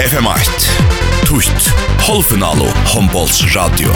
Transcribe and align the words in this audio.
FM8 0.00 0.68
Tutt 1.28 1.66
Holfinalo 2.06 2.64
Hombols 2.88 3.42
Radio. 3.54 3.92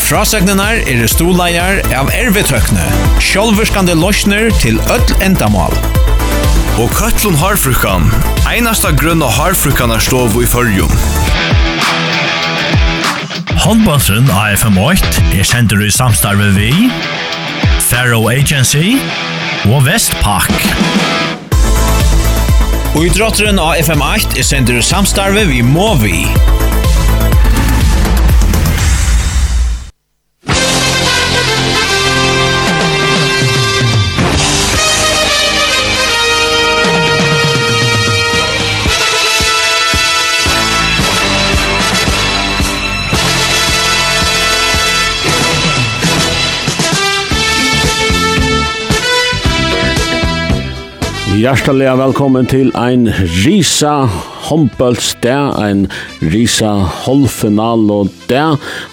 Frasegnenar 0.00 0.80
er 0.88 1.04
stoleier 1.10 1.82
av 1.92 2.08
ervetrøkne 2.16 2.86
Sjolverskande 3.20 3.92
løsner 3.98 4.48
til 4.62 4.80
öll 4.94 5.12
endamal 5.26 5.76
Og 6.80 6.88
Køtlun 6.96 7.36
Harfrukan 7.42 8.08
Einasta 8.48 8.94
grunn 8.96 9.20
av 9.26 9.36
Harfrukan 9.36 9.92
er 9.92 10.00
stov 10.00 10.32
i 10.40 10.48
fyrjum 10.48 10.96
Håndbåndsen 13.66 14.32
AFM8 14.32 15.28
er 15.36 15.44
sender 15.44 15.84
i 15.84 15.92
samstarve 15.92 16.54
vi 16.56 16.72
Faro 17.84 18.30
Agency 18.32 18.94
og 19.68 19.84
Vestpak 19.84 20.48
Og 22.94 23.08
i 23.08 23.10
drotteren 23.10 23.58
av 23.58 23.74
FM8 23.82 24.38
er 24.38 24.46
sender 24.46 24.84
samstarve 24.86 25.42
vi 25.48 25.64
må 25.66 25.88
vi. 25.98 26.20
Hjertelig 51.34 51.88
velkommen 51.98 52.46
til 52.46 52.68
ein 52.78 53.08
Risa 53.42 54.04
Håndbølts 54.46 55.16
ein 55.26 55.88
Risa 56.22 56.70
Hållfinal 57.02 57.90
og 57.90 58.12
det, 58.30 58.44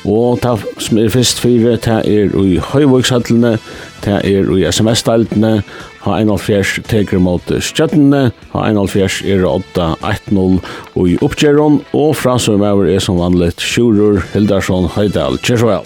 og 0.09 0.41
ta 0.41 0.55
som 0.81 0.97
er 0.97 1.11
fyrst 1.13 1.37
fire, 1.43 1.75
ta 1.77 1.99
er 2.01 2.33
i 2.33 2.57
Høyvågshøttene, 2.57 3.59
ta 4.01 4.17
er 4.25 4.49
i 4.57 4.65
SMS-deltene, 4.65 5.61
ha 6.01 6.17
1,5 6.17 6.81
teker 6.89 7.21
mot 7.21 7.45
Stjøttene, 7.45 8.31
ha 8.55 8.65
1,5 8.71 9.21
er 9.29 9.45
8-1-0 9.45 10.59
og 10.97 11.05
i 11.05 11.17
oppgjøren, 11.21 11.83
og 11.93 12.15
fra 12.17 12.39
som 12.41 12.65
er 12.65 12.85
er 12.89 12.99
som 13.05 13.21
vanlig 13.21 13.53
Sjurur 13.61 14.17
Hildarsson 14.33 14.89
Høydal. 14.97 15.37
Kjørsvel! 15.45 15.85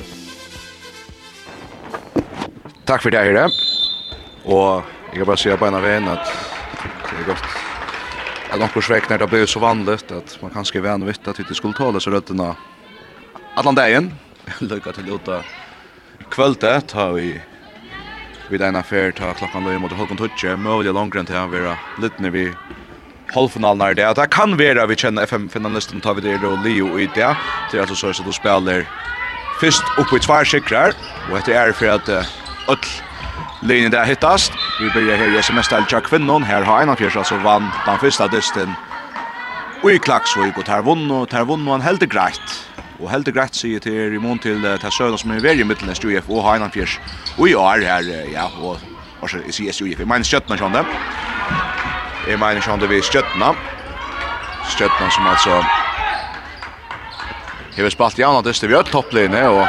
Takk 2.88 3.02
for 3.02 3.12
det, 3.12 3.28
Høyre. 3.28 3.50
Og 4.46 4.95
Jeg 5.16 5.22
kan 5.22 5.30
bare 5.30 5.40
si 5.40 5.52
på 5.56 5.68
ena 5.70 5.80
veien 5.80 6.08
at 6.12 6.32
det 7.08 7.20
er 7.22 7.28
godt. 7.30 7.44
Att 8.52 8.60
någon 8.60 8.82
svek 8.84 9.10
när 9.10 9.18
det 9.18 9.28
blir 9.28 9.46
så 9.46 9.60
vanligt 9.60 10.12
att 10.12 10.38
man 10.42 10.52
kanske 10.52 10.72
skrive 10.72 10.90
en 10.90 11.06
vitt 11.06 11.28
att 11.28 11.40
det 11.48 11.56
skulle 11.56 11.74
tala 11.74 12.00
så 12.00 12.12
rötterna 12.12 12.56
allan 13.56 13.76
dagen. 13.76 14.12
Lycka 14.60 14.92
till 14.92 15.06
låta 15.06 15.44
kvöldet 16.32 16.92
har 16.92 17.14
vi 17.14 17.42
vid 18.50 18.62
en 18.62 18.76
affär 18.76 19.12
ta 19.12 19.34
klockan 19.34 19.64
då 19.64 19.80
mot 19.80 19.92
Håkon 19.92 20.18
Tutche. 20.18 20.58
Möjliga 20.58 20.94
långgränt 20.94 21.30
här 21.30 21.48
vara 21.48 21.78
lite 22.02 22.22
när 22.22 22.30
vi 22.30 22.54
halvfinalen 23.34 23.88
är 23.88 23.94
det. 23.94 24.14
Det 24.14 24.28
kan 24.32 24.58
vara 24.58 24.86
vi 24.86 24.96
känner 24.96 25.24
FM-finalisten 25.24 26.02
tar 26.02 26.14
vi 26.14 26.22
det 26.22 26.38
då 26.38 26.60
Leo 26.64 27.00
i 27.00 27.10
det. 27.16 27.38
Det 27.72 27.78
är 27.78 27.82
alltså 27.82 27.96
så 27.96 28.10
att 28.10 28.26
du 28.26 28.32
spelar 28.32 28.86
först 29.60 29.84
upp 29.98 30.14
i 30.14 30.20
två 30.20 30.44
skickrar 30.46 30.94
Och 31.32 31.40
det 31.46 31.54
är 31.54 31.72
för 31.72 31.88
att 31.88 32.10
öll 32.10 32.78
linjen 33.62 33.92
där 33.92 34.06
hittast. 34.06 34.52
Vi 34.80 34.90
börjar 34.90 35.18
här 35.18 35.36
i 35.36 35.38
SMS-stället 35.38 35.92
Jack 35.92 36.10
Finnon. 36.10 36.44
Här 36.44 36.62
har 36.62 36.82
en 36.82 36.90
av 36.90 36.96
fjärs 36.96 37.16
alltså 37.16 37.38
vann 37.38 37.70
den 37.86 38.00
första 38.00 38.28
dysten. 38.28 38.74
Och 39.84 39.92
i 39.92 40.00
klacksvig 40.00 40.54
och 40.58 40.66
tar 40.66 40.82
vunn 40.82 41.12
och 41.12 41.30
tar 41.30 41.46
vunn 41.46 41.68
och 41.68 41.72
han 41.72 41.82
helt 41.82 42.02
greit. 42.02 42.70
Och 43.00 43.10
helt 43.10 43.28
greit 43.28 43.56
säger 43.56 43.80
till 43.80 43.94
er 43.94 44.12
i 44.12 44.20
mån 44.20 44.40
till 44.40 44.78
ta 44.82 44.92
sögna 44.92 45.18
som 45.18 45.32
är 45.32 45.40
värre 45.40 45.54
i 45.54 45.64
mitten 45.64 45.90
i 45.90 45.92
SJF 45.92 46.30
och 46.30 46.44
har 46.44 46.56
en 46.56 46.64
av 46.64 46.70
fjärs. 46.70 47.00
Och 47.38 47.50
i 47.50 47.56
år 47.56 47.86
här, 47.86 48.34
ja, 48.34 48.52
och 48.62 48.78
och 49.26 49.30
så 49.30 49.38
i 49.38 49.70
UF. 49.70 50.00
Jag 50.00 50.08
menar 50.08 50.24
sköttna 50.24 50.58
sjönda. 50.58 50.86
Jag 52.30 52.40
menar 52.40 52.62
sjönda 52.62 52.88
vid 52.88 53.04
sköttna. 53.04 53.56
Sköttna 54.78 55.10
som 55.10 55.28
alltså... 55.28 55.66
Jag 57.76 57.84
vill 57.84 57.92
spalt 57.92 58.20
i 58.20 58.24
annat 58.24 58.44
dyster 58.44 58.68
vid 58.68 58.78
öll 58.78 58.86
topplinje 58.86 59.48
och 59.48 59.68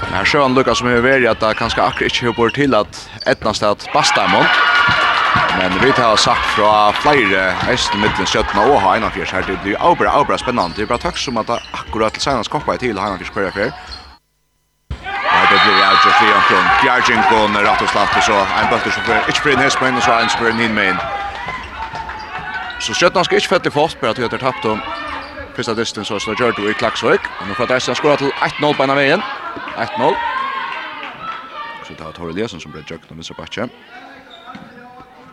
Men 0.00 0.12
här 0.12 0.24
sjön 0.24 0.54
Lucas 0.54 0.78
som 0.78 0.88
är 0.88 1.00
veri 1.00 1.26
att 1.26 1.40
det 1.40 1.54
kanske 1.54 1.82
akkurat 1.82 2.12
inte 2.12 2.24
hör 2.24 2.32
bort 2.32 2.54
till 2.54 2.74
att 2.74 3.10
ettna 3.26 3.54
stad 3.54 3.84
Bastamont. 3.94 4.48
Men 5.58 5.78
vi 5.82 5.92
tar 5.92 6.16
sagt 6.16 6.46
fra 6.46 6.92
flere 6.92 7.54
eisen 7.70 8.00
middelen 8.00 8.26
skjøttene 8.26 8.62
og 8.70 8.80
ha 8.80 8.96
en 8.96 9.10
fjärs 9.10 9.32
här 9.32 9.42
det 9.46 9.56
blir 9.62 9.76
avbra, 9.76 10.10
avbra 10.10 10.38
spennende. 10.38 10.76
Det 10.76 10.82
er 10.82 10.86
bara 10.86 10.98
takk 10.98 11.16
som 11.18 11.36
at 11.36 11.46
det 11.46 11.58
akkurat 11.72 12.12
til 12.12 12.22
senast 12.22 12.50
koppa 12.50 12.76
till 12.76 12.98
han 12.98 13.18
fick 13.18 13.32
kvar 13.32 13.50
för. 13.50 13.70
Ja, 15.34 15.40
det 15.50 15.58
blir 15.64 15.76
jeg 15.82 15.90
just 16.04 16.18
fri 16.18 16.28
Anton. 16.38 16.64
Bjargin 16.82 17.22
går 17.30 17.62
rätt 17.62 17.82
och 17.82 17.88
slapp 17.88 18.22
så 18.22 18.32
en 18.32 18.70
bøtter 18.70 18.90
som 18.90 19.02
för 19.02 19.18
It's 19.28 19.42
Prince 19.42 19.62
Hespen 19.62 19.96
og 19.96 20.02
så 20.02 20.12
en 20.12 20.28
spår 20.28 20.60
in 20.60 20.74
main. 20.74 20.96
Så 22.80 22.94
skötna 22.94 23.24
ska 23.24 23.34
inte 23.34 23.48
fälla 23.48 23.70
fast 23.70 24.00
på 24.00 24.06
at 24.06 24.18
jag 24.18 24.28
har 24.28 24.38
tapt 24.38 24.64
om 24.64 24.80
Första 25.56 25.74
distansen 25.74 26.04
så 26.04 26.20
slår 26.20 26.40
Gjördu 26.40 26.70
i 26.70 26.74
Klaxvik. 26.74 27.20
Och 27.40 27.48
nu 27.48 27.54
får 27.54 27.66
det 27.66 27.80
sen 27.80 27.94
skora 27.94 28.16
till 28.16 28.30
1-0 28.30 28.74
på 28.74 28.84
ena 28.84 28.94
vägen. 28.94 29.22
1-0. 29.76 30.14
Så 31.86 31.94
det 31.94 32.04
var 32.04 32.12
Torre 32.16 32.34
Lesen 32.36 32.60
som 32.60 32.74
ble 32.74 32.82
jøkken 32.84 33.14
av 33.14 33.20
Vinsterbakke. 33.20 33.68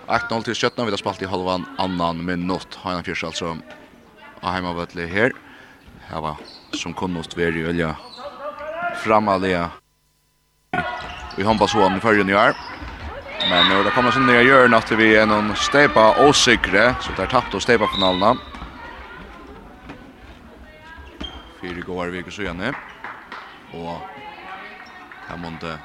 1-0 0.05 0.45
til 0.45 0.57
Skjøtna, 0.57 0.85
vi 0.85 0.93
har 0.93 1.01
spalt 1.01 1.23
i 1.25 1.29
halvan 1.29 1.65
annan 1.81 2.21
minutt. 2.25 2.77
Heina 2.83 3.03
Fjers 3.05 3.25
altså 3.25 3.55
av 4.41 4.51
heimavøtli 4.53 5.07
her. 5.09 5.33
Her 6.09 6.21
var 6.21 6.41
som 6.77 6.93
kunnost 6.93 7.33
veri 7.37 7.63
i 7.63 7.69
ølja 7.71 7.95
framalega 9.01 9.69
i 11.37 11.43
håndballsåan 11.43 11.97
i 11.97 12.03
fyrrjun 12.03 12.29
i 12.29 12.37
år. 12.37 12.55
Men 13.49 13.67
når 13.69 13.85
det 13.85 13.93
kommer 13.93 14.13
sånn 14.13 14.27
nye 14.29 14.43
hjørn 14.45 14.73
at 14.77 14.91
vi 14.97 15.11
er 15.17 15.27
noen 15.29 15.51
steipa 15.59 16.11
åsikre, 16.23 16.93
så 17.03 17.13
det 17.17 17.25
er 17.25 17.33
tapt 17.33 17.53
og 17.57 17.63
steipa 17.63 17.89
finalene. 17.93 18.39
Fyre 21.59 21.83
går 21.85 22.13
vi 22.13 22.21
ikke 22.23 22.33
så 22.33 22.45
gjerne. 22.47 22.71
Og 23.75 24.14
Här 25.27 25.37
måste 25.37 25.79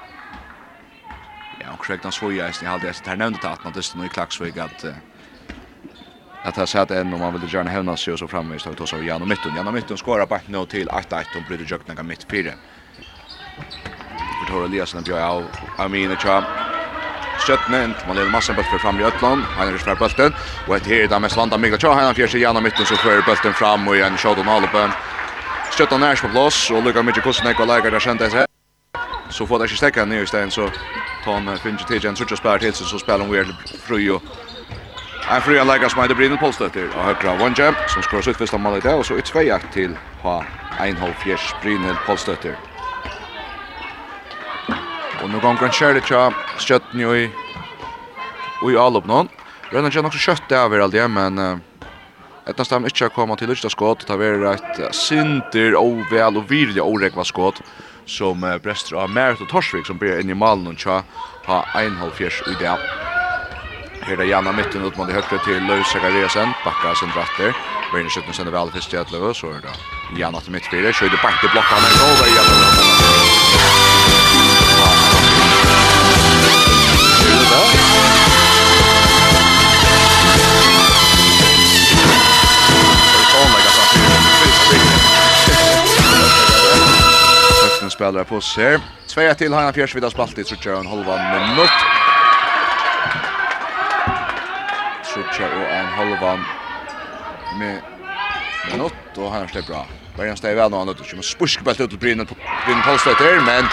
Ja, 1.58 1.72
och 1.72 1.84
skrek 1.84 2.02
den 2.02 2.12
svoja 2.12 2.52
i 2.62 2.64
halde 2.64 2.86
Det 2.86 3.06
här 3.06 3.16
nämnde 3.16 3.48
att 3.48 3.64
man 3.64 3.72
dysten 3.72 4.04
i 4.04 4.08
Klaxvik 4.08 4.56
att 4.56 4.84
att 6.42 6.56
ha 6.56 6.66
sett 6.66 6.90
en 6.90 7.12
om 7.12 7.20
man 7.20 7.40
vill 7.40 7.54
gärna 7.54 7.70
hävna 7.70 7.96
sig 7.96 8.12
och 8.12 8.18
så 8.18 8.28
framme 8.28 8.56
istället 8.56 8.78
då 8.78 8.86
så 8.86 9.02
Jan 9.02 9.22
och 9.22 9.28
Mittun. 9.28 9.54
Jan 9.54 9.66
och 9.66 9.74
Mittun 9.74 9.98
skorar 9.98 10.26
bara 10.26 10.40
nu 10.46 10.66
till 10.66 10.88
8-1 10.88 11.36
och 11.36 11.42
bryter 11.42 11.64
jökna 11.64 12.02
mitt 12.02 12.24
fyra. 12.30 12.52
Tor 14.48 14.64
Eliasen 14.64 15.02
bjöd 15.02 15.22
av 15.22 15.44
Amina 15.76 16.16
Cham. 16.16 16.44
Stjøtnen, 17.40 17.94
man 18.06 18.16
leder 18.16 18.30
massen 18.30 18.56
bøtt 18.56 18.68
for 18.68 18.82
fram 18.82 19.00
i 19.00 19.06
Øtland, 19.08 19.46
Heinrich 19.56 19.84
fra 19.86 19.94
bøtten, 19.96 20.34
og 20.66 20.76
etter 20.76 20.92
her 20.92 21.08
da 21.08 21.18
mest 21.22 21.38
landa 21.40 21.56
Mikla 21.56 21.80
Tja, 21.80 21.94
Heinrich 21.96 22.20
fjerst 22.20 22.36
gjennom 22.36 22.66
midten, 22.68 22.84
så 22.84 23.00
fører 23.00 23.24
bøtten 23.24 23.56
fram 23.56 23.88
og 23.88 23.96
igjen 23.96 24.20
Sjodon 24.20 24.50
Hallepen. 24.50 24.92
Stjøtnen 25.72 26.04
er 26.10 26.20
på 26.20 26.32
plass, 26.34 26.66
og 26.70 26.84
lukka 26.84 27.06
mykje 27.06 27.24
kosten 27.24 27.48
ekva 27.54 27.68
leikar 27.72 27.96
der 27.96 28.08
kjente 28.10 28.28
seg 28.34 28.49
så 29.30 29.46
får 29.46 29.58
det 29.58 29.70
ikke 29.70 29.80
stekka 29.80 30.04
ned 30.04 30.22
i 30.22 30.26
stedet, 30.26 30.52
så 30.52 30.68
tar 31.24 31.40
han 31.40 31.58
finner 31.62 31.86
til 31.86 32.06
en 32.08 32.16
suttje 32.16 32.36
spær 32.36 32.62
til, 32.62 32.74
så 32.74 32.98
spiller 32.98 33.24
han 33.24 33.32
Weird 33.32 33.52
fri 33.86 34.08
og 34.10 34.22
En 35.30 35.42
fri 35.42 35.58
anlegger 35.60 35.88
som 35.88 36.00
heter 36.02 36.16
Brynil 36.18 36.38
Polstøtter 36.40 36.88
og 36.90 37.04
høyre 37.04 37.28
av 37.30 37.38
Vondje, 37.38 37.68
som 37.92 38.02
skår 38.02 38.24
sitt 38.26 38.38
første 38.40 38.58
mål 38.58 38.78
i 38.78 38.82
dag, 38.82 38.98
og 38.98 39.04
så 39.06 39.14
utveia 39.20 39.60
til 39.70 39.92
ha 40.24 40.40
Einhold 40.82 41.14
Fjers 41.22 41.52
Brynil 41.62 41.94
Polstøtter. 42.06 42.56
Og 45.20 45.28
nå 45.30 45.38
ganger 45.38 45.68
han 45.68 45.76
kjærlig 45.76 46.02
tja 46.08 46.24
skjøtten 46.58 47.04
jo 47.04 47.12
i 47.14 47.28
i 48.60 48.76
all 48.76 48.90
alop 48.90 49.06
nå. 49.06 49.20
Rønner 49.70 49.92
kjenner 49.92 50.10
også 50.10 50.24
kjøtt 50.24 50.48
det 50.50 50.58
av 50.58 50.72
her 50.74 50.82
aldri, 50.84 51.04
men 51.08 51.38
etter 52.48 52.66
stemmen 52.66 52.90
ikke 52.90 53.06
har 53.06 53.14
kommet 53.14 53.40
til 53.40 53.52
Lysta 53.52 53.70
skått, 53.70 54.06
det 54.08 54.16
har 54.16 54.20
vært 54.42 54.80
et 54.80 54.96
sinter 54.96 55.76
og 55.78 56.02
vel 56.10 56.40
og 56.40 56.48
virkelig 56.50 56.82
åregva 56.82 57.24
skott 57.28 57.60
som 58.10 58.44
uh, 58.44 58.58
brester 58.58 58.98
av 58.98 59.12
Merit 59.14 59.40
og 59.44 59.50
Torsvik 59.52 59.86
som 59.86 59.98
blir 60.00 60.18
inn 60.20 60.32
i 60.32 60.36
malen 60.36 60.72
og 60.72 60.78
tja 60.80 61.00
ha 61.46 61.62
1,5 61.78 62.50
i 62.50 62.58
det. 62.60 62.76
Her 64.00 64.20
er 64.20 64.30
Janna 64.30 64.52
midten 64.56 64.84
ut 64.84 64.96
mot 64.96 65.10
i 65.10 65.14
høyre 65.14 65.42
til 65.44 65.60
Løy 65.68 65.84
Zakariasen, 65.92 66.54
bakka 66.64 66.94
sin 66.98 67.12
dratter. 67.14 67.52
Verne 67.92 68.10
skjøtten 68.10 68.36
sender 68.36 68.56
vel 68.56 68.72
først 68.74 68.90
til 68.90 69.14
Løy, 69.14 69.30
så 69.36 69.52
er 69.54 69.60
det 69.66 69.76
Janna 70.18 70.40
til 70.40 70.56
midtfire, 70.56 70.94
kjøyde 70.96 71.22
bank 71.22 71.38
til 71.42 71.52
blokka, 71.54 71.76
han 71.76 72.26
er 72.26 72.34
Janna. 72.38 73.39
spelare 88.10 88.24
på 88.24 88.40
sig. 88.40 88.64
här. 88.64 88.80
Två 89.06 89.34
till 89.34 89.52
Hanna 89.52 89.72
Fjärsvid 89.72 90.02
har 90.02 90.10
spalt 90.10 90.38
i 90.38 90.44
Trutja 90.44 90.72
och 90.72 90.80
en 90.80 90.86
halva 90.86 91.16
minut. 91.16 91.70
Trutja 95.14 95.46
och 95.46 95.70
en 95.70 95.86
halva 95.86 96.36
med 97.58 97.82
minut 98.72 98.92
och 99.16 99.30
Hanna 99.32 99.48
släpper 99.48 99.72
bra. 99.72 99.86
Bergen 100.16 100.36
steg 100.36 100.56
vel 100.56 100.70
nå, 100.70 100.76
väl 100.76 100.86
någon 100.86 100.98
annat. 100.98 101.12
Men 101.12 101.22
spuskbält 101.22 101.80
ut 101.80 101.90
til 101.90 101.98
Brynen 101.98 102.26
på 102.26 102.34
Brynen 102.64 102.82
Polstöter. 102.82 103.40
Men 103.40 103.64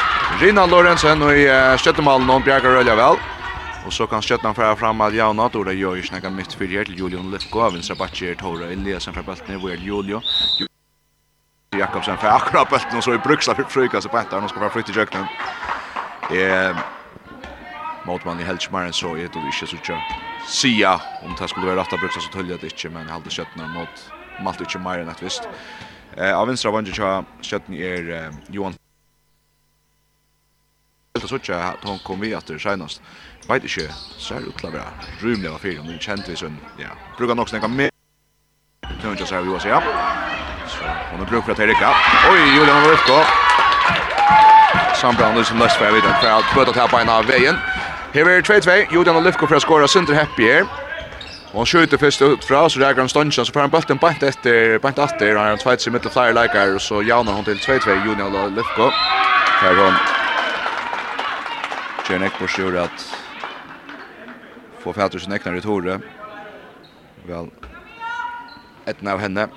Rina 0.42 0.66
Lorentzen 0.66 1.22
og 1.22 1.34
i 1.38 1.48
støttemalen 1.78 2.30
og 2.30 2.36
och 2.36 2.42
Bjergar 2.42 2.72
Rölja 2.72 2.96
väl. 2.96 3.18
Och 3.86 3.94
så 3.94 4.08
kan 4.08 4.22
Stöttan 4.22 4.56
föra 4.56 4.76
fram 4.76 5.02
att 5.02 5.14
Jauna 5.14 5.50
då 5.50 5.64
det 5.64 5.74
gjør 5.74 5.96
ikke 5.96 6.08
snäga 6.08 6.30
mitt 6.30 6.54
fyrhjärt 6.54 6.86
til 6.86 6.98
Julian 7.00 7.32
Lefko. 7.32 7.70
Vinstra 7.70 7.96
backjer 7.96 8.36
Tora 8.36 8.72
Eliasen 8.72 9.14
för 9.14 9.22
bulten 9.22 9.56
i 9.56 9.86
Julian. 9.86 10.22
Petter 11.78 11.90
Jakobsen 11.90 12.18
för 12.18 12.28
akkurat 12.28 12.70
bulten 12.70 12.98
och 12.98 13.04
så 13.04 13.14
i 13.14 13.18
bruksla 13.18 13.56
för 13.56 13.64
frukas 13.64 14.06
och 14.06 14.12
Petter 14.12 14.42
nu 14.42 14.48
ska 14.48 14.60
vara 14.60 14.70
flytt 14.70 14.90
i 14.90 14.92
jöknen. 14.92 15.26
Eh 16.32 16.78
Motman 18.06 18.40
i 18.40 18.44
Helsingborg 18.44 18.94
så 18.94 19.14
är 19.14 19.18
det 19.18 19.24
inte 19.24 19.68
så 19.68 19.78
tjockt. 19.78 20.14
Sia 20.48 21.02
om 21.24 21.36
det 21.40 21.48
skulle 21.48 21.66
vara 21.66 21.82
rätta 21.82 21.98
bruksla 21.98 22.22
så 22.22 22.30
töljer 22.30 22.58
det 22.58 22.68
inte 22.68 22.90
men 22.90 23.10
hade 23.10 23.30
köttna 23.30 23.68
mot 23.68 24.12
Malte 24.44 24.64
inte 24.64 24.80
mer 24.80 25.00
än 25.00 25.10
att 25.10 25.24
visst. 25.24 25.50
Eh 26.18 26.40
av 26.40 26.48
vänstra 26.48 26.72
vänster 26.72 26.94
så 26.94 27.26
köttna 27.42 27.76
är 27.76 28.32
Johan 28.50 28.74
Det 31.14 31.28
så 31.28 31.40
tjockt 31.40 31.50
att 31.50 31.84
hon 31.84 32.00
kom 32.00 32.20
vi 32.20 32.36
att 32.36 32.48
det 32.48 32.60
senast. 32.60 33.02
Vet 33.48 33.64
inte 33.64 33.94
så 34.18 34.34
är 34.34 34.40
det 34.40 34.52
klara. 34.52 34.84
Rymliga 35.20 35.58
fyra 35.58 35.84
men 35.84 36.00
känt 36.00 36.30
vi 36.30 36.36
sån 36.36 36.58
ja. 36.78 36.90
Brukar 37.18 37.36
nog 37.36 37.50
snacka 37.50 37.68
med 37.68 37.90
Nu 39.04 39.12
inte 39.12 39.26
så 39.26 39.36
här 39.36 39.42
vi 39.42 39.50
var 39.50 39.60
så 39.60 39.68
ja. 39.68 39.84
Och 41.14 41.20
nu 41.20 41.26
brukar 41.26 41.54
det 41.54 41.68
rycka. 41.68 41.90
Oj, 42.32 42.56
Julian 42.56 42.82
var 42.84 42.92
uppe. 42.92 43.26
Sambrandur 44.96 45.44
som 45.44 45.58
nästa 45.58 45.86
jag 45.86 45.92
vet 45.92 46.06
att 46.06 46.22
för 46.22 46.30
att 46.30 46.56
böta 46.56 46.74
tappa 46.74 47.02
en 47.02 47.10
av 47.10 47.26
vägen. 47.26 47.56
Här 48.14 48.30
är 48.30 48.42
2-2. 48.42 48.94
Julian 48.94 49.16
och 49.16 49.24
Lifko 49.24 49.48
för 49.48 49.56
att 49.56 49.64
skåra 49.64 49.88
Sunter 49.88 50.14
Happy 50.14 50.52
här. 50.52 50.66
Och 51.52 51.60
han 51.60 51.66
skjuter 51.66 51.98
först 51.98 52.22
ut 52.22 52.46
fra, 52.46 52.70
så 52.70 52.80
räcker 52.80 53.00
han 53.00 53.10
stunchen, 53.10 53.46
så 53.46 53.54
får 53.54 53.60
han 53.60 53.70
bulten 53.70 53.98
bant 53.98 54.24
efter, 54.24 54.80
bant 54.80 54.98
efter, 54.98 55.36
och 55.36 55.42
han 55.42 55.58
tvejt 55.58 55.82
sig 55.82 55.94
mittel 55.94 56.12
flera 56.12 56.32
läkare, 56.32 56.72
och 56.74 56.82
så 56.82 57.02
jaunar 57.02 57.34
hon 57.34 57.44
till 57.44 57.58
2-2, 57.58 58.06
Julian 58.06 58.36
och 58.36 58.52
Lifko. 58.52 58.90
Här 59.62 59.76
hon. 59.76 59.94
Tjern 62.08 62.24
Ekbors 62.24 62.60
gjorde 62.60 62.84
att 62.84 63.18
få 64.84 64.94
fätter 64.94 65.20
sin 65.20 65.32
äknare 65.32 65.58
i 65.58 65.62
Tore. 65.62 66.00
Väl, 67.28 67.50
ett 68.86 69.08
av 69.08 69.20
henne. 69.20 69.48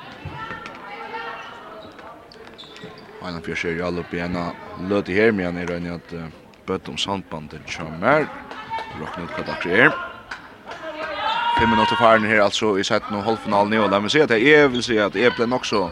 Einar 3.20 3.43
Fjørs 3.44 3.64
er 3.64 3.76
i 3.76 3.82
alle 3.84 4.00
oppe 4.05 4.17
igjen 4.17 4.37
og 4.37 5.08
her, 5.08 5.32
men 5.32 5.58
jeg 5.61 5.69
regner 5.70 5.99
at 5.99 6.14
uh, 6.17 6.28
bøtt 6.67 6.88
om 6.88 6.96
sandbandet 6.99 7.67
kommer. 7.69 8.28
Råkne 9.00 9.26
ut 9.26 9.34
hva 9.37 9.58
det 9.64 9.82
er. 9.84 9.93
Fem 11.58 11.69
minutter 11.69 11.99
faren 12.00 12.25
her 12.25 12.40
altså 12.40 12.76
i 12.81 12.84
sett 12.87 13.05
og 13.12 13.25
halvfinalen 13.26 13.75
i, 13.76 13.82
og 13.82 13.90
la 13.93 14.00
meg 14.00 14.12
si 14.12 14.22
at 14.25 14.32
jeg 14.32 14.72
vil 14.72 14.82
si 14.84 14.96
at 14.99 15.17
jeg 15.19 15.34
ble 15.37 15.49
nok 15.50 15.69
så 15.69 15.90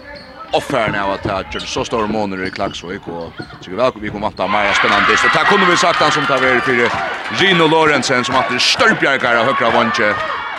offeren 0.57 0.97
av 0.97 1.11
at 1.19 1.27
jeg 1.29 1.53
gjør 1.53 1.67
så 1.69 1.85
store 1.85 2.09
måneder 2.09 2.47
i 2.49 2.53
Klagsvøk, 2.55 3.09
og 3.13 3.37
sikkert 3.61 3.83
vel 3.83 4.03
vi 4.07 4.13
kommer 4.15 4.33
at 4.33 4.39
det 4.39 4.47
er 4.47 4.55
mer 4.55 4.73
spennende. 4.79 5.11
dist. 5.11 5.29
Og 5.29 5.35
det 5.37 5.45
kunne 5.51 5.69
vi 5.69 5.77
sagt 5.77 6.01
han 6.01 6.13
som 6.13 6.25
tar 6.25 6.41
ved 6.41 6.61
for 6.65 7.43
Rino 7.43 7.69
Lorentzen, 7.69 8.25
som 8.25 8.41
at 8.41 8.49
det 8.49 8.57
er 8.57 8.69
størpjerkere 8.73 9.43
av 9.43 9.53
høyre 9.53 9.73
vantje. 9.77 10.15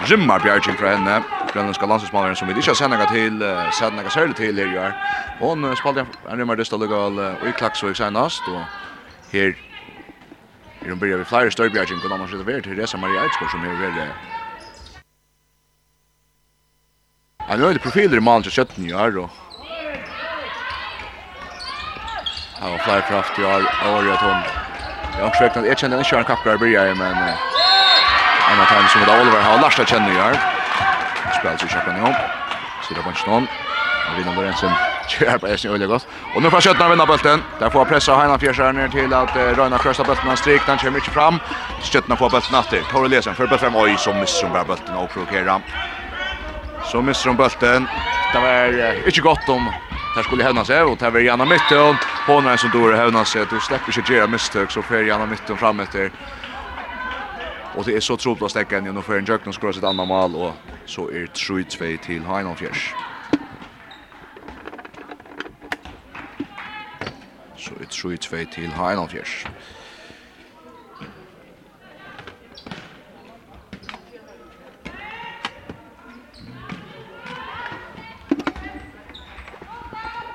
Rimmar 0.08 0.40
Bjergjeng 0.40 0.78
fra 0.80 0.94
henne, 0.96 1.16
grønlandska 1.52 1.86
landslagsmanneren 1.86 2.38
som 2.40 2.48
vi 2.48 2.54
ikke 2.56 2.72
har 2.72 2.78
sendinga 2.80 3.08
til, 3.12 3.42
uh, 3.44 3.90
noe 3.98 4.12
særlig 4.14 4.36
til 4.38 4.56
her 4.56 4.72
i 4.72 4.78
år. 4.80 4.94
Og 5.42 5.50
hun 5.50 5.66
uh, 5.68 5.76
spalte 5.76 6.06
en 6.08 6.40
rimmar 6.40 6.56
dysta 6.56 6.80
lukkal 6.80 7.20
uh, 7.20 7.44
i 7.44 7.52
Klaksvøk 7.58 7.98
senast, 8.00 8.48
og 8.48 8.64
her 9.34 9.52
er 9.52 10.90
hun 10.90 11.00
byrjar 11.00 11.20
vi 11.20 11.28
flere 11.28 11.52
større 11.52 11.76
bjergjeng, 11.76 12.00
og 12.04 12.10
da 12.10 12.18
man 12.18 12.32
sitter 12.32 12.48
ved 12.48 12.62
til 12.64 12.80
Reza 12.80 12.98
Maria 12.98 13.26
Eidsgård 13.26 13.52
som 13.52 13.66
er 13.66 13.76
veldig... 13.84 14.08
Han 17.50 17.62
er 17.62 17.84
profiler 17.84 18.18
i 18.18 18.24
malen 18.24 18.44
til 18.44 18.52
17 18.52 18.86
i 18.86 18.94
år, 18.94 19.20
og 19.20 19.30
Han 22.60 22.72
var 22.72 22.82
flere 22.84 23.02
kraft 23.02 23.40
i 23.40 23.44
år, 23.44 23.64
og 23.88 24.08
jeg 24.08 24.18
tror 24.18 24.34
han. 24.34 24.44
Jeg 25.14 25.24
har 25.24 25.32
ikke 25.32 25.44
vekket, 25.44 25.68
jeg 25.68 25.78
kjenner 25.78 26.00
ikke 26.00 26.16
han 26.16 26.26
kapper 26.26 26.52
her 26.52 26.58
byrjar, 26.58 26.96
men... 26.96 27.24
Uh, 27.28 27.59
en 28.52 28.60
av 28.60 28.68
dem 28.74 28.88
som 28.88 29.02
vil 29.02 29.10
Oliver 29.22 29.42
har 29.42 29.62
Lars 29.62 29.76
kjenner 29.80 30.14
gjør. 30.14 30.38
Spiller 31.40 31.58
sig 31.58 31.70
kjøkken 31.70 32.00
jo. 32.02 32.14
Sida 32.88 33.02
på 33.02 33.10
en 33.10 33.20
stånd. 33.24 33.48
Vinner 34.18 34.34
Lorentzen 34.36 34.74
kjører 35.10 35.38
på 35.42 35.50
Esen 35.54 35.74
Ulle 35.74 35.88
godt. 35.88 36.08
Og 36.36 36.42
nå 36.42 36.50
får 36.50 36.66
Kjøttene 36.68 36.90
vinna 36.94 37.06
bølten. 37.06 37.44
Der 37.60 37.70
får 37.74 37.86
pressa 37.90 38.16
Heina 38.18 38.38
Fjersjær 38.42 38.74
ned 38.74 38.94
til 38.94 39.14
at 39.14 39.36
Røyna 39.58 39.78
krøsta 39.82 40.06
bølten 40.08 40.32
hans 40.32 40.42
strik. 40.42 40.66
Den 40.68 40.82
kommer 40.82 41.04
ikke 41.04 41.14
fram. 41.14 41.38
Kjøttene 41.86 42.18
får 42.18 42.34
bølten 42.36 42.58
etter. 42.62 42.88
Tore 42.90 43.12
Lesen 43.12 43.38
for 43.38 43.46
bølten 43.46 43.66
frem. 43.66 43.78
Oi, 43.78 43.98
så 43.98 44.14
misser 44.18 44.48
hun 44.48 44.56
bare 44.58 44.70
bølten 44.72 44.98
og 44.98 45.10
provokerer. 45.14 45.62
Så 46.90 47.04
misser 47.06 47.30
hun 47.30 47.38
bølten. 47.38 47.88
Det 48.34 48.42
var 48.42 49.06
ikke 49.06 49.26
godt 49.30 49.50
om 49.50 49.70
Där 50.16 50.24
skulle 50.24 50.44
hävna 50.44 50.66
sig 50.66 50.84
och 50.84 50.98
där 50.98 51.12
var 51.12 51.20
Janna 51.20 51.46
Mitten. 51.46 51.96
Hon 52.28 52.48
är 52.48 52.58
som 52.58 52.70
då 52.74 52.92
hävna 52.96 53.26
sig. 53.26 53.46
Du 53.50 53.60
släpper 53.60 53.92
sig 53.92 54.04
göra 54.10 54.28
misstag 54.28 54.72
så 54.72 54.82
får 54.82 55.04
Janna 55.04 55.28
och 55.50 55.60
fram 55.60 55.80
efter 55.80 56.12
Och 57.76 57.86
det 57.86 57.96
är 57.96 58.00
så 58.00 58.18
troligt 58.18 58.44
att 58.44 58.52
stäcka 58.52 58.78
en 58.78 58.98
och 58.98 59.06
för 59.06 59.18
en 59.18 59.26
jökna 59.26 59.54
skrås 59.54 59.76
sitt 59.76 59.84
andra 59.84 60.06
mål 60.06 60.36
och 60.36 60.54
så 60.86 61.10
är 61.10 61.26
3-2 61.26 61.98
till 61.98 62.26
Heinolf 62.26 62.60
Fjärs. 62.60 62.94
Så 67.58 67.72
är 67.74 67.86
3-2 67.86 68.46
till 68.54 68.72
Heinolf 68.72 69.12
Fjärs. 69.12 69.46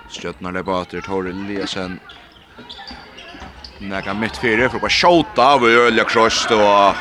Stjötnar 0.09 0.53
Lebater, 0.53 1.01
Torre 1.01 1.31
Tori 1.31 1.31
Eliasen. 1.31 2.01
Nega 3.79 4.15
mitt 4.15 4.37
fyrir, 4.37 4.69
for 4.69 4.79
bara 4.79 4.89
bare 4.89 5.39
av 5.39 5.65
Ölja 5.65 6.05
Krost 6.05 6.51
og 6.51 6.95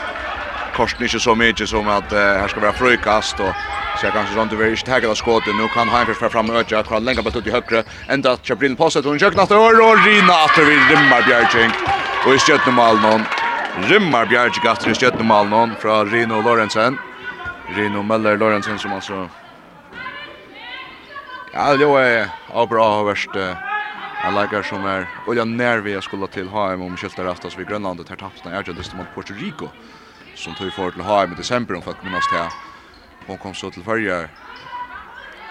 kosten 0.74 1.04
inte 1.04 1.20
så 1.20 1.36
mycket 1.36 1.70
som 1.70 1.88
att 1.88 2.14
uh, 2.14 2.20
här 2.20 2.48
ska 2.48 2.60
vara 2.60 2.74
frukast 2.74 3.40
och 3.40 3.54
så 4.00 4.06
jag 4.06 4.14
kanske 4.14 4.46
du 4.50 4.56
vill 4.56 4.70
inte 4.70 4.86
tagga 4.86 5.10
det 5.10 5.16
skottet. 5.16 5.56
Nu 5.56 5.68
kan 5.68 5.90
Heinrich 5.90 6.18
för 6.18 6.30
fram 6.30 6.50
öka, 6.50 6.84
kan 6.84 7.06
länga 7.06 7.22
bort 7.22 7.36
ut 7.36 7.48
i 7.48 7.52
högre. 7.52 7.84
Ända 8.08 8.38
till 8.38 8.56
Brillen 8.56 8.76
på 8.76 8.90
sig, 8.90 9.02
en 9.04 9.20
köknar 9.20 9.46
till 9.46 9.56
och 9.56 10.06
Rina 10.06 10.34
att 10.34 10.58
vi 10.58 10.76
rimmar 10.96 11.28
Bjärking. 11.28 11.72
Och 12.26 12.34
i 12.34 12.40
stöttemal 12.40 13.00
någon. 13.00 13.22
Rimmar 13.90 14.26
Bjärking 14.26 14.72
efter 14.72 14.90
i 14.90 14.96
stöttemal 14.96 15.48
någon 15.48 15.76
från 15.80 16.10
Rino 16.12 16.42
Lorentzen. 16.42 16.98
Rino 17.76 18.04
Möller 18.04 18.38
Lorentzen 18.38 18.80
som 18.80 18.94
alltså... 18.94 19.30
Ja, 21.54 21.78
det 21.78 21.86
var 21.86 22.02
bra 22.70 22.96
har 22.96 23.04
värst... 23.04 23.36
Uh, 23.36 23.56
Jag 24.24 24.66
som 24.66 24.86
är 24.86 25.08
Ulja 25.28 25.46
Nervi 25.46 25.94
jag 25.94 26.04
skulle 26.04 26.28
till 26.28 26.48
HM 26.48 26.82
om 26.82 26.98
skyltar 26.98 27.24
rastas 27.24 27.60
vid 27.60 27.68
Grönlandet 27.68 28.10
här 28.10 28.16
tappsna 28.16 28.52
är 28.52 28.64
just 28.64 28.96
mot 28.96 29.06
Puerto 29.16 29.34
Rico 29.34 29.68
som 30.36 30.56
tog 30.56 30.72
for 30.74 30.92
til 30.92 31.04
HM 31.04 31.34
i 31.34 31.36
december 31.36 31.76
om 31.76 31.82
folk 31.82 32.04
minnas 32.04 32.28
her. 32.32 32.50
Hon 33.28 33.38
kom 33.38 33.54
så 33.54 33.70
til 33.70 33.84
fyrjar, 33.84 34.28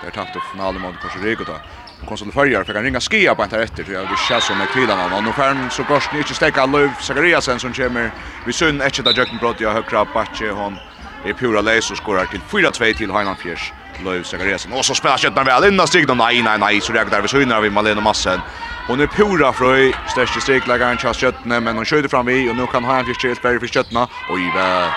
der 0.03 0.11
tappte 0.11 0.41
finalen 0.51 0.83
mot 0.83 0.95
Costa 1.03 1.21
Rica 1.23 1.45
da. 1.45 1.59
Hon 2.01 2.09
kom 2.09 2.17
så 2.17 2.25
til 2.25 2.35
fyrjar, 2.35 2.65
fikk 2.65 2.77
han 2.77 2.85
ringa 2.85 3.01
skia 3.01 3.35
på 3.35 3.47
etter 3.47 3.63
etter, 3.65 3.85
det 3.85 4.19
kjæs 4.27 4.51
som 4.51 4.61
er 4.61 4.71
kvilan 4.73 4.99
han. 4.99 5.13
Og 5.17 5.25
nå 5.25 5.35
fær 5.37 5.55
han 5.55 5.71
så 5.71 5.87
gorsen 5.89 6.19
ikke 6.21 6.37
stekka 6.37 6.67
Løv 6.67 6.91
Zachariasen 7.01 7.63
som 7.63 7.75
kommer 7.77 8.11
vi 8.47 8.53
sunn 8.53 8.83
etter 8.83 9.07
da 9.07 9.15
Jøkken 9.17 9.41
Brody 9.41 9.69
og 9.69 9.79
høyra 9.79 10.05
Batje, 10.15 10.53
hon 10.53 10.77
er 11.25 11.39
pura 11.39 11.63
leis 11.63 11.91
og 11.91 12.01
skorar 12.03 12.29
til 12.33 12.43
4-2 12.51 12.93
til 12.99 13.15
Heinan 13.15 13.39
Fjers. 13.39 13.73
Löv 14.03 14.25
Zachariasen, 14.25 14.73
och 14.73 14.85
så 14.85 14.95
spela 14.95 15.17
kjøttene 15.19 15.45
vel, 15.47 15.69
innan 15.69 15.87
stigna. 15.87 16.15
nei, 16.15 16.43
nei, 16.43 16.59
nej 16.59 16.81
så 16.81 16.93
reagerar 16.93 17.23
vi 17.23 17.29
sunnar 17.29 17.61
vi 17.61 17.71
Malena 17.71 18.01
Massen. 18.01 18.41
Hon 18.87 19.01
är 19.01 19.07
pura 19.07 19.53
fröj, 19.53 19.93
största 20.07 20.41
streklagaren 20.41 20.97
till 20.97 21.09
Skötne, 21.09 21.61
men 21.61 21.77
hon 21.77 21.85
skjuter 21.85 22.09
fram 22.09 22.29
i 22.29 22.51
och 22.51 22.57
nu 22.57 22.67
kan 22.67 22.85
ha 22.85 22.99
en 22.99 23.07
första 23.07 23.35
spärr 23.35 23.59
för 23.59 23.67
Skötne. 23.67 24.07
Oj, 24.29 24.51
vad 24.55 24.91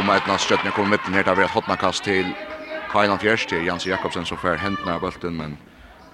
om 0.00 0.08
ett 0.10 0.26
nas 0.26 0.42
Skötne 0.42 0.70
kommer 0.70 0.90
mitten 0.90 1.14
här 1.14 1.24
där 1.24 1.34
vi 1.34 1.42
har 1.42 1.48
hotna 1.48 1.76
kast 1.76 2.04
till 2.04 2.34
Kailan 2.92 3.18
Fjärs 3.18 3.46
till 3.46 3.66
Jansi 3.66 3.90
Jakobsen 3.90 4.26
som 4.26 4.38
får 4.38 4.56
händerna 4.56 4.94
av 4.94 5.00
bulten, 5.00 5.36
men 5.36 5.56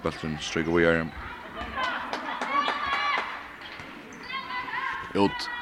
bulten 0.03 0.37
stryker 0.41 0.71
vi 0.71 0.83
gör. 0.83 1.07
Ut 5.13 5.60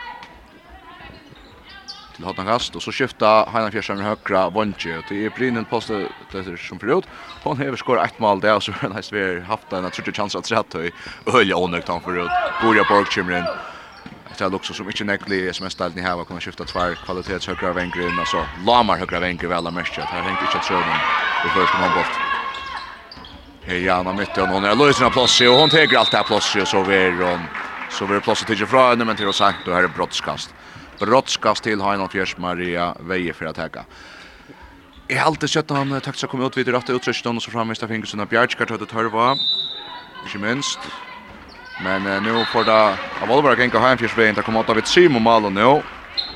til 2.20 2.28
Hotna 2.28 2.44
Kast 2.44 2.76
og 2.76 2.84
så 2.84 2.92
skifta 2.92 3.30
Heinar 3.48 3.72
Fjärsson 3.72 4.02
høgra 4.04 4.50
Vonje 4.50 4.98
och 4.98 5.04
det 5.10 5.26
är 5.26 5.30
Brinen 5.30 5.66
poste 5.66 6.08
det 6.32 6.60
som 6.60 6.80
förut. 6.80 7.06
Hon 7.44 7.58
har 7.58 7.76
skora 7.76 8.04
eitt 8.04 8.20
mål 8.20 8.42
der 8.42 8.60
så 8.60 8.72
han 8.72 8.92
har 8.92 9.12
väl 9.12 9.42
haft 9.44 9.74
en 9.74 9.84
naturlig 9.84 10.16
chans 10.16 10.36
att 10.36 10.46
sätta 10.46 10.86
i 10.86 10.92
Ölja 11.26 11.56
onökt 11.56 11.88
han 11.88 12.02
förut. 12.02 12.32
Borja 12.62 12.84
Borg 12.90 13.06
chimren. 13.12 13.46
Det 14.38 14.46
er 14.46 14.56
också 14.56 14.74
som 14.74 14.88
ikke 14.90 15.04
nekli 15.04 15.50
SMS 15.50 15.74
stalt 15.74 15.92
ställd 15.92 15.96
ni 15.96 16.02
här 16.02 16.20
och 16.20 16.44
skifta 16.44 16.66
tvær 16.66 16.96
kvalitets 17.06 17.48
högra 17.48 17.74
vänker 17.74 18.20
og 18.22 18.28
så 18.28 18.46
Lamar 18.66 18.98
högra 18.98 19.20
vänker 19.20 19.48
väl 19.48 19.66
har 19.66 19.72
mest. 19.72 19.94
Här 19.94 20.22
hengt 20.22 20.42
inte 20.42 20.68
tröden. 20.68 21.00
Det 21.44 21.50
første 21.50 21.78
man 21.80 21.94
bort. 21.94 22.16
Hejana 23.64 24.14
mitt 24.14 24.38
og 24.38 24.48
hon 24.48 24.66
er 24.66 24.76
løysen 24.76 25.06
av 25.06 25.12
plossi 25.12 25.48
og 25.48 25.60
hon 25.60 25.70
tar 25.70 25.98
alt 25.98 26.12
det 26.12 26.18
här 26.18 26.24
plats 26.24 26.56
och 26.56 26.68
så 26.68 26.84
vidare. 26.84 27.40
Så 27.90 28.06
vi 28.06 28.20
plossi 28.20 28.46
tidsi 28.46 28.66
fra 28.66 28.90
henne 28.90 29.06
men 29.06 29.16
til 29.16 29.28
å 29.28 29.34
sagt 29.34 29.68
og 29.68 29.76
her 29.76 29.84
er 29.84 29.88
brottskast 29.88 30.54
brottskast 31.00 31.64
til 31.64 31.82
Hainan 31.82 32.10
Fjers 32.12 32.36
Maria 32.38 32.94
Veje 33.00 33.34
for 33.34 33.50
å 33.50 33.54
teka. 33.56 33.86
Jeg 35.10 35.18
har 35.18 35.26
alltid 35.32 35.50
sett 35.50 35.72
han 35.74 35.96
takta 36.06 36.28
komme 36.28 36.46
ut 36.46 36.58
vid 36.58 36.68
rätta 36.68 36.94
utrustningen 36.94 37.38
och 37.38 37.44
så 37.44 37.52
framvist 37.52 37.84
av 37.84 37.88
framvista 37.88 38.16
fingrarna 38.16 38.30
Bjärkart 38.30 38.70
hade 38.70 38.86
tørva, 38.86 39.36
ikke 40.26 40.40
minst. 40.40 40.80
Men 41.84 42.06
eh, 42.08 42.22
nu 42.22 42.46
får 42.46 42.64
det 42.64 42.98
av 43.24 43.32
Oliver 43.32 43.56
Genka 43.56 43.80
Heimfjørsveien 43.80 44.36
til 44.36 44.44
å 44.44 44.46
komme 44.46 44.62
ut 44.62 44.70
av 44.70 44.78
ett 44.78 44.88
Simon 44.88 45.24
Malo 45.24 45.50
nå. 45.50 45.82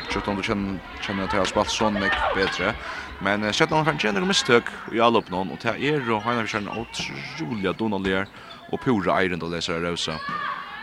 Sjötta 0.10 0.32
om 0.32 0.38
du 0.38 0.43
kjenner 0.43 0.79
känner 1.01 1.24
att 1.24 1.34
jag 1.34 1.48
spalt 1.48 1.70
sånn 1.70 1.98
ikke 1.98 2.36
bedre. 2.36 2.74
Men 3.22 3.43
eh, 3.43 3.51
sett 3.51 3.72
om 3.72 3.86
han 3.86 4.00
känner 4.00 4.22
noen 4.22 4.32
mistøk 4.32 4.72
i 4.91 5.00
alle 5.00 5.20
upp 5.20 5.29
någon. 5.29 5.51
Och 5.51 5.60
det 5.62 5.75
är 5.77 6.12
och 6.12 6.22
Hainan 6.22 6.48
Fjärs 6.48 6.63
är 6.63 6.79
otroliga 6.79 7.74
donalier 7.74 8.27
och 8.72 8.82
pura 8.82 9.20
eirende 9.20 9.46
lese 9.46 9.75
av 9.75 9.82
Rausa. 9.82 10.15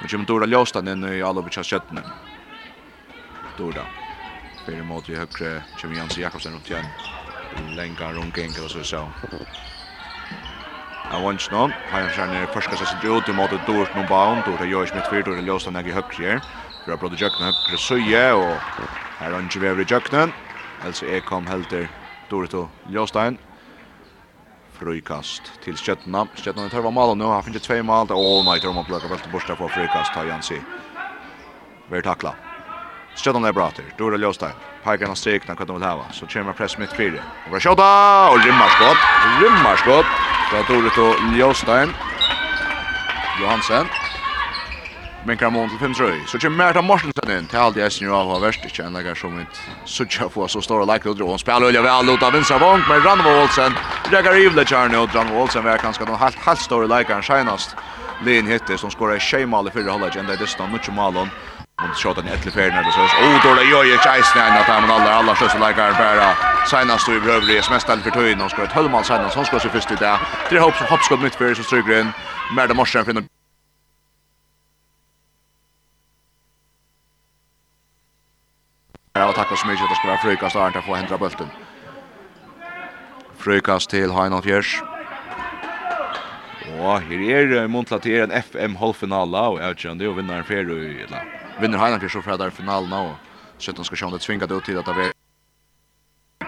Nu 0.02 0.08
kommer 0.08 0.26
Dora 0.26 0.46
Ljåstan 0.46 0.88
inn 0.88 1.04
i 1.04 1.22
alle 1.22 1.40
upp 1.40 1.48
i 1.48 1.62
kjöttene. 1.62 2.02
Dorda. 3.60 3.84
Fyrir 4.64 4.82
mot 4.82 5.08
i 5.08 5.14
högre 5.14 5.62
kommer 5.80 5.96
Jansi 5.96 6.20
Jakobsen 6.20 6.52
runt 6.52 6.70
igen. 6.70 6.86
Länga 7.76 8.12
rundgänger 8.12 8.64
og 8.64 8.70
så 8.70 8.84
så. 8.84 9.12
Jag 11.10 11.20
vant 11.20 11.40
snart. 11.40 11.72
har 11.90 12.00
är 12.00 12.18
han 12.18 12.48
första 12.48 12.76
sig 12.76 12.86
sitt 12.86 13.04
ut 13.04 13.28
i 13.28 13.32
mot 13.32 13.52
ett 13.52 13.66
dårt 13.66 13.94
någon 13.94 14.06
bound. 14.06 14.44
Dorda 14.44 14.64
gör 14.64 14.90
mitt 14.94 15.06
fyrt, 15.06 15.26
Dorda 15.26 15.40
lösa 15.40 15.70
när 15.70 15.86
i 15.86 15.92
högre 15.92 16.26
här. 16.26 16.40
För 16.84 16.92
att 16.92 17.00
Brother 17.00 17.16
Jökna 17.16 17.46
högre 17.46 17.78
søye, 17.78 18.32
og 18.34 18.60
her 19.18 19.30
har 19.32 19.40
inte 19.40 19.58
vi 19.58 19.66
över 19.66 19.84
Jökna. 19.84 20.32
Alltså 20.84 21.06
är 21.06 21.20
kom 21.20 21.46
helter 21.46 21.88
Dorda 22.28 22.58
och 22.58 22.70
Ljöstein 22.84 23.38
Frøykast 24.72 25.60
til 25.60 25.76
Skjøttena. 25.76 26.24
Skjøttena 26.34 26.70
tar 26.70 26.80
var 26.80 26.90
malen 26.90 27.18
nå, 27.18 27.32
Han 27.32 27.42
finner 27.42 27.60
två 27.60 27.82
mal, 27.82 28.06
Åh 28.10 28.44
nej, 28.44 28.60
de 28.60 28.76
har 28.76 28.84
plockat 28.84 29.10
bort 29.10 29.32
borta 29.32 29.56
på 29.56 29.68
Frøykast, 29.68 30.12
tar 30.12 30.24
Jansi. 30.24 30.62
Vär 31.90 32.02
tackla. 32.02 32.49
Stjøttan 33.18 33.44
er 33.44 33.52
bra 33.52 33.70
til. 33.74 33.84
Dora 33.98 34.16
Ljøstein, 34.20 34.54
peikar 34.84 35.10
han 35.10 35.18
strykna 35.18 35.56
hva 35.58 35.66
de 35.66 35.74
vil 35.76 35.84
hava, 35.84 36.06
så 36.14 36.28
kommer 36.30 36.56
press 36.56 36.78
mitt 36.78 36.92
fire. 36.96 37.20
Og 37.46 37.54
bra 37.54 37.62
kjøtta, 37.64 37.88
og 38.30 38.44
rymmar 38.44 38.76
skott, 38.76 39.08
rymmar 39.42 39.82
skott, 39.82 40.14
fra 40.50 40.62
Dora 40.68 40.94
til 40.94 41.34
Ljøstein. 41.36 41.96
Johansen. 43.40 43.90
Men 45.26 45.36
kan 45.36 45.52
mån 45.52 45.68
til 45.68 45.76
5-3. 45.76 46.26
Så 46.26 46.38
kommer 46.40 46.64
Merta 46.64 46.80
Morsensen 46.80 47.30
inn, 47.30 47.46
til 47.46 47.60
alt 47.60 47.76
jeg 47.76 47.92
snur 47.92 48.14
av 48.16 48.30
hva 48.30 48.38
verst, 48.40 48.64
ikke 48.64 48.86
en 48.86 48.96
lager 48.96 49.18
som 49.18 49.34
mitt 49.36 49.60
suttja 49.84 50.30
få 50.32 50.48
så 50.48 50.62
stora 50.64 50.86
leik 50.88 51.04
og 51.10 51.18
dro. 51.18 51.28
Han 51.34 51.42
spiller 51.42 51.68
ulja 51.68 51.82
vel 51.84 52.14
ut 52.14 52.24
av 52.24 52.32
vinstra 52.32 52.56
vong. 52.58 52.80
men 52.88 53.04
Ranvo 53.04 53.34
Olsen, 53.42 53.76
Regar 54.08 54.36
Ivle 54.40 54.64
kjærne 54.64 54.96
og 54.96 55.14
Ranvo 55.14 55.42
Olsen 55.42 55.64
var 55.64 55.78
kanskje 55.78 56.08
noen 56.08 56.18
halvt 56.18 56.40
halvt 56.46 56.64
store 56.64 56.88
leikaren 56.88 57.22
senast. 57.22 57.76
Lin 58.24 58.46
hittis, 58.46 58.80
som 58.80 58.90
skorar 58.90 59.16
i 59.16 59.20
tjej 59.20 59.46
mal 59.46 59.68
i 59.68 59.70
fyrre 59.70 59.92
hållet. 59.92 60.16
enda 60.16 60.32
i 60.32 60.36
distan, 60.36 60.72
nuttje 60.72 60.92
malon. 60.92 61.28
Och 61.82 61.96
så 61.96 62.12
den 62.14 62.28
ett 62.28 62.44
lefer 62.44 62.70
när 62.70 62.84
det 62.84 62.92
så. 62.92 63.00
Oh, 63.00 63.42
då 63.44 63.54
det 63.54 63.64
gör 63.64 63.84
ju 63.84 63.96
chase 63.96 64.38
när 64.38 64.60
att 64.60 64.66
han 64.66 64.90
alla 64.90 65.14
alla 65.14 65.34
så 65.34 65.44
likar 65.44 65.92
bara. 65.92 66.36
Senast 66.66 67.06
då 67.06 67.14
i 67.14 67.20
brövre 67.20 67.52
är 67.52 67.70
mest 67.70 67.90
all 67.90 68.00
för 68.00 68.10
töjen 68.10 68.40
och 68.40 68.50
ska 68.50 68.62
ett 68.62 68.72
höllman 68.72 69.04
senast 69.04 69.34
som 69.34 69.44
ska 69.44 69.60
se 69.60 69.68
först 69.68 69.90
i 69.90 69.94
där. 69.94 70.18
Det 70.50 70.60
hopps 70.60 70.80
hoppskott 70.80 71.20
mitt 71.20 71.34
för 71.34 71.54
så 71.54 71.62
stryker 71.62 72.00
in. 72.00 72.12
Märda 72.56 72.74
Morsen 72.74 73.04
finner 73.04 73.24
Ja, 79.12 79.32
tack 79.32 79.58
så 79.58 79.66
mycket 79.66 79.82
att 79.84 79.90
det 79.90 79.96
ska 79.96 80.08
vara 80.08 80.18
frukast 80.18 80.56
och 80.56 80.66
att 80.66 80.84
få 80.84 80.94
hända 80.94 81.18
bulten. 81.18 81.46
Frukast 83.38 83.90
till 83.90 84.10
Heinolf 84.10 84.44
Fjärs. 84.44 84.82
Og 86.80 87.00
her 87.00 87.56
er 87.56 87.66
muntla 87.68 87.98
til 87.98 88.22
en 88.22 88.32
FM-halvfinale, 88.32 89.36
og 89.36 89.58
jeg 89.60 89.68
vet 89.68 89.78
ikke 89.78 89.90
om 89.90 89.98
det 89.98 90.06
er 90.06 90.16
vinnaren 90.16 90.44
fyrir, 90.44 91.04
eller 91.04 91.39
vinner 91.60 91.78
Heineken 91.78 92.10
så 92.10 92.22
för 92.22 92.38
där 92.38 92.50
finalen 92.50 92.92
och 92.92 93.14
så 93.58 93.70
att 93.70 93.76
de 93.76 93.84
ska 93.84 93.96
se 93.96 94.04
om 94.04 94.12
det 94.12 94.18
tvingat 94.18 94.50
ut 94.50 94.64
till 94.64 94.78
att 94.78 94.86
det 94.86 95.12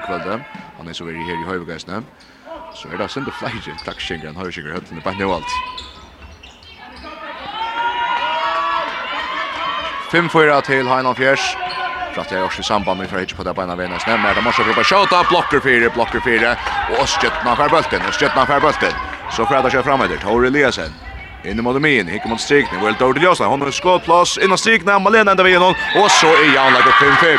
kvällen. 0.07 0.41
Han 0.79 0.89
är 0.89 0.93
så 0.93 1.05
vi 1.05 1.13
här 1.13 1.43
i 1.43 1.47
Höjbergäsne. 1.47 2.03
Så 2.75 2.89
är 2.89 2.99
det 2.99 3.09
sen 3.09 3.25
det 3.25 3.31
flyger 3.31 3.85
tackshingar 3.85 4.27
han 4.27 4.37
har 4.37 4.47
ju 4.47 4.53
sig 4.53 4.73
hötten 4.73 5.01
på 5.01 5.11
nu 5.11 5.25
5-4 10.11 10.61
till 10.61 10.87
Heinan 10.87 11.15
Fjärs. 11.15 11.57
För 12.15 12.21
att 12.21 12.33
jag 12.33 12.45
också 12.45 12.61
i 12.61 12.65
samband 12.65 13.01
med 13.01 13.09
Frejtje 13.11 13.37
på 13.37 13.43
det 13.43 13.55
på 13.55 13.63
ena 13.63 13.77
vänner. 13.77 13.99
Snämmer, 13.99 14.35
det 14.35 14.43
måste 14.43 14.63
ropa 14.63 14.85
tjata, 14.85 15.25
blocker 15.31 15.61
fyra, 15.61 15.91
blocker 15.95 16.21
fyra. 16.21 16.57
Och 16.91 17.03
Östgötna 17.03 17.57
för 17.57 17.69
bulten, 17.69 18.03
Östgötna 18.09 18.47
för 18.47 18.61
bulten. 18.61 18.93
Så 19.31 19.47
Fredda 19.47 19.71
kör 19.71 19.83
fram 19.83 19.99
med 19.99 20.11
det, 20.11 20.19
Tor 20.19 20.47
Eliasen. 20.47 21.12
In 21.45 21.59
i 21.59 21.63
Malmöin, 21.63 22.09
hickar 22.09 22.29
mot 22.29 22.41
Stigna, 22.41 22.85
väl 22.85 22.95
då 22.99 23.13
till 23.13 23.23
Josla, 23.23 23.47
hon 23.47 23.61
har 23.61 23.71
skott 23.71 24.05
plats, 24.05 24.39
innan 24.39 24.59
Stigna, 24.59 24.99
Malena 24.99 25.31
ända 25.31 25.43
vid 25.43 25.59
honom, 25.59 25.75
och 25.97 26.11
så 26.11 26.27
är 26.27 26.55
Jan 26.55 26.73
lagt 26.73 26.87
5-5. 26.87 27.39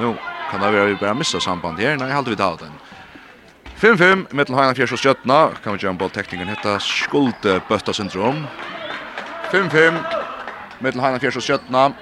Nu 0.00 0.16
kan 0.50 0.60
det 0.60 0.70
vara 0.70 0.84
vi 0.84 0.94
bara 0.94 1.14
missa 1.14 1.40
samband 1.40 1.80
här, 1.80 1.96
nej, 1.96 2.12
halde 2.12 2.30
vi 2.30 2.36
ta 2.36 2.56
den. 2.56 2.72
5-5 3.80 4.26
mittel 4.30 4.54
Heina 4.54 4.74
Fjers 4.74 4.92
og 4.92 4.98
Stjötna. 4.98 5.50
Kan 5.64 5.72
vi 5.72 5.78
gjøre 5.78 5.92
en 5.92 5.98
bolltekningen 6.00 6.48
hetta 6.48 6.78
Skulde 6.80 7.60
Bøtta-syndrom. 7.68 8.46
5-5 9.50 9.98
mellan 10.78 11.04
Hajna 11.04 11.18
Fjärs 11.18 11.36
och 11.36 11.44
Stjötna. 11.44 11.92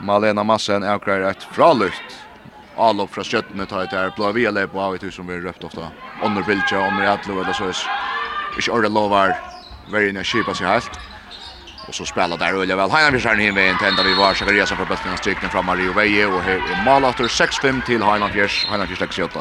Malena 0.00 0.44
Massen 0.44 0.84
avgrar 0.84 1.30
ett 1.30 1.42
fralukt. 1.52 2.20
Allo 2.76 3.06
fra 3.06 3.22
skjøttene 3.22 3.66
tar 3.70 3.84
etter 3.86 4.10
blå 4.16 4.32
via 4.34 4.50
lepo 4.50 4.80
av 4.82 4.96
et 4.96 5.02
hus 5.06 5.14
som 5.14 5.26
vi 5.30 5.38
røpt 5.38 5.64
ofta. 5.64 5.92
Ånder 6.26 6.42
Vilja, 6.42 6.80
ånder 6.80 7.12
atlo 7.12 7.38
eller 7.40 7.54
så 7.54 7.68
is. 7.70 7.84
Ikke 8.58 8.72
ordet 8.74 8.90
lovar 8.92 9.34
verine 9.92 10.24
kipa 10.26 10.54
seg 10.54 10.66
helt. 10.66 10.98
Og 11.86 11.94
så 11.94 12.06
spelar 12.08 12.40
der 12.40 12.56
Ulja 12.56 12.76
vel. 12.76 12.90
Heinar 12.90 13.34
in 13.34 13.40
hinveien 13.44 13.78
til 13.78 13.88
enda 13.88 14.02
vi 14.02 14.14
var 14.18 14.34
Sakariasen 14.34 14.76
fra 14.76 14.86
Bøttene 14.88 15.16
strykning 15.20 15.52
fra 15.52 15.62
Mario 15.62 15.92
Veie. 15.92 16.26
Og 16.26 16.42
her 16.42 16.58
er 16.58 16.84
Malater 16.84 17.28
6-5 17.28 17.84
til 17.86 18.02
Heinar 18.02 18.32
Fjers. 18.32 18.64
Heinar 18.70 18.86
Fjers 18.86 19.00
legger 19.00 19.14
seg 19.14 19.24
opp 19.24 19.36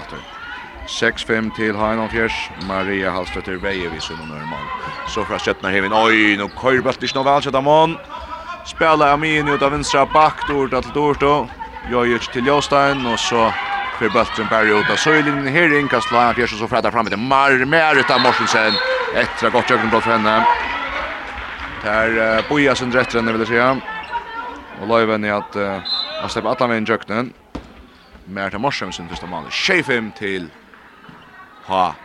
6-5 0.88 1.56
til 1.56 1.78
Heinan 1.80 2.12
Fjers. 2.12 2.36
Maria 2.68 3.12
Hallstrøtter 3.16 3.58
Veie 3.64 3.90
vi 3.90 4.02
sunn 4.04 4.20
normal. 4.28 4.68
Så 5.08 5.24
fra 5.24 5.40
skjøttene 5.40 5.72
hinveien. 5.72 5.96
Oi, 5.96 6.36
nå 6.38 6.50
køyrbøtt 6.60 7.04
ikke 7.04 7.22
noe 7.22 7.30
vel, 7.32 7.42
skjøttamon. 7.48 7.96
Oi, 7.96 8.33
Spela 8.66 9.14
Amin 9.14 9.48
ut 9.48 9.62
av 9.62 9.72
vinstra 9.72 10.06
back 10.06 10.48
Dorda 10.48 10.82
till 10.82 10.92
Dordo. 10.92 11.48
Jojic 11.92 12.28
till 12.28 12.48
Jostein 12.48 13.06
och 13.06 13.20
så 13.20 13.54
för 14.00 14.10
bulten 14.10 14.48
bär 14.50 14.80
ut 14.80 14.90
av 14.90 14.96
Söjlin. 14.96 15.48
Här 15.48 15.80
inkast 15.80 16.12
Lana 16.12 16.34
Fjersson 16.34 16.60
så 16.60 16.68
frätar 16.68 16.92
fram 16.92 17.06
till 17.06 17.18
Marmer 17.18 18.00
utav 18.00 18.22
Morsensen. 18.22 18.74
Ettra 19.16 19.50
gott 19.50 19.72
ögonbrott 19.72 20.04
för 20.04 20.12
henne. 20.12 20.48
Där 21.84 22.38
uh, 22.38 22.50
bojas 22.50 22.82
under 22.82 22.98
rätt 23.00 23.16
vill 23.16 23.40
jag 23.40 23.48
säga. 23.48 23.82
Och 24.82 24.88
Löven 24.88 25.24
är 25.24 25.34
att 25.34 25.56
uh, 25.56 25.80
han 26.22 26.30
släpper 26.30 26.50
alla 26.50 26.68
med 26.68 26.78
in 26.78 26.86
jöknen. 26.86 27.34
Merta 28.26 28.58
Morsensen 28.58 29.10
första 29.10 29.26
mål 29.26 29.44
25 29.50 30.12
till 30.12 30.50
ha 31.66 31.96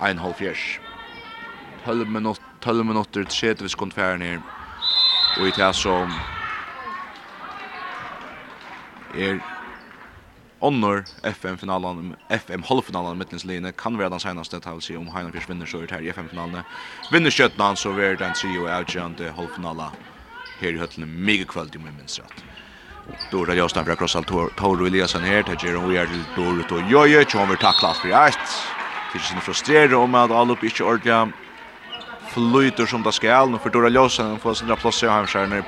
en 0.00 0.18
halv 0.18 0.32
fjärs. 0.32 0.80
12 1.84 2.08
minutter, 2.08 2.44
12 2.60 2.84
minutter, 2.84 3.24
30 3.24 3.68
sekunder 3.68 3.94
färre 3.94 4.16
ner 4.16 4.40
og 5.36 5.48
i 5.48 5.54
det 5.56 5.70
som 5.78 6.18
er 9.14 9.40
Onnor 10.60 11.06
FM-finalen, 11.24 12.14
FM-halvfinalen 12.28 13.16
mittenslinje 13.16 13.72
kan 13.80 13.96
være 13.96 14.12
den 14.12 14.20
senaste, 14.20 14.60
det 14.60 14.74
vil 14.76 14.84
si 14.84 14.96
om 14.98 15.08
Heinefjers 15.14 15.48
vinner 15.48 15.66
så 15.66 15.80
ut 15.80 15.94
her 15.94 16.04
i 16.04 16.10
FM-finalene. 16.12 16.66
Vinner 17.08 17.32
Kjøtland 17.32 17.80
så 17.80 17.94
er 17.96 18.18
den 18.20 18.36
trio 18.36 18.66
avgjørende 18.68 19.32
halvfinala 19.38 19.94
her 20.60 20.76
i 20.76 20.82
høttene 20.82 21.08
mega 21.08 21.48
kveld 21.48 21.78
om 21.78 21.88
jeg 21.88 21.96
minns 21.96 22.20
rett. 22.20 22.44
Dora 23.32 23.54
Jostan 23.54 23.86
fra 23.86 23.96
Krossal 23.96 24.26
Toro 24.26 24.86
Eliasen 24.86 25.24
her, 25.24 25.46
til 25.46 25.70
gjør 25.70 25.80
hun 25.80 25.94
gjør 25.94 26.12
til 26.12 26.26
Dora 26.36 26.66
Tojoje, 26.68 27.24
som 27.30 27.48
vil 27.48 27.60
takle 27.62 27.88
alt 27.88 28.02
for 28.02 28.12
ett. 28.20 28.56
Til 29.10 29.22
sin 29.24 29.42
frustrere 29.42 29.96
om 29.96 30.14
at 30.18 30.30
alle 30.34 30.54
opp 30.54 30.66
ikke 30.66 30.84
ordentlig 30.84 31.32
flyter 32.34 32.86
som 32.86 33.02
det 33.02 33.12
skal. 33.12 33.50
Nå 33.50 33.58
får 33.58 33.70
Dora 33.70 33.88
Ljosen 33.88 34.38
få 34.38 34.54
sin 34.54 34.76
plass 34.76 35.02
i 35.02 35.06
Hamskärner 35.06 35.62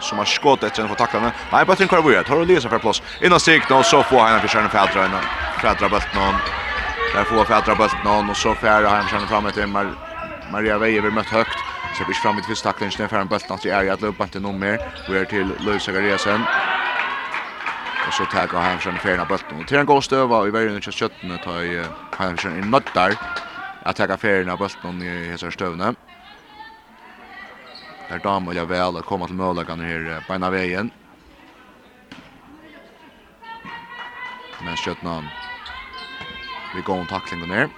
som 0.00 0.18
har 0.18 0.24
skått 0.24 0.62
etter 0.62 0.82
att 0.82 0.88
få 0.88 0.94
tackla 0.94 1.20
den. 1.20 1.30
Nej, 1.52 1.64
bara 1.64 1.76
tänker 1.76 2.02
vi 2.02 2.16
att 2.16 2.28
har 2.28 2.44
Lisa 2.44 2.68
för 2.68 2.78
plass. 2.78 3.02
Innan 3.22 3.40
stick 3.40 3.68
då 3.68 3.82
så 3.82 4.02
får 4.02 4.18
han 4.18 4.40
fædra 4.40 4.48
Stjärnan 4.48 4.70
Fædra 4.70 5.06
innan. 5.06 5.22
Fädra 5.62 5.88
Der 7.14 7.24
får 7.24 7.44
fædra 7.44 7.74
bult 7.74 8.04
någon 8.04 8.30
Og 8.30 8.36
så 8.36 8.54
fædra 8.54 8.88
han 8.88 9.28
fram 9.28 9.46
etter 9.46 9.66
Mar 9.66 9.86
Maria 10.52 10.78
Veje 10.78 11.02
vill 11.02 11.12
møtt 11.12 11.26
högt. 11.26 11.58
Så 11.96 12.04
vi 12.08 12.14
fram 12.14 12.38
i 12.38 12.42
första 12.42 12.72
fædra 12.72 12.90
när 12.98 13.08
färra 13.08 13.24
bulten 13.24 13.58
er 13.64 13.72
är 13.72 13.92
at 13.92 14.00
löpa 14.00 14.26
til 14.26 14.42
noen 14.42 14.58
mer. 14.58 14.78
Vi 15.08 15.18
er 15.18 15.24
til 15.24 15.56
Løy 15.60 15.78
Sagariasen. 15.78 16.44
Og 18.06 18.12
så 18.12 18.24
tar 18.30 18.46
han 18.46 18.64
Hamsson 18.64 18.98
färna 18.98 19.24
bulten. 19.24 19.60
Och 19.60 19.68
Til 19.68 19.78
en 19.78 19.86
god 19.86 20.02
stöva 20.02 20.46
i 20.46 20.52
verden 20.52 20.76
i 20.76 20.80
kjøttene 20.80 21.38
tar 21.44 21.88
Hamsson 22.16 22.58
i 22.58 22.60
nöttar. 22.60 23.14
Att 23.82 23.96
ta 23.96 24.16
färna 24.16 24.56
bulten 24.56 25.02
i 25.02 25.24
hela 25.24 25.50
stövnen 25.50 25.96
där 28.08 28.18
damer 28.18 28.54
jag 28.54 28.66
väl 28.66 28.96
att 28.96 29.04
komma 29.04 29.26
till 29.26 29.34
möjligheten 29.36 29.80
här 29.80 30.24
på 30.26 30.34
ena 30.34 30.50
vägen. 30.50 30.90
Men 34.64 34.76
Kötnan 34.76 35.28
vi 36.74 36.80
går 36.80 36.94
om 36.94 37.06
taklingen 37.06 37.48
ner. 37.48 37.68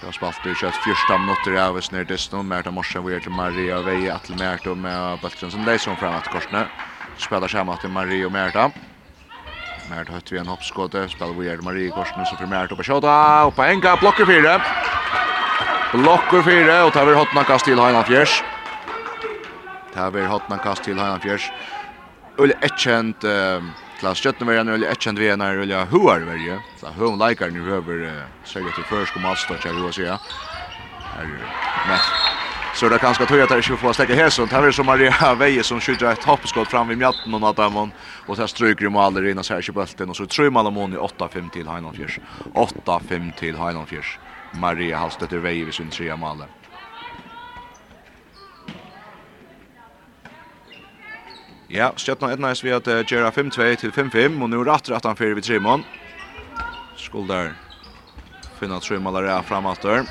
Det 0.00 0.06
har 0.06 0.12
spalt 0.12 0.46
i 0.46 0.54
kött 0.54 0.74
första 0.74 1.18
minuter 1.18 1.68
av 1.68 1.76
oss 1.76 1.92
ner 1.92 2.04
dessutom. 2.04 2.48
Merta 2.48 2.70
Morsen 2.70 3.04
vi 3.06 3.14
är 3.14 3.20
till 3.20 3.30
Maria 3.30 3.82
Veje 3.82 4.14
att 4.14 4.24
till 4.24 4.36
Märta 4.36 4.74
med 4.74 5.18
Bölkström 5.20 5.50
som 5.50 5.64
leiser 5.64 5.90
om 5.90 5.96
frem 5.96 6.10
framåt 6.10 6.28
korsne. 6.28 6.66
Spelar 7.18 7.48
samma 7.48 7.76
til 7.76 7.90
Maria 7.90 8.26
og 8.26 8.32
Merta. 8.32 8.70
Merta 9.90 10.12
hött 10.12 10.32
vi 10.32 10.38
en 10.38 10.46
hoppskåte. 10.46 11.08
Spelar 11.08 11.32
vi 11.32 11.48
är 11.48 11.56
till 11.56 11.64
Maria 11.64 11.92
korsne 11.92 12.26
så 12.26 12.36
för 12.36 12.46
Märta 12.46 12.76
på 12.76 12.82
kjøtta. 12.82 13.44
Och 13.44 13.56
på 13.56 13.62
enka 13.62 13.96
blocker 13.96 14.24
fire. 14.24 14.60
Blocker 15.92 16.42
fire. 16.42 16.82
och 16.82 16.92
tar 16.92 17.06
vi 17.06 17.14
hotna 17.14 17.44
kast 17.44 17.64
till 17.64 17.78
Heinald 17.78 18.06
Fjärs. 18.06 18.55
Det 19.96 20.02
har 20.02 20.10
vært 20.12 20.28
hatt 20.28 20.50
en 20.52 20.58
kast 20.60 20.82
til 20.84 20.98
Heinan 21.00 21.22
Fjers. 21.24 21.46
Ulle 22.36 22.52
etkjent, 22.66 23.22
Klaas 23.96 24.20
Kjøttenvergen, 24.20 24.68
ulle 24.74 24.90
etkjent 24.92 25.16
vi 25.16 25.30
er 25.32 25.60
ulle 25.62 25.78
hoarverje. 25.88 26.58
Så 26.76 26.92
hun 26.98 27.16
leikar 27.16 27.48
nu 27.48 27.62
høver 27.64 28.02
sørget 28.44 28.76
til 28.76 28.84
først 28.90 29.16
om 29.16 29.24
alt 29.24 29.40
stått 29.40 29.64
her 29.64 29.72
hva 29.80 29.88
sier. 29.96 30.20
Så 32.76 32.90
det 32.92 32.98
er 32.98 33.06
ganske 33.06 33.24
tøy 33.24 33.40
at 33.40 33.48
det 33.48 33.62
ikke 33.62 33.78
får 33.80 33.96
stekke 33.96 34.18
hesund. 34.20 34.52
Her 34.52 34.68
er 34.68 34.76
som 34.76 34.84
Maria 34.84 35.32
Veie 35.40 35.64
som 35.64 35.80
skydder 35.80 36.10
et 36.10 36.28
hoppskott 36.28 36.68
fram 36.68 36.92
ved 36.92 37.00
mjatten 37.00 37.32
og 37.32 37.40
natt 37.40 37.56
dem. 37.56 37.80
Og 38.28 38.36
så 38.36 38.50
stryker 38.52 38.90
i 38.90 38.92
maler 38.92 39.30
inn 39.30 39.40
og 39.40 39.48
ser 39.48 39.64
ikke 39.64 39.78
bølten. 39.80 40.12
Og 40.12 40.20
så 40.20 40.28
tror 40.28 40.52
man 40.52 40.68
om 40.68 40.76
hon 40.82 40.92
i 40.92 41.00
8-5 41.00 41.48
til 41.56 41.72
Heinan 41.72 41.96
Fjers. 41.96 42.20
8-5 42.52 43.32
til 43.40 43.56
Heinan 43.56 43.88
Fjers. 43.88 44.18
Maria 44.60 45.00
Halstetter 45.00 45.40
Veie 45.40 45.64
ved 45.64 45.72
sin 45.72 45.88
tredje 45.88 46.20
maler. 46.20 46.52
Ja, 51.68 51.90
Stjøtna 51.98 52.30
etna 52.30 52.52
er 52.54 52.60
vi 52.62 52.70
at 52.70 52.86
uh, 52.86 53.00
Gjera 53.02 53.32
5-2 53.34 53.64
til 53.80 53.90
5-5, 53.90 54.36
og 54.42 54.50
nå 54.50 54.60
er 54.62 54.94
at 54.94 55.06
han 55.06 55.16
fyrir 55.18 55.34
vi 55.34 55.42
Trimon. 55.42 55.82
Skuldar 56.96 57.56
finna 58.60 58.78
Trimalare 58.80 59.32
er 59.34 59.42
fram 59.42 59.66
atter. 59.66 60.06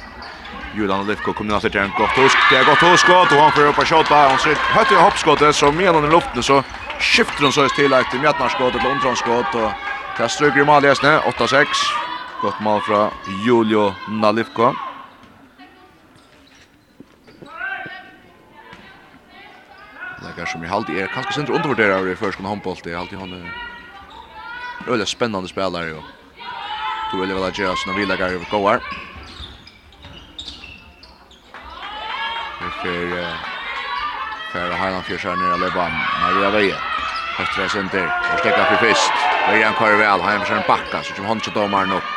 Julian 0.76 1.08
Lifko 1.08 1.32
kommer 1.34 1.56
inn 1.56 1.72
til 1.72 1.80
en 1.80 1.94
godt 1.96 2.18
husk. 2.20 2.38
Det 2.50 2.60
er 2.60 2.68
godt 2.68 2.84
husk, 2.84 3.10
og 3.10 3.32
han 3.32 3.54
fyrir 3.56 3.72
opp 3.72 3.80
av 3.80 3.88
kjota. 3.88 4.22
Han 4.34 4.42
ser 4.44 4.60
høyt 4.76 4.92
i 4.92 5.00
hoppskottet, 5.00 5.56
så 5.56 5.72
med 5.72 5.94
han 5.94 6.08
i 6.08 6.12
luften, 6.12 6.44
så 6.44 6.60
skifter 7.00 7.48
han 7.48 7.56
så 7.56 7.70
til 7.76 7.96
eit 7.96 8.12
til 8.12 8.20
Mjatnarskottet 8.20 8.82
til 8.82 8.92
Undranskott, 8.92 9.56
og 9.56 9.72
til 10.18 10.30
stryker 10.30 10.64
i 10.64 10.68
mal 10.68 10.84
i 10.84 10.92
8-6. 10.92 11.86
Godt 12.42 12.60
mal 12.62 12.84
fra 12.84 13.08
Julio 13.48 13.94
Nalifko. 14.12 14.74
Lägger 20.24 20.46
som 20.46 20.64
i 20.64 20.68
halt 20.68 20.90
är 20.90 21.08
kanske 21.08 21.34
sent 21.34 21.50
undervärderar 21.50 22.08
i 22.08 22.16
första 22.16 22.44
handboll 22.44 22.76
det 22.84 22.92
är 22.92 22.98
alltid 22.98 23.20
han 23.20 23.34
är 23.34 23.52
väldigt 24.88 25.08
spännande 25.08 25.50
spelare 25.50 25.86
ju. 25.86 26.02
Du 27.12 27.20
vill 27.22 27.34
väl 27.34 27.60
göra 27.60 27.76
såna 27.76 27.98
vill 27.98 28.08
lägga 28.08 28.28
över 28.28 28.46
goar. 28.52 28.80
Det 32.84 32.90
är 32.90 33.56
för 34.52 34.72
att 34.72 34.80
han 34.80 35.04
får 35.04 35.18
sig 35.18 35.36
ner 35.36 35.58
Leban. 35.58 35.92
Maria 36.22 36.50
Veje. 36.50 36.76
Efter 37.42 37.64
det 37.64 37.70
sen 37.70 37.90
där. 37.92 38.10
Och 38.34 38.40
stäcka 38.40 38.66
för 38.66 38.76
fest. 38.76 39.12
Veje 39.50 39.72
kör 39.80 39.96
väl. 39.98 40.22
Han 40.22 40.42
försöker 40.42 40.68
backa 40.68 41.04
så 41.04 41.14
som 41.16 41.26
han 41.26 41.38
inte 41.38 41.60
domaren 41.60 41.92
upp. 41.92 42.10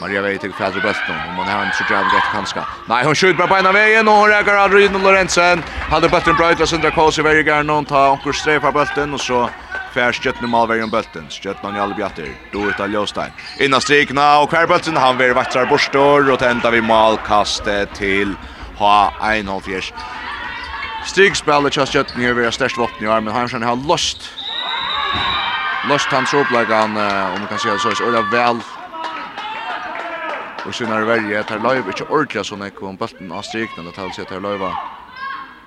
Maria 0.00 0.22
Veje 0.22 0.38
till 0.38 0.52
fjärde 0.52 0.80
bulten. 0.80 1.16
Om 1.28 1.34
man 1.36 1.46
har 1.48 1.64
en 1.64 1.72
så 1.72 1.84
jävla 1.90 2.10
rätt 2.16 2.30
kanske. 2.32 2.60
Nej, 2.88 3.04
hon 3.04 3.14
skjuter 3.14 3.38
bara 3.38 3.48
på 3.48 3.56
ena 3.58 3.72
vägen 3.72 4.08
och 4.08 4.14
hon 4.14 4.28
räcker 4.28 4.54
aldrig 4.54 4.86
in 4.86 5.02
Lorentzen. 5.02 5.62
Hade 5.90 6.06
bulten 6.08 6.36
brøyta 6.38 6.66
sindra 6.70 6.92
kås 6.94 7.16
i 7.18 7.22
varje 7.26 7.42
gång 7.42 7.64
noen, 7.66 7.82
ta 7.84 8.12
onkur 8.12 8.32
streifa 8.32 8.70
bulten, 8.70 9.14
och 9.14 9.20
så 9.20 9.48
fær 9.90 10.14
skjøttene 10.14 10.46
malverjen 10.46 10.90
bulten. 10.90 11.24
Skjøttene 11.26 11.74
i 11.74 11.80
alle 11.82 11.96
bjatter, 11.98 12.28
Då 12.52 12.68
ut 12.68 12.80
av 12.80 12.90
Ljóstein. 12.90 13.32
Inna 13.58 13.80
strikna 13.80 14.38
og 14.38 14.50
kvar 14.50 14.68
bulten, 14.70 14.96
han 14.96 15.18
vill 15.18 15.34
vattrar 15.34 15.66
borstor, 15.66 16.30
og 16.30 16.38
tenda 16.38 16.70
vi 16.70 16.80
malkastet 16.80 17.90
til 17.98 18.36
H1-4. 18.78 19.90
Stigspillet 21.10 21.74
kjast 21.74 21.92
skjøttene 21.92 22.28
er 22.28 22.38
vera 22.38 22.54
størst 22.54 22.78
våpen 22.78 23.02
i 23.02 23.10
armen, 23.10 23.34
Heimsen 23.34 23.66
har 23.66 23.74
lost. 23.74 24.30
Lost 25.88 26.06
han 26.06 26.24
uppläggan. 26.24 26.96
om 27.34 27.40
man 27.40 27.48
kan 27.48 27.58
si 27.58 27.68
det 27.68 27.80
så, 27.80 28.04
og 28.04 28.12
det 28.12 28.18
er 28.18 28.30
vel 28.30 28.62
Og 30.66 30.74
sinna 30.74 30.94
väl 30.94 31.06
verje, 31.06 31.42
det 31.42 31.50
live 31.50 31.62
løyv, 31.62 31.88
ikke 31.88 32.10
ordentlig 32.10 32.44
sånn 32.44 32.62
ekko 32.62 32.86
om 32.86 32.96
bulten 32.96 33.32
av 33.32 33.42
strikna, 33.42 33.82
det 33.82 34.30
er 34.30 34.40
løyv, 34.40 34.58
det 34.60 34.99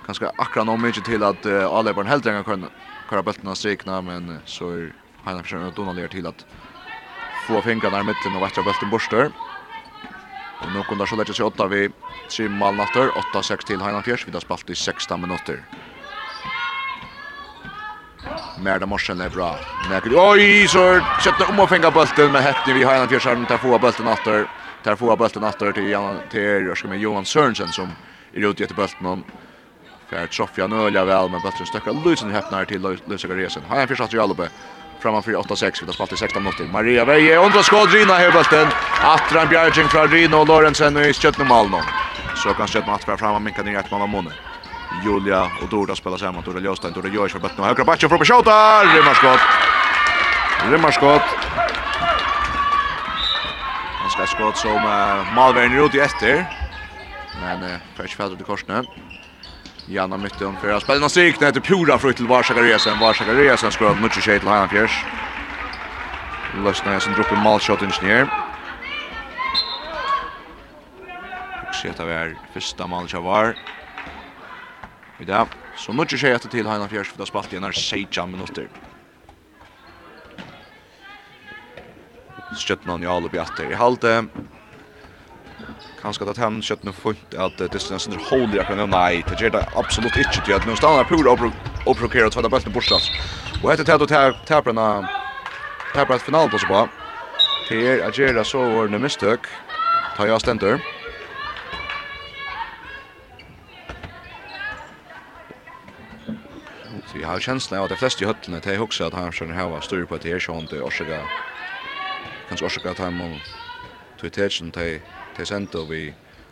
ganska 0.05 0.31
akkurat 0.37 0.65
nog 0.65 0.79
mycket 0.79 1.05
till 1.05 1.23
att 1.23 1.45
uh, 1.45 1.93
barn 1.93 2.07
helt 2.07 2.25
enkelt 2.25 2.45
kan 2.45 2.69
köra 3.09 3.23
bulten 3.23 3.47
av 3.47 3.55
strikna 3.55 4.01
men 4.01 4.39
så 4.45 4.69
är 4.69 4.93
han 5.23 5.43
försöker 5.43 5.67
att 5.67 5.75
Donald 5.75 6.11
till 6.11 6.27
att 6.27 6.45
få 7.47 7.61
fingrarna 7.61 7.99
i 7.99 8.03
mitten 8.03 8.35
och 8.35 8.41
vättra 8.41 8.63
bulten 8.63 8.89
borster. 8.89 9.31
Och 10.61 10.71
nu 10.73 10.83
kunde 10.83 11.07
så 11.07 11.15
lägga 11.15 11.33
sig 11.33 11.45
åtta 11.45 11.67
vid 11.67 11.91
tre 12.37 12.49
mål 12.49 12.75
natter, 12.75 13.09
8-6 13.33 13.65
till 13.65 13.81
Heinan 13.81 14.03
Fjärs, 14.03 14.27
vi 14.27 14.31
har 14.31 14.39
spalt 14.39 14.69
i 14.69 14.75
16 14.75 15.21
minuter. 15.21 15.63
Merda 18.59 18.85
Morsen 18.85 19.21
är 19.21 19.29
bra. 19.29 19.55
Näker, 19.89 20.11
oj, 20.15 20.67
så 20.67 21.01
sätter 21.23 21.49
om 21.49 21.59
att 21.59 21.69
fänga 21.69 21.91
bulten 21.91 22.31
med 22.31 22.43
hätten 22.43 22.73
vid 22.75 22.87
Heinan 22.87 23.07
Fjärs, 23.09 23.23
tar 23.23 23.57
få 23.57 23.79
bulten 23.79 24.05
natter. 24.05 24.47
Tar 24.83 24.95
få 24.95 25.15
bulten 25.15 25.41
natter 25.41 25.71
till, 25.71 25.83
till, 26.31 26.89
till 26.89 27.01
Johan 27.01 27.25
Sörensen 27.25 27.67
som 27.67 27.87
är 28.33 28.49
ute 28.49 28.63
i 28.63 28.67
bulten 28.67 29.23
Där 30.13 30.27
Sofia 30.31 30.67
Nölja 30.67 31.05
väl 31.05 31.29
men 31.29 31.41
bättre 31.41 31.65
stöcka 31.65 31.91
Lucen 31.91 32.31
Heppnar 32.31 32.65
till 32.65 32.81
Lucen 33.05 33.31
Resen. 33.31 33.63
Har 33.67 33.77
en 33.77 33.87
försats 33.87 34.13
i 34.13 34.19
Albe. 34.19 34.49
Framan 34.99 35.21
4-8-6 35.21 35.79
vi 35.79 35.85
vid 35.85 35.95
spalt 35.95 36.13
i 36.13 36.17
16 36.17 36.43
minuter. 36.43 36.65
Maria 36.65 37.05
Veje 37.05 37.37
undra 37.37 37.63
skåd 37.63 37.89
Rina 37.89 38.13
här 38.13 38.31
bulten. 38.31 38.67
Atran 39.03 39.47
Bjergin 39.47 39.87
från 39.87 40.07
Rino 40.07 40.35
och 40.37 40.47
Lorentzen 40.47 40.97
i 40.97 41.13
Stjärtne 41.13 41.45
Malmö. 41.45 41.77
Så 42.35 42.53
kan 42.53 42.67
Stjärtne 42.67 42.93
att 42.93 43.19
framan 43.19 43.43
minka 43.43 43.63
ner 43.63 43.79
ett 43.79 43.91
man 43.91 44.01
av 44.01 44.09
månen. 44.09 44.33
Julia 45.05 45.43
och 45.61 45.69
Dorda 45.69 45.95
spelar 45.95 46.17
samman. 46.17 46.43
Dorda 46.43 46.59
Ljöstein, 46.59 46.93
Dorda 46.93 47.09
Jörs 47.09 47.31
för 47.31 47.39
bulten. 47.39 47.63
Högra 47.63 47.83
backen 47.83 48.09
från 48.09 48.19
Bashota. 48.19 48.83
Rimmarskott. 48.83 49.39
Rimmarskott. 50.71 51.27
Ganska 54.01 54.25
skott 54.35 54.57
som 54.57 54.75
uh, 54.75 55.35
Malvern 55.35 55.71
är 55.71 55.95
i 55.95 55.99
efter. 55.99 56.45
Men 57.41 57.63
uh, 57.63 57.77
för 57.95 58.03
inte 58.03 58.15
färdade 58.15 58.43
korsna. 58.43 58.83
Janna 59.85 60.17
mitten 60.17 60.57
för 60.57 60.69
att 60.69 60.83
spela 60.83 60.99
någon 60.99 61.09
sig 61.09 61.33
det 61.39 61.45
heter 61.45 61.61
Pura 61.61 61.99
Frukt 61.99 62.17
till 62.17 62.27
Varsaka 62.27 62.61
Resen 62.61 62.99
Varsaka 62.99 63.33
Resen 63.33 63.71
ska 63.71 63.87
ha 63.87 63.95
mycket 63.95 64.23
Tjej 64.23 64.39
till 64.39 64.49
Hanna 64.49 64.69
Fjärs 64.69 65.05
Lösna 66.53 66.93
är 66.93 66.99
som 66.99 67.13
droppar 67.13 67.35
målshot 67.35 67.81
ingenjör 67.81 68.29
Och 71.67 71.75
se 71.75 71.89
att 71.89 71.97
det 71.97 72.13
är 72.13 72.39
första 72.53 72.87
målet 72.87 73.13
var. 73.13 73.55
Vi 75.17 75.25
där. 75.25 75.47
så 75.75 75.93
mycket 75.93 76.19
skit 76.19 76.51
till 76.51 76.67
Hanna 76.67 76.89
Fjärs 76.89 77.11
för 77.11 77.21
att 77.21 77.27
spela 77.27 77.43
igen 77.51 77.61
när 77.61 77.71
16 77.71 78.31
minuter 78.31 78.69
Stjøtnan 82.55 83.03
i 83.03 83.05
alle 83.05 83.29
bjatter 83.29 83.65
i 83.65 83.73
halte 83.73 84.27
kanskje 86.03 86.27
at 86.27 86.41
han 86.41 86.59
kjøtt 86.63 86.83
noe 86.83 86.95
fullt 86.95 87.35
at 87.39 87.59
det 87.61 87.79
er 87.79 87.83
sånn 88.03 88.19
holy 88.27 88.59
akkurat 88.59 88.81
nå, 88.81 88.87
nei, 88.91 89.23
det 89.29 89.39
gjør 89.39 89.55
det 89.55 89.63
absolutt 89.79 90.19
ikke 90.19 90.43
til 90.43 90.57
at 90.57 90.67
nå 90.67 90.75
stannar 90.75 91.07
pur 91.07 91.29
opprokere 91.31 92.27
og 92.27 92.35
tvætta 92.35 92.51
bølten 92.51 92.75
bortstått. 92.75 93.07
Og 93.63 93.71
etter 93.71 93.87
tæt 93.87 94.03
og 94.03 94.11
tæperen 94.11 94.81
av 94.81 95.07
tæperen 95.93 96.19
av 96.19 96.25
final 96.25 96.51
på 96.51 96.59
seg 96.59 96.71
på, 96.71 96.81
til 97.69 97.85
er 97.87 98.03
at 98.07 98.19
gjør 98.19 98.35
det 98.39 98.45
så 98.49 98.65
var 98.73 98.91
det 98.91 98.99
mistøk, 99.03 99.47
ta 100.17 100.27
jeg 100.27 100.43
stenter. 100.43 100.81
Så 107.07 107.19
jeg 107.19 107.27
har 107.29 107.43
kjenslen 107.45 107.79
av 107.79 107.87
at 107.87 107.93
de 107.93 108.01
fleste 108.01 108.23
i 108.23 108.27
høttene, 108.27 108.59
det 108.63 108.75
er 108.75 108.83
også 108.83 109.07
at 109.07 109.15
han 109.15 109.31
skjønner 109.31 109.71
var 109.71 109.85
styr 109.85 110.07
på 110.09 110.17
at 110.17 110.25
det 110.25 110.35
er 110.35 110.43
sånn, 110.43 110.67
det 110.67 110.79
er 110.81 110.87
årsaka, 110.87 111.19
kanskje 112.49 112.67
årsaka 112.67 112.95
at 112.95 113.03
han 113.05 113.19
må, 113.19 113.27
til 114.19 114.33
tætsen, 114.33 114.73
det 114.73 114.87
er 114.97 115.22
til 115.35 115.47
sento 115.49 115.85
vi 115.89 116.07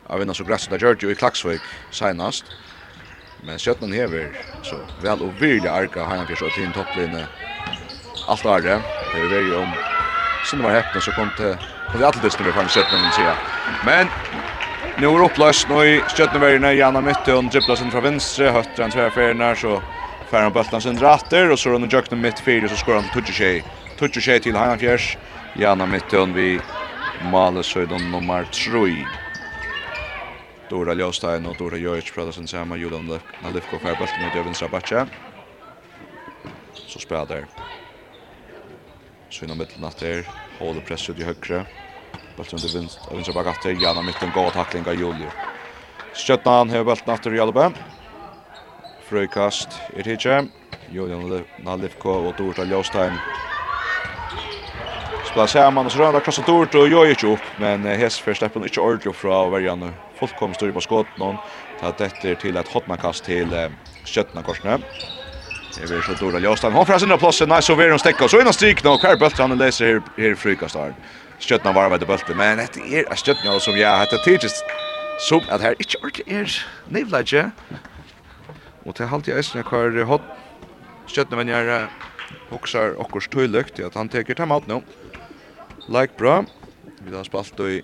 av 0.09 0.19
vinnar 0.19 0.35
så 0.37 0.43
græst 0.43 0.71
der 0.71 0.81
George 0.81 1.11
i 1.11 1.15
Klaksvik 1.15 1.61
senast. 1.93 2.45
Men 3.45 3.59
skjøtten 3.61 3.93
hever 3.93 4.29
så 4.65 4.77
vel 5.01 5.23
og 5.25 5.37
virkelig 5.39 5.69
arka 5.69 6.05
han 6.05 6.27
fyrst 6.29 6.45
og 6.45 6.53
til 6.53 6.73
topplinne 6.73 7.27
alt 8.27 8.43
var 8.45 8.61
Det 8.61 8.81
Det 9.11 9.19
er 9.19 9.27
veldig 9.27 9.55
om 9.55 9.77
sinne 10.43 10.63
var 10.63 10.75
heppne 10.75 11.01
så 11.01 11.11
kom 11.11 11.29
til 11.37 11.57
kom 11.91 11.99
til 11.99 12.05
alltid 12.05 12.39
når 12.39 12.45
vi 12.45 12.57
fann 12.57 12.69
skjøtten 12.69 13.01
min 13.01 13.11
sida. 13.11 13.35
Men 13.83 14.07
nu 14.97 15.15
er 15.15 15.23
oppløst 15.23 15.67
nå 15.69 15.83
i 15.83 16.01
skjøtten 16.07 16.41
verina 16.41 16.73
i 16.73 16.81
Anna 16.81 17.01
Mytte 17.01 17.33
og 17.35 17.49
dribbla 17.51 17.75
sin 17.75 17.91
fra 17.91 18.01
venstre, 18.01 18.51
høtter 18.51 18.83
han 18.83 18.91
tverferina 18.91 19.55
så 19.55 19.81
fær 20.31 20.43
han 20.43 20.53
bøttan 20.53 20.81
sin 20.81 20.99
ratter 20.99 21.51
og 21.51 21.59
så 21.59 21.71
rundt 21.73 21.93
jøkken 21.93 22.21
mitt 22.21 22.39
fyrir 22.39 22.69
så 22.69 22.77
skår 22.79 23.01
han 23.01 23.09
26 23.13 23.63
26 23.99 24.39
til 24.39 24.57
heian 24.57 24.79
fyrst. 24.79 25.17
Janna 25.55 25.85
Mytte 25.85 26.17
vi 26.33 26.59
Malesøyden 27.29 28.11
nummer 28.11 28.45
3. 28.49 29.05
Dora 30.71 30.95
Ljøstein 30.97 31.45
og 31.45 31.57
Dora 31.59 31.77
Jøjic 31.77 32.09
pratar 32.15 32.33
sin 32.33 32.47
saman 32.47 32.79
Julian 32.81 33.05
Nalifko 33.43 33.77
færbølten 33.83 34.25
ut 34.25 34.35
i 34.35 34.43
vinstra 34.47 34.69
batja. 34.71 35.05
Så 36.73 36.99
spela 36.99 37.25
der. 37.25 37.45
Så 39.29 39.45
innan 39.45 39.59
mittlen 39.59 39.85
at 39.85 39.99
der, 39.99 40.25
hålet 40.59 40.85
press 40.87 41.09
ut 41.09 41.19
i 41.19 41.27
høyre. 41.27 41.65
Bølten 42.37 42.57
ut 42.57 42.73
i 42.73 43.15
vinstra 43.15 43.35
bak 43.37 43.51
atter, 43.53 43.75
gjerna 43.77 44.01
mitten 44.07 44.33
gå 44.33 44.47
takling 44.55 44.87
av 44.87 44.97
Julio. 44.97 45.29
Stjøtnan 46.17 46.73
hever 46.73 46.89
bølten 46.89 47.13
atter 47.13 47.35
i 47.35 47.41
Jalbe. 47.41 47.69
Frøykast 49.11 49.77
er 49.93 50.09
hitje. 50.09 50.41
Julian 50.91 51.45
Nalifko 51.61 52.17
og 52.25 52.35
Dora 52.39 52.65
Ljøstein 52.65 53.19
spela 55.31 55.47
saman 55.47 55.85
og 55.85 55.91
så 55.91 55.99
rör 55.99 56.19
krossa 56.19 56.43
dort 56.47 56.75
och 56.75 56.87
gör 56.87 57.05
ju 57.05 57.33
upp 57.33 57.39
men 57.57 57.85
hes 57.85 58.19
för 58.19 58.33
steppen 58.33 58.63
inte 58.63 58.79
ordentligt 58.79 59.15
fra 59.15 59.49
varjan 59.49 59.93
fullkomligt 60.19 60.57
stor 60.57 60.71
på 60.71 60.81
skott 60.81 61.07
någon 61.17 61.37
ta 61.79 61.91
detta 61.91 62.35
till 62.35 62.57
ett 62.57 62.67
hotmakast 62.67 63.23
till 63.23 63.69
Skötna 64.05 64.43
korsne 64.43 64.79
Det 65.79 65.87
blir 65.87 66.01
så 66.01 66.25
dåligt 66.25 66.43
Jostan. 66.43 66.73
Hon 66.73 66.85
får 66.85 67.07
ner 67.07 67.17
platsen. 67.17 67.49
Nice 67.49 67.61
så 67.61 67.75
vill 67.75 67.89
hon 67.89 67.99
stäcka 67.99 68.27
så 68.27 68.41
innan 68.41 68.53
stryk 68.53 68.85
och 68.85 68.99
kvar 69.01 69.15
bult 69.17 69.37
han 69.37 69.57
läser 69.57 69.85
här 69.85 70.01
här 70.17 70.35
frukastar. 70.35 70.93
Skötna 71.39 71.71
var 71.71 71.97
det 71.97 72.05
bulten 72.05 72.37
men 72.37 72.57
det 72.57 72.97
är 72.99 73.15
Skötna 73.15 73.59
som 73.59 73.77
jag 73.77 73.97
hade 73.97 74.17
tidigt 74.23 74.63
som 75.19 75.41
att 75.49 75.61
här 75.61 75.75
inte 75.79 75.97
ordentligt 75.97 76.27
är 76.27 76.65
nevlage. 76.89 77.45
Och 78.83 78.93
det 78.97 79.05
halt 79.05 79.27
jag 79.27 79.37
är 79.37 79.63
kvar 79.63 80.03
hot 80.03 80.21
Skötna 81.07 81.37
men 81.37 81.47
jag 81.47 81.87
huxar 82.49 82.89
och 82.99 83.11
kors 83.11 83.27
tydligt 83.27 83.79
att 83.79 83.95
han 83.95 84.09
tar 84.09 84.39
hem 84.39 84.51
ut 84.51 84.67
nu. 84.67 84.81
Like 85.91 86.17
bra. 86.17 86.45
Vi 86.99 87.11
har 87.15 87.25
spalt 87.27 87.59
i 87.59 87.81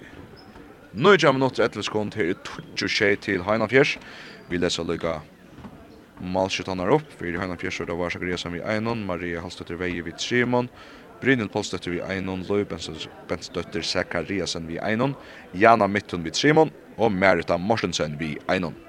nøyja 0.95 1.33
minutter 1.35 1.65
etter 1.65 1.83
skånd 1.83 2.15
her 2.15 2.29
i 2.31 2.35
26 2.79 3.17
til 3.25 3.43
Heina 3.43 3.67
Fjers. 3.67 3.97
Vi 4.47 4.59
leser 4.61 4.87
lykka 4.87 5.17
Malskjøtanar 6.23 6.93
opp, 6.95 7.09
fyrir 7.19 7.35
Heina 7.41 7.57
Fjers 7.59 7.81
og 7.83 7.89
det 7.89 7.97
var 7.99 8.15
Sakariasen 8.15 8.55
vi 8.55 8.63
Einon, 8.63 9.03
Maria 9.09 9.43
Halstøtter 9.43 9.75
Veie 9.81 10.05
vid 10.07 10.23
Simon, 10.23 10.71
Brynil 11.19 11.51
Polstøtter 11.51 11.97
vi 11.97 11.99
Einon, 11.99 12.47
Løy 12.47 12.63
Bensdøtter 12.71 13.83
Sakariasen 13.83 14.71
vi 14.71 14.79
Einon, 14.79 15.17
Jana 15.51 15.91
Mittun 15.91 16.23
vid 16.23 16.39
Simon 16.39 16.71
og 16.95 17.11
Merita 17.11 17.59
Morsensen 17.59 18.15
vi 18.21 18.37
Einon. 18.47 18.86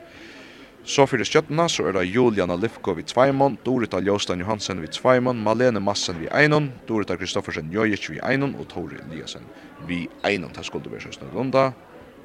Så 0.89 1.05
fyrir 1.05 1.29
stjøttena 1.29 1.67
så 1.69 1.85
er 1.91 1.99
det 1.99 2.07
Juliana 2.09 2.55
Lifko 2.57 2.95
vid 2.97 3.11
Tveimon, 3.11 3.59
Dorita 3.61 3.99
Ljostan 4.01 4.41
Johansen 4.41 4.81
vid 4.81 4.95
Tveimon, 4.97 5.43
Malene 5.45 5.83
Massen 5.85 6.17
vid 6.17 6.31
Einon, 6.33 6.71
Dorita 6.89 7.19
Kristoffersen 7.21 7.69
Jojic 7.75 8.07
vid 8.09 8.23
Einon 8.25 8.55
og 8.57 8.71
Tore 8.73 8.97
Eliasen 9.03 9.45
vid 9.85 10.09
Einon. 10.25 10.55
Det 10.57 10.65
skulle 10.65 10.89
være 10.89 11.13
sånn 11.13 11.35
runda. 11.35 11.67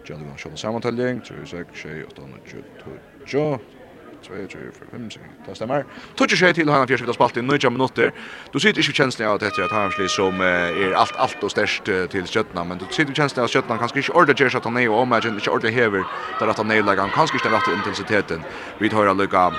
Gjellum 0.08 0.40
sjål 0.40 0.56
samantelling, 0.60 1.20
36, 1.28 1.76
28, 1.76 2.40
28, 2.56 2.96
28, 3.28 3.83
3, 4.28 4.48
4, 4.52 4.72
5, 4.92 5.10
6, 5.12 5.24
det 5.48 5.56
stemmer. 5.58 5.86
Tutsi 6.20 6.40
seg 6.40 6.56
til 6.58 6.72
han 6.72 6.88
fjerskvitt 6.90 7.12
av 7.14 7.18
spalt 7.18 7.38
i 7.38 7.44
9 7.46 7.72
minutter. 7.74 8.14
Du 8.54 8.60
sitter 8.60 8.82
ikke 8.84 8.98
kjenslen 9.02 9.28
av 9.28 9.38
at 9.40 9.46
dette 9.48 9.62
er 9.62 9.70
et 9.70 10.12
som 10.12 10.42
er 10.42 10.96
alt, 10.98 11.16
alt 11.18 11.44
og 11.44 11.52
størst 11.52 11.90
til 12.14 12.30
Skjøtna, 12.30 12.64
men 12.64 12.82
du 12.82 12.86
sitter 12.90 13.14
kjenslen 13.14 13.44
av 13.44 13.52
at 13.52 13.80
kanskje 13.84 14.04
ikke 14.04 14.16
ordentlig 14.16 14.46
gjør 14.46 14.56
seg 14.56 14.64
at 14.64 14.70
han 14.72 14.78
er 14.82 14.90
og 14.90 15.02
omegjen, 15.04 15.38
ikke 15.38 15.52
ordentlig 15.52 15.76
hever 15.76 16.06
der 16.40 16.54
at 16.54 16.62
han 16.62 16.72
er 16.72 16.86
legger, 16.86 17.12
kanskje 17.16 17.40
ikke 17.40 17.50
den 17.50 17.58
rette 17.58 17.76
intensiteten. 17.78 18.46
Vi 18.80 18.90
tar 18.90 19.12
lykka 19.14 19.50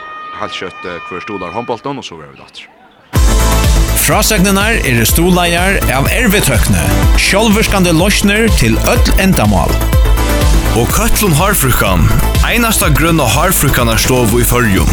halvkjøtt 0.41 0.89
hver 1.09 1.23
stolar 1.27 1.55
håndbolten, 1.55 1.99
og 1.99 2.05
så 2.05 2.19
er 2.21 2.33
vi 2.33 2.41
datter. 2.41 2.71
Frasegnenar 4.05 4.83
er 4.85 5.05
stoleier 5.09 5.79
av 5.95 6.11
ervetøkne, 6.13 6.83
sjálvurskande 7.17 7.95
løsner 7.97 8.51
til 8.61 8.77
öll 8.91 9.15
endamal 9.23 9.73
og 10.75 10.89
Køtlun 10.91 11.33
Harfrukan, 11.39 12.03
einasta 12.43 12.89
grunna 12.91 13.25
Harfrukan 13.31 13.89
er 13.93 13.99
stov 14.01 14.33
i 14.41 14.43
fyrjum. 14.43 14.89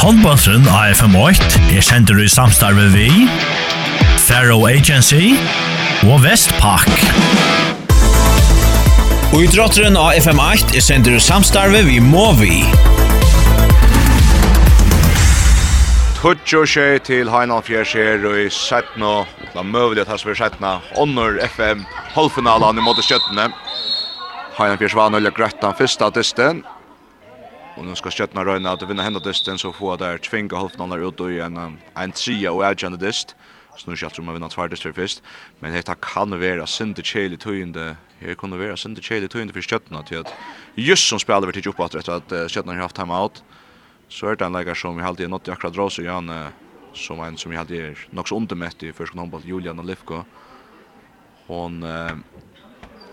Håndbåndsen 0.00 0.66
AFM8 0.66 1.60
er 1.76 1.84
sender 1.86 2.18
i 2.24 2.26
samstarve 2.28 2.88
vi, 2.90 3.06
Faro 4.18 4.66
Agency 4.66 5.30
og 6.02 6.24
Vestpak. 6.24 6.90
Og 9.30 9.44
i 9.44 9.46
idrotteren 9.46 9.96
AFM8 9.96 10.74
er 10.74 10.82
sender 10.82 11.14
i 11.14 11.22
samstarve 11.22 11.84
vi 11.86 12.00
Movi. 12.02 12.64
Tutjo 16.24 16.62
skje 16.64 17.02
til 17.04 17.28
Heinan 17.28 17.60
Fjerskjer 17.60 18.22
og 18.24 18.38
i 18.40 18.46
Sætna, 18.48 19.26
la 19.52 19.60
møvelig 19.60 20.06
at 20.06 20.08
hans 20.08 20.22
som 20.24 20.30
er 20.32 20.38
Sætna, 20.38 20.70
Onnur 20.96 21.36
FM, 21.52 21.82
halvfinalen 22.14 22.78
i 22.80 22.84
måte 22.86 23.02
Skjøttene. 23.04 23.50
Heinan 24.56 24.78
Fjerskjer 24.80 25.00
var 25.02 25.10
nøyla 25.12 25.34
grøtt 25.36 25.58
den 25.60 25.74
første 25.76 26.08
dysten. 26.16 26.62
Og 27.76 27.84
nå 27.84 27.98
skal 28.00 28.14
Skjøttene 28.14 28.40
røyne 28.48 28.72
at 28.72 28.86
vinna 28.88 29.04
henne 29.04 29.20
dysten, 29.20 29.60
så 29.60 29.68
få 29.76 29.98
der 30.00 30.16
tvinga 30.24 30.56
halvfinalen 30.56 31.04
ut 31.04 31.20
i 31.28 31.42
en, 31.44 31.58
en 31.92 32.14
tria 32.16 32.54
og 32.56 32.64
avgjende 32.70 33.02
dyst. 33.02 33.34
Så 33.76 33.90
nu 33.90 33.92
alt 33.92 34.16
som 34.16 34.30
å 34.32 34.36
vinna 34.38 34.48
tvær 34.48 34.72
dyster 34.72 34.96
først. 34.96 35.20
Men 35.60 35.76
dette 35.76 35.92
kan 36.00 36.32
være 36.40 36.64
sinde 36.64 37.04
kjeli 37.04 37.36
tøyende, 37.36 37.98
her 38.22 38.40
kan 38.40 38.56
være 38.56 38.80
sinde 38.80 39.04
kjeli 39.04 39.28
tøyende 39.28 39.52
for 39.52 39.68
Skjøttene, 39.68 40.00
til 40.08 40.24
at 40.24 40.32
just 40.80 41.04
som 41.04 41.20
spiller 41.20 41.52
vi 41.52 41.58
tidlig 41.58 41.76
oppe 41.76 41.90
etter 42.00 42.16
at 42.16 42.34
Skjøttene 42.48 42.78
har 42.78 42.88
haft 42.88 42.96
time 42.96 43.12
out 43.12 43.44
så 44.14 44.30
er 44.30 44.38
det 44.38 44.46
en 44.46 44.54
leikar 44.54 44.78
som 44.78 44.98
jeg 44.98 45.08
alltid 45.08 45.26
er 45.26 45.32
nått 45.32 45.48
i 45.50 45.52
akkurat 45.54 45.78
rås 45.78 45.98
og 45.98 46.06
gjerne 46.06 46.38
som 46.94 47.20
en 47.24 47.38
som 47.40 47.50
jeg 47.50 47.60
alltid 47.60 47.80
er 47.82 48.02
nok 48.14 48.30
så 48.30 48.38
undermett 48.38 48.84
i 48.86 48.92
første 48.94 49.18
håndball. 49.18 49.42
Julian 49.46 49.82
og 49.82 49.88
Lifko 49.88 50.22
hon 51.48 51.82
eh, 51.82 52.14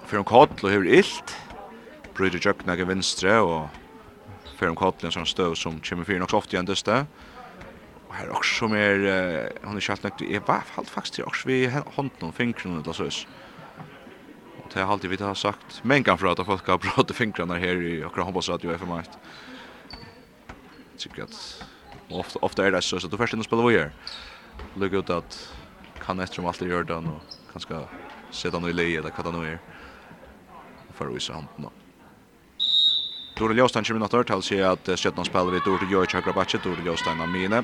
fyrir 0.06 0.22
om 0.22 0.30
kodl 0.30 0.68
og 0.68 0.72
hever 0.72 0.92
illt 1.02 1.34
bryter 2.16 2.44
jøkna 2.44 2.78
i 2.78 2.86
vinstre 2.86 3.40
og 3.42 3.74
fyrir 4.60 4.76
om 4.76 4.80
kodl 4.80 5.10
en 5.10 5.16
sånn 5.18 5.30
støv 5.30 5.58
som 5.58 5.82
kommer 5.82 6.06
fyrir 6.06 6.22
nok 6.22 6.36
så 6.36 6.42
ofte 6.44 6.56
igjen 6.56 6.70
dyste. 6.70 7.02
Og 8.06 8.16
her 8.20 8.34
også 8.38 8.62
som 8.62 8.78
er 8.78 9.06
eh, 9.10 9.62
hon 9.66 9.82
er 9.82 9.88
kjalt 9.90 10.06
nøkt 10.06 10.26
jeg 10.28 10.46
var 10.46 10.68
faktisk 10.70 11.18
til 11.18 11.30
også 11.32 11.50
vi 11.50 11.64
hånden 11.72 12.30
og 12.30 12.36
fingrene 12.38 12.84
eller 12.84 12.98
så 12.98 13.10
og 13.10 14.68
det 14.70 14.84
har 14.84 14.92
alltid 14.94 15.10
vi 15.10 15.24
har 15.26 15.34
sagt 15.34 15.82
men 15.84 16.06
kan 16.06 16.20
fra 16.22 16.36
at 16.36 16.46
folk 16.46 16.70
har 16.70 16.78
brått 16.86 17.16
fingrene 17.18 17.58
her 17.58 17.82
i 17.82 18.04
akkurat 18.06 18.30
håndballsradio 18.30 18.78
FM1 18.78 19.18
tycker 21.02 21.24
att 21.24 21.64
ofta 22.10 22.40
ofta 22.40 22.66
är 22.68 22.72
det 22.72 22.82
så 22.82 23.00
så 23.00 23.08
du 23.08 23.18
först 23.18 23.34
in 23.34 23.44
spelar 23.44 23.64
vad 23.64 23.74
gör. 23.74 23.92
Look 24.76 24.94
ut 24.94 25.10
att 25.10 25.54
kan 26.06 26.18
nästan 26.18 26.46
alltid 26.46 26.68
göra 26.68 26.84
det 26.84 26.96
och 26.96 27.22
kanske 27.52 27.88
sätta 28.32 28.60
någon 28.60 28.70
i 28.70 28.74
leje 28.74 29.00
eller 29.00 29.12
vad 29.18 29.34
det 29.34 29.40
nu 29.40 29.48
är. 29.48 29.60
För 30.94 31.08
att 31.08 31.16
visa 31.16 31.34
handen 31.34 31.52
då. 31.58 31.72
Tore 33.42 33.56
Ljåstein 33.56 33.84
kommer 33.84 34.04
natt 34.04 34.14
hørtal 34.14 34.44
sier 34.46 34.68
at 34.70 34.86
Sjøtland 34.86 35.26
spiller 35.26 35.56
vi 35.56 35.60
Tore 35.66 35.88
Gjøy 35.90 36.06
Chakra 36.12 36.34
Batje, 36.36 36.60
Tore 36.62 36.84
Ljåstein 36.86 37.24
av 37.24 37.30
Mine, 37.32 37.64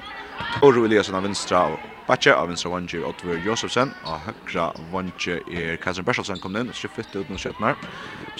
Tore 0.55 0.85
Eliasen 0.87 1.13
av 1.15 1.27
Vinstra 1.27 1.59
av 1.67 1.75
Batje, 2.07 2.33
av 2.33 2.47
Vinstra 2.49 2.71
Vanger 2.71 3.05
Otvør 3.05 3.43
Josefsen, 3.45 3.91
av 4.07 4.23
Høkra 4.25 4.71
Vanger 4.89 5.43
er 5.53 5.77
Katrin 5.83 6.07
Berselsen 6.07 6.41
kom 6.41 6.57
inn, 6.57 6.71
ut 6.71 7.15
uten 7.19 7.37
Sjøtland, 7.37 7.77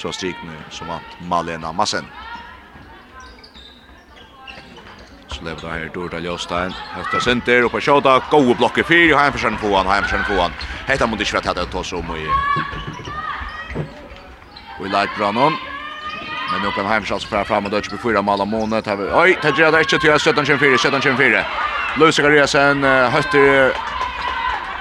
så 0.02 0.10
strikene 0.16 0.58
som 0.74 0.90
vant 0.90 1.22
Malena 1.30 1.70
Massen. 1.78 2.10
Så 5.38 5.44
lever 5.46 5.62
det 5.62 5.72
her 5.72 5.90
Dorda 5.94 6.20
Ljóstein. 6.20 6.74
Høyta 6.96 7.20
Sinter, 7.22 7.66
oppe 7.68 7.82
Sjåta, 7.82 8.18
gode 8.32 8.56
blokker 8.58 8.86
fyr, 8.88 9.12
og 9.14 9.20
heimforskjøren 9.22 9.60
på 9.62 9.70
han, 9.76 9.86
og 9.86 9.94
heimforskjøren 9.94 10.26
på 10.26 10.38
han. 10.42 10.56
Hetta 10.88 11.06
må 11.06 11.18
det 11.18 11.28
ikke 11.28 11.38
være 11.38 11.52
tett 11.52 11.62
å 11.62 11.72
ta 11.76 11.84
seg 11.86 12.00
og 12.02 12.18
i... 12.18 12.26
Og 14.80 14.88
i 14.88 15.34
noen. 15.36 15.60
Men 16.52 16.62
nu 16.64 16.72
kan 16.72 16.86
Heimskjall 16.86 17.20
som 17.20 17.46
fram 17.46 17.66
och 17.66 17.72
dödge 17.72 17.90
på 17.90 17.98
fyra 17.98 18.22
mål 18.22 18.42
av 18.42 18.48
månet. 18.48 18.88
Oj, 18.88 19.38
det 19.42 19.58
gör 19.58 19.72
det 19.72 19.80
inte 19.80 20.00
till 20.00 20.12
17-24, 20.12 20.78
17-24. 20.78 21.44
Lusa 22.00 22.22
Gariasen, 22.22 22.84
Hötter, 22.84 23.74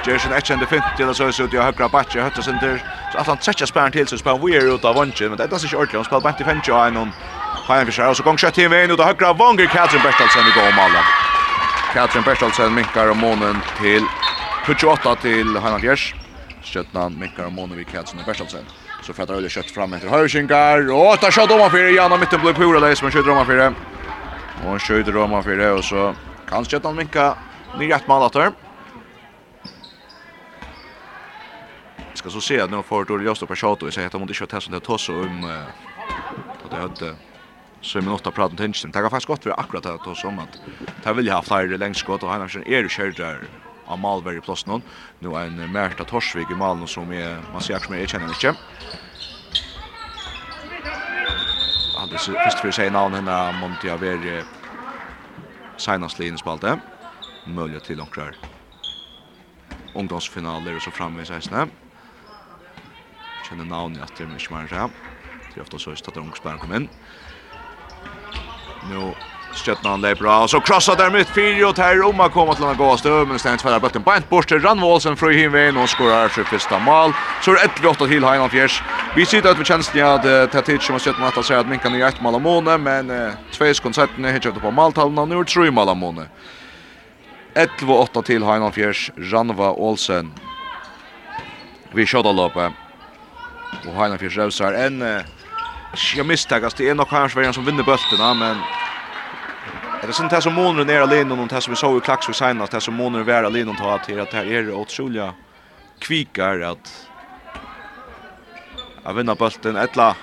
Jason 0.06 0.32
Etchen 0.32 0.58
det 0.58 0.66
fint 0.66 0.84
till 0.96 1.14
så 1.14 1.32
så 1.32 1.42
ut 1.42 1.54
i 1.54 1.56
högra 1.56 1.88
backe, 1.88 2.20
Hötter 2.20 2.42
center. 2.42 2.82
Så 3.12 3.18
att 3.18 3.26
han 3.26 3.38
sätter 3.40 3.66
spärren 3.66 3.92
till 3.92 4.06
så 4.06 4.18
spelar 4.18 4.38
vi 4.38 4.74
ut 4.74 4.84
av 4.84 4.94
vanchen, 4.94 5.28
men 5.28 5.36
det 5.36 5.44
är 5.44 5.54
inte 5.54 5.76
ordentligt. 5.76 5.94
Han 5.94 6.04
spelar 6.04 6.20
bänt 6.20 6.40
i 6.40 6.44
50 6.44 6.72
och 6.72 7.06
Hajan 7.66 7.86
Fischer, 7.86 8.06
og 8.06 8.14
så 8.14 8.22
gong 8.22 8.36
kjøtt 8.38 8.60
i 8.62 8.68
veien 8.70 8.92
ut 8.92 9.00
av 9.02 9.08
høyre 9.10 9.26
av 9.32 9.38
Vonger, 9.40 9.66
Katrin 9.66 10.02
Bertalsen 10.04 10.46
i 10.46 10.52
går 10.54 10.68
om 10.70 10.76
alle. 10.84 11.00
Katrin 11.90 12.22
Bertalsen 12.22 12.74
minkar 12.76 13.10
om 13.10 13.18
månen 13.18 13.58
til 13.80 14.06
28 14.68 15.14
til 15.24 15.58
Hajan 15.58 15.82
Fjers. 15.82 16.04
Skjøtnan 16.66 17.16
minkar 17.18 17.48
om 17.50 17.56
månen 17.58 17.80
vid 17.80 17.88
Katrin 17.90 18.22
Bertalsen. 18.26 18.68
Så 19.02 19.14
fettar 19.16 19.40
Øyla 19.40 19.50
kjøtt 19.50 19.72
fram 19.74 19.96
etter 19.98 20.12
høyrekinkar, 20.12 20.86
og 20.94 21.18
ta 21.22 21.32
kjøtt 21.34 21.56
om 21.56 21.64
han 21.64 21.74
fyrir, 21.74 21.96
Jan 21.96 22.14
av 22.14 22.22
mitten 22.22 22.42
blir 22.44 22.54
pura 22.54 22.82
leis, 22.82 23.02
men 23.02 23.14
kjøtt 23.14 23.32
om 23.32 23.40
han 23.42 23.50
fyrir. 23.50 23.74
Og 24.62 24.70
han 24.70 24.86
kjøtt 24.86 25.10
om 25.10 25.34
han 25.34 25.44
fyrir, 25.48 25.66
og 25.74 25.82
så 25.86 26.12
kan 26.46 26.66
Skjøtnan 26.66 27.02
minka 27.02 27.32
nyrjett 27.74 28.06
malater. 28.06 28.54
ska 32.26 32.30
så 32.30 32.40
se 32.40 32.60
att 32.60 32.70
nu 32.70 32.82
får 32.82 33.04
Tor 33.04 33.22
Josto 33.22 33.46
på 33.46 33.54
shot 33.54 33.82
och 33.82 33.94
säger 33.94 34.06
att 34.06 34.12
de 34.12 34.22
inte 34.22 34.34
kört 34.34 34.52
här 34.52 34.60
som 34.60 34.72
det 34.72 34.80
tar 34.80 34.98
så 34.98 35.12
om 35.12 35.44
att 36.64 36.70
det 36.70 36.76
hade 36.76 37.14
så 37.86 37.98
men 38.02 38.12
åtta 38.12 38.32
pratar 38.32 38.50
om 38.50 38.56
tension. 38.56 38.90
Det 38.90 38.98
kan 39.00 39.10
faktiskt 39.10 39.26
gott 39.26 39.42
för 39.42 39.60
akkurat 39.60 39.82
det 39.84 39.98
då 40.02 40.14
som 40.14 40.38
att 40.38 40.58
där 41.04 41.14
vill 41.14 41.26
jag 41.26 41.34
ha 41.34 41.42
fler 41.42 41.78
längskott 41.78 42.22
och 42.22 42.30
han 42.30 42.40
har 42.40 42.68
är 42.68 42.88
kört 42.88 43.16
där 43.16 43.48
av 43.84 43.98
Malberg 43.98 44.40
plus 44.40 44.66
någon. 44.66 44.82
Nu 45.18 45.28
en 45.46 45.72
Märta 45.72 46.04
Torsvik 46.04 46.50
i 46.50 46.54
Malmö 46.54 46.86
som 46.86 47.12
är 47.12 47.42
man 47.52 47.60
ser 47.60 47.78
som 47.78 47.98
jag 47.98 48.08
känner 48.08 48.28
inte. 48.28 48.54
Aldrig 51.98 52.20
så 52.20 52.32
först 52.44 52.60
för 52.60 52.70
sig 52.70 52.90
namn 52.90 53.14
henne 53.14 53.52
Monti 53.52 53.88
Averi 53.88 54.44
senast 55.76 56.20
allt 56.50 56.60
det. 56.62 56.80
Möjligt 57.44 57.84
till 57.84 57.96
några 57.96 58.34
ungdomsfinaler 59.94 60.76
och 60.76 60.82
så 60.82 60.90
framme 60.90 61.22
i 61.22 61.26
16. 61.26 61.70
Känner 63.42 63.64
namn 63.64 63.96
i 63.96 64.00
att 64.00 64.14
det 64.14 64.24
är 64.24 64.28
mycket 64.28 64.50
mer 64.50 64.66
så. 64.66 64.90
Det 65.54 65.60
är 65.60 65.62
ofta 65.62 65.78
så 65.78 65.90
att 65.90 66.14
de 66.14 66.26
ungspärren 66.26 66.58
kommer 66.58 66.76
in. 66.76 66.88
Nu 68.90 69.14
Stjøtnan 69.56 70.04
han 70.04 70.16
bra. 70.18 70.42
Och 70.42 70.50
så 70.50 70.60
krossar 70.60 70.96
der 70.96 71.10
mitt 71.10 71.28
fyri, 71.28 71.64
og 71.64 71.70
och 71.70 71.78
om 71.78 72.02
Roma 72.02 72.28
koma 72.28 72.54
til 72.54 72.64
han 72.64 72.76
gåa 72.76 72.96
stöv 72.96 73.28
men 73.28 73.38
stein 73.38 73.58
tverra 73.58 73.80
bøtten 73.80 74.02
bant 74.02 74.28
bort 74.28 74.48
til 74.48 74.60
Randvålsen 74.60 75.16
från 75.16 75.32
Hinvein 75.32 75.76
og 75.76 75.88
skorar 75.88 76.28
sitt 76.28 76.48
fyrsta 76.48 76.78
mal, 76.78 77.12
Så 77.42 77.50
er 77.50 77.54
det 77.54 77.82
1-8 77.82 78.08
til 78.08 78.24
Heinan 78.24 78.50
Fjers. 78.50 78.82
Vi 79.14 79.24
sitter 79.24 79.50
ut 79.50 79.58
med 79.58 79.66
kjenslen 79.66 80.04
at 80.04 80.22
det 80.22 80.54
er 80.54 80.62
tid 80.62 80.82
som 80.82 80.92
har 80.92 81.00
sett 81.00 81.38
att 81.38 81.44
säga 81.44 81.60
at 81.60 81.68
Minkan 81.68 81.94
är 81.94 82.06
ett 82.06 82.24
av 82.24 82.40
måne 82.42 82.78
men 82.78 83.32
två 83.52 83.72
konserten 83.82 84.24
är 84.24 84.32
hittat 84.32 84.60
på 84.60 84.70
måltavlan 84.70 85.18
og 85.18 85.28
nu 85.28 85.40
er 85.40 85.44
tru 85.44 85.70
mal 85.70 85.88
av 85.88 85.96
måne. 85.96 86.28
11-8 87.54 88.22
til 88.22 88.44
Heinan 88.44 88.72
Fjers, 88.72 89.10
Ranva 89.16 89.72
Olsen. 89.72 90.32
Vi 91.92 92.06
skjuter 92.06 92.32
loppet. 92.32 92.72
Och 93.86 93.94
Heinan 93.94 94.18
Fjärs 94.18 94.36
rövsar 94.36 94.72
en 94.72 95.02
jag 96.16 96.26
misstagas 96.26 96.74
det 96.74 96.88
är 96.88 96.94
nog 96.94 97.08
kanske 97.08 97.40
vem 97.40 97.52
som 97.52 97.64
vinner 97.64 97.82
bulten 97.82 98.38
men 98.38 98.64
Det 100.00 100.08
är 100.08 100.12
sånt 100.12 100.32
här 100.32 100.40
som 100.40 100.54
månar 100.54 100.84
ner 100.84 101.00
alene 101.00 101.34
och 101.34 101.48
det 101.48 101.60
som 101.60 101.72
vi 101.72 101.76
såg 101.76 101.98
i 101.98 102.00
Klaxo 102.00 102.32
senast 102.32 102.72
det 102.72 102.80
som 102.80 102.94
månar 102.94 103.28
är 103.30 103.44
alene 103.44 103.70
och 103.70 103.78
tar 103.78 103.98
till 103.98 104.20
att 104.20 104.30
det 104.30 104.36
här 104.36 104.46
är 104.46 104.72
otroliga 104.72 105.34
kvikar 105.98 106.60
att 106.60 107.10
att 109.02 109.16
vinna 109.16 109.34
bulten 109.34 109.76
ettla 109.76 110.16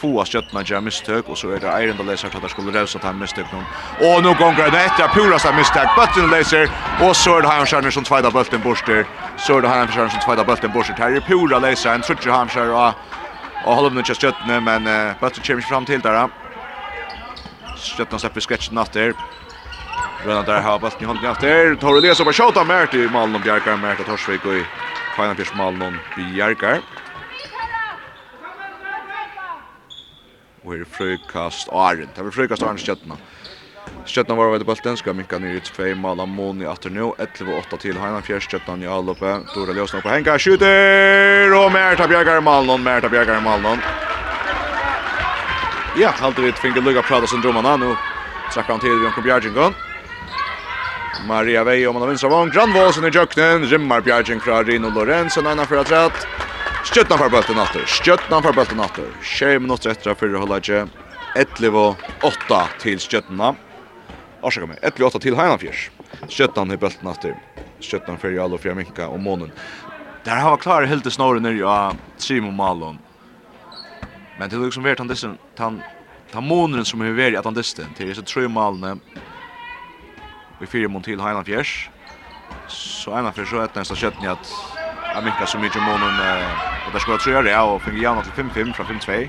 få 0.00 0.24
skjøttene 0.24 0.62
gör 0.64 0.80
misstök 0.80 1.28
och 1.28 1.38
så 1.38 1.50
är 1.50 1.60
det 1.60 1.82
Iron 1.82 1.96
the 1.96 2.02
Laser 2.02 2.28
att 2.28 2.42
det 2.42 2.48
skulle 2.48 2.72
rösa 2.72 2.98
til 2.98 3.14
mistøk 3.14 3.52
nå. 3.52 3.60
Och 4.06 4.22
nu 4.22 4.34
går 4.34 4.70
det 4.70 4.84
etter 4.86 5.08
pura 5.14 5.38
seg 5.38 5.54
mistøk, 5.54 5.88
Bulten 5.96 6.30
Laser 6.30 6.70
och 7.04 7.16
så 7.16 7.36
är 7.36 7.42
det 7.42 7.48
Heim 7.48 7.66
kör 7.66 7.90
som 7.90 8.04
tvåda 8.04 8.30
bulten 8.30 8.62
borster, 8.62 9.04
så 9.36 9.58
är 9.58 9.62
det 9.62 9.68
Heim 9.68 9.88
kör 9.88 10.08
som 10.08 10.20
tvåda 10.20 10.44
bulten 10.44 10.72
borster, 10.72 10.94
Här 10.98 11.12
är 11.12 11.20
pura 11.20 11.58
Laser 11.58 11.94
en 11.94 12.02
trutcher 12.02 12.30
han 12.30 12.48
kör 12.48 12.68
och 12.68 12.94
Och 13.64 13.74
håller 13.74 13.90
nu 13.90 14.02
just 14.06 14.20
stöttne 14.20 14.60
men 14.60 14.86
uh, 14.86 15.12
Bötter 15.20 15.42
kommer 15.42 15.60
fram 15.60 15.84
till 15.84 16.00
där. 16.00 16.28
Stöttna 17.76 18.18
släpper 18.18 18.40
sketchen 18.40 18.74
natt 18.74 18.92
där. 18.92 19.14
Redan 20.24 20.44
där 20.44 20.60
har 20.60 20.78
bollen 20.78 21.02
i 21.02 21.04
hållet 21.04 21.22
natt 21.22 21.40
där. 21.40 21.74
Tar 21.74 22.00
det 22.00 22.14
så 22.14 22.24
bara 22.24 22.32
skjuta 22.32 22.64
mer 22.64 22.86
till 22.86 23.10
Malmö 23.10 23.38
och 23.38 23.44
Bjarkar 23.44 23.76
mer 23.76 23.94
till 23.94 24.04
Torsvik 24.04 24.44
och 24.44 24.54
i 24.54 24.64
Final 25.16 25.36
Fish 25.36 25.56
Malmö 25.56 25.86
och 25.86 25.92
Bjarkar. 26.16 26.80
Och 30.62 30.74
är 30.74 30.84
frukast 30.84 31.68
Arn. 31.68 32.08
Det 32.14 32.20
är 32.20 32.30
frukast 32.30 32.62
Arn 32.62 32.78
stöttna. 32.78 33.16
Stjøtna 34.10 34.34
var 34.34 34.50
ved 34.50 34.64
bolten, 34.66 34.96
skal 34.98 35.14
minka 35.14 35.38
nir 35.38 35.54
i 35.54 35.60
2, 35.62 35.92
Mala 35.94 36.24
Moni 36.26 36.66
atter 36.66 36.90
nu, 36.90 37.12
11-8 37.20 37.78
til 37.78 37.98
Heinan 38.00 38.24
Fjers, 38.26 38.48
Stjøtna 38.48 38.74
i 38.82 38.88
Alloppe, 38.90 39.36
Dora 39.54 39.76
Ljøsna 39.76 40.00
på 40.02 40.10
Henka, 40.10 40.34
skjuter, 40.40 41.52
og 41.54 41.68
Merta 41.74 42.08
Bjergar 42.10 42.40
i 42.40 42.44
Malnon, 42.44 42.82
Merta 42.82 43.10
Bjergar 43.12 43.38
i 43.38 43.44
Malnon. 43.44 43.78
Ja, 46.00 46.10
halte 46.18 46.42
vi 46.42 46.50
finger 46.58 46.82
lukka 46.82 47.02
prata 47.06 47.30
syndromarna, 47.30 47.76
nu 47.76 47.94
trakkar 48.50 48.74
han 48.74 48.82
til 48.82 48.98
Bjørnko 48.98 49.22
Bjergingon. 49.28 49.78
Maria 51.28 51.62
Vei 51.64 51.86
om 51.86 51.94
han 51.94 52.02
har 52.02 52.10
vinstra 52.10 52.30
vong, 52.32 52.50
Granvåsen 52.50 53.06
i 53.06 53.14
Jøknen, 53.14 53.68
rimmar 53.70 54.02
Bjerging 54.02 54.42
fra 54.42 54.62
Rino 54.66 54.90
Lorenzen, 54.90 55.46
Einar 55.46 55.70
fyrir 55.70 55.84
atræt. 55.84 56.26
Stjøtna 56.88 57.18
for 57.20 57.30
bølten 57.30 57.58
atter, 57.60 57.86
Stjøtna 57.86 58.42
for 58.42 58.56
bølten 58.56 58.80
atter, 58.80 59.10
6 59.22 59.60
minutter 59.62 59.94
etter 59.94 60.16
fyrir 60.18 60.40
holdet 60.40 60.70
11-8 61.38 62.62
til 62.80 63.02
Stjøtna. 63.02 63.54
Orsaka 64.42 64.66
mig. 64.66 64.78
1-8 64.82 65.18
till 65.18 65.36
Heinanfjärs. 65.36 65.90
Sköttan 66.28 66.72
i 66.72 66.76
bulten 66.76 67.08
efter. 67.08 67.36
Sköttan 67.80 68.18
för 68.18 68.30
Jalo 68.30 68.58
för 68.58 68.74
Minka 68.74 69.08
och 69.08 69.20
Månen. 69.20 69.52
Där 70.24 70.36
har 70.36 70.56
klarat 70.56 70.88
helt 70.88 71.04
det 71.04 71.10
snåren 71.10 71.42
ner 71.42 71.52
ja 71.52 71.92
Simon 72.16 72.56
Malon. 72.56 72.98
Men 74.38 74.48
det 74.48 74.56
är 74.56 74.60
liksom 74.60 74.82
vart 74.82 74.98
han 74.98 75.08
dessen 75.08 75.38
han 75.56 75.82
han 76.32 76.44
månen 76.44 76.84
som 76.84 77.00
är 77.00 77.10
värd 77.10 77.34
att 77.34 77.44
han 77.44 77.54
dessen 77.54 77.94
till 77.94 78.14
så 78.14 78.22
tror 78.22 78.48
Malon. 78.48 79.00
Vi 80.60 80.66
fyra 80.66 80.88
mot 80.88 81.04
till 81.04 81.20
Heinanfjärs. 81.20 81.90
Så 82.68 83.18
ena 83.18 83.32
för 83.32 83.44
så 83.44 83.60
ett 83.60 83.74
nästa 83.74 83.94
sköttan 83.94 84.28
att 84.28 84.52
Jag 85.14 85.24
minns 85.24 85.50
så 85.50 85.58
mycket 85.58 85.82
månen 85.82 86.20
eh, 86.20 86.86
och 86.86 86.92
där 86.92 86.98
ska 86.98 87.10
jag 87.10 87.20
tror 87.20 87.42
det 87.42 87.60
och 87.60 87.82
fick 87.82 88.02
gärna 88.02 88.22
till 88.22 88.44
5-5 88.44 88.72
från 88.72 88.86
5-2. 88.86 89.28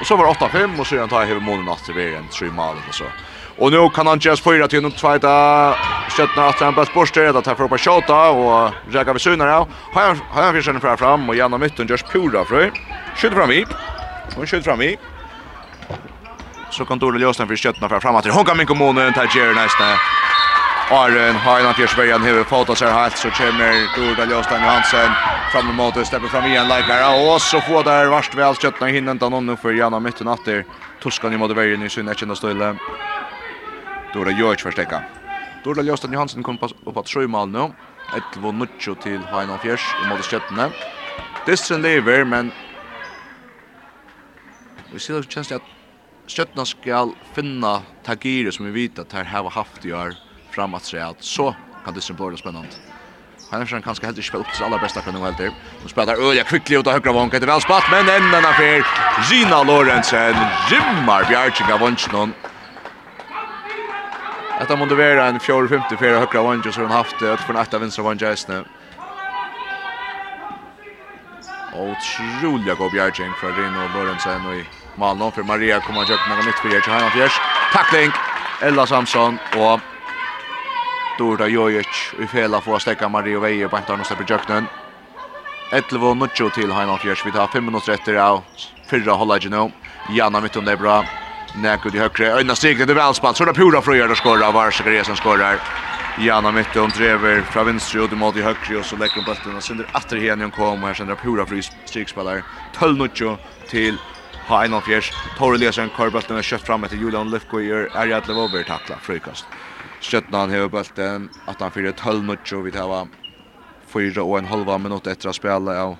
Och 0.00 0.06
så 0.06 0.16
var 0.16 0.26
det 0.26 0.32
8-5 0.32 0.80
och 0.80 0.86
så 0.86 0.98
han 0.98 1.08
tar 1.08 1.20
jag 1.20 1.26
hela 1.26 1.40
månen 1.40 1.68
att 1.68 1.86
det 1.86 1.92
blir 1.92 2.16
en 2.16 2.28
3 2.28 2.50
mål 2.50 2.76
och 2.88 2.94
så. 2.94 3.04
Och 3.58 3.72
nu 3.72 3.88
kan 3.88 4.06
han 4.06 4.18
just 4.18 4.44
fyra 4.44 4.68
till 4.68 4.82
något 4.82 4.96
tvåta 4.96 5.74
skötna 6.08 6.46
att 6.46 6.60
han 6.60 6.74
bara 6.74 6.86
sportar 6.86 7.22
det 7.22 7.38
att 7.38 7.58
för 7.58 7.68
på 7.68 7.78
skjuta 7.78 8.30
och 8.30 8.72
räka 8.90 9.12
vid 9.12 9.22
synarna. 9.22 9.66
Har 9.92 10.02
har 10.30 10.42
han 10.42 10.54
försöker 10.54 10.80
fram 10.80 10.96
fram 10.96 11.28
och 11.28 11.34
genom 11.34 11.60
mitten 11.60 11.86
görs 11.86 12.02
pura 12.02 12.44
för. 12.44 12.72
Skjuter 13.16 13.36
fram 13.36 13.50
i. 13.50 13.66
Hon 14.34 14.46
skjuter 14.46 14.64
fram 14.64 14.82
i. 14.82 14.96
Så 16.70 16.84
kan 16.84 16.98
Dorle 16.98 17.22
Josten 17.22 17.48
för 17.48 17.56
skötna 17.56 17.88
fram 17.88 18.00
framåt. 18.00 18.26
Hon 18.26 18.44
kan 18.44 18.56
min 18.56 18.66
kommunen 18.66 19.12
ta 19.12 19.24
Jerry 19.24 19.54
nästa. 19.54 19.84
Arjen 20.90 21.34
har 21.34 21.60
en 21.60 21.74
fjärs 21.74 21.98
vägen 21.98 22.22
hur 22.22 22.44
fotas 22.44 22.80
här 22.80 22.92
helt 22.92 23.16
så 23.16 23.30
kommer 23.30 23.72
Dorle 23.96 24.34
Josten 24.34 24.62
Johansen 24.62 25.10
fram 25.52 25.70
emot 25.70 25.96
och 25.96 26.06
släpper 26.06 26.28
fram 26.28 26.44
igen 26.44 26.68
likar 26.68 27.34
och 27.34 27.42
så 27.42 27.60
får 27.60 27.84
där 27.84 28.06
värst 28.06 28.34
väl 28.34 28.54
skötna 28.54 28.86
hinner 28.86 29.12
inte 29.12 29.28
någon 29.28 29.56
för 29.56 29.72
genom 29.72 30.02
mitten 30.02 30.28
åter. 30.28 30.64
Tuskan 31.02 31.32
i 31.32 31.36
mot 31.36 31.50
vägen 31.50 31.82
i 31.82 31.88
sin 31.88 32.14
känner 32.14 32.34
stille. 32.34 32.76
Dora 34.16 34.30
Jörg 34.30 34.58
förstekka. 34.58 35.02
Dora 35.64 35.82
Ljösten 35.82 36.12
Johansen 36.12 36.42
kom 36.42 36.58
upp 36.84 36.96
att 36.96 37.08
sju 37.08 37.26
mål 37.26 37.48
nu. 37.48 37.70
11-9 38.34 38.94
till 39.02 39.20
Hainan 39.20 39.58
Fjärs 39.58 39.94
i 40.04 40.08
mot 40.08 40.24
Stjärnorna. 40.24 40.70
Distren 41.46 41.82
lever 41.82 42.24
men 42.24 42.52
vi 44.92 44.98
ser 44.98 45.14
det 45.14 45.30
känns 45.30 45.52
att 45.52 45.62
Stjärnorna 46.26 46.64
ska 46.64 47.08
finna 47.34 47.82
Tagiri 48.04 48.52
som 48.52 48.66
vi 48.66 48.72
vet 48.72 48.98
att 48.98 49.12
här 49.12 49.42
har 49.42 49.50
haft 49.50 49.84
i 49.84 49.92
år 49.92 50.14
framåt 50.50 50.84
sig 50.84 51.00
att 51.00 51.22
så 51.22 51.54
kan 51.84 51.94
det 51.94 52.12
bli 52.14 52.24
väldigt 52.24 52.40
spännande. 52.40 52.68
Han 53.50 53.62
är 53.62 53.80
kanske 53.80 54.06
helt 54.06 54.24
spela 54.24 54.38
upp 54.38 54.52
till 54.54 54.64
allra 54.64 54.78
bästa 54.78 55.00
kan 55.00 55.14
nu 55.14 55.20
helt. 55.20 55.52
Nu 55.82 55.88
spelar 55.88 56.30
Öja 56.30 56.44
quickly 56.44 56.76
ut 56.76 56.86
av 56.86 56.92
högra 56.92 57.12
vånken. 57.12 57.40
Det 57.40 57.44
är 57.44 57.46
väl 57.46 57.60
spatt 57.60 57.84
men 57.90 58.08
ändan 58.08 58.42
för 58.42 58.84
Gina 59.30 59.62
Lorentzen, 59.62 60.34
Jimmar 60.70 61.24
Bjarkinga 61.28 61.76
Vonchnon. 61.76 62.32
Att 64.60 64.68
han 64.68 64.78
måste 64.78 64.94
vara 64.94 65.26
en 65.26 65.38
4-50 65.38 65.96
för 65.96 66.18
högra 66.18 66.42
vanja 66.42 66.72
så 66.72 66.80
han 66.80 66.90
haft 66.90 67.18
det 67.20 67.36
från 67.36 67.56
åtta 67.56 67.78
vänstra 67.78 68.04
vanja 68.04 68.36
nu. 68.48 68.64
Otroliga 71.72 72.74
god 72.74 72.92
bjärging 72.92 73.32
för 73.40 73.52
Rino 73.52 73.82
Lorentzen 73.94 74.46
och 74.46 74.54
i 74.54 74.64
Malmö 74.98 75.30
för 75.30 75.42
Maria 75.42 75.80
kommer 75.80 76.02
att 76.02 76.08
göra 76.08 76.36
något 76.36 76.46
nytt 76.46 76.54
för 76.54 76.68
Gerhard 76.68 77.02
Hanfjärs. 77.02 77.40
Tackling 77.72 78.10
Ella 78.62 78.86
Samson 78.86 79.38
och 79.56 79.80
Dorda 81.18 81.46
Jojic 81.46 82.14
i 82.18 82.26
fela 82.26 82.58
att 82.58 82.82
stäcka 82.82 83.08
Maria 83.08 83.40
Veje 83.40 83.68
på 83.68 83.76
antarna 83.76 84.04
släpper 84.04 84.32
jöknen. 84.32 84.66
11 85.72 86.06
och 86.08 86.16
Nuccio 86.16 86.50
till 86.50 86.72
Hanfjärs. 86.72 87.26
Vi 87.26 87.32
tar 87.32 87.46
5 87.46 87.64
minuter 87.64 87.92
efter 87.92 88.14
av 88.14 88.42
förra 88.86 89.12
hållet 89.12 89.50
nu. 89.50 89.70
Janna 90.16 90.40
mitt 90.40 90.56
under 90.56 90.76
bra. 90.76 91.04
Näkut 91.56 91.94
i 91.94 91.98
högre. 91.98 92.32
Öjna 92.32 92.54
stiglet 92.54 92.88
till 92.88 92.96
välspalt. 92.96 93.36
Så 93.36 93.44
är 93.44 93.46
det 93.46 93.54
Pura 93.54 93.82
Fröjer 93.82 94.10
och 94.10 94.16
skorrar. 94.16 94.52
Varsakar 94.52 94.90
Esen 94.90 95.16
skorrar. 95.16 95.60
Janna 96.18 96.52
mitt 96.52 96.76
och 96.76 96.90
drever 96.90 97.42
fra 97.42 97.64
venstre 97.64 98.04
ut 98.04 98.10
mot 98.10 98.36
i 98.36 98.42
högre 98.42 98.78
och 98.78 98.84
så 98.84 98.96
lägger 98.96 99.14
hon 99.14 99.24
bulten 99.24 99.56
och 99.56 99.62
sänder 99.62 99.86
efter 99.94 100.16
igen 100.16 100.40
hon 100.40 100.50
kom 100.50 100.82
och 100.82 100.88
här 100.88 100.94
sänder 100.94 101.14
Pura 101.14 101.46
fri 101.46 101.62
strikspelare. 101.84 102.42
12-0 102.74 103.36
till 103.68 103.98
ha 104.48 104.64
en 104.64 104.74
av 104.74 104.80
fjärs. 104.80 105.12
Torre 105.38 105.58
Lesen 105.58 105.90
kör 105.96 106.10
bulten 106.10 106.36
och 106.36 106.44
kött 106.44 106.62
fram 106.62 106.84
efter 106.84 106.96
Julian 106.96 107.30
Lefko 107.30 107.60
gör 107.60 107.90
Arjad 107.94 108.28
Levover 108.28 108.62
tackla 108.62 108.96
fröjkast. 108.96 109.46
han 110.32 110.50
hever 110.50 110.68
bulten 110.68 111.30
att 111.46 111.60
han 111.60 111.70
fyrer 111.70 111.92
12-0 111.92 112.62
vi 112.62 112.72
tar 112.72 113.08
fyra 113.86 114.22
och 114.22 114.38
en 114.38 114.44
halva 114.44 114.78
minut 114.78 115.06
efter 115.06 115.28
att 115.28 115.34
spela 115.34 115.82
av 115.82 115.96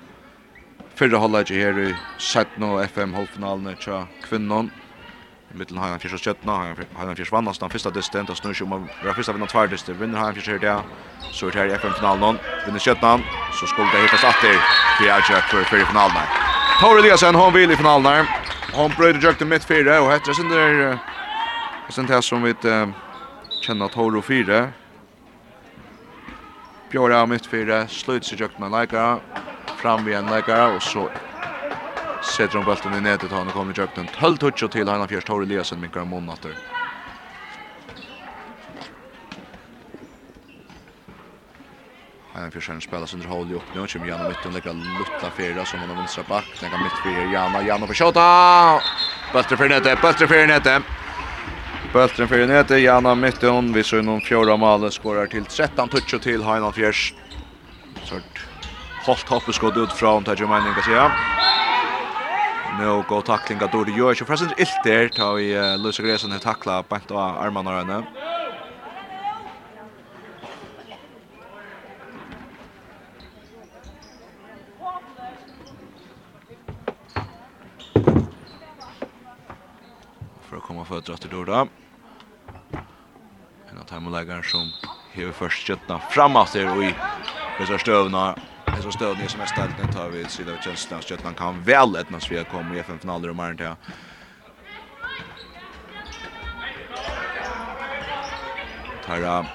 fyrra 0.95 1.17
hållet 1.17 1.49
här 1.49 1.79
i 1.79 1.95
17 2.19 2.63
och 2.63 2.83
FM-halvfinalen 2.83 3.75
tja 3.79 4.07
kvinnon 4.29 4.71
mitten 5.53 5.77
har 5.77 5.93
han 5.93 5.99
fyrir 5.99 6.19
skjøttna, 6.19 6.55
har 6.97 7.05
han 7.07 7.15
fyrir 7.15 7.29
svannast, 7.29 7.61
den 7.61 7.71
fyrsta 7.71 7.91
dysten, 7.93 8.25
det 8.27 8.35
snur 8.37 8.55
seg 8.55 8.67
om 8.67 8.75
å 8.75 8.79
være 9.03 9.15
fyrsta 9.17 9.35
vinna 9.35 9.47
tvær 9.47 9.69
dysten, 9.71 9.97
vinner 9.99 10.19
har 10.19 10.31
han 10.31 10.39
fyrir 10.41 10.59
det, 10.63 10.75
så 11.31 11.47
er 11.47 11.55
det 11.55 11.61
her 11.61 11.71
i 11.71 11.77
FN-finalen, 11.77 12.39
vinner 12.65 12.83
skjøttna, 12.83 13.13
så 13.55 13.69
skulle 13.71 13.91
det 13.93 14.03
hittast 14.05 14.27
atter 14.27 14.57
fyrir 14.97 15.13
Erkjøk 15.15 15.51
for 15.51 15.69
fyrir 15.71 15.87
finalen 15.91 16.17
her. 16.19 16.41
Tor 16.81 16.99
Eliasen, 16.99 17.37
hon 17.39 17.53
vil 17.55 17.71
i 17.71 17.79
finalen 17.79 18.09
her, 18.11 18.33
hon 18.75 18.93
brøyder 18.97 19.23
jøk 19.23 19.39
til 19.39 19.49
mitt 19.49 19.65
fire, 19.65 19.99
og 20.03 20.11
hetter 20.11 20.35
sin 20.37 20.51
der, 20.51 20.99
sin 21.89 22.09
her 22.11 22.21
som 22.21 22.43
vi 22.43 22.53
kjenner 23.63 23.93
Tore 23.93 24.19
og 24.19 24.27
fire, 24.27 24.67
Bjørra 26.87 27.25
mitt 27.27 27.47
fire, 27.47 27.81
slutt 27.91 28.23
seg 28.23 28.39
jøk 28.45 28.59
med 28.63 28.71
leikere, 28.71 29.17
fram 29.81 30.05
vi 30.07 30.15
en 30.15 30.29
leikere, 30.31 30.69
og 30.75 30.83
så 30.83 31.09
Sätter 32.27 32.57
hon 32.57 32.65
bulten 32.65 32.93
i 32.93 33.01
nätet 33.01 33.31
och 33.31 33.37
han 33.37 33.51
kommer 33.51 33.73
i 33.73 33.81
jøkten. 33.81 34.07
Tøll 34.19 34.37
touch 34.37 34.69
til 34.71 34.89
Heina 34.89 35.07
Fjers 35.07 35.25
Tor 35.25 35.43
Eliasen 35.43 35.79
minkar 35.81 36.01
om 36.01 36.09
månader. 36.11 36.53
Heina 42.33 42.51
Fjers 42.51 42.67
Heina 42.67 42.81
spelas 42.81 43.13
under 43.13 43.27
hål 43.27 43.53
upp 43.55 43.75
nu. 43.75 43.87
Kjem 43.87 44.05
Jana 44.05 44.27
mitten 44.29 44.53
lägger 44.53 44.73
lutta 44.73 45.31
fyra 45.37 45.65
som 45.65 45.79
han 45.79 45.89
har 45.89 45.97
vinstra 45.97 46.23
back. 46.29 46.61
Lägger 46.61 46.83
mitt 46.83 46.99
fyra 47.03 47.31
Jana. 47.33 47.61
Jana 47.61 47.87
på 47.87 47.93
tjata! 47.93 48.81
Bulten 49.33 49.57
för 49.57 49.69
nedet, 49.69 50.01
bulten 50.01 50.27
för 50.27 50.47
nedet. 50.47 50.83
Bulten 51.93 52.27
för 52.27 52.47
nedet, 52.47 52.81
Jana 52.81 53.15
mitten. 53.15 53.73
Vi 53.73 53.83
ser 53.83 54.01
någon 54.01 54.21
fjorda 54.21 54.57
malen 54.57 54.91
skorar 54.91 55.27
till 55.27 55.45
13 55.45 55.89
touch 55.89 56.13
och 56.13 56.21
till 56.21 56.43
Heinan 56.43 56.73
Fjärs. 56.73 57.13
Sort. 58.03 58.45
Halt 59.05 59.29
hoppet 59.29 59.55
skott 59.55 59.77
ut 59.77 59.91
från 59.91 60.23
Tajumani 60.23 60.73
kan 60.73 60.83
säga 60.83 61.11
no 62.77 63.01
go 63.03 63.21
tackling 63.21 63.61
att 63.63 63.71
då 63.71 63.83
det 63.83 63.91
gör 63.91 64.09
ju 64.09 64.25
förresten 64.25 64.49
ta 64.49 64.89
där 64.89 65.09
tar 65.09 65.33
vi 65.33 65.77
Lucy 65.77 66.03
Gresen 66.03 66.31
har 66.31 66.39
tacklat 66.39 66.89
bant 66.89 67.11
av 67.11 67.17
armarna 67.17 67.71
henne. 67.71 68.05
För 80.41 80.57
att 80.57 80.63
komma 80.63 80.85
fötter 80.85 81.13
efter 81.13 81.29
Dorda. 81.29 81.67
En 83.71 83.77
av 83.77 83.83
timeläggaren 83.83 84.43
som 84.43 84.73
hever 85.11 85.31
först 85.31 85.67
köttna 85.67 85.99
framåt 85.99 86.53
där 86.53 86.69
och 86.69 86.83
i 86.83 86.97
Besar 87.57 87.77
stövna 87.77 88.35
Det 88.77 88.83
så 88.83 88.91
stöd 88.91 89.17
ner 89.17 89.27
som 89.27 89.41
är 89.41 89.45
ställt 89.45 89.77
den 89.77 89.89
tar 89.89 90.09
vi 90.09 90.27
sida 90.27 90.53
av 90.53 90.57
Chelsea 90.57 91.01
så 91.01 91.13
att 91.13 91.23
man 91.23 91.35
kan 91.35 91.63
väl 91.63 91.95
ett 91.95 92.09
när 92.09 92.29
vi 92.29 92.45
kommer 92.45 92.75
i 92.75 92.79
FN 92.79 92.99
finaler 92.99 93.29
och 93.29 93.35
morgon 93.35 93.57
till. 93.57 93.75
Tara 98.99 99.45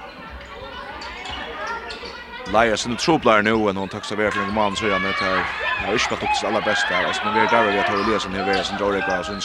Laia 2.51 2.77
sin 2.77 2.97
troplar 2.97 3.43
nu 3.43 3.53
och 3.53 3.75
hon 3.75 3.89
tacksar 3.89 4.17
väl 4.17 4.33
för 4.33 4.41
en 4.41 4.55
man 4.55 4.77
så 4.77 4.85
jag 4.85 4.91
gärna 4.91 5.15
tar 5.15 5.47
Jag 5.81 5.87
har 5.87 5.93
inte 5.93 6.17
tagit 6.17 6.45
alla 6.45 6.63
bästa 6.63 6.95
här. 6.95 7.05
Alltså, 7.05 7.25
men 7.25 7.35
vi 7.35 7.41
är 7.41 7.49
där 7.49 7.65
och 7.67 7.75
vi 7.75 7.79
har 7.79 7.85
tagit 7.85 8.07
Eliasson 8.07 8.35
här. 8.35 8.43
Vi 8.43 8.59
är 8.59 8.63
Sindorek 8.63 9.09
och 9.09 9.27
Sin 9.27 9.41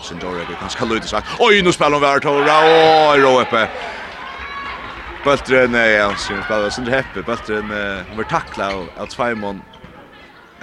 Sindorek 0.00 0.48
är 0.48 0.56
ganska 0.56 0.84
lydigt 0.84 1.10
sagt. 1.10 1.28
Oj, 1.38 1.62
nu 1.62 1.72
spelar 1.72 1.92
hon 1.92 2.00
värd. 2.00 2.26
Åh, 2.26 3.14
Rå 3.16 3.40
uppe. 3.40 3.68
Bultren 5.24 5.74
är 5.74 5.86
ja, 5.86 6.16
syns 6.16 6.44
spelar 6.44 6.70
så 6.70 6.80
det 6.80 6.90
heppe. 6.90 7.22
Bultren 7.22 7.70
han 8.08 8.16
var 8.16 8.24
tackla 8.24 8.74
av 8.96 9.06
Tvajmon. 9.06 9.62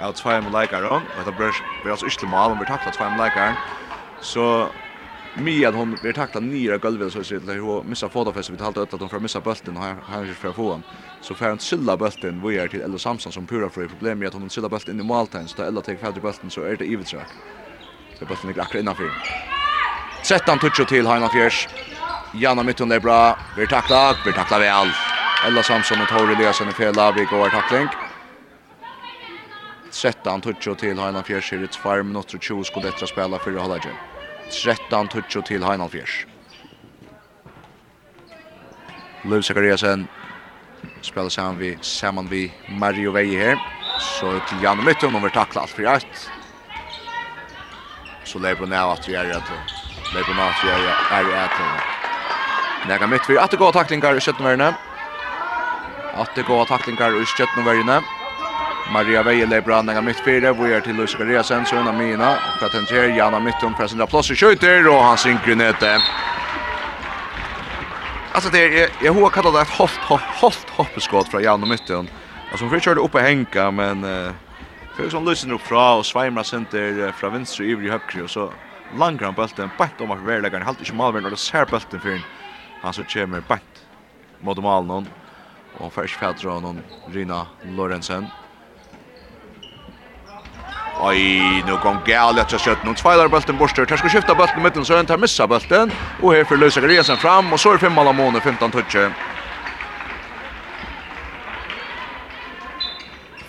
Av 0.00 0.12
Tvajmon 0.12 0.60
likar 0.60 0.82
hon. 0.82 1.02
Och 1.02 1.24
det 1.24 1.32
blir 1.32 1.52
blir 1.82 1.92
alltså 1.92 2.06
ytterligare 2.06 2.40
mål 2.40 2.52
om 2.52 2.58
vi 2.58 2.66
tacklar 2.66 2.92
Tvajmon 2.92 3.24
likar. 3.24 3.54
Så 4.20 4.68
Mia 5.34 5.70
hon 5.70 5.96
blir 6.02 6.12
tackla 6.12 6.40
nyra 6.40 6.78
golvet 6.78 7.12
så 7.12 7.24
så 7.24 7.34
det 7.34 7.52
hur 7.52 7.82
missa 7.82 8.08
fotofästet 8.08 8.54
vi 8.54 8.58
talade 8.58 8.82
att 8.82 9.00
hon 9.00 9.08
får 9.08 9.20
missa 9.20 9.40
bulten 9.40 9.76
och 9.76 9.82
han 9.82 10.28
är 10.28 10.34
för 10.34 10.52
få 10.52 10.70
han. 10.72 10.82
Så 11.20 11.34
får 11.34 11.44
han 11.46 11.58
silla 11.58 11.96
bulten 11.96 12.42
vi 12.48 12.58
är 12.58 12.68
till 12.68 12.80
Ella 12.80 12.98
Samson 12.98 13.32
som 13.32 13.46
pura 13.46 13.70
för 13.70 13.86
problem 13.86 14.18
med 14.18 14.28
att 14.28 14.34
hon 14.34 14.50
silla 14.50 14.68
bulten 14.68 15.00
i 15.00 15.02
måltiden 15.02 15.48
så 15.48 15.62
Ella 15.62 15.80
tar 15.80 15.96
färdig 15.96 16.22
bulten 16.22 16.50
så 16.50 16.62
är 16.62 16.76
det 16.76 16.84
evigt 16.84 17.08
så. 17.08 17.16
Så 18.18 18.24
bulten 18.24 18.50
är 18.50 18.60
akkurat 18.60 18.82
innanför. 18.82 19.10
13 20.28 20.58
touch 20.58 20.88
till 20.88 21.06
Heinafjärs. 21.06 21.68
Janna 22.34 22.62
Mytton 22.62 22.92
är 22.92 23.00
bra. 23.00 23.38
Vi 23.56 23.66
tacklar, 23.66 24.16
vi 24.24 24.32
tacklar 24.32 24.60
väl. 24.60 24.88
Ella 25.46 25.62
Samson 25.62 26.02
och 26.02 26.08
Tori 26.08 26.32
Eliasson 26.32 26.68
i 26.68 26.72
fel 26.72 26.98
av. 26.98 27.14
Vi 27.14 27.24
går 27.24 27.50
tackling. 27.50 27.88
13 30.02 30.40
touch 30.40 30.78
till 30.78 30.98
Hainan 30.98 31.24
Fjärs 31.24 31.52
i 31.52 31.66
2 31.66 32.02
minuter 32.02 32.36
och 32.36 32.42
20 32.42 32.64
skulle 32.64 32.86
detta 32.86 33.06
spela 33.06 33.38
för 33.38 33.58
Halagen. 33.58 33.94
13 34.64 35.08
touch 35.08 35.44
till 35.46 35.62
Hainan 35.62 35.90
Fjärs. 35.90 36.26
Lev 39.24 39.42
Sakariasen 39.42 40.08
spelar 41.00 41.28
samman 41.28 41.58
vi 41.58 41.78
samman 41.80 42.28
vi 42.28 42.52
Mario 42.68 43.12
Veje 43.12 43.46
här. 43.46 43.58
Så 44.00 44.40
till 44.48 44.62
Janna 44.62 44.82
Mytton 44.82 45.14
och 45.14 45.24
vi 45.24 45.30
tacklar 45.30 45.62
allt 45.62 45.70
för 45.70 45.82
ett. 45.82 46.30
Så 48.24 48.38
lever 48.38 48.66
nu 48.66 48.76
att 48.76 49.08
vi 49.08 49.14
är 49.14 49.24
rätt. 49.24 49.50
Lever 50.14 50.34
nu 50.34 50.42
att 50.42 50.64
vi 50.64 50.70
är 51.14 51.24
rätt. 51.24 51.97
Nega 52.86 53.06
mitt 53.06 53.26
fyrir 53.26 53.42
at 53.42 53.56
goa 53.58 53.72
taklingar 53.72 54.16
i 54.16 54.22
skjøttenverjene. 54.22 54.70
At 56.14 56.38
goa 56.46 56.64
taklingar 56.68 57.16
i 57.18 57.26
skjøttenverjene. 57.34 58.00
Maria 58.92 59.22
Veje 59.22 59.46
lebra 59.46 59.82
nega 59.82 60.00
mitt 60.00 60.20
fyrir, 60.24 60.54
vi 60.56 60.72
er 60.72 60.80
til 60.80 60.96
Luis 60.96 61.14
Gariasen, 61.18 61.66
unna 61.76 61.92
Mina, 61.92 62.30
og 62.38 62.62
hva 62.62 62.70
tenter 62.72 63.10
Jana 63.12 63.40
Mitton 63.42 63.74
presentera 63.76 64.08
plass 64.08 64.30
i 64.32 64.36
skjøyter, 64.38 64.88
og 64.88 65.02
han 65.04 65.20
synker 65.20 65.58
nete. 65.58 65.98
Alltså 68.38 68.50
det 68.50 68.82
är 68.82 68.90
jag 69.02 69.12
har 69.12 69.30
kallat 69.30 69.54
det 69.54 69.74
hopp 69.74 69.90
hopp 70.40 70.70
hoppskott 70.70 71.28
från 71.28 71.42
Jan 71.42 71.62
och 71.62 71.68
Mytten. 71.68 72.08
Alltså 72.50 72.64
hon 72.64 72.70
försökte 72.70 73.00
uppe 73.00 73.20
hänga 73.20 73.70
men 73.70 74.04
eh 74.04 74.32
för 74.96 75.10
som 75.10 75.24
lösen 75.24 75.52
upp 75.52 75.60
från 75.60 75.98
och 75.98 76.06
svajmar 76.06 76.42
center 76.42 77.12
från 77.12 77.32
vänster 77.32 77.64
över 77.64 77.84
i 77.84 77.90
høyre 77.90 78.22
och 78.22 78.30
så 78.30 78.52
långran 78.96 79.34
bulten 79.34 79.70
bänt 79.78 80.00
om 80.00 80.10
att 80.10 80.18
värlägga 80.18 80.58
han 80.58 80.66
halt 80.66 80.80
inte 80.80 80.92
malvärn 80.92 81.32
och 81.32 81.38
så 81.38 81.56
här 81.56 81.66
bulten 81.66 82.00
för 82.00 82.20
han 82.82 82.92
så 82.92 83.04
kommer 83.12 83.40
bant 83.40 83.86
mot 84.40 84.62
malen 84.62 85.08
og 85.78 85.92
først 85.92 86.14
fætter 86.14 86.50
han 86.50 86.82
Rina 87.14 87.44
Lorentzen 87.64 88.26
Oj, 91.00 91.18
nu 91.66 91.76
kom 91.76 91.98
gæl 92.06 92.38
att 92.38 92.52
jag 92.52 92.60
skjuter. 92.60 92.86
Nu 92.86 92.94
tvålar 92.94 93.28
bulten 93.28 93.56
borster. 93.56 93.84
Tar 93.84 93.96
ska 93.96 94.08
skifta 94.08 94.34
bulten 94.34 94.62
mitten 94.62 94.84
så 94.84 95.04
tar 95.04 95.18
missa 95.18 95.46
bulten. 95.46 95.92
Och 96.22 96.34
här 96.34 96.44
för 96.44 96.56
Lösa 96.56 96.80
Gresen 96.80 97.16
fram 97.16 97.52
och 97.52 97.60
så 97.60 97.72
är 97.72 97.78
fem 97.78 97.94
femman 97.94 98.36
av 98.36 98.40
15 98.40 98.70
touch. 98.70 98.96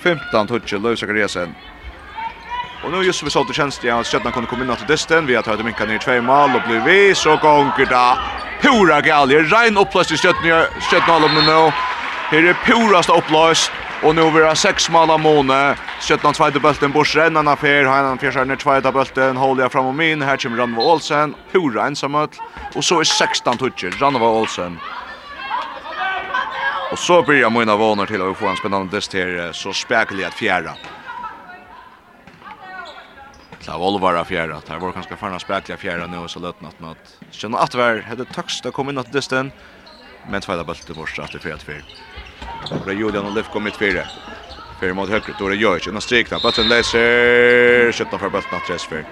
15 0.03 0.47
touch 0.47 0.73
Lösa 0.73 1.05
Gresen. 1.05 1.55
Och 2.83 2.91
nu 2.91 3.03
just 3.03 3.23
vi 3.23 3.29
såg 3.29 3.55
tjänst 3.55 3.81
känns 3.81 3.81
det 3.81 4.03
Stjärnan 4.03 4.33
kunde 4.33 4.49
komma 4.49 4.63
in 4.63 4.69
åt 4.69 4.87
distan. 4.87 5.25
Vi 5.25 5.35
har 5.35 5.43
tagit 5.43 5.65
minka 5.65 5.85
ner 5.85 5.97
två 5.97 6.21
mål 6.21 6.55
och 6.55 6.61
blir 6.67 6.79
vi 6.79 7.15
så 7.15 7.35
gånger 7.37 7.85
där 7.85 8.48
pura 8.61 9.01
gal. 9.01 9.29
Det 9.29 9.35
rein 9.43 9.77
upplöst 9.77 10.11
i 10.11 10.17
om 11.23 11.33
nu. 11.35 11.71
Här 12.29 12.43
är 12.43 12.53
purast 12.65 13.09
upplöst. 13.09 13.71
Och 14.03 14.15
nu 14.15 14.31
vi 14.31 14.55
sex 14.55 14.89
mål 14.89 15.09
av 15.09 15.19
Måne. 15.19 15.75
Skötnan 16.01 16.33
tvajta 16.33 16.59
bulten 16.59 16.91
bors 16.91 17.15
rennan 17.15 17.47
affär. 17.47 17.83
Han 17.83 18.17
fjärsar 18.17 18.45
ner 18.45 18.55
bulten. 18.91 19.37
Håller 19.37 19.69
fram 19.69 19.85
om 19.85 19.97
min. 19.97 20.21
Här 20.21 20.37
kommer 20.37 20.57
Ranva 20.57 20.83
Olsen. 20.83 21.35
Pura 21.51 21.87
ensamhet. 21.87 22.39
Och 22.75 22.83
så 22.83 22.99
är 22.99 23.03
16 23.03 23.57
toucher. 23.57 23.99
Ranva 23.99 24.27
Olsen. 24.27 24.79
Och 26.91 26.99
så 26.99 27.21
börjar 27.21 27.49
mina 27.49 27.75
vånar 27.75 28.05
till 28.05 28.21
att 28.21 28.37
få 28.37 28.47
en 28.47 28.55
spännande 28.55 28.97
dist 28.97 29.13
här. 29.13 29.51
Så 29.53 29.73
späcklig 29.73 30.23
att 30.23 30.33
fjärra 30.33 30.71
till 33.59 33.71
var 33.71 33.87
Oliver 33.87 34.23
fjärra. 34.23 34.57
Att 34.57 34.69
här 34.69 34.79
var 34.79 34.91
kanske 34.91 35.15
farna 35.15 35.39
spräckliga 35.39 35.77
fjärra 35.77 36.07
nu 36.07 36.27
så 36.27 36.39
lätt 36.39 36.61
något 36.61 36.79
med 36.79 36.89
att 36.91 37.17
känna 37.31 37.57
att 37.57 37.75
var 37.75 38.01
hade 38.01 38.25
tax 38.25 38.61
det 38.61 38.71
kom 38.71 38.89
in 38.89 38.97
att 38.97 39.13
dysten 39.13 39.51
men 40.29 40.41
tvåda 40.41 40.63
bulten 40.63 40.95
borsta 40.95 41.23
att 41.23 41.31
det 41.31 41.39
för 41.39 41.51
att 41.51 41.65
Det 41.65 42.91
och 42.91 42.93
Julian 42.93 43.25
och 43.25 43.35
Lev 43.35 43.43
kom 43.43 43.63
mitt 43.63 43.77
fyra. 43.77 44.03
För 44.79 44.93
mot 44.93 45.09
höger 45.09 45.35
då 45.39 45.47
det 45.49 45.55
gör 45.55 45.79
ju 45.85 45.95
en 45.95 46.01
strikta 46.01 46.39
bulten 46.39 46.67
läser. 46.67 47.91
Skjuter 47.91 48.17
för 48.17 48.29
bulten 48.29 48.57
att 48.57 48.69
resfer 48.69 49.05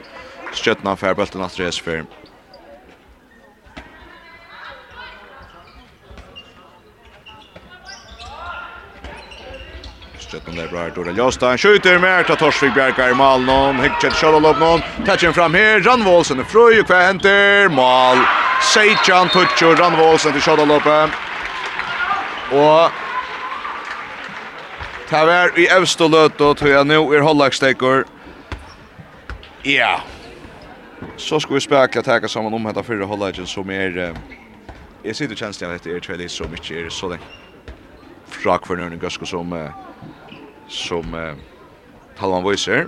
skjuter 0.53 0.95
för 0.95 1.13
bulten 1.15 1.41
att 1.41 1.59
resfer 1.59 2.05
Stjøtten 10.27 10.57
der 10.59 10.67
bra 10.67 10.89
Dora 10.91 11.13
Han 11.15 11.57
Skjuter 11.57 11.99
mer 12.03 12.25
til 12.27 12.35
Torsvig 12.35 12.73
Bjerkar 12.75 13.13
i 13.13 13.15
mål 13.15 13.45
nån. 13.47 13.77
Hygget 13.79 14.15
kjøller 14.19 14.43
opp 14.49 14.59
nån. 14.59 14.83
Tetjen 15.07 15.33
fram 15.33 15.55
her. 15.55 15.79
Randvålsen 15.85 16.43
er 16.43 16.49
frøy 16.51 16.81
og 16.81 16.89
hva 16.89 17.05
henter? 17.05 17.69
Mål. 17.71 18.19
Seitjan 18.73 19.31
Tutsjo 19.31 19.71
Randvålsen 19.79 20.35
til 20.35 20.43
kjøller. 20.43 21.15
Og 22.51 22.91
Ta 25.07 25.23
vær 25.23 25.55
i 25.55 25.69
øvst 25.71 26.01
og 26.03 26.11
løt, 26.11 26.41
og 26.41 26.57
tror 26.59 26.73
jeg 26.73 26.85
nå 26.85 26.99
er 27.15 27.23
holdlagstekker. 27.23 28.03
Ja. 29.63 30.01
Så 31.15 31.39
skal 31.39 31.55
vi 31.55 31.63
spekla 31.63 32.03
teka 32.03 32.27
sammen 32.27 32.53
om 32.53 32.67
dette 32.67 32.83
fyrre 32.83 33.07
holdlagen 33.07 33.47
som 33.47 33.71
er... 33.71 34.11
Jeg 35.05 35.15
sitter 35.15 35.39
kjenst 35.39 35.63
av 35.63 35.71
dette 35.71 35.95
er 35.95 36.03
trelis 36.03 36.35
som 36.35 36.51
ikke 36.51 36.83
er 36.83 36.91
så 36.91 37.15
lenge. 37.15 37.35
Frak 38.27 38.67
for 38.67 38.75
nøyne 38.75 38.99
Gøsko 38.99 39.25
som... 39.25 39.55
Uh, 39.55 39.86
som 40.67 41.13
eh, 41.13 41.35
Talman 42.19 42.43
Voiser. 42.43 42.87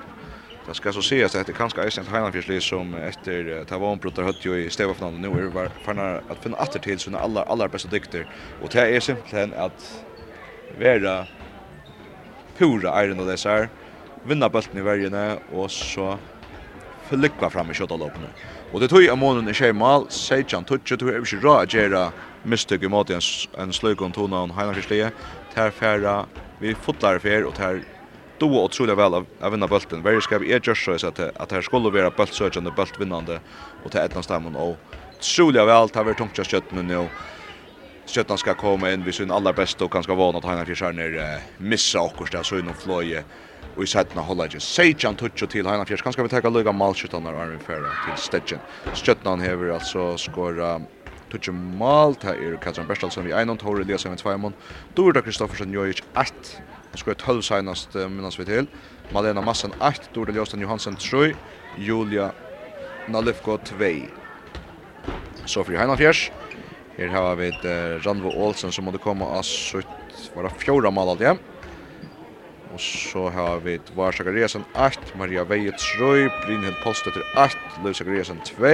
Det 0.68 0.76
skal 0.76 0.94
så 0.94 1.02
sies 1.02 1.36
at 1.36 1.48
det 1.48 1.56
kanske 1.58 1.82
är 1.82 1.90
til 1.90 2.04
Heinanfjørsli 2.04 2.60
som 2.62 2.94
efter 2.94 3.64
Tavonbrotter 3.66 4.24
høtt 4.24 4.46
jo 4.46 4.54
i 4.54 4.70
Stevafinalen 4.70 5.22
nu 5.22 5.30
är 5.30 5.70
farna 5.86 6.22
att 6.30 6.44
finne 6.44 6.58
åter 6.58 6.80
till 6.80 7.00
sine 7.00 7.18
aller, 7.18 7.42
aller 7.42 7.68
beste 7.68 7.88
dykter. 7.88 8.26
Och 8.62 8.70
det 8.70 8.96
är 8.96 9.00
simpelthen 9.00 9.54
att 9.54 10.06
vara 10.80 11.26
pura 12.58 13.04
iron 13.04 13.20
och 13.20 13.26
her, 13.26 13.70
vinna 14.24 14.50
bulten 14.50 14.78
i 14.78 14.82
vergene 14.82 15.38
och 15.52 15.72
så 15.72 16.18
förlyckva 17.10 17.50
fram 17.50 17.72
i 17.72 17.74
köttaloppene. 17.74 18.28
Og 18.70 18.82
det 18.84 18.92
tog 18.92 19.06
av 19.10 19.18
månen 19.18 19.50
i 19.50 19.54
tjej 19.58 19.72
mal, 19.74 20.04
seitjan 20.14 20.66
tutsi, 20.70 20.98
tog 20.98 21.10
er 21.10 21.24
ikke 21.24 21.40
rå 21.42 21.56
at 21.58 21.74
gjerra 21.74 22.10
mistøk 22.46 22.84
i 22.86 22.90
en, 22.90 23.24
en 23.58 23.74
sløyk 23.74 24.02
om 24.06 24.12
tona 24.14 24.44
og 24.46 24.54
heilan 24.54 24.78
kyrslige, 24.78 25.10
ter 25.56 25.74
færa 25.74 26.28
vi 26.60 26.76
fotlar 26.76 27.18
fer 27.24 27.48
og 27.48 27.56
ter 27.58 27.82
doa 28.40 28.68
og 28.68 28.72
trulja 28.72 28.94
vel 28.96 29.18
av 29.24 29.52
vinna 29.52 29.68
bulten. 29.68 30.04
Veri 30.06 30.22
vi 30.44 30.54
er 30.54 30.62
gjørs 30.62 30.86
så 30.86 31.08
at 31.08 31.20
at 31.20 31.52
her 31.52 31.66
skulle 31.66 31.92
vera 31.92 32.12
bultsøkjande, 32.12 32.72
bultvinnande 32.72 33.40
og 33.84 33.92
til 33.92 34.02
etnans 34.02 34.30
stemmen 34.30 34.56
og 34.56 34.78
trulja 35.20 35.66
vel, 35.66 35.90
det 35.90 36.06
vi 36.06 36.14
tungt 36.14 36.38
kjøtt 36.38 36.72
nu 36.72 37.10
Stjøttan 38.10 38.40
skal 38.42 38.56
komme 38.58 38.90
inn 38.90 39.04
vi 39.06 39.14
sin 39.14 39.30
aller 39.30 39.54
beste 39.54 39.86
og 39.86 39.92
kanskje 39.94 40.16
vana 40.18 40.40
at 40.42 40.46
han 40.50 40.64
fyrir 40.64 40.80
sjarner 40.80 41.18
eh, 41.22 41.50
missa 41.62 42.02
okkurst 42.02 42.40
av 42.40 42.48
søgn 42.48 42.72
og 42.72 42.80
fløye 42.82 43.22
og 43.76 43.84
i 43.86 43.90
sætna 43.90 44.24
holda 44.26 44.48
ikke. 44.50 44.62
Seidjan 44.66 45.18
tutsi 45.20 45.46
til 45.48 45.68
Heinan 45.70 45.86
Fjers, 45.86 46.02
kanskje 46.02 46.26
vi 46.26 46.32
teka 46.32 46.50
løyga 46.50 46.74
malskjøttan 46.74 47.28
av 47.30 47.38
Armin 47.38 47.62
Fera 47.62 47.92
til 48.08 48.18
Stedjen. 48.18 48.64
Stjøttan 48.98 49.44
hever 49.46 49.76
altså 49.76 50.16
skåra 50.18 50.80
tutsi 51.30 51.54
mal, 51.54 52.18
det 52.18 52.34
er 52.34 52.58
Katrin 52.64 52.90
Berstalsen 52.90 53.28
vi 53.28 53.36
einan, 53.38 53.62
Tore 53.62 53.86
Eliasson 53.86 54.16
vi 54.16 54.24
tveimon, 54.24 54.58
Dorda 54.98 55.22
Kristoffersen 55.22 55.76
Jojic 55.76 56.02
1, 56.18 56.52
han 56.90 57.04
skår 57.04 57.20
12 57.22 57.46
senast 57.46 57.94
uh, 57.94 58.08
minnas 58.10 58.40
vi 58.40 58.48
til, 58.50 58.70
Malena 59.14 59.46
Massen 59.46 59.76
1, 59.86 60.10
Dorda 60.16 60.34
Ljåsten 60.34 60.66
Johansen 60.66 60.98
3, 60.98 61.36
Julia 61.78 62.32
Nalifko 63.08 63.60
2. 63.70 63.94
Så 65.46 65.62
fyrir 65.62 65.84
Heinan 65.84 66.02
Fjers, 66.02 66.32
Her 67.00 67.14
har 67.16 67.38
vi 67.40 67.48
et 67.48 67.62
uh, 67.64 67.96
Randvo 68.04 68.34
Olsen 68.44 68.74
som 68.76 68.84
måtte 68.84 69.00
komme 69.00 69.24
av 69.24 69.46
sutt, 69.48 69.88
var 70.34 70.44
det 70.44 70.58
fjorda 70.60 70.92
mål 70.92 71.14
alt, 71.14 71.22
igjen. 71.24 71.40
Og 72.74 72.82
så 72.84 73.30
har 73.32 73.64
vi 73.64 73.78
et 73.78 73.92
Var 73.96 74.18
Sakariasen 74.18 74.66
8, 74.76 75.14
Maria 75.18 75.46
Veie 75.48 75.72
3, 75.72 76.28
Brynhild 76.44 76.76
Polstetter 76.84 77.24
8, 77.40 77.80
Løv 77.86 77.96
Sakariasen 77.96 78.44
2, 78.52 78.74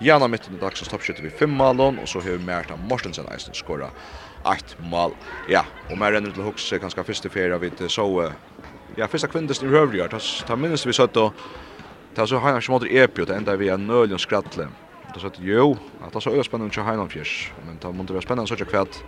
Jana 0.00 0.30
Mitten 0.32 0.56
i 0.56 0.62
dagsens 0.62 0.88
toppskytter 0.88 1.26
vi 1.26 1.36
5 1.42 1.52
målån, 1.60 2.00
og 2.00 2.08
så 2.08 2.24
har 2.24 2.38
vi 2.38 2.48
Merta 2.48 2.80
Mortensen 2.80 3.28
eisen 3.28 3.54
skåra 3.54 3.92
8 4.48 4.80
mål. 4.88 5.12
Ja, 5.52 5.66
og 5.90 6.00
mer 6.00 6.16
renner 6.16 6.32
til 6.32 6.48
Hugs 6.48 6.72
kanskje 6.80 7.04
første 7.12 7.28
ferie 7.28 7.60
vi 7.60 7.74
så, 7.92 8.08
uh, 8.08 8.70
ja, 8.96 9.04
første 9.04 9.28
kvindes 9.28 9.60
i 9.60 9.68
Røvrigard, 9.68 10.16
ta 10.48 10.56
minnes 10.56 10.88
vi 10.88 10.96
søtt 10.96 11.20
og 11.20 11.36
ta 12.16 12.24
så 12.24 12.40
har 12.40 12.56
han 12.56 12.64
ikke 12.64 12.72
måtte 12.72 12.88
epi, 12.88 13.20
og 13.20 13.28
det 13.28 13.36
enda 13.36 13.60
vi 13.60 13.68
er 13.68 13.76
nøylig 13.76 14.16
og 14.16 14.24
skrattle 14.24 14.72
det 15.14 15.22
sagt, 15.22 15.40
jo, 15.42 15.74
at 16.04 16.14
det 16.14 16.22
så 16.22 16.30
øyla 16.30 16.44
spennende 16.46 16.74
til 16.74 16.84
Heinolfjers, 16.86 17.52
men 17.66 17.78
det 17.82 17.94
måtte 17.96 18.14
være 18.14 18.26
spennende 18.26 18.50
sånn 18.50 18.68
kvart 18.70 19.00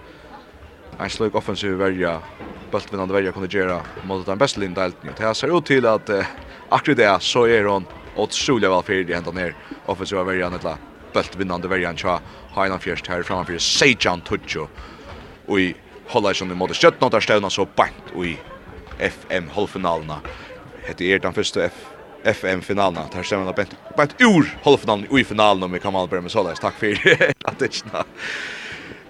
en 1.01 1.11
sløyk 1.11 1.37
offensiv 1.39 1.79
verja, 1.81 2.19
bøltvinnande 2.73 3.15
verja 3.15 3.33
kunne 3.33 3.51
gjøre 3.51 3.79
mot 4.09 4.25
den 4.27 4.41
beste 4.41 4.61
linjen 4.61 4.77
delten. 4.77 5.13
Det 5.17 5.35
ser 5.37 5.53
ut 5.53 5.67
til 5.67 5.87
at 5.89 6.11
eh, 6.13 6.33
akkurat 6.71 6.99
det 6.99 7.11
så 7.25 7.47
er 7.49 7.69
hon 7.69 7.87
otrolig 8.21 8.69
vel 8.69 8.85
fyrir 8.87 9.11
i 9.11 9.17
hendan 9.17 9.41
her 9.41 9.55
offensiva 9.89 10.25
verja 10.29 10.51
netla 10.53 10.77
bøltvinnande 11.15 11.71
verja 11.71 11.95
til 11.97 12.19
Heinolfjers 12.57 13.05
her 13.09 13.25
framfyr 13.25 13.61
Seijan 13.61 14.25
Tudjo 14.27 14.69
og 15.49 15.61
i 15.61 15.73
holda 16.13 16.35
som 16.37 16.51
i 16.53 16.57
måte 16.57 16.77
skjøttna 16.77 17.09
der 17.13 17.25
stevna 17.25 17.51
så 17.51 17.67
bant 17.77 18.13
og 18.15 18.27
i 18.29 18.37
FM-halvfinalena. 19.03 20.21
Hette 20.87 21.09
er 21.09 21.23
den 21.23 21.35
første 21.35 21.69
F 21.71 21.92
FM-finalen. 22.25 23.03
Det 23.11 23.17
här 23.17 23.23
stämmer 23.23 23.51
att 23.51 23.57
Bent, 23.57 23.77
ett 23.99 24.15
ur 24.19 24.59
halvfinalen 24.65 25.07
och 25.11 25.21
i 25.21 25.25
finalen 25.25 25.63
om 25.63 25.73
vi 25.73 25.81
kan 25.81 25.97
allbörja 25.97 26.23
med 26.23 26.31
sådär. 26.31 26.55
Tack 26.55 26.75
för 26.75 26.87
att 27.45 27.59
det 27.59 27.65
är 27.65 28.05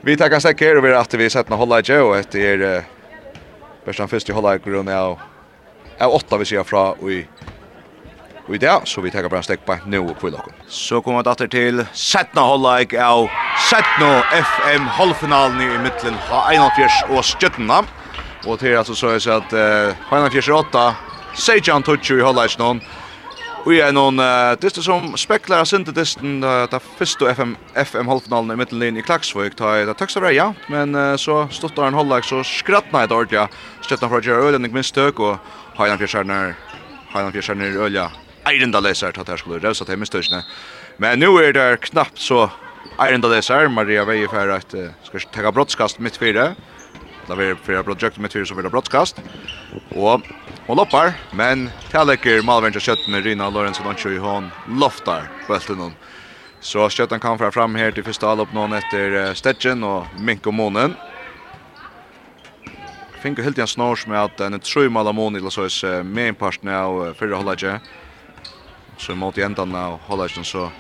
Vi 0.01 0.17
tackar 0.17 0.41
säkert 0.41 0.63
er 0.63 0.77
och 0.77 0.85
vi 0.85 0.89
är 0.89 0.93
att 0.93 1.15
vi 1.15 1.31
sätter 1.31 1.55
hålla 1.55 1.79
i 1.79 1.83
Joe 1.85 2.03
och 2.03 2.35
är 2.35 2.85
bästa 3.85 4.09
först 4.09 4.29
i 4.29 4.33
hålla 4.33 4.55
i 4.55 4.59
grunna 4.59 5.01
av 5.01 5.19
av 5.99 6.13
åtta 6.13 6.37
vi 6.37 6.45
ser 6.45 6.65
fra 6.65 6.93
och 6.93 7.13
i 7.13 7.27
Och 8.49 8.55
i 8.55 8.59
det 8.59 8.81
så 8.85 9.01
vi 9.01 9.11
tar 9.11 9.29
bara 9.29 9.43
stäck 9.43 9.65
på 9.65 9.79
nu 9.87 9.99
och 9.99 10.19
kvill. 10.21 10.37
Så 10.69 11.03
kommer 11.03 11.23
det 11.23 11.31
åter 11.31 11.47
till 11.47 11.87
Setna 11.93 12.41
Hållaik 12.41 12.95
av 12.95 13.29
Setna 13.71 14.23
FM 14.23 14.83
halvfinalen 14.87 15.61
i 15.61 15.79
mittlen 15.79 16.15
H1 16.15 17.19
och 17.19 17.25
Stjötna. 17.25 17.85
Och 18.47 18.59
det 18.59 18.69
är 18.69 18.77
alltså 18.77 18.95
så 18.95 19.07
att 19.09 19.53
H1 19.53 20.51
och 20.51 20.59
8 20.59 20.95
Sejan 21.35 21.83
Tuchu 21.83 22.19
i 22.19 22.23
Hållaik 22.23 22.59
någon. 22.59 22.81
Vi 23.63 23.77
er 23.79 23.93
noen 23.95 24.19
uh, 24.19 24.57
dyster 24.59 24.83
som 24.83 25.13
spekler 25.15 25.61
av 25.63 25.69
syntedysten 25.71 26.41
uh, 26.43 26.65
da 26.67 26.81
første 26.83 27.29
FM, 27.31 27.53
FM 27.79 28.09
halvfinalen 28.11 28.51
i 28.51 28.57
midtenlinjen 28.59 28.99
i 28.99 29.05
Klagsvøk. 29.07 29.55
Da 29.61 29.77
er 29.79 29.87
det 29.87 29.95
tøkst 30.01 30.19
av 30.19 30.27
ja, 30.35 30.49
men 30.73 30.97
uh, 30.99 31.15
så 31.15 31.45
stått 31.55 31.77
der 31.77 31.87
en 31.87 31.95
hållag 31.95 32.27
så 32.27 32.41
skrattna 32.43 33.05
et 33.07 33.15
ordentlig. 33.15 33.45
Støttene 33.87 34.11
fra 34.11 34.19
Gjera 34.19 34.49
Ølen, 34.49 34.67
ikke 34.67 34.81
minst 34.81 34.97
tøk, 34.97 35.23
og 35.23 35.79
Heinan 35.79 36.01
Fjersjerner, 36.01 36.57
Heinan 37.13 37.31
Fjersjerner 37.37 37.79
Ølja, 37.87 38.09
eirenda 38.51 38.83
leser, 38.83 39.15
tatt 39.15 39.31
her 39.31 39.39
skulle 39.39 39.63
røvsa 39.63 39.87
til 39.87 40.03
mistøkene. 40.03 40.43
Men 40.99 41.23
nu 41.23 41.31
er 41.39 41.55
det 41.55 41.69
knappt 41.87 42.19
så 42.19 42.49
eirenda 42.99 43.31
leser, 43.31 43.71
Maria 43.71 44.03
Veie 44.11 44.27
for 44.33 44.57
at 44.59 44.75
uh, 44.75 44.91
skal 45.07 45.29
tega 45.39 45.55
brottskast 45.55 46.03
mitt 46.03 46.19
fire. 46.19 46.51
Da 47.29 47.39
vi 47.39 47.53
jeg 47.53 47.63
fyrre 47.63 47.87
brottskast 47.87 48.19
mitt 48.19 48.35
fire 48.35 48.51
så 48.51 48.59
vil 48.59 48.67
ha 48.67 48.75
brottskast. 48.75 49.23
Og 49.95 50.27
Hon 50.67 50.77
loppar, 50.77 51.13
men 51.35 51.71
Talekker 51.91 52.43
Malvenja 52.47 52.81
Kjøttene, 52.81 53.21
Rina 53.21 53.51
Lorentzen 53.51 53.87
och 53.87 54.07
i 54.07 54.19
hon 54.19 54.51
loftar 54.69 55.29
bulten 55.49 55.79
hon. 55.79 55.95
Så 56.61 56.89
Kjøtten 56.89 57.21
kan 57.21 57.39
fra 57.39 57.51
fram 57.51 57.75
her 57.75 57.91
til 57.91 58.05
første 58.05 58.27
allopp 58.27 58.53
någon 58.55 58.77
etter 58.79 59.35
Stetjen 59.35 59.83
og 59.83 60.07
Mink 60.21 60.47
og 60.47 60.55
Månen. 60.55 60.95
Fink 63.23 63.39
og 63.39 63.45
Hiltian 63.45 63.67
snors 63.67 64.07
med 64.07 64.21
at 64.21 64.41
en 64.41 64.61
trøy 64.61 64.87
mala 64.89 65.11
Månen 65.13 65.43
så 65.51 65.67
sås 65.67 65.83
med 66.05 66.29
en 66.29 66.39
parten 66.39 66.71
av 66.71 67.15
fyrre 67.19 67.43
hållaget. 67.43 67.83
Så 68.99 69.19
mot 69.19 69.39
i 69.39 69.43
endan 69.43 69.75
av 69.75 69.99
hållaget 70.07 70.47
så 70.47 70.71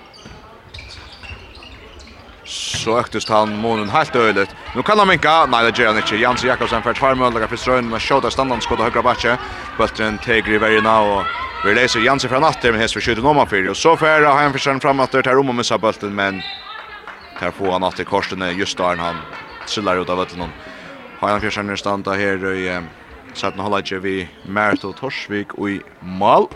så 2.44 2.98
öktest 2.98 3.28
han 3.28 3.56
månen 3.56 3.90
helt 3.90 4.16
öjligt. 4.16 4.50
Nu 4.76 4.82
kan 4.82 4.98
han 4.98 5.08
minka, 5.08 5.46
nej 5.46 5.72
det 5.72 5.78
gör 5.78 5.86
han 5.86 5.96
inte. 5.96 6.16
Jansi 6.16 6.46
Jakobsen 6.46 6.82
för 6.82 6.94
tvär 6.94 7.14
mål, 7.14 7.32
för 7.32 7.56
strön 7.56 7.92
och 7.92 8.00
skjuter 8.00 8.30
stannan 8.30 8.60
skott 8.60 8.78
högra 8.78 9.02
backe. 9.02 9.38
Bulten 9.78 10.18
teger 10.18 10.52
i 10.52 10.58
vägarna 10.58 11.00
och 11.00 11.22
vi 11.64 11.74
läser 11.74 12.00
Jansi 12.00 12.28
från 12.28 12.40
natten 12.40 12.70
men 12.70 12.80
häst 12.80 12.94
för 12.94 13.00
skjuter 13.00 13.22
nummer 13.22 13.46
4 13.46 13.70
och 13.70 13.76
så 13.76 13.96
färra 13.96 14.28
har 14.32 14.42
han 14.42 14.52
försökt 14.52 14.82
framåt 14.82 15.12
där 15.12 15.38
om 15.38 15.48
och 15.48 15.54
missar 15.54 15.78
bulten 15.78 16.14
men 16.14 16.42
där 17.40 17.50
får 17.50 17.72
han 17.72 17.84
att 17.84 18.00
i 18.00 18.04
korsen 18.04 18.58
just 18.58 18.76
där 18.78 18.96
han 18.96 19.16
trillar 19.68 20.02
ut 20.02 20.08
av 20.08 20.16
bulten. 20.16 20.48
Har 21.18 21.28
han 21.28 21.40
försökt 21.40 21.78
standa 21.78 22.12
här 22.12 22.52
i 22.52 22.80
Sætna 23.34 23.62
hålla 23.62 23.80
ikke 23.80 23.98
vi 23.98 24.28
Merto 24.44 24.92
Torsvik 24.92 25.54
og 25.58 25.70
i 25.70 25.80
Mal. 26.02 26.48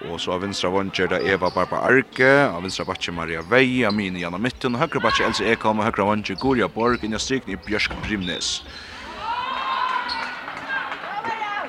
Og 0.00 0.20
så 0.20 0.32
av 0.32 0.40
vinstra 0.40 0.70
vånger 0.72 1.10
da 1.12 1.18
Eva 1.20 1.50
Barba 1.52 1.82
Arke, 1.84 2.30
av 2.48 2.62
vinstra 2.64 2.86
backen 2.88 3.14
Maria 3.14 3.42
Vei, 3.44 3.82
Amine 3.84 4.22
Janna 4.22 4.38
Mitten, 4.40 4.74
og 4.74 4.80
høyre 4.80 5.02
backen 5.04 5.28
Else 5.28 5.44
Ekholm 5.44 5.82
og 5.82 5.90
høyre 5.90 6.06
vånger 6.08 6.38
Gorja 6.40 6.68
Borg, 6.72 7.02
inn 7.02 7.12
innan 7.12 7.20
strykning 7.20 7.60
Bjørsk 7.66 7.98
Brimnes. 8.06 8.48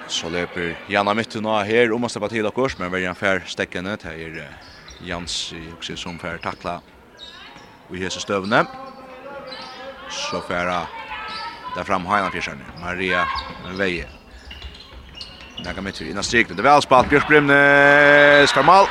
Så 0.08 0.32
løper 0.32 0.78
Janna 0.92 1.14
Mitten 1.18 1.46
av 1.46 1.66
her, 1.68 1.92
om 1.92 2.08
å 2.08 2.12
släpper 2.12 2.32
til 2.32 2.48
dere, 2.48 2.72
men 2.80 2.92
väljer 2.92 3.12
en 3.12 3.20
fær 3.20 3.44
stäckande. 3.48 3.98
Här 4.04 4.16
är 4.16 4.56
Jans 5.04 5.54
også 5.80 5.98
som 5.98 6.20
fær 6.20 6.38
takla 6.38 6.82
i 7.92 7.98
hese 7.98 8.20
støvne. 8.20 8.66
Så 10.10 10.42
fær 10.42 10.88
där 11.76 11.84
fram 11.84 12.06
Hajna 12.06 12.32
Fjersson, 12.32 12.64
Maria 12.80 13.28
Veje. 13.78 14.21
Naga 15.64 15.82
mitt 15.82 16.02
innan 16.02 16.24
strikna. 16.24 16.56
Det 16.56 16.62
väl 16.62 16.82
spalt 16.82 17.10
Björk 17.10 17.28
Brimne. 17.28 18.48
Skarmal. 18.48 18.86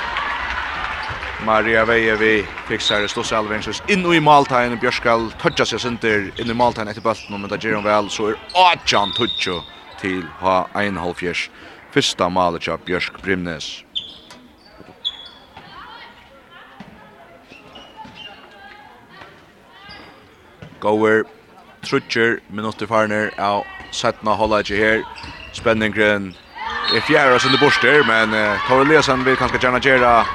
Maria 1.46 1.84
Veie 1.84 2.16
vi 2.16 2.46
fixar 2.68 3.06
Stoss 3.06 3.32
Alvensens 3.32 3.82
inn 3.88 4.06
i 4.12 4.20
maltegn. 4.20 4.78
Björk 4.78 4.94
skal 4.94 5.30
toucha 5.40 5.66
seg 5.66 5.80
sinter 5.80 6.28
inn 6.38 6.50
i 6.50 6.54
maltegn 6.54 6.88
etter 6.92 7.02
bollen. 7.02 7.40
Men 7.40 7.50
da 7.50 7.58
gjør 7.58 7.80
hon 7.80 7.86
vel 7.86 8.10
så 8.10 8.30
er 8.30 8.38
Adjan 8.54 9.10
toucho 9.16 9.62
til 9.98 10.22
ha 10.40 10.66
en 10.78 11.00
halvfjers. 11.00 11.48
Fyrsta 11.90 12.28
malet 12.30 12.68
av 12.68 12.84
Björk 12.86 13.18
Brimnes. 13.24 13.82
Goer 20.80 21.24
trutcher 21.82 22.38
minutter 22.48 22.86
farner 22.86 23.34
av 23.42 23.66
setna 23.90 24.36
hålla 24.38 24.62
ikke 24.62 24.78
her. 24.78 25.02
Spenningren 25.56 26.30
är 26.96 27.00
fjärde 27.00 27.40
som 27.40 27.52
det 27.52 27.58
borster, 27.58 28.04
men 28.06 28.34
eh, 28.34 28.68
Torre 28.68 28.84
Lesen 28.84 29.24
vill 29.24 29.36
kanske 29.36 29.58
gärna 29.62 29.78
göra 29.78 30.26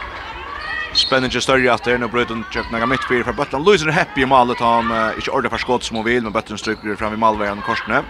spännande 0.93 1.41
större 1.41 1.73
att 1.73 1.83
det 1.83 1.97
nu 1.97 2.07
bröt 2.07 2.31
och 2.31 2.37
köpt 2.53 2.71
några 2.71 2.85
mittfyr 2.85 3.23
för 3.23 3.33
Bötland. 3.33 3.65
Louise 3.65 3.87
är 3.87 3.91
happy 3.91 4.21
i 4.21 4.25
målet, 4.25 4.59
han 4.59 4.91
eh, 4.91 5.15
inte 5.15 5.31
ordentligt 5.31 5.51
för 5.51 5.57
skott 5.57 5.83
som 5.83 5.95
hon 5.95 6.05
vill, 6.05 6.23
men 6.23 6.31
Bötland 6.31 6.59
stryker 6.59 6.95
fram 6.95 7.13
i 7.13 7.17
målvägen 7.17 7.57
och 7.57 7.63
korsne. 7.63 8.03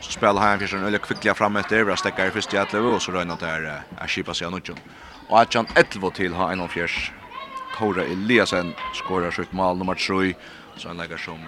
Så 0.00 0.12
spelar 0.12 0.42
han 0.42 0.58
först 0.58 0.74
en 0.74 0.84
öliga 0.84 0.98
kvickliga 0.98 1.34
fram 1.34 1.56
efter, 1.56 1.90
och 1.90 1.98
stäckat 1.98 2.28
i 2.28 2.30
första 2.30 2.56
jättelöv 2.56 2.86
och 2.86 3.02
så 3.02 3.12
röjnar 3.12 3.36
det 3.40 3.46
här 3.46 3.62
är 3.62 4.04
Ashipa 4.04 4.34
sig 4.34 4.46
anutjon. 4.46 4.76
Och 5.28 5.40
att 5.40 5.54
han 5.54 5.66
11 5.74 6.10
till 6.10 6.32
har 6.32 6.52
en 6.52 6.60
av 6.60 6.68
fjärs. 6.68 7.12
Torre 7.78 8.04
Eliasen 8.04 8.74
skårar 8.94 9.30
sitt 9.30 9.52
mål 9.52 9.78
nummer 9.78 9.94
3, 9.94 10.34
så 10.76 10.88
han 10.88 10.96
lägger 10.96 11.16
som 11.16 11.38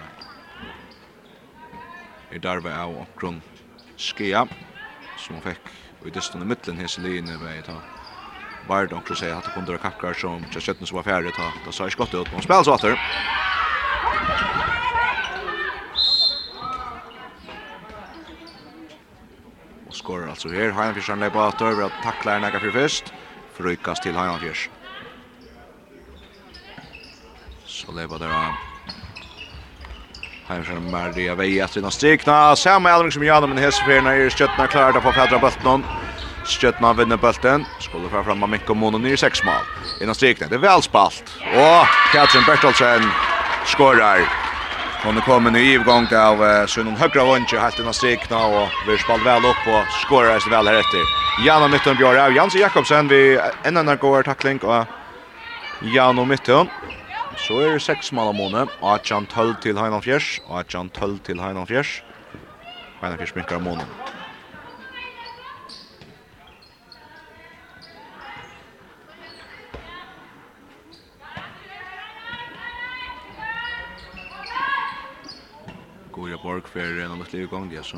i 2.31 2.39
darve 2.39 2.77
av 2.77 2.97
och 2.97 3.07
grunn 3.19 3.41
skia 3.97 4.47
som 5.17 5.35
hon 5.35 5.53
i 6.07 6.11
distan 6.11 6.41
i 6.41 6.45
mittlen 6.45 6.77
hese 6.77 7.01
linje 7.01 7.37
vi 7.37 7.61
ta 7.63 7.81
var 8.67 8.87
det 8.87 8.95
också 8.95 9.15
säga 9.15 9.37
att 9.37 9.45
det 9.45 9.51
kunde 9.51 9.77
kackar 9.77 10.13
som 10.13 10.45
just 10.53 10.65
skötten 10.67 10.87
som 10.87 10.95
var 10.95 11.03
färdigt 11.03 11.35
ta 11.35 11.53
då 11.65 11.71
sa 11.71 11.89
skottet 11.89 12.21
ut 12.21 12.29
på 12.31 12.41
spel 12.41 12.63
så 12.65 12.73
åter 12.75 12.95
och 19.87 19.95
skorar 19.95 20.27
alltså 20.27 20.49
här 20.49 20.71
Heinfisch 20.71 21.09
han 21.09 21.19
lägger 21.19 21.47
åter 21.47 21.65
över 21.67 21.83
att 21.83 22.03
tackla 22.03 22.35
en 22.35 22.41
näka 22.41 22.59
för 22.59 22.71
först 22.71 23.13
frukas 23.53 23.99
till 23.99 24.15
Heinfisch 24.15 24.69
så 27.65 27.91
lever 27.91 28.19
där 28.19 28.72
Här 30.53 30.63
från 30.63 30.91
Maria 30.91 31.35
Veja 31.35 31.67
till 31.67 31.81
någon 31.81 31.91
strikna. 31.91 32.55
Samma 32.55 32.91
äldring 32.91 33.11
som 33.11 33.23
Janne 33.23 33.47
men 33.47 33.57
Hesefjärna 33.57 34.15
är 34.15 34.29
stöttna 34.29 34.67
klara 34.67 35.01
på 35.01 35.11
Fedra 35.11 35.39
Bultnon. 35.39 35.85
Stöttna 36.45 36.93
vinner 36.93 37.17
bulten. 37.17 37.65
Skulle 37.79 38.09
fram 38.09 38.25
fram 38.25 38.51
Mikko 38.51 38.73
Mono 38.73 38.97
ny 38.97 39.17
sex 39.17 39.43
mål. 39.43 39.53
Innan 40.01 40.15
strikna. 40.15 40.47
Det 40.47 40.55
är 40.55 40.59
väl 40.59 40.81
spalt. 40.81 41.23
Och 41.55 41.87
Katrin 42.13 42.43
Bertelsen 42.47 43.01
skorar. 43.65 44.19
Hon 45.03 45.17
är 45.17 45.21
kommande 45.21 45.59
i 45.59 45.73
ivgång 45.73 46.07
av 46.15 46.41
uh, 46.43 46.65
Sunnum 46.65 46.95
högra 46.95 47.25
vunche 47.25 47.59
helt 47.59 47.79
innan 47.79 47.93
strikna 47.93 48.45
och 48.45 48.67
vi 48.87 48.97
spalt 48.97 49.25
väl 49.25 49.45
upp 49.45 49.63
och 49.67 49.83
skorar 50.05 50.39
sig 50.39 50.51
väl 50.51 50.67
här 50.67 50.73
efter. 50.73 50.99
Janne 51.45 51.67
Mitton 51.67 51.95
Björn 51.95 52.19
av 52.19 52.33
Jans 52.33 52.55
Jakobsen 52.55 53.07
vi 53.07 53.39
en 53.63 53.77
annan 53.77 53.97
går 53.97 54.23
tackling 54.23 54.59
och 54.59 54.85
Janne 55.95 56.25
Mitton. 56.25 56.67
Så 57.37 57.59
er 57.59 57.73
det 57.73 57.81
seks 57.81 58.11
mål 58.13 58.29
av 58.31 58.35
måne. 58.37 58.61
Atjan 58.85 59.25
12 59.25 59.55
til 59.65 59.79
Heinan 59.81 60.03
Fjers. 60.05 60.37
Atjan 60.49 60.89
12 60.93 61.19
til 61.27 61.41
Heinan 61.41 61.67
Fjers. 61.67 62.01
Heinan 63.01 63.17
Fjers 63.17 63.35
minkar 63.35 63.57
av 63.57 63.65
månen. 63.65 63.87
Goria 76.13 76.37
Borg 76.37 76.67
för 76.67 76.99
en 77.01 77.11
av 77.11 77.17
mitt 77.17 77.33
liv 77.33 77.43
igång 77.43 77.69
det 77.69 77.85
så. 77.85 77.97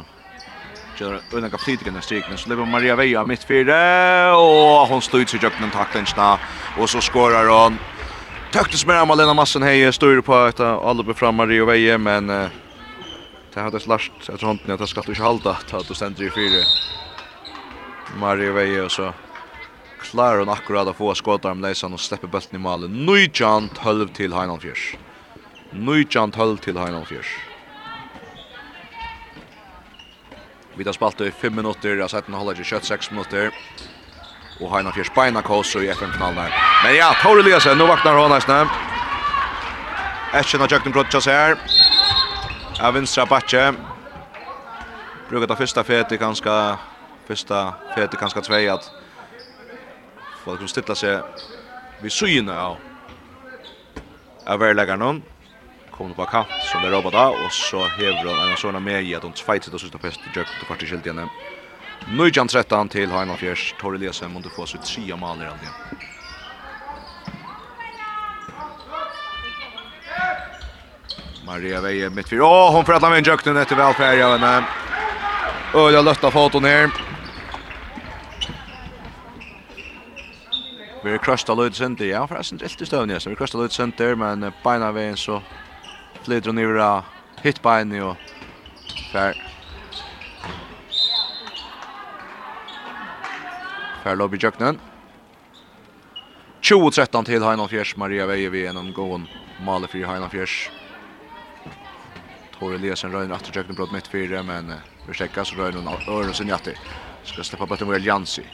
Gör 0.97 1.21
undan 1.31 1.59
strik, 2.01 2.23
men 2.29 2.37
så 2.37 2.49
lever 2.49 2.65
Maria 2.65 2.95
Veja 2.95 3.25
mitt 3.25 3.43
fyra 3.43 4.37
och 4.37 4.87
hon 4.87 5.01
står 5.01 5.21
ut 5.21 5.29
sig 5.29 5.45
upp 5.45 5.53
den 5.59 5.71
tacklingen 5.71 6.37
och 6.77 6.89
så 6.89 7.01
skorar 7.01 7.47
hon 7.47 7.77
Töktes 8.55 8.85
med 8.85 9.01
om 9.01 9.11
Alena 9.11 9.33
Massen 9.33 9.63
hej 9.63 9.93
styr 9.93 10.21
på 10.21 10.35
att 10.35 10.59
alla 10.59 11.13
fram 11.13 11.35
Mario 11.35 11.65
Veje 11.65 11.97
men 11.97 12.29
eh, 12.29 12.49
det 13.53 13.59
hade 13.59 13.79
slasht 13.79 14.11
jag 14.27 14.39
tror 14.39 14.51
inte 14.51 14.73
att 14.73 14.79
det 14.79 14.87
ska 14.87 15.01
inte 15.07 15.23
hålla 15.23 15.57
att 15.71 15.87
det 15.87 15.95
ständer 15.95 16.23
i 16.23 16.29
fyra. 16.29 16.63
Mario 18.19 18.53
Veje 18.53 18.81
och 18.81 18.91
så 18.91 19.13
klarar 20.01 20.39
hon 20.39 20.49
akkurat 20.49 20.87
att 20.87 20.95
få 20.95 21.15
skottarm 21.15 21.61
läsan 21.61 21.93
och 21.93 21.99
släpper 21.99 22.27
bulten 22.27 22.55
i 22.55 22.59
målen. 22.59 23.05
Nujjan 23.05 23.69
12 23.83 24.07
till 24.07 24.33
Hainan 24.33 24.59
Fjärs. 24.59 24.95
Nujjan 25.71 26.31
12 26.31 26.57
till 26.57 26.77
Hainan 26.77 27.05
Fjärs. 27.05 27.37
Vi 30.75 30.83
har 30.83 30.93
spalt 30.93 31.21
i 31.21 31.31
5 31.31 31.55
minutter, 31.55 31.89
jeg 31.89 32.03
har 32.03 32.07
sett 32.07 32.25
den 32.25 32.35
holder 32.35 32.55
ikke 32.55 32.69
kjøtt 32.71 32.85
6 32.85 33.11
minutter 33.11 33.51
och 34.59 34.69
har 34.69 34.79
en 34.79 34.91
fjärs 34.91 35.11
beina 35.15 35.41
kors 35.41 35.75
i 35.75 35.89
FN-finalen. 35.89 36.51
Men 36.83 36.95
ja, 36.95 37.15
Tori 37.23 37.39
Eliasen, 37.39 37.77
nu 37.77 37.87
vaknar 37.87 38.15
hon 38.15 38.29
nästan. 38.31 38.67
Etchen 40.33 40.59
har 40.59 40.67
jökten 40.71 40.91
brottas 40.91 41.25
här. 41.25 41.57
Av 42.81 42.93
vinstra 42.93 43.25
backe. 43.25 43.73
Brukar 45.29 45.47
ta 45.47 45.55
första 45.55 45.83
fete 45.83 46.17
ganska 46.17 46.77
första 47.27 47.73
fete 47.95 48.17
ganska 48.17 48.41
tvei 48.41 48.69
at 48.69 48.91
folk 50.43 50.59
som 50.59 50.67
stilla 50.67 50.95
sig 50.95 51.21
vid 52.01 52.11
syna 52.11 52.61
av 52.61 52.77
av 54.45 54.59
verläggaren 54.59 55.21
kom 55.91 56.13
på 56.13 56.25
kant 56.25 56.47
som 56.71 56.81
det 56.81 56.89
robba 56.89 57.09
då 57.09 57.45
och 57.45 57.51
så 57.51 57.83
hevron 57.83 58.51
en 58.51 58.57
såna 58.57 58.79
med 58.79 59.03
i 59.03 59.15
att 59.15 59.21
de 59.21 59.31
tvejtet 59.31 59.73
och 59.73 59.81
sista 59.81 59.97
fest 59.97 60.19
jökten 60.35 60.55
på 60.59 60.65
partiskilt 60.65 61.05
igen. 61.05 61.29
Nujjan 62.07 62.47
13 62.47 62.89
till 62.89 63.11
Heinafjärs. 63.11 63.75
Torre 63.81 63.97
Lesen 63.97 64.31
måtte 64.31 64.49
få 64.49 64.65
sitt 64.65 64.85
tria 64.85 65.15
mål 65.15 65.41
i 65.41 65.45
alldeles. 65.45 65.69
Maria 71.45 71.81
Veje 71.81 72.09
mitt 72.09 72.29
för. 72.29 72.41
Åh, 72.41 72.71
hon 72.71 72.85
får 72.85 72.93
att 72.93 73.01
lämna 73.01 73.17
in 73.17 73.23
jökten 73.23 73.57
efter 73.57 73.75
välfärg 73.75 74.23
av 74.23 74.31
henne. 74.31 74.57
inte. 74.57 74.69
Öliga 75.77 76.01
lötta 76.01 76.31
foton 76.31 76.63
här. 76.63 76.89
Vi 81.03 81.19
krösta 81.19 81.55
Lloyd 81.55 81.75
Center. 81.75 82.05
Ja, 82.05 82.27
förresten 82.27 82.59
rätt 82.59 82.81
i 82.81 82.85
stövn. 82.85 83.19
Vi 83.25 83.35
krösta 83.35 83.57
Lloyd 83.57 83.71
Center, 83.71 84.15
men 84.15 84.53
beina 84.63 84.91
vägen 84.91 85.17
så 85.17 85.41
flyter 86.23 86.49
hon 86.49 86.57
över 86.57 87.03
hitbein 87.41 88.01
och 88.01 88.17
färd. 89.11 89.54
Her 94.05 94.15
lobby 94.15 94.37
Jöknen. 94.37 94.79
20-13 96.61 97.25
til 97.25 97.43
Heinan 97.43 97.69
Fjers. 97.69 97.95
Maria 97.97 98.27
Veje 98.29 98.51
vi 98.53 98.67
en 98.67 98.93
gåen. 98.93 99.27
maler 99.65 99.87
for 99.87 99.97
Heinan 99.97 100.29
Fjers. 100.29 100.69
Tore 102.53 102.75
Eliasen 102.75 103.09
røyner 103.11 103.35
etter 103.35 103.57
Jöknen 103.57 103.75
brott 103.75 103.91
mitt 103.91 104.07
fire, 104.07 104.43
men 104.43 104.69
vi 105.07 105.13
sjekker 105.13 105.43
så 105.43 105.57
røyner 105.57 105.81
hun 105.81 106.13
øren 106.19 106.33
sin 106.33 106.53
jatter. 106.53 106.77
Skal 107.23 107.43
slippe 107.43 107.65
bøtten 107.65 107.89
med 107.89 108.05
Jansi. 108.05 108.45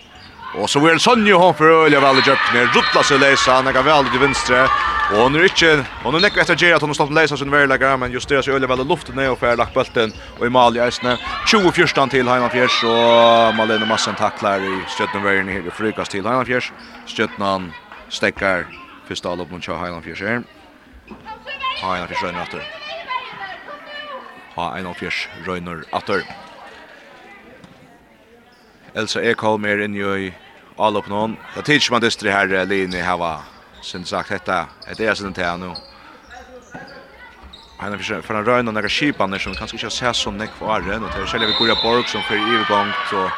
Og 0.60 0.70
så 0.70 0.80
vil 0.84 1.00
Sonja 1.00 1.38
hon 1.40 1.54
for 1.56 1.86
øyla 1.86 2.00
vel 2.04 2.20
i 2.20 2.24
jøkken. 2.28 2.66
Rutla 2.76 3.04
seg 3.08 3.22
leisa, 3.22 3.62
han 3.62 3.70
er 3.72 3.86
vel 3.86 4.10
til 4.12 4.20
venstre. 4.20 4.66
Og 5.12 5.18
hon 5.24 5.36
er 5.36 5.46
ikke, 5.48 5.70
hon 6.04 6.16
er 6.16 6.24
nekka 6.26 6.42
etter 6.44 6.60
gjerra 6.60 6.76
at 6.76 6.84
hon 6.84 6.92
har 6.92 6.98
slått 7.00 7.14
leisa 7.16 7.38
sin 7.40 7.52
verilegger, 7.52 7.96
men 8.00 8.12
justerer 8.12 8.44
seg 8.44 8.58
øyla 8.58 8.68
vel 8.68 8.84
i 8.84 8.88
luften 8.88 9.16
ned 9.16 9.32
og 9.32 9.40
fer 9.40 9.56
lagt 9.60 9.76
bulten 9.76 10.12
og 10.40 10.44
i 10.48 10.52
mal 10.52 10.76
i 10.76 10.84
eisne. 10.84 11.16
20-14 11.48 12.12
til 12.12 12.28
Heimann 12.28 12.52
Fjers, 12.52 12.82
og 12.84 13.56
Malene 13.56 13.88
Massen 13.88 14.20
taklar 14.20 14.64
i 14.64 14.76
stjøtnen 14.92 15.24
veien 15.24 15.52
i 15.52 15.62
frykast 15.72 16.12
til 16.12 16.28
Heimann 16.28 16.48
Fjers. 16.48 16.72
Stjøtnen 17.08 17.72
stekkar 18.12 18.68
fyrst 19.08 19.28
av 19.28 19.40
loppen 19.40 19.64
til 19.64 19.80
Heimann 19.80 20.04
Fjers 20.04 20.24
her. 20.28 20.44
Heimann 21.80 22.12
Fjers 22.12 22.28
røyner 22.28 22.44
atter. 22.44 22.70
Heimann 24.60 25.00
Fjers 25.00 25.26
røyner 25.48 25.84
atter. 25.96 26.28
Elsa 28.96 29.22
Ekholm 29.24 29.64
er 29.64 29.86
inne 29.86 30.16
i 30.20 30.32
all 30.82 30.98
upp 30.98 31.08
någon. 31.08 31.38
Det 31.54 31.64
tids 31.64 31.92
man 31.92 32.02
dystri 32.02 32.30
här 32.30 32.66
linje 32.66 33.04
här 33.04 33.18
va. 33.18 33.44
Sen 33.82 34.06
sagt 34.06 34.30
detta 34.30 34.68
är 34.86 34.96
det 34.96 35.16
sen 35.16 35.34
till 35.34 35.58
nu. 35.60 35.76
Han 37.78 37.98
försöker 37.98 38.22
för 38.28 38.34
en 38.34 38.46
rön 38.46 38.68
och 38.68 38.74
några 38.74 38.90
skipan 38.90 39.40
som 39.40 39.56
kanske 39.56 39.78
inte 39.78 39.90
ser 39.90 40.14
så 40.14 40.32
neck 40.32 40.56
för 40.56 40.72
arren 40.76 41.04
och 41.04 41.10
det 41.12 41.28
själva 41.28 41.48
vi 41.48 41.54
går 41.54 41.76
borg 41.76 42.08
som 42.08 42.24
för 42.24 42.36
i 42.36 42.64
gång 42.64 42.94
så 43.04 43.32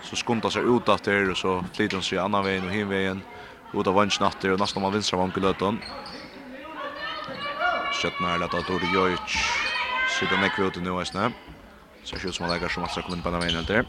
så 0.00 0.16
skuntar 0.16 0.50
sig 0.50 0.62
ut 0.62 0.88
efter 0.88 1.30
och 1.30 1.36
så 1.36 1.64
flyter 1.74 1.96
de 1.96 2.02
sig 2.02 2.18
annan 2.18 2.44
vägen 2.44 2.64
och 2.64 2.72
hin 2.72 2.88
vägen. 2.88 3.22
ut 3.72 3.86
av 3.86 3.94
vanns 3.94 4.20
natter 4.20 4.50
och 4.52 4.58
nästan 4.60 4.82
man 4.82 4.92
vinstra 4.92 5.18
vann 5.18 5.32
kulöton. 5.32 5.80
Sjötna 7.90 8.34
är 8.34 8.38
lätta 8.38 8.62
Dori 8.62 8.88
Jojic. 8.88 9.30
Sidan 10.06 10.44
ekvi 10.44 10.64
ute 10.64 10.80
nu 10.80 11.02
i 11.02 11.06
snä. 11.06 11.32
Så 12.02 12.16
skjuts 12.18 12.40
man 12.40 12.50
lägger 12.50 12.68
som 12.68 12.84
att 12.84 13.04
komma 13.04 13.16
in 13.16 13.22
på 13.22 13.30
den 13.30 13.40
vägen 13.40 13.54
helt 13.54 13.68
där. 13.68 13.84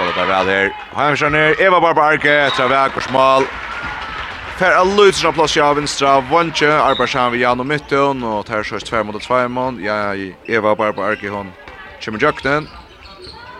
Spallet 0.00 0.16
där 0.16 0.26
vel 0.26 0.46
her. 0.46 0.72
Heimskjønner, 0.96 1.60
Eva 1.60 1.80
Barbarke, 1.80 2.32
etter 2.46 2.68
väg 2.68 2.94
og 2.96 3.02
smal. 3.04 3.44
Per 4.56 4.72
Alluts 4.72 5.24
av 5.24 5.34
plass 5.36 5.56
av 5.60 5.76
vinstra 5.76 6.14
vantje, 6.30 6.70
Arbarshan 6.72 7.32
vi 7.32 7.42
Jan 7.42 7.60
og 7.60 7.66
Mytton, 7.68 8.22
og 8.24 8.46
tar 8.48 8.64
så 8.64 8.80
tver 8.80 9.04
mot 9.04 9.20
tveimon. 9.20 9.80
Ja, 9.84 10.14
Eva 10.48 10.72
Barbarke, 10.74 11.28
hon 11.28 11.52
kommer 12.04 12.20
jøkten. 12.20 12.68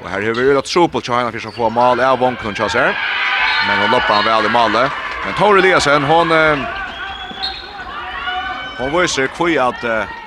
Og 0.00 0.08
her 0.08 0.22
har 0.22 0.32
vi 0.32 0.46
jo 0.48 0.62
Sopel, 0.64 0.70
tropel 0.72 1.02
til 1.02 1.14
Heina 1.14 1.30
Fischer 1.30 1.52
få 1.52 1.68
mal, 1.68 2.00
er 2.00 2.16
vonknen 2.16 2.56
kjass 2.56 2.72
her. 2.72 2.96
Men 3.66 3.78
hon 3.82 3.90
loppar 3.90 4.22
han 4.22 4.24
vel 4.24 4.48
i 4.48 4.52
malet. 4.52 4.90
Men 5.26 5.34
Tore 5.34 5.58
Eliasen, 5.60 6.02
hon... 6.04 6.32
Hon 8.80 8.94
viser 8.96 9.28
kvui 9.28 9.58
at, 9.60 9.76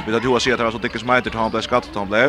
vi 0.06 0.12
vet 0.12 0.20
at 0.20 0.24
Joa 0.24 0.40
sier 0.40 0.54
at 0.54 0.62
det 0.62 0.66
var 0.66 0.78
så 0.78 0.82
dikke 0.82 1.06
meiter 1.10 1.34
til 1.34 1.40
han 1.40 1.50
ble 1.50 1.62
skattet, 1.66 1.96
han 1.98 2.12
ble. 2.12 2.28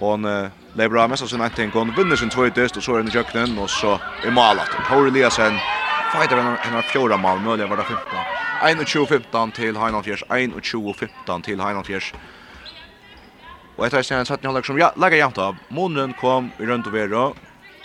Hon 0.00 0.24
eh, 0.24 0.50
lever 0.74 0.96
av 0.96 1.10
mest 1.10 1.22
av 1.22 1.26
sin 1.26 1.40
entning. 1.40 1.70
Hon 1.70 1.92
vinner 1.96 2.16
sin 2.16 2.30
tvøytest, 2.32 2.76
og 2.76 2.82
så 2.82 2.94
er 2.94 3.02
hun 3.02 3.10
i 3.10 3.12
kjøkkenen, 3.12 3.58
og 3.60 3.68
så 3.70 3.98
är 4.24 4.30
malat. 4.30 4.70
Tori 4.88 5.10
Eliasen, 5.10 5.58
fighter 6.12 6.40
henne 6.40 6.82
fjorda 6.82 7.16
mal, 7.16 7.40
mulig 7.40 7.68
var 7.68 7.76
det 7.76 7.84
15. 7.84 8.06
21-15 8.62 9.52
til 9.52 9.76
Heinalfjers, 9.76 10.22
21-15 10.30 11.42
til 11.42 11.60
Och 13.76 13.86
efter 13.86 13.98
att 13.98 14.06
sen 14.06 14.26
satt 14.26 14.42
ni 14.42 14.46
halvleg 14.46 14.66
som 14.66 14.78
ja, 14.78 14.92
laga 14.96 15.16
jämnt 15.16 15.38
av. 15.38 15.56
Månen 15.68 16.14
kom 16.14 16.52
i 16.58 16.66
rundt 16.66 16.86
og 16.86 16.92
vera. 16.92 17.32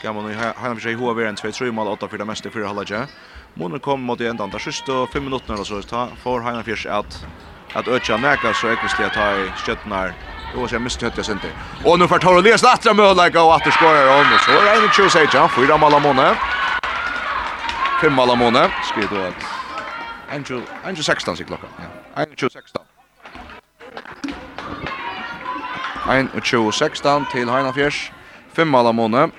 Gammal 0.01 0.31
i 0.31 0.35
Heinalfjers 0.35 0.85
i 0.85 0.93
HV 0.93 1.19
en 1.19 1.35
2-3 1.35 1.71
mal, 1.71 1.87
8-4 1.87 2.17
det 2.17 2.25
meste 2.27 2.47
i 2.47 2.51
4 2.51 2.73
Munnen 2.73 3.07
Månen 3.53 3.79
kom 3.79 4.01
mot 4.01 4.21
i 4.21 4.27
endan, 4.27 4.49
der 4.49 4.59
siste 4.59 5.07
5 5.13 5.23
minuter 5.23 5.53
eller 5.53 5.63
så, 5.63 6.09
for 6.23 6.41
Heinalfjers 6.41 6.85
att 6.85 7.25
att 7.73 7.87
öka 7.87 8.17
näka 8.17 8.53
så 8.53 8.67
är 8.67 8.77
det 8.97 9.05
att 9.05 9.15
ha 9.15 9.31
i 9.31 9.51
skjøttnar 9.65 10.34
Jo, 10.55 10.67
så 10.67 10.75
jag 10.75 10.81
miste 10.81 11.05
högt 11.05 11.17
jag 11.17 11.25
synte. 11.25 11.47
Och 11.85 11.99
nu 11.99 12.07
får 12.07 12.19
Tor 12.19 12.39
Elias 12.39 12.63
lättra 12.63 12.93
möjlighet 12.93 13.35
och 13.35 13.47
åter 13.55 13.71
skorar 13.71 14.17
hon. 14.17 14.39
Så 14.39 14.51
är 14.51 14.81
det 14.81 14.85
en 14.85 14.91
tjus 14.91 15.15
här, 15.15 15.29
ja. 15.33 15.49
Fyra 15.49 15.77
mål 15.77 15.93
av. 15.93 16.35
Fem 18.01 18.13
mål 18.13 18.29
av 18.29 18.37
månaden. 18.37 18.71
Då 19.09 19.17
att... 19.17 19.33
Angel, 20.31 20.61
Angel 20.83 21.03
16 21.03 21.37
sig 21.37 21.45
klockan. 21.45 21.69
Ja. 21.77 22.21
Angel 22.21 22.49
16. 22.51 22.81
Ein 26.07 26.29
og 26.35 26.43
2016 26.43 27.25
til 27.31 27.49
Heina 27.49 27.71
Fjers. 27.71 28.11
Fem 28.53 28.67
mål 28.67 28.87
av. 28.87 29.31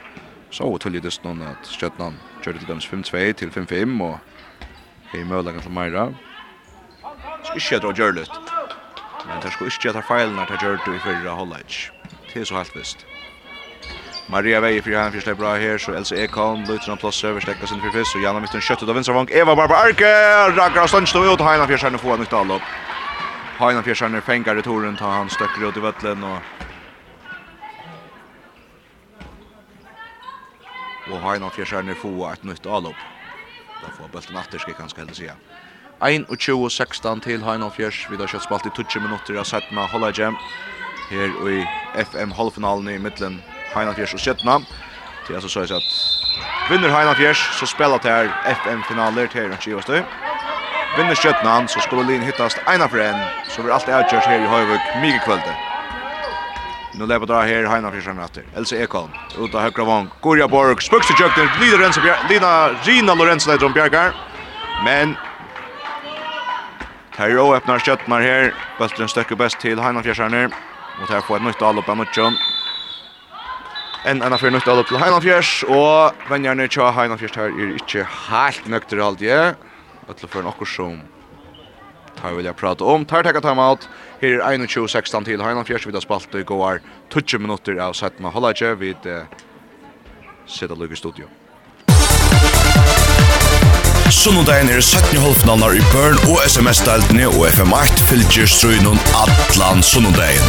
Så 0.51 0.71
var 0.71 0.79
tullig 0.79 1.03
det 1.03 1.21
noen 1.25 1.43
at 1.43 1.69
Stjøtnan 1.69 2.19
kjørte 2.43 2.59
til 2.59 2.69
døms 2.69 2.87
5-2 2.87 3.33
til 3.33 3.51
5-5 3.51 4.03
og 4.03 4.19
i 5.15 5.25
møllagen 5.25 5.61
til 5.61 5.71
Meira. 5.71 6.09
Skal 7.45 7.57
ikke 7.57 7.69
gjøre 7.69 7.81
det 7.81 7.89
å 7.89 7.97
gjøre 7.97 8.17
litt 8.21 8.56
men 9.29 9.41
det 9.43 9.53
skulle 9.53 9.73
ikke 9.73 9.89
gjøre 9.89 10.03
feilene 10.03 10.47
til 10.47 10.59
Gjørtu 10.63 10.95
i 10.95 11.03
fyrre 11.03 11.35
holdet. 11.37 11.93
Det 12.33 12.41
er 12.41 12.45
så 12.45 12.59
helt 12.59 12.75
visst. 12.77 13.07
Maria 14.29 14.59
Vei 14.61 14.81
fyrir 14.83 14.99
hann 14.99 15.13
fyrir 15.15 15.37
bra 15.39 15.55
her, 15.55 15.79
så 15.79 15.95
Elsa 15.95 16.17
Ekholm, 16.19 16.65
Lutzen 16.67 16.93
og 16.93 16.99
Plasser, 16.99 17.33
vi 17.33 17.41
stekka 17.45 17.67
sin 17.67 17.81
fyrir 17.81 17.95
fyrst, 17.95 18.17
og 18.19 18.23
Janna 18.23 18.41
Mytten 18.43 18.61
kjøttet 18.61 18.91
av 18.91 18.99
Vinstravang, 18.99 19.31
Eva 19.31 19.55
Barba 19.55 19.79
Arke, 19.87 20.11
Ragnarstønst 20.57 21.15
og 21.15 21.23
Stønstå 21.23 21.35
ut, 21.35 21.45
Heinan 21.47 21.69
fyrir 21.71 21.83
sjarnu 21.85 22.01
få 22.03 22.17
nytt 22.19 22.35
allop. 22.35 22.67
Heinan 23.61 23.87
fyrir 23.87 24.01
sjarnu 24.01 24.23
fengar 24.27 24.59
i 24.59 24.65
toren, 24.67 24.99
ta 24.99 25.13
han 25.15 25.31
støkker 25.31 25.69
ut 25.69 25.79
i 25.79 25.85
vettlen, 25.85 26.25
og 26.27 26.43
og 31.07 31.23
Heinan 31.23 31.55
fyrir 31.55 31.71
sjarnu 31.71 31.95
få 31.95 32.17
et 32.33 32.45
nytt 32.45 32.67
allop. 32.67 32.99
Da 33.79 33.95
får 33.95 34.11
bølten 34.11 34.43
atter, 34.43 34.59
skal 34.59 34.75
jeg 34.75 34.81
kanskje 34.81 35.05
heller 35.05 35.15
sige. 35.15 35.39
21-16 36.01 37.21
til 37.21 37.45
Heinolfjers. 37.45 38.07
Vi 38.11 38.17
har 38.21 38.29
kjøtt 38.29 38.45
spalt 38.45 38.67
i 38.69 38.73
20 38.77 39.01
minutter 39.01 39.39
av 39.41 39.47
Sætna 39.49 39.87
Hollage 39.89 40.29
her 41.09 41.37
i 41.49 41.63
FM-halvfinalen 42.03 42.91
i 42.93 42.99
middelen 43.01 43.39
Heinolfjers 43.73 44.13
og 44.15 44.21
Sætna. 44.21 44.59
Det 45.27 45.33
er 45.33 45.41
altså 45.41 45.49
så 45.49 45.65
at 45.79 45.89
vinner 46.71 46.93
Heinolfjers 46.93 47.41
så 47.59 47.67
spiller 47.67 47.99
det 47.99 48.13
her 48.13 48.29
FM-finaler 48.61 49.27
til 49.33 49.41
Heinolfjers 49.41 49.65
Givastøy. 49.65 50.03
Vinner 50.97 51.15
Sætna 51.15 51.67
så 51.67 51.81
skulle 51.81 52.05
Lin 52.11 52.23
hittast 52.29 52.61
ena 52.69 52.87
for 52.93 53.01
en 53.01 53.23
så 53.49 53.63
blir 53.63 53.73
alt 53.75 53.89
avgjørs 53.89 54.29
her 54.29 54.45
i 54.45 54.53
Høyvøk 54.53 54.93
mye 55.01 55.23
kvölde. 55.25 55.55
Nu 56.97 57.07
lever 57.07 57.27
drar 57.27 57.49
her 57.49 57.69
Heinolfjers 57.73 58.07
han 58.07 58.21
etter. 58.21 58.45
Else 58.57 58.77
Ekholm 58.85 59.13
ut 59.39 59.55
av 59.55 59.65
høyre 59.65 59.85
vang. 59.89 60.11
Gorja 60.21 60.49
Borg 60.49 60.83
spøkse 60.85 61.17
jøkner. 61.21 61.49
Lina 62.29 62.53
Rina 62.85 63.15
Lorenzo 63.15 63.51
leider 63.51 63.67
om 63.67 63.73
Bjergar. 63.73 64.13
Men 64.85 65.17
Kairo 67.17 67.55
öppnar 67.57 67.81
skjøttnar 67.81 68.21
här. 68.21 68.51
Bøstlen 68.77 69.09
støkker 69.09 69.39
best 69.41 69.57
til 69.63 69.81
Heinan 69.81 70.05
Fjersjerner. 70.05 70.51
Och 71.01 71.09
här 71.09 71.21
får 71.21 71.37
ett 71.37 71.43
nytt 71.43 71.63
allop 71.63 71.89
av 71.89 71.97
Nuttjon. 71.97 72.37
En 74.05 74.23
ena 74.23 74.37
fyrir 74.39 74.53
nytt 74.53 74.69
allop 74.69 74.89
til 74.89 74.99
Heinan 74.99 75.23
Fjärs. 75.23 75.65
Och 75.65 76.13
vänjarna 76.31 76.69
tja 76.69 76.91
Heinan 76.91 77.19
Fjärs 77.19 77.37
här 77.37 77.49
är 77.49 77.73
inte 77.73 78.07
helt 78.29 78.67
nøkter 78.67 79.01
halde 79.01 79.25
jeg. 79.25 79.55
Øtla 80.09 80.29
for 80.29 80.43
nokkur 80.43 80.67
som 80.67 81.01
tar 82.21 82.37
vilja 82.37 82.53
prata 82.53 82.85
om. 82.85 83.07
Tar 83.07 83.23
tekka 83.23 83.41
timeout. 83.41 83.89
Her 84.21 84.41
er 84.45 84.67
21-16 84.67 85.25
til 85.25 85.41
Heinan 85.41 85.65
Fjärs. 85.65 85.87
Vi 85.87 85.93
har 85.93 86.01
spalt 86.01 86.35
i 86.35 86.43
går 86.43 86.81
20 87.11 87.39
minutter 87.39 87.81
av 87.81 87.95
Sætma 87.95 88.29
Hollage. 88.29 88.75
Vi 88.77 88.95
eh, 89.05 89.25
lukk 90.69 90.93
i 90.93 90.97
studio. 90.97 91.29
Sunnundagen 94.11 94.69
er 94.71 94.81
17 94.81 95.19
halvfinalar 95.19 95.75
i 95.75 95.81
Burn 95.91 96.19
og 96.31 96.39
SMS-deltene 96.47 97.27
og 97.27 97.49
FM8 97.49 98.05
fylgjer 98.07 98.47
strøynon 98.51 99.01
atlan 99.19 99.83
sunnundagen. 99.83 100.47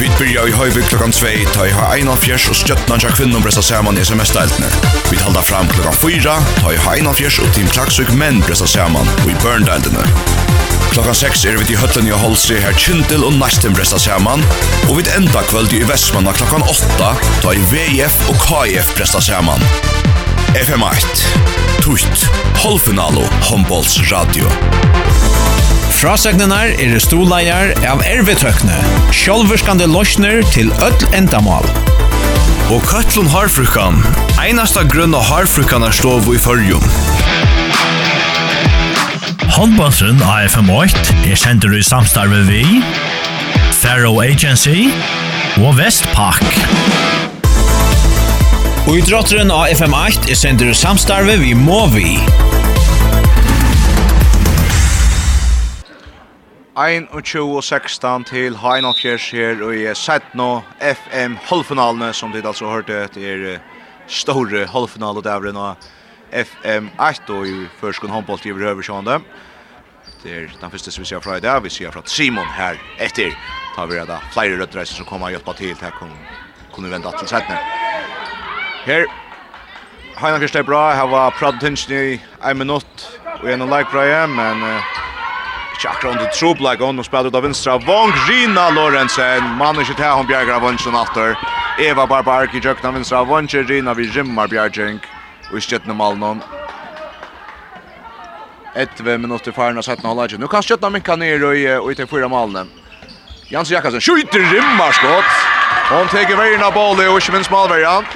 Vi 0.00 0.10
byrja 0.18 0.42
i 0.48 0.54
høyve 0.54 0.82
klokkan 0.90 1.14
2, 1.14 1.30
ta 1.54 1.66
i 1.68 1.74
ha 1.76 1.92
1 1.94 2.10
av 2.10 2.18
fjers 2.20 2.48
og 2.50 2.58
stjøttna 2.58 2.98
tja 3.00 3.12
kvinnom 3.14 3.44
bresta 3.44 3.62
saman 3.64 3.96
i 3.96 4.02
SMS-deltene. 4.02 4.70
Vi 5.12 5.20
halda 5.22 5.44
fram 5.46 5.70
klokkan 5.72 5.94
4, 5.94 6.34
ta 6.58 6.74
i 6.74 6.80
ha 6.82 6.96
1 6.98 7.10
av 7.10 7.16
fjers 7.20 7.38
og 7.44 7.52
team 7.54 7.70
klaksuk 7.70 8.10
menn 8.18 8.42
bresta 8.44 8.68
saman 8.70 9.08
i 9.30 9.36
Burn-deltene. 9.44 10.02
Klokkan 10.90 11.16
6 11.16 11.46
er 11.46 11.60
vi 11.60 11.68
til 11.70 11.78
høtlen 11.78 12.10
i 12.10 12.18
Holse 12.18 12.58
her 12.60 12.74
Kjindel 12.80 13.24
og 13.28 13.38
Næsten 13.38 13.76
bresta 13.76 14.00
saman, 14.02 14.42
og 14.88 14.98
vi 14.98 15.06
enda 15.14 15.44
kvöld 15.52 15.72
i 15.76 15.84
Vestmanna 15.86 16.34
klokkan 16.34 16.66
8, 16.66 17.14
ta 17.44 17.54
i 17.54 17.62
VF 17.70 18.26
og 18.32 18.42
KF 18.42 18.96
bresta 18.98 19.22
saman. 19.22 19.62
FM8 20.56 21.24
Tutt 21.84 22.22
Holfinalo 22.62 23.20
Hombols 23.44 23.98
Radio 24.08 24.48
Frasegnenar 25.92 26.72
er 26.80 26.96
stoleier 27.02 27.74
av 27.84 28.00
ervetøkne 28.08 28.78
Sjolverskande 29.12 29.84
losjner 29.90 30.40
til 30.54 30.72
öll 30.86 31.04
endamal 31.18 31.68
Og 32.72 32.80
Katlun 32.88 33.28
Harfrukan 33.34 34.00
Einasta 34.40 34.86
grunn 34.88 35.12
av 35.18 35.28
Harfrukan 35.28 35.84
er 35.84 35.92
stov 35.98 36.24
i 36.32 36.40
fyrjum 36.40 36.88
Håndbåndsen 39.58 40.24
AFM8 40.24 41.20
er 41.28 41.36
sendur 41.36 41.76
i 41.76 41.84
samstarve 41.84 42.46
vi 42.48 42.64
Faro 43.76 44.16
Agency 44.24 44.88
og 45.60 45.76
Vestpak. 45.76 46.40
Og 48.86 48.94
i 48.94 49.00
drotteren 49.02 49.48
av 49.50 49.64
FM8 49.74 50.28
er 50.30 50.36
sender 50.38 50.68
samstarve 50.78 51.32
vi 51.40 51.56
må 51.58 51.80
vi. 51.90 52.12
Ein 56.78 57.08
og 57.10 57.64
16 57.66 58.28
til 58.28 58.54
Hain 58.62 58.86
Fjers 58.94 59.24
her 59.34 59.58
og 59.66 59.74
i 59.74 59.88
Sætno 59.90 60.60
FM 60.78 61.34
halvfinalene 61.48 62.12
som 62.14 62.30
dit 62.30 62.46
altså 62.46 62.70
hørte 62.70 63.08
er 63.18 63.58
store 64.06 64.68
halvfinale 64.70 65.24
dævren 65.24 65.58
av 65.58 65.82
FM8 66.30 67.34
og 67.40 67.50
i 67.50 67.56
førskund 67.80 68.14
håndbolt 68.14 68.46
i 68.46 68.54
Røversjående. 68.54 69.18
Det 70.22 70.30
er 70.30 70.46
den 70.60 70.70
første 70.70 70.94
som 70.94 71.02
vi 71.02 71.10
ser 71.10 71.26
fra 71.26 71.40
i 71.40 71.42
dag. 71.42 71.58
Vi 71.64 71.74
ser 71.74 71.90
fra 71.90 72.06
Simon 72.06 72.46
her 72.54 72.78
etter. 73.02 73.34
Da 73.74 73.82
har 73.82 73.90
vi 73.90 73.98
reda 73.98 74.22
flere 74.30 74.62
rødreiser 74.62 74.94
som 74.94 75.10
kommer 75.10 75.26
og 75.26 75.34
hjelper 75.34 75.58
til 75.58 75.74
til 75.74 75.90
å 75.90 76.14
kunne 76.70 76.94
vende 76.94 77.16
til 77.18 77.34
Sætno. 77.34 77.58
Her 78.86 79.06
Heinar 80.16 80.38
Kirstei 80.38 80.62
bra, 80.62 80.94
her 80.94 81.06
var 81.06 81.30
pratet 81.30 81.62
hinsen 81.62 81.92
i 81.92 82.20
en 82.46 82.58
minutt 82.58 83.06
og 83.42 83.48
en 83.50 83.64
like 83.66 83.90
bra 83.90 84.04
igjen, 84.06 84.30
men 84.32 84.62
uh, 84.62 84.92
ikke 85.74 85.88
akkurat 85.90 86.12
under 86.14 86.28
troblag, 86.30 86.80
og 86.80 86.94
nå 86.94 87.02
spiller 87.02 87.28
ut 87.28 87.36
av 87.36 87.42
vinstra 87.42 87.74
Vong 87.82 88.14
Rina 88.28 88.68
Lorentzen, 88.70 89.48
mann 89.58 89.80
ikke 89.82 89.96
til 89.98 90.12
hun 90.14 90.28
bjerger 90.30 90.54
av 90.54 90.62
vonsjen 90.62 90.94
atter. 90.94 91.34
Eva 91.82 92.06
Barbark 92.06 92.54
i 92.54 92.62
jøkken 92.62 92.86
av 92.88 92.94
vinstra 92.96 93.24
vong 93.26 93.50
Rina 93.68 93.94
vi 93.98 94.06
rimmar 94.14 94.48
bjerging, 94.48 95.00
og 95.50 95.58
i 95.58 95.64
skjøttene 95.66 95.98
Malnon. 95.98 96.40
Etve 98.76 99.18
minutter 99.18 99.52
farna 99.52 99.82
17 99.82 100.06
halvleg. 100.06 100.38
Nå 100.38 100.46
kan 100.46 100.62
skjøttene 100.62 100.94
minka 100.94 101.16
ned 101.16 101.42
og 101.42 101.58
i 101.58 101.66
i 101.66 101.98
til 101.98 102.06
fyra 102.06 102.30
malene. 102.30 102.68
Jansen 103.50 103.74
Jakobsen 103.74 104.00
skjuter 104.00 104.46
rimmar 104.54 104.94
skott. 104.94 105.34
Hon 105.90 106.08
teker 106.14 106.38
veien 106.38 106.62
av 106.62 106.74
bolle 106.74 107.10
og 107.10 107.18
ikke 107.18 107.34
minst 107.34 107.50
malverjan. 107.50 108.06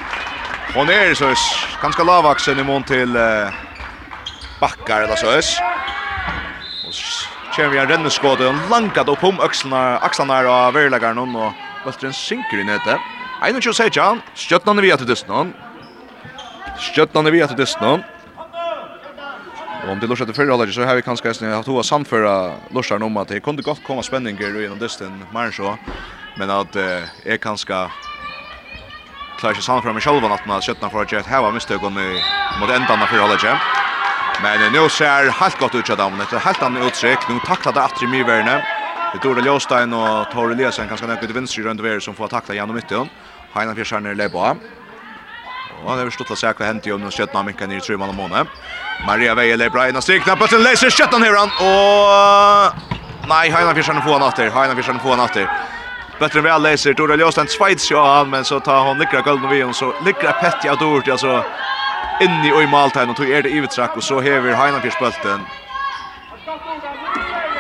Hon 0.74 0.86
ner 0.86 1.14
så 1.14 1.34
ganska 1.82 2.02
lavaxen 2.02 2.58
i 2.58 2.64
mån 2.64 2.82
till 2.82 3.16
uh, 3.16 3.48
backar 4.60 5.02
eller 5.02 5.16
så. 5.16 5.38
Och 6.88 6.94
kör 7.56 7.68
vi 7.68 7.78
en 7.78 7.88
renneskåde 7.88 8.46
och 8.46 8.54
langat 8.70 9.08
upp 9.08 9.24
om 9.24 9.40
axlarna 9.40 9.98
axlarna 9.98 10.34
av 10.38 10.74
verläggaren 10.74 11.18
och 11.36 11.52
Valtren 11.84 12.12
synker 12.12 12.58
i 12.58 12.64
nätet. 12.64 13.00
Ein 13.40 13.56
og 13.56 13.64
tjus 13.64 13.78
heitja, 13.80 14.18
stjøtnan 14.36 14.76
er 14.76 14.84
vi 14.84 14.90
at 14.92 15.00
dysnan. 15.08 15.54
Stjøtnan 16.76 17.26
er 17.26 17.32
vi 17.32 17.40
at 17.40 17.54
dysnan. 17.56 18.02
Og 19.80 19.94
om 19.94 20.00
det 20.00 20.10
lursar 20.10 20.28
til 20.28 20.36
fyrre 20.36 20.52
allergi, 20.52 20.74
så 20.76 20.84
har 20.84 20.98
vi 20.98 21.06
kanskje 21.06 21.30
eisne 21.30 21.54
hatt 21.54 21.70
hoa 21.72 21.80
samføra 21.80 22.34
lursaren 22.76 23.06
om 23.06 23.16
at 23.16 23.32
det 23.32 23.40
kunde 23.40 23.64
godt 23.64 23.80
komma 23.86 24.04
spenninger 24.04 24.52
gjennom 24.60 24.82
dysnan, 24.82 25.22
mer 25.32 25.56
så. 25.56 25.72
Men 26.36 26.52
at 26.52 26.76
eh, 26.76 27.08
er 27.24 27.40
kanskje 27.40 27.80
klarar 29.40 29.54
sig 29.54 29.62
samman 29.64 29.82
för 29.82 29.92
mig 29.92 30.02
själva 30.02 30.28
att 30.34 30.46
man 30.46 30.60
skötna 30.60 30.90
för 30.90 31.02
att 31.02 31.12
jag 31.12 31.22
har 31.22 31.52
misstag 31.52 31.84
om 31.84 31.94
mot 32.60 32.70
ändarna 32.70 33.06
för 33.06 33.18
hålla 33.18 33.38
jam. 33.44 33.58
Men 34.42 34.72
nu 34.72 34.88
ser 34.88 35.30
helt 35.30 35.58
godt 35.58 35.74
ut 35.74 35.90
av 35.90 36.12
men 36.12 36.26
det 36.30 36.36
är 36.36 36.40
helt 36.40 36.62
annet 36.62 36.86
utsikt. 36.86 37.28
Nu 37.28 37.40
tacklar 37.46 37.72
det 37.72 37.82
att 37.82 38.02
mye 38.02 38.24
Werner. 38.24 38.64
Det 39.12 39.18
tror 39.18 39.34
det 39.34 39.46
Jostein 39.46 39.92
och 39.92 40.30
Torre 40.32 40.54
Lesen 40.54 40.88
kanske 40.88 41.06
nära 41.06 41.20
til 41.20 41.32
vänster 41.32 41.62
rundt 41.62 41.80
över 41.80 42.00
som 42.00 42.14
får 42.14 42.28
takla 42.28 42.54
gjennom 42.54 42.74
midten. 42.76 43.08
Heina 43.54 43.74
Fjärsjärn 43.74 44.16
Lebo. 44.16 44.56
Og 45.84 45.96
det 45.96 46.02
är 46.02 46.10
stått 46.10 46.30
å 46.30 46.36
se 46.36 46.46
hva 46.52 46.66
hänt 46.66 46.86
i 46.86 46.92
om 46.92 47.00
den 47.00 47.28
av 47.34 47.44
mycket 47.44 47.68
ner 47.68 47.76
i 47.76 47.80
tre 47.80 47.96
man 47.96 48.14
måned. 48.14 48.46
Maria 49.06 49.34
Veje 49.34 49.56
Lebra 49.56 49.88
innan 49.88 50.02
strikna 50.02 50.36
bøtten 50.36 50.62
leser 50.62 50.90
skjøttene 50.90 51.24
her 51.24 51.36
han. 51.36 51.50
Og... 51.64 53.28
Nei, 53.28 53.50
Heina 53.50 53.74
Fjärsjärn 53.74 54.02
får 54.02 54.12
han 54.12 54.22
atter. 54.22 54.50
Heina 54.50 54.74
Fjärsjärn 54.74 55.00
får 55.00 55.10
han 55.10 55.20
atter 55.20 55.79
bättre 56.20 56.40
väl 56.40 56.62
läser 56.62 56.94
Dora 56.94 57.16
Ljösten 57.16 57.46
Schweiz 57.46 57.90
ja 57.90 58.16
han 58.16 58.30
men 58.30 58.44
så 58.44 58.60
tar 58.60 58.84
hon 58.84 58.98
Likra 58.98 59.20
guld 59.20 59.50
vi 59.50 59.62
hon 59.62 59.74
så 59.74 59.92
Likra 60.04 60.32
petti 60.32 60.68
av 60.68 60.78
dort 60.78 61.08
alltså 61.08 61.44
inni 62.20 62.52
og 62.52 62.62
i 62.62 62.66
Malta 62.66 63.06
og 63.08 63.16
tog 63.16 63.30
er 63.30 63.42
det 63.42 63.50
i 63.50 63.60
og 63.60 64.02
så 64.02 64.20
hever 64.20 64.54
Heinland 64.54 64.84
bulten 65.00 65.40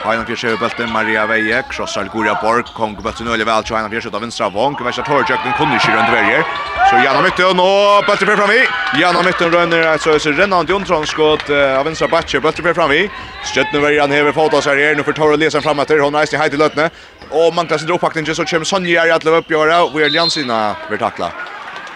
Heinan 0.00 0.24
Fjers 0.24 0.44
er 0.48 0.56
bulten 0.56 0.88
Maria 0.88 1.26
Veie, 1.28 1.58
krossar 1.68 2.08
Goria 2.08 2.32
Borg, 2.40 2.70
kong 2.72 2.94
bulten 2.96 3.28
øyelig 3.28 3.44
vel 3.44 3.64
til 3.68 3.76
Heinan 3.76 3.92
Fjers 3.92 4.06
ut 4.08 4.14
av 4.16 4.22
vinstra 4.24 4.48
vong, 4.54 4.78
Vestra 4.80 5.04
Torjøkken 5.04 5.52
kunne 5.58 5.76
ikke 5.76 5.92
rundt 5.92 6.12
verger. 6.14 6.46
Så 6.88 7.02
Janna 7.04 7.20
mytten, 7.26 7.60
og 7.60 8.06
bulten 8.08 8.30
bølten 8.30 8.40
fram 8.40 8.54
i. 8.54 8.62
Janna 8.96 9.24
mytten 9.26 9.52
rønner 9.52 9.84
et 9.90 10.00
så 10.00 10.16
øyser 10.16 10.38
rennende 10.40 10.72
jontronsskott 10.72 11.52
av 11.52 11.84
vinstra 11.84 12.08
batje, 12.08 12.40
bølten 12.40 12.64
blir 12.64 12.78
framvi. 12.78 13.02
Støttene 13.44 13.84
verger 13.84 14.06
han 14.06 14.16
hever 14.16 14.36
fotas 14.40 14.70
her 14.70 14.80
her, 14.80 14.96
nå 14.96 15.04
får 15.04 15.18
Torre 15.20 15.36
lesen 15.36 15.64
fram 15.66 15.84
etter, 15.84 16.00
hun 16.00 16.16
i 16.16 16.42
heit 16.44 16.56
i 16.56 16.62
løtene. 16.64 16.88
Og 17.30 17.52
mangler 17.54 17.78
sin 17.78 17.92
droppakning, 17.92 18.24
så 18.24 18.48
kommer 18.48 18.64
Sonja 18.64 19.04
i 19.04 19.12
alle 19.12 19.36
oppgjøret, 19.42 19.92
og 19.92 20.00
er 20.00 20.16
Jansina 20.16 20.62
vil 20.88 20.98
takla. 20.98 21.28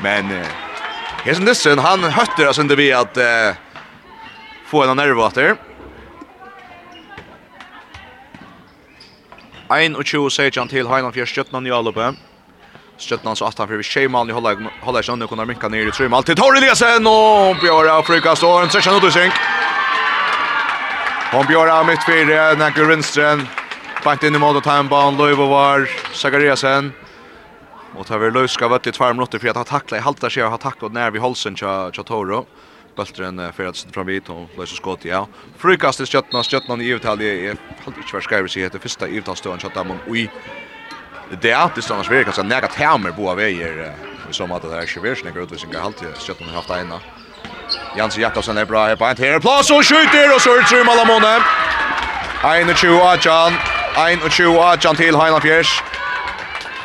Men 0.05 0.29
Hesen 1.25 1.49
Nissen, 1.49 1.81
han 1.81 2.05
høtter 2.05 2.51
oss 2.51 2.61
inte 2.61 2.77
vi 2.77 2.91
at 2.93 3.17
uh, 3.17 3.57
få 4.69 4.85
en 4.85 4.93
av 4.93 5.01
nervater. 5.01 5.57
21 9.75 9.99
og 9.99 10.07
20 10.07 10.31
sejan 10.31 10.69
til 10.71 10.87
Heinan 10.87 11.13
fyrir 11.13 11.27
Stjøtnan 11.27 11.67
i 11.67 11.73
Alupe. 11.75 12.13
Stjøtnan 12.99 13.35
så 13.35 13.49
aftan 13.49 13.67
fyrir 13.67 13.83
Sheiman 13.83 14.31
i 14.31 14.35
Holla 14.37 15.01
i 15.01 15.03
Sjønne 15.03 15.27
kunne 15.27 15.47
minka 15.49 15.69
ned 15.69 15.89
i 15.89 15.95
trymal 15.95 16.23
til 16.23 16.37
Torri 16.39 16.63
Lesen 16.63 17.07
og 17.11 17.59
Bjøra 17.59 17.97
frukast 18.07 18.47
og 18.47 18.63
en 18.63 18.71
session 18.71 19.01
utusynk. 19.01 19.35
Hon 21.33 21.49
Bjøra 21.51 21.81
mitt 21.83 22.07
fyrir 22.07 22.55
Nagur 22.61 22.87
Rindstren. 22.93 23.43
Bant 24.05 24.23
inn 24.23 24.37
i 24.37 24.39
mål 24.39 24.61
og 24.61 24.67
timebaun, 24.67 25.19
Løyvovar, 25.19 25.89
Zachariasen. 26.15 26.93
Og 27.99 28.07
tar 28.07 28.21
vi 28.23 28.31
løyska 28.31 28.69
vett 28.71 28.87
i 28.87 28.93
tvær 28.95 29.17
minutter 29.17 29.43
for 29.43 29.51
at 29.51 29.59
han 29.59 29.71
takla 29.73 29.99
i 29.99 30.05
halta 30.05 30.31
seg 30.31 30.47
og 30.47 30.55
han 30.55 30.63
takla 30.63 30.93
nær 30.93 31.15
vi 31.15 31.23
holsen 31.25 31.59
til 31.59 32.07
Toro. 32.07 32.45
Bølteren 32.97 33.53
för 33.53 33.67
att 33.67 33.77
sitta 33.77 33.93
fram 33.93 34.07
vid 34.07 34.31
och 34.31 34.49
lösa 34.59 34.77
skott 34.77 35.05
ja. 35.05 35.27
Frukast 35.59 35.99
til 35.99 36.07
Stjøtna, 36.07 36.43
Stjøtna 36.43 36.77
i 36.83 36.89
ivetall, 36.89 37.21
jeg 37.21 37.57
halte 37.85 38.01
ikke 38.01 38.17
vært 38.17 38.29
skrevet 38.29 38.51
seg 38.53 38.67
etter 38.69 38.83
første 38.83 39.09
ivetallstøen, 39.09 39.61
man 39.75 40.01
oj. 40.09 40.29
det 41.43 41.51
er 41.51 41.57
alltid 41.57 41.83
stannars 41.83 42.11
virka, 42.11 42.33
så 42.33 42.43
nära 42.43 42.69
termer 42.69 43.13
på 43.13 43.35
veier, 43.35 43.95
vi 44.27 44.33
som 44.33 44.53
att 44.53 44.63
det 44.63 44.69
här 44.69 44.83
er 44.83 44.89
när 44.97 45.03
versninger 45.03 45.41
utvisninger, 45.41 45.81
halte 45.81 46.05
Stjøtna 46.19 46.47
har 46.47 46.55
haft 46.55 46.71
ena. 46.71 47.01
Jansi 47.97 48.21
Jakobsen 48.21 48.59
är 48.59 48.65
bra 48.65 48.87
här 48.87 48.97
på 48.97 49.05
en 49.05 49.17
här 49.17 49.41
plats 49.41 49.71
och 49.71 49.85
skjuter, 49.85 50.35
och 50.35 50.41
så 50.41 50.55
är 50.55 50.59
det 50.61 50.67
Trum 50.67 50.89
Alamone. 50.89 51.41
21 52.75 53.03
Ajan, 53.03 53.53
21 54.31 54.59
Ajan 54.59 54.97
till 54.97 55.17
Heinan 55.17 55.41
Fjärs. 55.41 55.83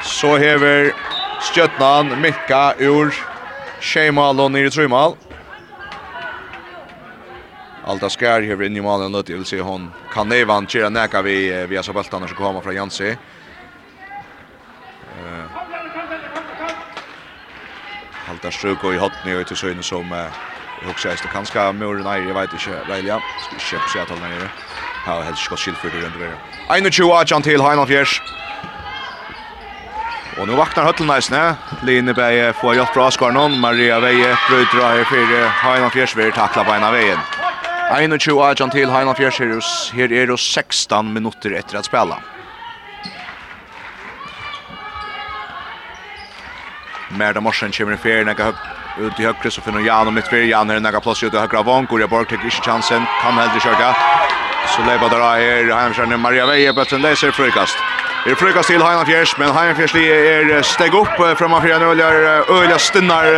Så 0.04 0.38
hever 0.38 0.94
Stjötnan, 1.42 2.22
Mikka 2.22 2.74
ur 2.78 3.16
Tjejmal 3.80 4.40
och 4.40 4.52
ner 4.52 4.66
i 4.66 4.72
Trumal. 4.72 5.16
Alta 7.90 8.10
Skär 8.10 8.42
här 8.42 8.64
inne 8.64 8.80
i 8.80 8.82
målen 8.82 9.12
då 9.12 9.22
vill 9.22 9.46
se 9.46 9.62
hon 9.62 9.92
kan 10.14 10.30
det 10.30 10.46
vara 10.46 10.66
Kira 10.66 10.90
Näka 10.90 11.22
vi 11.22 11.66
vi 11.70 11.76
har 11.76 11.84
så 11.84 11.94
bollen 11.94 12.10
annars 12.12 12.34
kommer 12.34 12.62
från 12.62 12.76
Jansi. 12.76 13.10
Eh 13.10 13.18
Alta 18.30 18.52
Sjöko 18.52 18.94
i 18.94 18.98
hotni 18.98 19.42
och 19.42 19.48
till 19.48 19.56
syn 19.56 19.84
som 19.84 20.12
eh 20.12 20.90
också 20.90 21.10
är 21.10 21.12
det 21.12 21.30
kanske 21.34 21.72
Mure 21.72 22.04
nej 22.04 22.28
jag 22.28 22.34
vet 22.34 22.54
inte 22.54 22.92
Reilja 22.92 23.22
ska 23.60 23.80
se 23.94 24.00
att 24.00 24.10
hålla 24.10 24.28
ner. 24.28 24.50
Ja, 25.08 25.22
helt 25.22 25.38
skott 25.38 25.60
skill 25.60 25.76
för 25.76 25.90
det 25.90 26.06
runt 26.06 26.20
där. 26.20 26.36
Ein 26.76 26.92
tjugo 26.92 27.14
Archant 27.14 27.46
till 27.46 27.62
Heinolfjärs. 27.62 28.22
Och 30.40 30.48
nu 30.48 30.56
vaknar 30.56 30.84
Höttelnäs 30.84 31.32
Line 31.84 32.14
Beie 32.14 32.54
får 32.54 32.76
hjälp 32.76 32.90
från 32.90 33.08
Askarnon. 33.08 33.60
Maria 33.60 34.00
Veie 34.00 34.38
bryter 34.50 34.78
av 34.78 34.98
här 34.98 35.04
för 35.04 35.48
Heinolfjärs 35.48 36.16
vill 36.16 36.32
tackla 36.32 36.64
på 36.64 36.76
ena 36.76 36.92
vägen. 36.92 37.20
21 37.90 38.44
agent 38.46 38.72
til 38.72 38.92
Heinan 38.92 39.16
Fjersherus. 39.18 39.90
Her 39.96 40.12
er 40.14 40.28
det 40.30 40.40
16 40.40 41.14
minutter 41.14 41.56
etter 41.58 41.80
at 41.80 41.86
spela. 41.90 42.20
Merda 47.18 47.42
Morsen 47.42 47.74
kommer 47.74 47.98
i 47.98 47.98
ferie, 47.98 48.26
nekka 48.28 48.52
ut 49.00 49.18
i 49.18 49.26
høyre, 49.26 49.50
så 49.50 49.64
finner 49.66 49.82
Jan 49.82 50.08
og 50.08 50.14
mitt 50.14 50.30
ferie. 50.30 50.52
Jan 50.52 50.70
er 50.70 50.84
nekka 50.86 51.02
plass 51.02 51.24
ut 51.24 51.34
i 51.34 51.42
høyre 51.42 51.64
av 51.64 51.66
vann, 51.66 51.90
Gorja 51.90 52.08
Borg 52.08 52.30
tek 52.30 52.46
ikke 52.46 52.62
chansen, 52.70 53.10
kan 53.24 53.42
heller 53.42 53.66
kjørka. 53.66 53.90
Så 54.70 54.86
leipa 54.86 55.10
der 55.10 55.26
av 55.26 55.42
her, 55.42 55.64
Heinan 55.64 55.82
heimskjerne 55.82 56.22
Maria 56.22 56.46
Veie, 56.46 56.74
bøtten 56.78 57.02
leser 57.02 57.34
frukast. 57.34 57.82
Det 58.28 58.38
frukast 58.38 58.70
til 58.70 58.86
Heinan 58.86 59.10
Fjers, 59.10 59.34
men 59.42 59.50
Heinan 59.50 59.78
Fjers 59.80 59.98
li 59.98 60.06
er 60.14 60.62
steg 60.62 60.94
opp, 60.94 61.18
fremman 61.42 61.66
fyrir 61.66 61.82
en 61.82 61.90
øyla 61.90 62.78
stinnar 62.78 63.34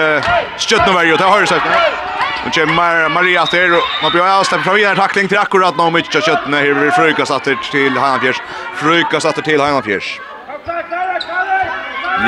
stjøttneverje, 0.60 1.16
og 1.16 1.22
det 1.24 1.30
har 1.30 1.40
høyre 1.40 2.11
Och 2.46 2.54
kommer 2.54 3.10
Maria 3.10 3.42
Aster 3.42 3.74
och 3.78 3.84
man 4.02 4.12
blir 4.12 4.40
avstämd 4.40 4.64
från 4.64 4.76
vidare 4.76 4.96
tackling 4.96 5.28
till 5.28 5.38
akkurat 5.38 5.78
nu 5.78 5.92
mycket 5.92 6.16
av 6.16 6.22
köttene. 6.22 6.58
Här 6.58 6.74
blir 6.74 6.92
Fruka 6.92 7.26
satter 7.26 7.58
till 7.72 7.98
Heinafjärs. 7.98 8.42
Fruka 8.76 9.20
satter 9.20 9.42
till 9.42 9.62
Heinafjärs. 9.62 10.20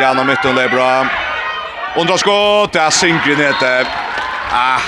Janna 0.01 0.24
mitten, 0.24 0.56
det 0.56 0.64
är 0.64 0.70
bra. 0.70 1.06
Undra 1.97 2.18
skott, 2.18 2.72
det 2.72 2.80
är 2.80 2.89
synkronet. 2.89 3.56
Ah, 4.51 4.80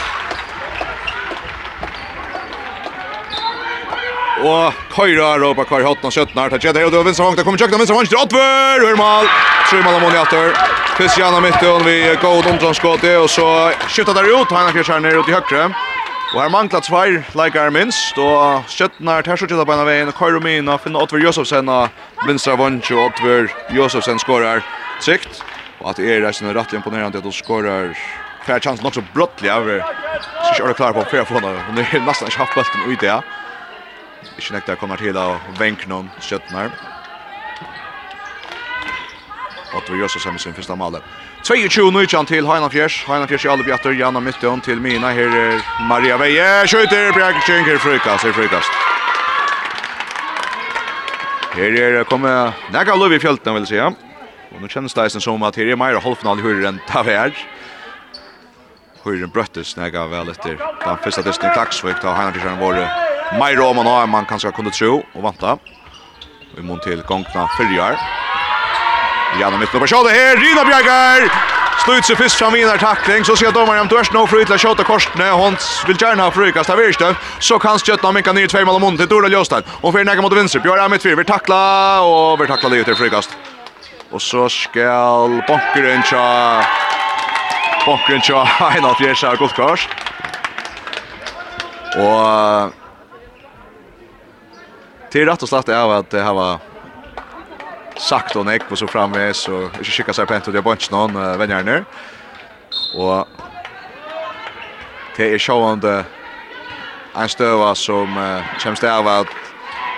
Og 4.44 4.74
Køyra 4.92 5.38
råpa 5.40 5.64
kvar 5.64 5.86
hotten 5.86 6.10
og 6.10 6.14
skjøtten 6.14 6.40
her. 6.42 6.52
Tadjeda 6.52 6.82
her, 6.82 6.90
og 6.90 6.92
det 6.92 7.04
vinstra 7.08 7.26
vang. 7.26 7.38
det 7.38 7.46
kommer 7.48 7.60
kjøkken, 7.60 7.76
av 7.76 7.80
Vinstra 7.80 7.96
Vang. 7.96 8.10
Otvør, 8.26 8.84
hør 8.84 8.98
mal! 9.00 9.30
Tre 9.70 9.82
mal 9.84 9.96
amon 9.96 10.16
i 10.16 10.20
atter. 10.20 10.52
Kristiana 10.98 11.40
Mittun, 11.40 11.86
vi 11.88 12.02
går 12.22 12.40
ut 12.40 12.50
omtranskåte, 12.52 13.16
og 13.20 13.30
så 13.32 13.48
skjøtta 13.88 14.16
der 14.16 14.28
ut, 14.32 14.52
Heina 14.52 14.76
er 14.76 15.00
nere 15.04 15.24
ut 15.24 15.30
i 15.32 15.36
høyre. 15.36 15.70
Og 16.34 16.42
her 16.42 16.52
mangler 16.52 16.84
tvær, 16.84 17.22
leikar 17.38 17.72
minst, 17.72 18.18
og 18.20 18.68
skjøtten 18.68 19.08
her, 19.08 19.24
her 19.24 19.40
skjøtta 19.40 19.64
på 19.64 19.76
en 19.76 19.84
av 19.86 19.88
veien, 19.88 20.12
og 20.12 20.20
Køyra 20.20 20.44
Mina 20.44 20.76
finner 20.84 21.06
Otvør 21.08 21.24
Josefsen, 21.30 21.72
av 21.72 22.28
Vinstra 22.28 22.58
Vang. 22.60 22.82
og 22.92 23.06
Otvør 23.08 23.48
Josefsen 23.72 24.20
skårer 24.20 24.64
sikt. 25.00 25.42
Og 25.80 25.92
at 25.94 25.98
det 26.02 26.12
er 26.12 26.24
reisende 26.26 26.56
rett 26.56 26.74
imponerende 26.76 27.20
at 27.20 27.24
du 27.24 27.32
skårer 27.32 27.96
Fær 28.46 28.62
nok 28.84 28.94
så 28.94 29.02
brottlig 29.14 29.52
over. 29.52 29.82
Så 30.46 30.54
kör 30.54 30.68
det 30.68 30.74
klar 30.74 30.94
på 30.94 31.02
för 31.02 31.26
Hun 31.68 31.78
er 31.78 32.00
nesten 32.06 32.28
ikke 32.28 32.38
haft 32.38 32.56
bulten 32.56 32.92
ut 32.92 33.04
i 33.04 33.06
det. 33.06 33.24
Ikke 34.36 34.58
nekta 34.58 34.76
kommer 34.76 35.00
til 35.00 35.16
å 35.16 35.16
venke 35.16 35.48
av 35.48 35.60
Venknon, 35.60 36.12
Kjøttner. 36.20 36.74
Otto 39.76 40.08
som 40.08 40.36
i 40.36 40.40
sin 40.40 40.54
første 40.56 40.76
male. 40.76 41.02
22 41.44 41.92
nøytjan 41.92 42.26
til 42.26 42.48
Heinan 42.48 42.72
Fjers. 42.72 43.04
Heinan 43.08 43.28
Fjers 43.28 43.46
i 43.46 43.50
alle 43.52 43.64
bjatter. 43.64 43.94
Janna 43.94 44.20
Mytton 44.20 44.62
til 44.62 44.80
Mina. 44.82 45.12
Her 45.14 45.36
er 45.36 45.62
Maria 45.88 46.18
Veie. 46.18 46.48
Skjøyter. 46.68 47.12
Bjerg 47.14 47.42
Kjenker. 47.46 47.80
frukast, 47.80 48.24
Her 48.24 48.34
frukast. 48.34 48.72
Her 51.56 51.80
er 51.80 52.04
kommet 52.04 52.54
Nega 52.72 52.96
Løv 52.96 53.14
i 53.16 53.20
fjölten, 53.20 53.54
vil 53.54 53.68
jeg 53.68 53.68
si. 53.68 53.80
Og 54.56 54.62
nå 54.62 54.68
kjennes 54.68 54.94
det 54.94 55.12
som 55.22 55.44
at 55.44 55.56
her 55.56 55.72
er 55.72 55.80
Meira 55.80 56.00
halvfinal 56.00 56.40
i 56.40 56.44
høyre 56.44 56.68
enn 56.72 56.80
er. 57.06 57.36
Høyre 59.04 59.28
brøttes 59.28 59.78
Nega 59.78 60.08
vel 60.08 60.30
etter. 60.32 60.56
Den 60.58 61.04
første 61.04 61.24
distan 61.24 61.52
i 61.52 61.54
Klaksvik. 61.54 62.02
da 62.02 62.16
Heinan 62.16 62.34
Fjers 62.34 62.50
har 62.50 62.60
vært 62.60 63.05
Mer 63.34 63.62
om 63.62 63.76
man 63.76 63.88
har 63.90 64.08
man 64.08 64.26
kanskje 64.26 64.52
kunne 64.54 64.72
tro 64.72 65.02
og 65.02 65.24
vanta. 65.24 65.58
Vi 66.56 66.62
må 66.64 66.78
til 66.84 67.02
gongna 67.04 67.48
fyrjar. 67.58 67.98
Janne 69.40 69.58
mitt 69.60 69.74
på 69.74 69.88
skjåde 69.90 70.14
her, 70.14 70.38
Rina 70.40 70.64
Bjergar! 70.64 71.26
Sluts 71.84 72.10
i 72.10 72.16
fisk 72.16 72.40
fram 72.40 72.54
vinar 72.54 72.78
tackling, 72.80 73.26
så 73.28 73.36
ser 73.36 73.52
domaren 73.52 73.84
om 73.84 73.90
du 73.92 73.98
er 74.00 74.08
snå 74.08 74.24
fru 74.30 74.40
til 74.46 74.56
å 74.56 74.58
kjåta 74.62 74.86
korsene, 74.88 75.28
hon 75.36 75.58
vil 75.86 75.98
gjerne 76.00 76.24
ha 76.24 76.32
frukast 76.32 76.72
av 76.72 76.80
virkstøv, 76.80 77.18
så 77.44 77.60
kan 77.60 77.82
skjøtta 77.82 78.14
minka 78.16 78.32
nye 78.34 78.48
tvei 78.48 78.64
mellom 78.64 78.86
munnen 78.86 79.02
til 79.02 79.10
Dora 79.12 79.28
Ljøstein, 79.30 79.68
og 79.82 79.92
fyrir 79.92 80.08
nekka 80.08 80.24
mot 80.24 80.34
vinster, 80.34 80.64
Bjørn 80.64 80.86
er 80.86 80.94
mitt 80.94 81.04
fyr, 81.04 81.18
vi 81.20 81.28
takla, 81.28 81.60
og 82.08 82.40
vi 82.40 82.48
takla 82.48 82.72
livet 82.72 82.90
til 82.90 82.98
frukast. 83.02 83.36
Og 84.16 84.24
så 84.24 84.48
skal 84.54 85.36
bonkeren 85.50 86.06
tja, 86.08 86.24
bonkeren 87.84 88.24
tja, 88.24 88.46
ein 88.72 88.88
av 88.88 88.96
fjersa 89.02 89.36
guldkars. 89.42 89.90
Og 92.00 92.85
Det 95.16 95.22
är 95.22 95.26
rätt 95.26 95.44
och 95.44 95.50
slatt 95.50 95.70
av 95.70 95.92
att 95.92 96.10
det 96.10 96.24
här 96.24 96.34
var 96.34 96.60
sagt 97.98 98.36
och 98.36 98.46
nek 98.46 98.70
på 98.70 98.76
så 98.76 98.88
framme 98.88 99.34
så 99.34 99.64
inte 99.64 99.84
skicka 99.84 100.14
sig 100.14 100.26
pent 100.26 100.48
och 100.48 100.54
det 100.54 100.62
bunch 100.62 100.92
någon 100.92 101.16
uh, 101.16 101.38
vänjer 101.38 101.64
ner. 101.64 101.86
Och 102.96 103.28
det 105.18 105.34
är 105.34 105.40
showande 105.40 106.04
en 107.14 107.30
stöva 107.30 107.76
som 107.76 108.18
uh, 108.18 108.42
känns 108.60 108.80
det 108.80 108.98
av 108.98 109.08
att 109.08 109.28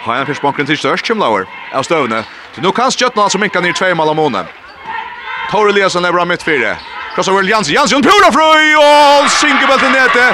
har 0.03 0.15
en 0.15 0.26
förspanken 0.26 0.65
till 0.65 0.78
störst 0.78 1.07
som 1.07 1.20
lower. 1.20 1.45
Av 1.74 1.84
stövne. 1.84 2.24
Nu 2.55 2.72
kan 2.72 2.91
Stjötna 2.91 3.30
som 3.30 3.41
minkar 3.41 3.61
ner 3.61 3.74
två 3.74 3.95
mål 3.95 4.09
om 4.09 4.15
månen. 4.15 4.45
Tore 5.51 5.70
Eliasson 5.70 6.05
är 6.05 6.11
bra 6.11 6.26
mittfyrare. 6.26 6.78
Krossa 7.18 7.32
World 7.32 7.49
Jansson, 7.49 7.74
Jansson 7.74 8.01
pura 8.01 8.30
frøy 8.32 8.76
och 8.78 9.30
synker 9.32 9.68
bøtten 9.68 9.91
nete. 9.91 10.26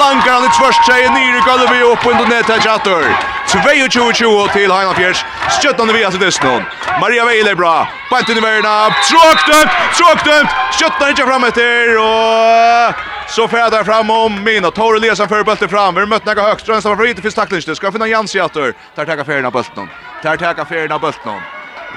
Langar 0.00 0.32
han 0.32 0.44
i 0.44 0.48
tvörst 0.56 0.86
sig 0.86 1.02
ner 1.10 1.36
i 1.36 1.42
gulvet 1.44 1.82
upp 1.82 1.92
opp 1.92 2.06
under 2.06 2.26
nete 2.26 2.56
chatter. 2.60 3.04
tjatter. 3.46 3.88
22-20 3.88 4.52
till 4.52 4.72
Heinan 4.72 4.94
Fjers. 4.94 5.24
Skjøttande 5.58 5.92
via 5.92 6.10
til 6.10 6.20
Dysnon. 6.20 6.64
Maria 7.00 7.26
Veile 7.28 7.52
bra. 7.56 7.88
Bant 8.10 8.28
in 8.28 8.38
i 8.38 8.40
verden. 8.40 8.96
Tråkdømt! 9.10 9.76
Tråkdømt! 9.98 10.56
Skjøttande 10.72 11.10
inte 11.10 11.26
fram 11.26 11.44
efter 11.44 11.98
och... 11.98 12.94
så 13.28 13.48
färda 13.48 13.84
fram 13.84 14.10
om 14.10 14.44
mina. 14.44 14.70
Tor 14.70 14.96
Eliasson 14.96 15.28
för 15.28 15.44
bulten 15.44 15.68
fram. 15.68 15.94
Vi 15.94 16.06
mötte 16.06 16.34
några 16.34 16.48
Högström 16.48 16.82
som 16.82 16.96
var 16.96 17.04
inte 17.04 17.14
till 17.14 17.22
finns 17.22 17.34
tackling. 17.34 17.76
Ska 17.76 17.92
finna 17.92 18.06
Jans 18.06 18.34
Jatter. 18.34 18.74
Tar 18.94 19.04
tacka 19.04 19.46
av 19.46 19.52
bulten. 19.52 19.88
Tar 20.22 20.36
tacka 20.36 20.94
av 20.94 21.00
bulten. 21.00 21.40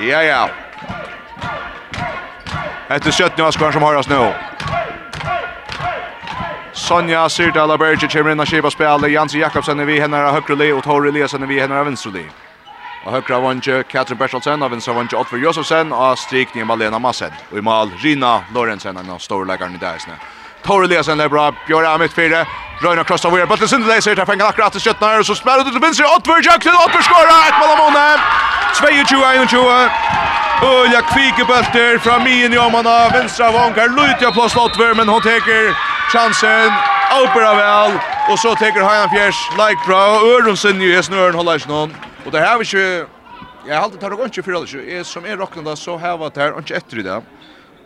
Ja, 0.02 0.24
ja. 0.24 0.50
Efter 2.96 3.12
17 3.12 3.46
Askvarn 3.46 3.74
som 3.74 3.82
höras 3.82 4.10
nu. 4.10 4.34
Sonja 6.74 7.30
Sirdal 7.30 7.72
och 7.72 7.80
Berger 7.80 8.08
kommer 8.08 8.32
in 8.32 8.40
och 8.40 8.48
kivar 8.48 8.70
spelet. 8.70 9.12
Jansi 9.12 9.40
Jakobsen 9.40 9.80
är 9.80 9.86
vi 9.86 10.00
henne 10.00 10.26
av 10.26 10.34
högre 10.34 10.56
li 10.56 10.72
och 10.72 10.84
Tore 10.84 11.10
Eliasson 11.10 11.44
är 11.44 11.48
vi 11.48 11.60
henne 11.60 11.80
av 11.80 11.86
vänster 11.86 12.10
li. 12.10 12.26
Och 13.06 13.12
högra 13.12 13.40
vanje 13.40 13.84
Katrin 13.84 14.18
Bertelsen 14.18 14.64
av 14.64 14.72
vänster 14.72 14.94
vanje 14.94 15.18
Ottver 15.18 15.40
Josefsen 15.40 15.94
og 15.94 16.18
strikning 16.18 16.68
Malena 16.68 17.00
Massen. 17.00 17.32
Og 17.52 17.58
i 17.58 17.62
mal 17.62 17.90
Rina 18.04 18.44
Lorentzen 18.54 18.98
en 18.98 19.10
av 19.10 19.18
storläggaren 19.18 19.76
i 19.76 19.78
Därsne. 19.78 20.14
Tore 20.64 20.86
Eliasen 20.86 21.20
er 21.20 21.28
bra. 21.30 21.52
Björn 21.68 21.86
Amit 21.86 22.14
fire. 22.14 22.46
Røyna 22.84 23.04
krossa 23.04 23.30
vidare. 23.30 23.48
Bøtlen 23.48 23.68
Sinde 23.68 23.88
Leiser, 23.88 24.20
att 24.20 24.28
fänga 24.28 24.46
akkurat 24.46 24.76
i 24.76 24.80
skötnar. 24.80 25.20
Och 25.20 25.26
så 25.26 25.36
smäller 25.36 25.64
det 25.64 25.72
til 25.72 25.82
vinster. 25.82 26.06
Ottver 26.16 26.42
Jackson. 26.44 26.74
Ottver 26.86 27.02
skårer, 27.02 27.48
Ett 27.50 27.60
mål 27.60 27.70
av 27.70 27.78
månen. 27.78 28.20
22-21. 28.74 29.90
Ulja 30.64 31.02
kvike 31.02 31.46
bulter 31.46 31.98
från 31.98 32.24
min 32.24 32.54
i 32.54 32.58
omana. 32.58 33.10
Vänstra 33.10 33.52
vankar. 33.52 33.88
Lutja 33.88 34.32
plås 34.32 34.56
Ottver. 34.56 34.94
Men 34.94 35.10
hon 35.10 35.22
teker 35.22 35.76
chansen. 36.14 36.72
Opera 37.24 37.54
väl. 37.54 37.92
Och 38.30 38.40
så 38.40 38.56
teker 38.56 38.82
Hajan 38.82 39.10
Fjers, 39.10 39.36
Like 39.52 39.82
bra. 39.88 40.04
Örumsen 40.34 40.82
ju 40.82 40.98
är 40.98 41.02
snören. 41.02 41.36
Håller 41.36 41.56
ikke 41.56 41.70
någon. 41.70 41.96
Och 42.26 42.32
det 42.32 42.40
här 42.40 42.56
var 42.56 42.62
ikke, 42.62 43.06
jeg 43.68 43.76
har 43.76 43.84
alltid 43.84 44.00
tagit 44.00 44.20
och 44.20 44.26
inte 44.26 44.44
fyra. 44.44 45.04
Som 45.04 45.26
är 45.26 45.38
rocknande 45.38 45.76
så 45.76 45.98
här 45.98 46.18
var 46.18 46.32
det 46.34 46.42
här. 46.42 46.52
Och 46.52 46.72
inte 46.72 46.96
i 46.96 47.02
det. 47.02 47.22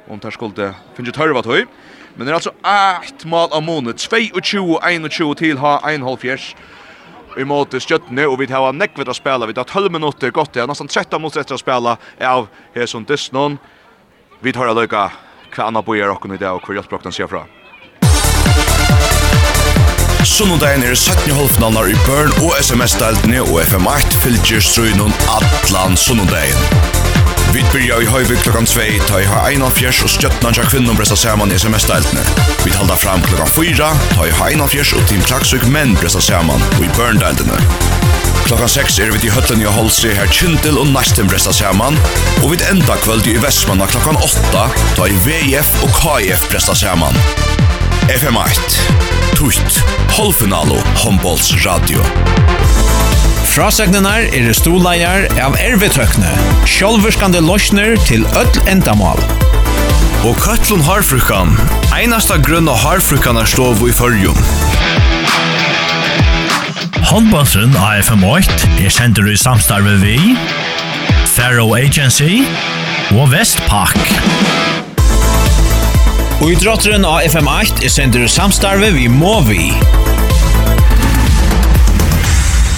Om 0.09 0.19
det 0.19 0.23
här 0.23 0.31
skulle 0.31 0.73
finne 0.95 1.11
tørre 1.11 1.27
hörvat 1.27 1.45
höj. 1.45 1.65
Men 2.17 2.25
det 2.25 2.31
er 2.31 2.39
altså 2.39 2.53
ett 2.65 3.25
mål 3.29 3.51
av 3.53 3.61
måned. 3.63 4.01
22-21 4.01 5.35
til 5.37 5.59
ha 5.61 5.77
1,5 5.85 6.55
i 7.37 7.45
måte 7.45 7.77
skjøttene, 7.77 8.25
og 8.25 8.39
vi 8.41 8.47
har 8.49 8.73
nekvet 8.73 9.11
å 9.11 9.13
spille, 9.13 9.45
vi 9.45 9.53
har 9.53 9.67
12 9.69 9.93
minutter 9.93 10.33
gått, 10.33 10.55
til, 10.55 10.65
nesten 10.65 10.89
13 10.89 11.21
minutter 11.21 11.43
etter 11.43 11.53
å 11.53 11.61
spille 11.61 11.93
av 12.25 12.47
Hesson 12.73 13.05
Disnon. 13.05 13.59
Vi 14.41 14.53
tar 14.53 14.71
å 14.71 14.73
løyke 14.73 15.03
hva 15.53 15.67
anna 15.69 15.85
bojer 15.85 16.09
okken 16.09 16.33
i 16.33 16.41
dag, 16.41 16.57
og 16.57 16.65
hva 16.65 16.79
hjelpbrokken 16.79 17.13
sier 17.13 17.29
fra. 17.29 17.45
Sunnundagen 20.25 20.83
er 20.83 20.97
17 20.97 21.37
halvnanar 21.37 21.93
i 21.93 21.95
Burn 22.09 22.33
og 22.41 22.57
SMS-deltene 22.57 23.45
og 23.45 23.61
FM8 23.63 24.25
fylgjer 24.25 24.65
strøynon 24.65 25.13
atlan 25.37 25.95
Sunnundagen. 25.97 27.16
Vi 27.53 27.63
byrja 27.73 27.99
i 28.01 28.07
høyvik 28.09 28.41
klokkan 28.43 28.67
2, 28.67 28.85
ta 29.07 29.19
i 29.21 29.27
ha 29.29 29.45
41 29.49 30.03
og 30.03 30.11
stjøttna 30.11 30.51
tja 30.55 30.65
kvinnom 30.67 30.97
bresta 30.99 31.15
saman 31.19 31.51
i 31.51 31.59
sms-deltene. 31.59 32.23
Vi 32.65 32.73
halda 32.75 32.97
fram 32.99 33.23
klokkan 33.23 33.49
4, 33.49 33.91
ta 34.13 34.27
i 34.27 34.33
ha 34.39 34.49
41 34.51 34.93
og 34.99 35.07
team 35.09 35.23
klaksuk 35.23 35.63
menn 35.71 35.95
bresta 35.99 36.21
saman 36.23 36.63
og 36.77 36.83
i 36.83 36.91
burn-deltene. 36.97 37.59
Klokkan 38.47 38.71
6 38.71 38.99
er 39.03 39.13
vi 39.15 39.23
til 39.23 39.33
høtlen 39.35 39.63
i 39.63 39.67
Holse 39.77 40.11
her 40.15 40.29
Kjintil 40.31 40.79
og 40.79 40.91
Næstin 40.91 41.27
bresta 41.31 41.55
saman, 41.55 41.99
og 42.43 42.51
vi 42.51 42.61
enda 42.69 42.99
kvöld 43.03 43.27
i 43.27 43.37
Vestmanna 43.43 43.87
klokkan 43.91 44.19
8, 44.23 44.67
ta 44.99 45.07
i 45.07 45.17
VF 45.27 45.71
og 45.87 45.95
KF 46.01 46.49
bresta 46.51 46.75
saman. 46.75 47.15
FM1, 48.07 48.77
Tutt, 49.35 49.81
Holfinalo, 50.15 50.79
Hombolds 51.03 51.51
Radio. 51.65 52.03
Frasegnenar 53.57 54.27
er 54.37 54.51
stoleier 54.53 55.23
av 55.41 55.55
ervetøkne, 55.57 56.29
sjálfurskande 56.69 57.39
løsner 57.41 57.95
til 58.05 58.21
öll 58.37 58.59
endamål. 58.69 59.17
Og 60.29 60.37
Køtlun 60.37 60.83
Harfrukan, 60.85 61.55
einasta 61.89 62.37
av 62.37 62.77
Harfrukan 62.83 63.39
er 63.41 63.49
stov 63.49 63.81
i 63.81 63.89
fyrjum. 63.89 64.37
Håndbåndsrund 67.09 67.73
AFM8 67.73 68.77
er 68.77 68.93
sender 68.93 69.25
i 69.25 69.35
samstarve 69.35 69.97
vi, 70.05 70.19
Faro 71.25 71.73
Agency 71.73 72.45
og 73.17 73.31
Vestpak. 73.33 73.97
Og 76.43 76.51
idrotteren 76.53 77.09
AFM8 77.09 77.81
er 77.81 77.89
sender 77.89 78.29
i 78.29 78.29
samstarve 78.29 78.93
vi 78.93 79.09
Movi. 79.09 79.73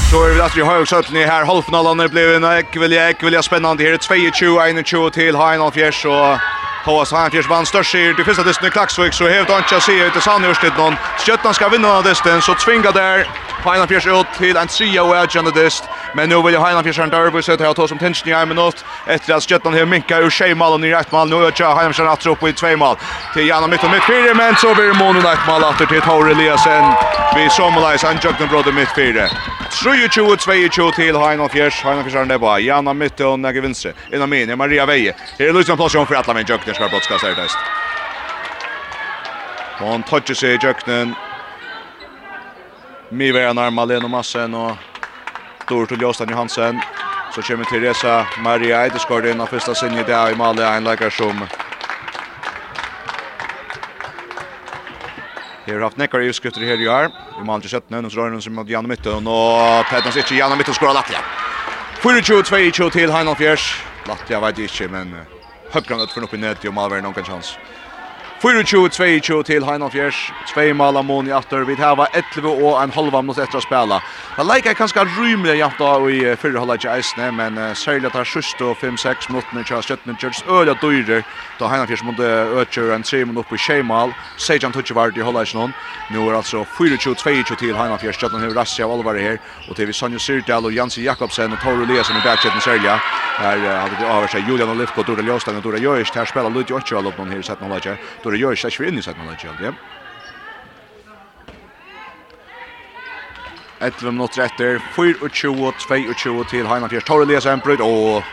Så 0.10 0.26
er 0.26 0.34
vi 0.34 0.42
att 0.42 0.58
vi 0.58 0.62
har 0.62 0.82
också 0.82 0.96
att 0.96 1.12
ni 1.12 1.24
här 1.24 1.46
halvfinalen 1.46 2.00
är 2.00 2.08
blivit 2.08 2.36
en 2.36 2.44
ekvilja 2.44 3.10
ekvilja 3.10 3.42
spännande 3.42 3.84
här 3.84 3.98
22-21 3.98 5.10
till 5.10 5.36
Heinolf 5.36 5.74
Fjärs 5.74 6.06
och 6.06 6.38
Thomas 6.86 7.12
Hanfjers 7.12 7.50
vann 7.50 7.66
störst 7.66 7.96
i 7.96 8.14
det 8.18 8.24
första 8.24 8.44
distan 8.44 8.68
i 8.68 8.72
Klaxvik 8.72 9.14
så 9.14 9.28
hävde 9.28 9.52
han 9.54 9.62
inte 9.64 9.78
att 9.78 9.84
se 9.84 10.06
ut 10.06 10.16
i 10.16 10.22
Sandhjörstid 10.22 10.72
någon. 10.78 10.96
Sköttan 11.26 11.54
ska 11.54 11.70
vinna 11.70 11.96
den 11.96 12.04
distan 12.04 12.42
så 12.42 12.54
tvinga 12.54 12.92
där 12.92 13.28
Heinafjers 13.64 14.08
ut 14.08 14.28
til 14.38 14.58
en 14.58 14.70
tria 14.72 15.04
og 15.04 15.16
avgjørende 15.18 15.52
dist, 15.56 15.88
men 16.16 16.30
nå 16.32 16.40
vil 16.46 16.56
jo 16.56 16.62
Heinafjers 16.64 17.00
en 17.04 17.12
derby 17.12 17.42
sett 17.44 17.60
her 17.60 17.74
og 17.74 17.78
ta 17.78 17.88
som 17.92 18.00
tension 18.00 18.30
i 18.30 18.36
en 18.36 18.50
minutt, 18.52 18.84
etter 19.08 19.36
at 19.36 19.44
Skjøtland 19.44 19.78
her 19.78 19.90
minka 19.90 20.22
ur 20.24 20.32
tjej 20.32 20.56
mal 20.56 20.78
og 20.78 20.82
nye 20.84 20.96
ett 20.96 21.12
mal, 21.12 21.30
nå 21.30 21.42
øtja 21.50 21.74
Heinafjers 21.76 22.00
en 22.06 22.12
atter 22.14 22.32
opp 22.34 22.46
i 22.48 22.54
tvei 22.56 22.76
mal, 22.80 22.96
til 23.34 23.48
Janna 23.50 23.68
mitt 23.68 23.84
og 23.84 23.92
mitt 23.92 24.08
fire, 24.08 24.34
men 24.38 24.56
så 24.62 24.74
blir 24.78 24.96
Mono 25.00 25.20
ett 25.20 25.48
mal 25.48 25.66
atter 25.68 25.90
til 25.92 26.02
Taur 26.06 26.32
Eliasen, 26.32 26.92
vi 27.36 27.50
sommerleis 27.54 28.08
en 28.08 28.22
jøkken 28.24 28.48
bråd 28.52 28.72
i 28.72 28.86
fire. 28.96 29.30
23-22 29.70 30.92
til 30.96 31.20
Heinafjers, 31.20 31.84
Heinafjers 31.84 32.16
er 32.16 32.26
nebba, 32.32 32.58
Janna 32.64 32.94
midt 32.94 33.22
og 33.22 33.40
nege 33.40 33.62
vinstre, 33.62 33.94
inna 34.14 34.26
min, 34.26 34.58
Maria 34.58 34.86
Veie, 34.86 35.14
her 35.38 35.52
er 35.52 35.54
Lucian 35.54 35.78
Plasjon 35.78 36.08
for 36.08 36.16
atla 36.16 36.34
min 36.34 36.48
jøkken, 36.48 36.74
skal 36.74 36.90
brottskast 36.90 37.28
er 37.28 37.36
dest. 37.38 37.58
Hon 39.80 40.04
touches 40.04 40.44
i 40.44 40.58
jøkkenen, 40.60 41.16
Mivera 43.12 43.54
närmar 43.54 43.86
Leno 43.86 44.08
Massen 44.08 44.54
og 44.54 44.78
Dor 45.70 45.86
til 45.86 46.02
Jostan 46.02 46.30
Johansen. 46.30 46.82
Så 47.34 47.42
kommer 47.42 47.66
Teresa 47.66 48.26
Maria 48.42 48.84
Eideskård 48.84 49.26
inn 49.26 49.42
av 49.42 49.50
første 49.50 49.76
sinje 49.76 50.04
där 50.04 50.32
i 50.32 50.36
Malmö. 50.36 50.64
En 50.78 50.84
läkare 50.84 51.12
som 51.12 51.48
Her 55.66 55.74
har 55.74 55.82
haft 55.82 55.98
nekkar 55.98 56.22
i 56.22 56.30
utskrifter 56.30 56.62
her 56.62 56.82
i 56.82 56.88
år. 56.88 57.12
Vi 57.38 57.44
må 57.46 57.54
aldri 57.54 57.70
sett 57.70 57.90
nøyden, 57.90 58.10
så 58.10 58.18
rører 58.18 58.32
hun 58.32 58.42
som 58.42 58.56
mot 58.58 58.70
Janne 58.70 58.90
Mytten, 58.90 59.28
og 59.28 59.86
Petnans 59.86 60.18
ikke 60.18 60.36
Janne 60.36 60.56
Mytten 60.58 60.74
skår 60.74 60.90
av 60.90 60.96
Latvia. 60.96 61.20
24-22 62.02 62.90
til 62.90 63.12
Heinald 63.14 63.38
Fjers. 63.38 63.68
Latvia 64.08 64.40
vet 64.40 64.58
jeg 64.58 64.72
ikke, 64.72 64.88
men 64.90 65.14
høygrønnet 65.70 66.10
for 66.10 66.26
noe 66.26 66.34
i 66.34 66.42
nedi 66.42 66.72
og 66.72 66.74
malveren 66.74 67.06
noen 67.06 67.26
chans. 67.26 67.54
24-22 68.40 69.44
til 69.44 69.66
Heinald 69.66 69.92
Fjers. 69.92 70.32
Tvei 70.48 70.72
mala 70.74 71.02
mån 71.02 71.28
i 71.28 71.32
atter. 71.36 71.66
Vi 71.68 71.76
hava 71.76 72.06
11 72.16 72.48
og 72.48 72.78
en 72.80 72.94
halva 72.96 73.20
mot 73.20 73.36
etter 73.36 73.60
å 73.60 73.64
spela. 73.66 73.98
Det 74.38 74.46
leker 74.48 74.78
kanskje 74.80 75.04
rymelig 75.18 75.58
jant 75.60 75.76
da 75.76 75.90
i 76.08 76.22
fyrre 76.40 76.62
halvleik 76.62 76.86
i 76.86 76.92
eisne, 76.94 77.28
men 77.36 77.60
uh, 77.60 77.74
særlig 77.76 78.08
at 78.08 78.16
det 78.16 78.22
er 78.22 78.30
sørst 78.32 78.64
og 78.64 78.78
5-6 78.80 79.28
minutter 79.28 79.68
til 79.68 79.84
Stjøttene 79.84 80.16
Gjørs 80.22 80.40
øyla 80.48 80.78
dyrer 80.80 81.26
da 81.60 81.68
Heinald 81.68 81.92
Fjers 81.92 82.06
måtte 82.08 82.30
økjøre 82.62 82.96
en 82.96 83.04
3 83.04 83.26
minutter 83.26 83.50
på 83.50 83.60
Kjeimal. 83.60 84.16
Sejan 84.40 84.72
Tutsi 84.72 84.96
var 84.96 85.12
i 85.12 85.26
halvleik 85.28 85.52
noen. 85.58 85.76
Nå 86.16 86.24
er 86.30 86.40
altså 86.40 86.64
24-22 86.78 87.60
til 87.60 87.76
Heinald 87.76 88.00
Fjers. 88.00 88.16
Stjøttene 88.16 88.48
har 88.48 88.56
rassi 88.56 88.88
av 88.88 88.96
alvare 88.96 89.20
her. 89.20 89.44
Og 89.68 89.76
til 89.76 89.92
vi 89.92 89.98
Sonja 90.00 90.24
Syrdal 90.24 90.64
og 90.64 90.80
Jansi 90.80 91.04
Jakobsen 91.04 91.52
og 91.52 91.60
Toru 91.60 91.84
Eliasen 91.84 92.16
i 92.16 92.24
bakkjøtten 92.24 92.64
særlig. 92.64 92.96
Her 93.44 93.60
uh, 93.68 93.76
hadde 93.84 94.00
vi 94.00 94.08
de 94.08 94.32
seg 94.32 94.48
Julian 94.48 94.72
Olivko, 94.72 95.04
Dora 95.04 95.28
Ljøstein 95.28 95.60
og 95.60 95.68
Dora 95.68 95.84
Jøyst. 95.84 96.16
Her 96.16 96.32
spiller 96.32 96.56
Ludvig 96.56 96.80
Otsjø 96.80 97.02
av 97.04 97.10
Lopnon 97.10 97.36
her 97.36 97.44
i 97.44 97.44
17 97.44 97.68
halvleik. 97.68 98.00
Viktor 98.30 98.50
gör 98.50 98.56
sig 98.56 98.68
ikke 98.68 98.88
inn 98.88 98.98
i 98.98 99.02
sätten 99.02 99.26
matchen, 99.26 99.50
ja. 99.62 99.72
Ettlum 103.80 104.18
nått 104.18 104.38
rätter, 104.38 104.82
24, 105.34 105.74
22 106.14 106.44
till 106.44 106.68
Heimartiers 106.68 107.04
Torre 107.04 107.26
Lesa 107.26 107.52
Emprud 107.52 107.82
och 107.82 108.24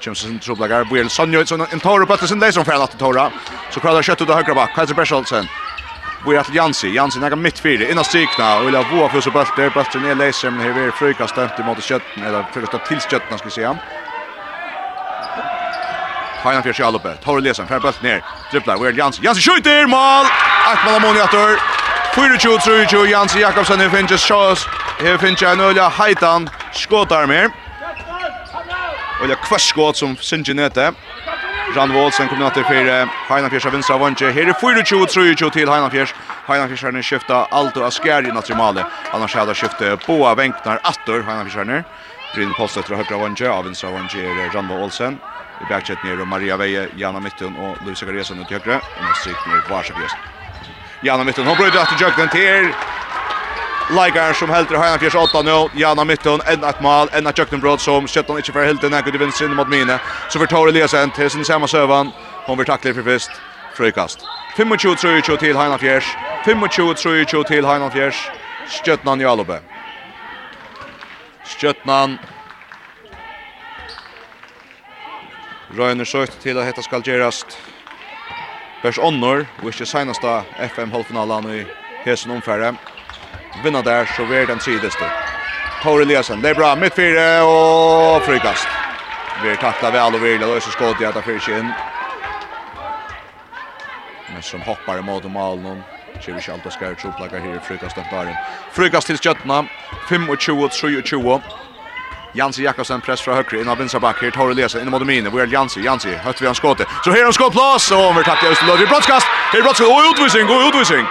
sin 0.00 0.14
Sen 0.14 0.38
Trublagar, 0.38 1.08
Sonja, 1.08 1.46
så 1.46 1.54
en 1.54 1.80
Tore 1.80 2.06
Torre 2.06 2.28
sin 2.28 2.38
det 2.38 2.52
som 2.52 2.64
färd 2.64 2.80
at 2.80 2.98
Tore. 2.98 3.30
Så 3.70 3.80
kvar 3.80 4.02
kjøtt 4.02 4.20
ut 4.20 4.30
av 4.30 4.42
høyre 4.42 4.54
bak, 4.54 4.74
Kaiser 4.74 4.94
Berscholsen. 4.94 5.48
Björn 6.24 6.44
till 6.44 6.54
Jansi, 6.54 6.88
Jansi 6.94 7.20
näga 7.20 7.36
mitt 7.36 7.58
fyra, 7.58 7.88
innan 7.88 8.04
strikna, 8.04 8.58
og 8.58 8.66
vill 8.66 8.74
ha 8.74 8.82
våra 8.92 9.08
för 9.08 9.20
så 9.20 9.30
bulter, 9.30 9.70
bulter 9.70 10.00
ner 10.00 10.14
Lesa, 10.14 10.50
men 10.50 10.60
här 10.60 10.86
är 10.86 10.90
frukast 10.90 11.32
stämt 11.32 11.58
emot 11.58 11.82
kötten, 11.82 12.22
eller 12.22 12.42
frukast 12.52 12.86
til 12.88 13.00
kötten 13.00 13.38
skal 13.38 13.48
vi 13.48 13.54
säga. 13.54 13.76
Fajna 16.46 16.62
fyrir 16.62 16.72
sig 16.72 16.86
alloppe. 16.86 17.16
Tore 17.24 17.40
lesen, 17.40 17.66
fer 17.66 17.80
bult 17.80 18.02
ner. 18.02 18.20
Dribblar, 18.52 18.78
Weird 18.78 18.98
Jansen. 18.98 19.24
Jansen 19.24 19.42
skjuter, 19.42 19.86
mål! 19.86 20.26
Ett 20.72 20.84
mål 20.84 20.94
av 20.94 21.00
Moniator. 21.00 21.58
24-23, 22.14 23.06
Jansen 23.10 23.40
Jakobsen 23.40 23.80
i 23.80 23.88
Finches 23.90 24.22
Sjås. 24.22 24.68
Her 25.00 25.18
finnes 25.18 25.42
jeg 25.42 25.52
en 25.52 25.60
øyla 25.60 25.88
heitan 25.90 26.46
skåtar 26.72 27.26
mer. 27.26 27.50
Øyla 29.22 29.34
kvasskåt 29.42 29.96
som 29.96 30.16
Sinji 30.20 30.54
Nete. 30.54 30.92
Jan 31.74 31.96
Olsen 31.96 32.28
kom 32.28 32.38
natt 32.38 32.56
i 32.56 32.62
Heinan 32.62 33.10
Heinafjers 33.28 33.66
av 33.66 33.72
vinstra 33.74 33.98
vantje. 33.98 34.30
Her 34.30 34.48
er 34.48 34.54
24-23 34.54 35.50
til 35.50 35.68
Heinafjers. 35.68 36.14
Heinafjers 36.46 36.84
er 36.84 37.02
skifta 37.02 37.46
alt 37.50 37.76
og 37.76 37.90
askeri 37.90 38.30
natt 38.30 38.50
i 38.50 38.54
male. 38.54 38.86
Annars 39.12 39.34
er 39.34 39.50
det 39.50 39.58
skifte 39.58 39.96
boa 40.06 40.36
venknar 40.38 40.78
attor 40.84 41.26
Heinafjers 41.26 41.58
er 41.66 41.82
Bryn 42.34 42.54
Polstetter 42.54 42.94
og 42.94 43.02
høyre 43.02 43.24
vantje. 43.26 43.50
Av 43.50 43.66
vinstra 43.66 43.90
vantje 43.90 44.22
er 44.22 44.54
Randvo 44.54 44.78
Olsen 44.86 45.18
i 45.60 45.64
backchat 45.72 46.04
nere, 46.04 46.20
och 46.20 46.28
Maria 46.28 46.56
Veie, 46.56 46.88
Jana 46.96 47.20
Mittun 47.20 47.56
og 47.56 47.76
Louise 47.84 48.06
Garesen 48.06 48.40
ut 48.40 48.50
i 48.50 48.54
høyre, 48.54 48.62
högra. 48.64 48.76
Och 49.10 49.16
sikt 49.16 49.46
ner 49.46 49.62
Varsakjes. 49.70 50.12
Janna 51.02 51.24
Mitten, 51.24 51.46
hon 51.46 51.56
bröt 51.56 51.74
efter 51.74 52.04
jökten 52.04 52.28
till 52.28 52.72
Ligar 53.90 54.32
som 54.32 54.50
helt 54.50 54.70
i 54.70 54.74
han 54.74 54.98
fjärs 54.98 55.14
åtta 55.14 55.42
nu. 55.42 55.68
Janna 55.74 56.04
Mitten 56.04 56.40
en 56.46 56.64
ett 56.64 56.80
mål, 56.80 57.08
en 57.12 57.26
att 57.26 57.38
jökten 57.38 57.60
bröt 57.60 57.80
som 57.80 58.08
Shetton 58.08 58.36
inte 58.36 58.52
för 58.52 58.64
helt 58.66 58.80
den 58.80 59.02
kunde 59.02 59.18
vinna 59.18 59.32
sin 59.32 59.54
mot 59.54 59.68
Mine. 59.68 59.98
Så 60.28 60.38
för 60.38 60.46
Tore 60.46 60.70
Eliasen 60.70 61.10
till 61.10 61.30
sin 61.30 61.44
samma 61.44 61.66
sövan. 61.66 62.12
Hon 62.46 62.58
vill 62.58 62.66
tackla 62.66 62.94
för 62.94 63.02
fest. 63.02 63.30
Frökast. 63.74 64.18
25-23 64.56 65.36
till 65.36 65.56
Hanna 65.56 65.78
Fjärs. 65.78 66.16
25-23 66.44 67.44
till 67.44 67.64
Hanna 67.64 67.90
Fjärs. 67.90 68.30
Stjøtnan 68.68 69.20
Jalobe. 69.20 69.60
Stjøtnan 71.44 72.18
Røyner 75.78 76.04
søkt 76.04 76.38
til 76.40 76.56
at 76.56 76.70
dette 76.70 76.82
skal 76.82 77.02
gjerast 77.04 77.58
Bers 78.82 78.98
Onnor, 78.98 79.42
og 79.62 79.68
ikke 79.68 79.86
seneste 79.86 80.30
FM-halvfinalen 80.72 81.48
i 81.52 81.64
Hesen 82.04 82.30
omfærre. 82.32 82.70
Vinner 83.64 83.82
der, 83.82 84.06
så 84.16 84.24
vær 84.24 84.46
den 84.46 84.60
sideste. 84.60 85.04
Tore 85.82 86.02
Eliasen, 86.02 86.40
det 86.42 86.50
er 86.50 86.54
bra, 86.54 86.74
midt 86.74 86.94
fire, 86.94 87.42
og 87.42 88.22
frykast. 88.22 88.68
Vi 89.42 89.48
er 89.52 89.60
takta 89.60 89.90
vel 89.92 90.16
og 90.16 90.22
virla, 90.22 90.46
og 90.46 90.62
så 90.62 90.72
skåd 90.72 90.96
jeg 91.00 91.10
etter 91.10 91.26
fyrst 91.26 91.52
inn. 91.52 91.68
Men 94.32 94.42
som 94.42 94.64
hoppar 94.64 95.02
i 95.02 95.04
måte 95.04 95.28
malen, 95.28 95.84
alt 96.16 96.24
Kjalda 96.44 96.72
skar 96.72 96.96
utropplakar 96.96 97.44
her 97.44 97.58
i 97.58 97.64
frykast 97.68 97.96
den 97.96 98.08
dagen. 98.10 98.36
Frikast 98.72 99.12
til 99.12 99.20
skjøttena, 99.20 99.64
25-23. 100.08 101.65
Jansi 102.36 102.62
Jakobsen 102.62 103.00
press 103.00 103.20
fra 103.20 103.34
högre 103.34 103.60
in 103.60 103.68
av 103.68 103.78
Vinsabak 103.78 104.22
här 104.22 104.30
Tore 104.30 104.52
Elias 104.52 104.74
in 104.74 104.90
mot 104.90 105.06
Mine. 105.06 105.30
Vi 105.30 105.40
är 105.40 105.46
Jansi, 105.46 105.80
Jansi 105.80 106.14
hött 106.14 106.42
vi 106.42 106.46
han 106.46 106.54
skottet. 106.54 106.88
Så 107.04 107.10
här 107.10 107.24
han 107.24 107.32
skott 107.32 107.52
plats 107.52 107.90
och 107.90 107.98
över 107.98 108.22
tackar 108.22 108.48
Österlöv 108.48 108.82
i 108.82 108.86
brottskast. 108.86 109.26
Här 109.26 109.62
brottskast 109.62 109.90
och 109.90 110.02
utvisning 110.10 110.44
och 110.44 110.68
utvisning. 110.68 111.06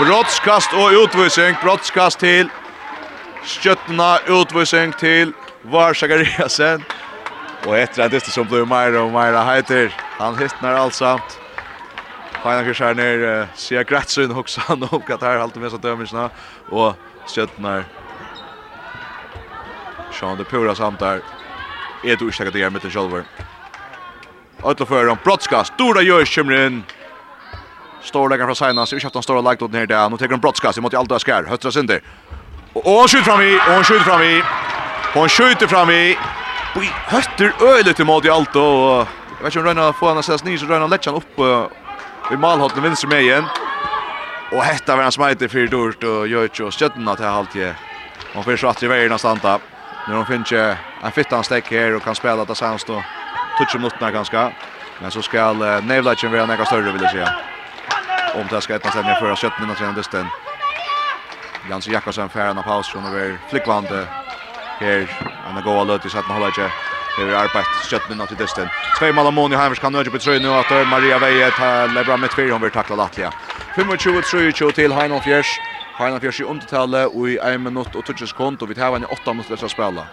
Brottskast 0.00 0.72
och 0.72 0.90
utvisning, 0.90 1.56
brottskast 1.62 2.18
till 2.18 2.48
Sköttna 3.44 4.18
utvisning 4.26 4.92
til 4.92 5.32
Var 5.62 5.94
Sakariasen. 5.94 6.84
Og 7.66 7.76
etter 7.76 8.02
en 8.02 8.20
som 8.20 8.46
blir 8.48 8.64
mer 8.64 8.96
og 8.96 9.12
mer 9.12 9.36
heiter. 9.44 9.92
Han 10.18 10.38
hittnar 10.38 10.74
allsamt. 10.74 11.38
Fina 12.42 12.64
Kyrkjær 12.64 12.94
ner, 12.94 13.42
uh, 13.42 13.46
sier 13.54 14.38
också 14.38 14.60
han 14.60 14.82
om 14.82 15.02
hva 15.02 15.18
här, 15.20 15.38
halte 15.38 15.58
med 15.60 15.70
så 15.70 15.76
dømelsene. 15.76 16.30
och 16.70 16.96
Stjøttena 17.26 17.84
Sean 20.12 20.38
de 20.38 20.44
Pura 20.44 20.74
samt 20.74 20.98
där. 20.98 21.20
Är 22.04 22.16
du 22.16 22.28
ursäkta 22.28 22.58
det 22.58 22.70
med 22.70 22.94
Jolver. 22.94 23.24
Åtla 24.62 24.86
för 24.86 25.08
en 25.08 25.18
broadcast. 25.24 25.72
Stora 25.74 26.02
gör 26.02 26.24
skimrin. 26.24 26.84
Står 28.02 28.28
lägger 28.28 28.44
från 28.44 28.56
sidan 28.56 28.86
så 28.86 28.96
ursäkta 28.96 29.22
står 29.22 29.42
lagt 29.42 29.62
ut 29.62 29.72
ner 29.72 29.86
där. 29.86 30.10
Nu 30.10 30.16
tar 30.16 30.32
en 30.32 30.40
brottskast 30.40 30.80
mot 30.80 30.94
Alda 30.94 31.18
Skär. 31.18 31.44
Höttra 31.44 31.72
sönder. 31.72 32.02
Och 32.72 33.10
skjuter 33.10 33.24
fram 33.24 33.40
i, 33.40 33.56
och 33.56 33.74
hon 33.74 33.84
skjuter 33.84 34.04
fram 34.04 34.22
i. 34.22 34.42
Hon 35.14 35.28
skjuter 35.28 35.66
fram 35.66 35.90
i. 35.90 36.18
Vi 36.74 36.90
hötter 37.06 37.52
ölet 37.60 37.98
mot 37.98 38.28
allt 38.28 38.56
och 38.56 38.62
jag 38.62 39.44
vet 39.44 39.56
inte 39.56 39.58
om 39.58 39.64
Rönna 39.64 39.92
får 39.92 40.14
han 40.14 40.22
sätts 40.22 40.44
ner 40.44 40.56
så 40.56 40.66
Rönna 40.66 40.86
lättar 40.86 41.10
han 41.10 41.20
upp 41.20 41.38
i 42.32 42.36
målhållet 42.36 42.78
vänster 42.78 43.08
med 43.08 43.22
igen. 43.22 43.44
Och 44.52 44.62
hetta 44.62 44.96
var 44.96 45.02
han 45.02 45.12
smiter 45.12 45.48
för 45.48 45.66
dårt 45.66 46.02
och 46.02 46.28
gör 46.28 46.48
ju 46.54 46.64
och 46.64 46.74
stötten 46.74 47.16
till 47.16 47.24
halvtje. 47.24 47.74
Man 48.34 48.44
får 48.44 48.56
så 48.56 48.68
att 48.68 48.80
det 48.80 48.86
är 48.86 49.08
nästan 49.08 49.38
där. 49.42 49.58
När 50.10 50.16
de 50.16 50.26
finns 50.26 50.52
en 51.02 51.12
fittan 51.12 51.44
stäck 51.44 51.70
här 51.70 51.94
och 51.94 52.02
kan 52.02 52.14
spela 52.14 52.44
det 52.44 52.54
sen 52.54 52.78
då. 52.86 53.02
touch 53.58 53.74
om 53.74 53.82
noterna 53.82 54.10
ganska. 54.10 54.52
Men 55.00 55.10
så 55.10 55.22
ska 55.22 55.50
uh, 55.50 55.84
Nevlachen 55.84 56.32
vara 56.32 56.46
några 56.46 56.64
större 56.64 56.92
vill 56.92 57.02
jag 57.02 57.10
säga. 57.10 57.34
Om 58.34 58.46
det 58.50 58.60
ska 58.60 58.74
ettan 58.74 58.92
ställning 58.92 59.14
förra 59.14 59.36
köttet 59.36 59.60
innan 59.62 59.76
sedan 59.76 59.94
dysten. 59.94 60.26
Jans 61.70 61.88
Jakobsen 61.88 62.28
färden 62.28 62.58
av 62.58 62.62
paus 62.62 62.88
från 62.88 63.04
över 63.04 63.38
flickvande. 63.50 64.06
Här, 64.80 65.10
han 65.44 65.62
går 65.62 65.84
löt 65.84 66.06
i 66.06 66.10
satt 66.10 66.28
med 66.28 66.36
hållet. 66.36 66.54
Det 67.18 67.22
är 67.22 67.34
arbetet 67.34 67.90
kött 67.90 68.08
med 68.08 68.28
till 68.28 68.36
dysten. 68.36 68.68
Två 68.98 69.12
mål 69.12 69.26
av 69.26 69.32
Moni 69.32 69.56
Heimers 69.56 69.78
kan 69.78 69.92
nöja 69.92 70.10
på 70.10 70.30
nu 70.30 70.48
att 70.48 70.88
Maria 70.88 71.18
Veje 71.18 71.50
tar 71.50 71.94
Lebra 71.94 72.16
med 72.16 72.30
tvär 72.30 72.50
hon 72.50 72.60
vill 72.60 72.70
tackla 72.70 72.96
Latlia. 72.96 73.32
25-23 73.74 74.72
till 74.72 74.92
Heinolf 74.92 75.24
Fjärs. 75.24 75.60
Heilan 76.00 76.20
fjörs 76.20 76.40
i 76.40 76.44
undertale 76.44 77.02
og 77.06 77.26
i 77.28 77.34
1 77.44 77.60
minutt 77.60 77.96
og 77.96 78.04
20 78.04 78.26
sekund, 78.30 78.62
og 78.62 78.68
vi 78.70 78.74
tar 78.74 78.94
henne 78.94 79.08
8 79.12 79.34
minutter 79.34 79.52
etter 79.52 79.68
å 79.68 79.72
spela. 79.72 80.06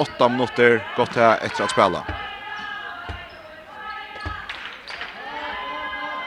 8 0.00 0.28
minutter 0.32 0.78
godt 0.96 1.18
her 1.20 1.42
etter 1.44 1.66
å 1.66 1.68
spela. 1.68 2.00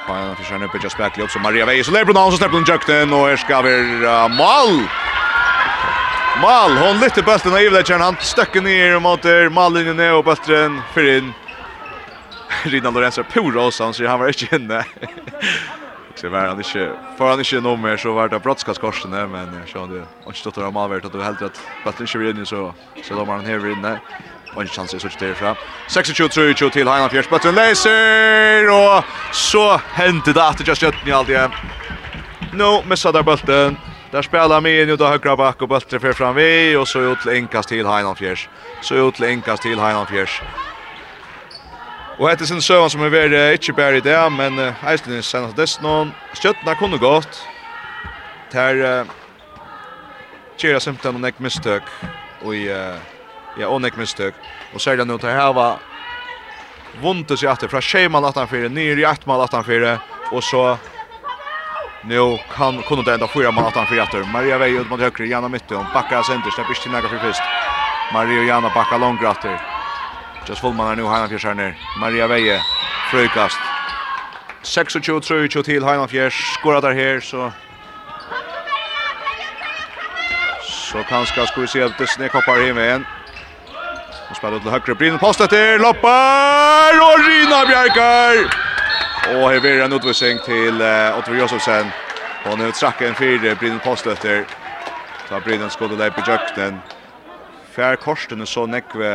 Heilan 0.05 0.35
fjörs 0.37 0.51
henne 0.53 0.69
oppe 0.69 0.83
til 0.83 0.91
å 0.91 0.93
spekle 0.93 1.25
opp, 1.25 1.33
så 1.33 1.41
Maria 1.41 1.65
Veie, 1.65 1.81
så 1.81 1.95
lever 1.95 2.13
hun 2.13 2.19
av, 2.21 2.29
så 2.29 2.37
slipper 2.37 2.61
hun 2.61 2.69
jøkten, 2.69 3.15
og 3.17 3.25
her 3.31 3.41
skal 3.41 3.65
vi 3.65 3.73
uh, 4.05 4.27
mal! 4.37 4.77
Mal, 6.37 6.77
hon 6.77 7.01
lytter 7.01 7.25
bøsten 7.25 7.57
og 7.57 7.65
Ivedekjern, 7.65 8.05
han 8.05 8.21
støkker 8.21 8.61
ned 8.61 8.99
mot 9.01 9.25
mallinjen 9.49 9.97
ned 9.97 10.13
og 10.13 10.27
bøsten 10.29 10.77
fyrir 10.93 11.23
inn. 11.23 11.33
Rina 12.69 12.93
Lorenzo 12.93 13.25
Puros, 13.25 13.81
han 13.81 13.97
sier 13.97 14.13
han 14.13 14.21
var 14.21 14.29
ikke 14.29 14.61
inne. 14.61 14.85
Så 16.21 16.29
var 16.29 16.39
han 16.39 16.57
inte 16.57 16.91
för 17.17 17.29
han 17.29 17.39
inte 17.39 17.61
nummer 17.61 17.97
så 17.97 18.13
var 18.13 18.29
det 18.29 18.39
brottskaskorsen 18.39 19.11
där 19.11 19.27
men 19.27 19.67
så 19.67 19.79
han 19.79 19.93
det 19.93 20.05
och 20.23 20.35
stod 20.35 20.53
där 20.53 20.71
mal 20.71 20.89
vart 20.89 21.05
att 21.05 21.11
du 21.11 21.23
helt 21.23 21.41
rätt 21.41 21.61
fast 21.83 21.99
inte 21.99 22.17
vill 22.17 22.45
så 22.45 22.73
så 23.03 23.13
då 23.13 23.25
man 23.25 23.45
här 23.45 23.71
inne 23.71 23.99
och 24.55 24.61
en 24.61 24.67
chans 24.67 24.93
är 24.93 24.99
så 24.99 25.09
där 25.19 25.33
fram 25.33 25.55
26-23 25.87 26.69
till 26.69 26.87
Heinland 26.87 27.11
Fjärs 27.11 27.43
men 27.43 27.55
läser 27.55 28.69
och 28.69 29.03
så 29.31 29.77
hände 29.77 30.33
det 30.33 30.43
att 30.43 30.67
just 30.67 30.83
ni 31.05 31.11
allt 31.11 31.29
igen 31.29 31.51
nu 32.53 32.81
missar 32.89 33.13
där 33.13 33.23
bollen 33.23 33.77
Där 34.11 34.21
spelar 34.21 34.61
med 34.61 34.89
in 34.89 34.97
då 34.97 35.07
högra 35.07 35.35
back 35.35 35.61
och 35.61 35.67
bollen 35.67 35.99
för 35.99 36.13
fram 36.13 36.35
vi 36.35 36.75
och 36.75 36.87
så 36.87 36.99
ut 36.99 37.21
till 37.21 37.47
till 37.67 37.85
Heinland 37.85 38.17
Fjärs 38.17 38.49
så 38.81 38.95
ut 38.95 39.15
till 39.15 39.41
till 39.61 39.79
Heinland 39.79 40.07
Fjärs 40.07 40.41
Och 42.19 42.31
ett 42.31 42.47
sin 42.47 42.61
sövan 42.61 42.89
som 42.89 43.01
är 43.01 43.09
väl 43.09 43.53
inte 43.53 43.73
bär 43.73 43.93
i 43.93 44.01
det, 44.01 44.29
men 44.29 44.53
Iceland 44.93 45.17
är 45.17 45.21
senast 45.21 45.55
dess 45.55 45.81
någon. 45.81 46.11
Stötterna 46.33 46.75
kunde 46.75 46.97
gått. 46.97 47.47
Där 48.51 49.05
Tjera 50.57 50.79
Simpton 50.79 51.15
och 51.15 51.21
neck 51.21 51.39
Mistök. 51.39 51.83
Och 52.43 52.55
i, 52.55 52.93
ja, 53.59 53.67
och 53.67 53.81
neck 53.81 53.95
Mistök. 53.95 54.33
Och 54.73 54.81
det 54.97 55.05
nu 55.05 55.17
till 55.17 55.29
Hava. 55.29 55.79
Vunte 57.01 57.37
sig 57.37 57.49
efter 57.49 57.67
från 57.67 57.81
Sheiman 57.81 58.25
18-4, 58.25 58.69
ner 58.69 58.97
i 58.97 59.05
8-4. 59.47 59.97
Och 60.31 60.43
så 60.43 60.77
Nu 62.03 62.37
kan 62.55 62.81
kunde 62.81 63.03
det 63.03 63.13
ända 63.13 63.27
fyra 63.27 63.51
mål 63.51 63.65
att 63.65 63.75
han 63.75 63.85
Maria 64.31 64.57
Vejo 64.57 64.83
mot 64.83 64.99
högre, 64.99 65.27
Janna 65.27 65.49
Mytton. 65.49 65.85
Backar 65.93 66.23
center, 66.23 66.51
släpper 66.51 66.73
inte 66.87 67.09
för 67.09 67.17
först. 67.17 67.41
Maria 68.13 68.43
Jana 68.43 68.69
backar 68.75 68.99
långt 68.99 69.21
Just 70.47 70.61
Fullman 70.61 70.91
er 70.91 70.95
nu 70.95 71.09
Heinafjers 71.09 71.43
Maria 71.99 72.25
Veje, 72.25 72.61
frøykast. 73.11 73.57
26-23 74.63 75.61
til 75.61 75.85
Heinafjers, 75.85 76.33
skorar 76.53 76.79
der 76.79 76.93
her, 76.93 77.19
så... 77.19 77.51
Så 80.61 81.03
kanskje 81.09 81.47
skal 81.47 81.61
vi 81.61 81.67
se 81.67 81.83
at 81.83 81.93
Disney 81.99 82.27
koppar 82.27 82.63
hjemme 82.63 82.81
igjen. 82.81 83.05
Og 84.29 84.35
spiller 84.35 84.59
til 84.59 84.71
høyre, 84.71 84.95
Bryn 84.95 85.19
post 85.19 85.41
etter, 85.41 85.77
loppar, 85.83 86.95
og 86.95 87.19
Rina 87.27 87.61
Bjerkar! 87.67 88.47
Og 89.35 89.51
her 89.51 89.59
blir 89.59 89.83
en 89.83 89.93
utvisning 89.93 90.39
til 90.45 90.81
uh, 90.81 91.17
Otto 91.17 91.33
Josefsen. 91.33 91.91
Og 92.45 92.57
nu 92.57 92.71
trakker 92.71 93.07
en 93.07 93.15
fire, 93.15 93.55
Bryn 93.55 93.79
post 93.83 94.07
etter. 94.07 94.45
Da 95.29 95.39
Bryn 95.43 95.69
skådde 95.69 95.99
leip 95.99 96.17
i 96.17 96.23
jøkken. 96.27 96.79
Fjær 97.75 97.95
korsen 97.95 98.45
så 98.45 98.65
nekve 98.65 99.11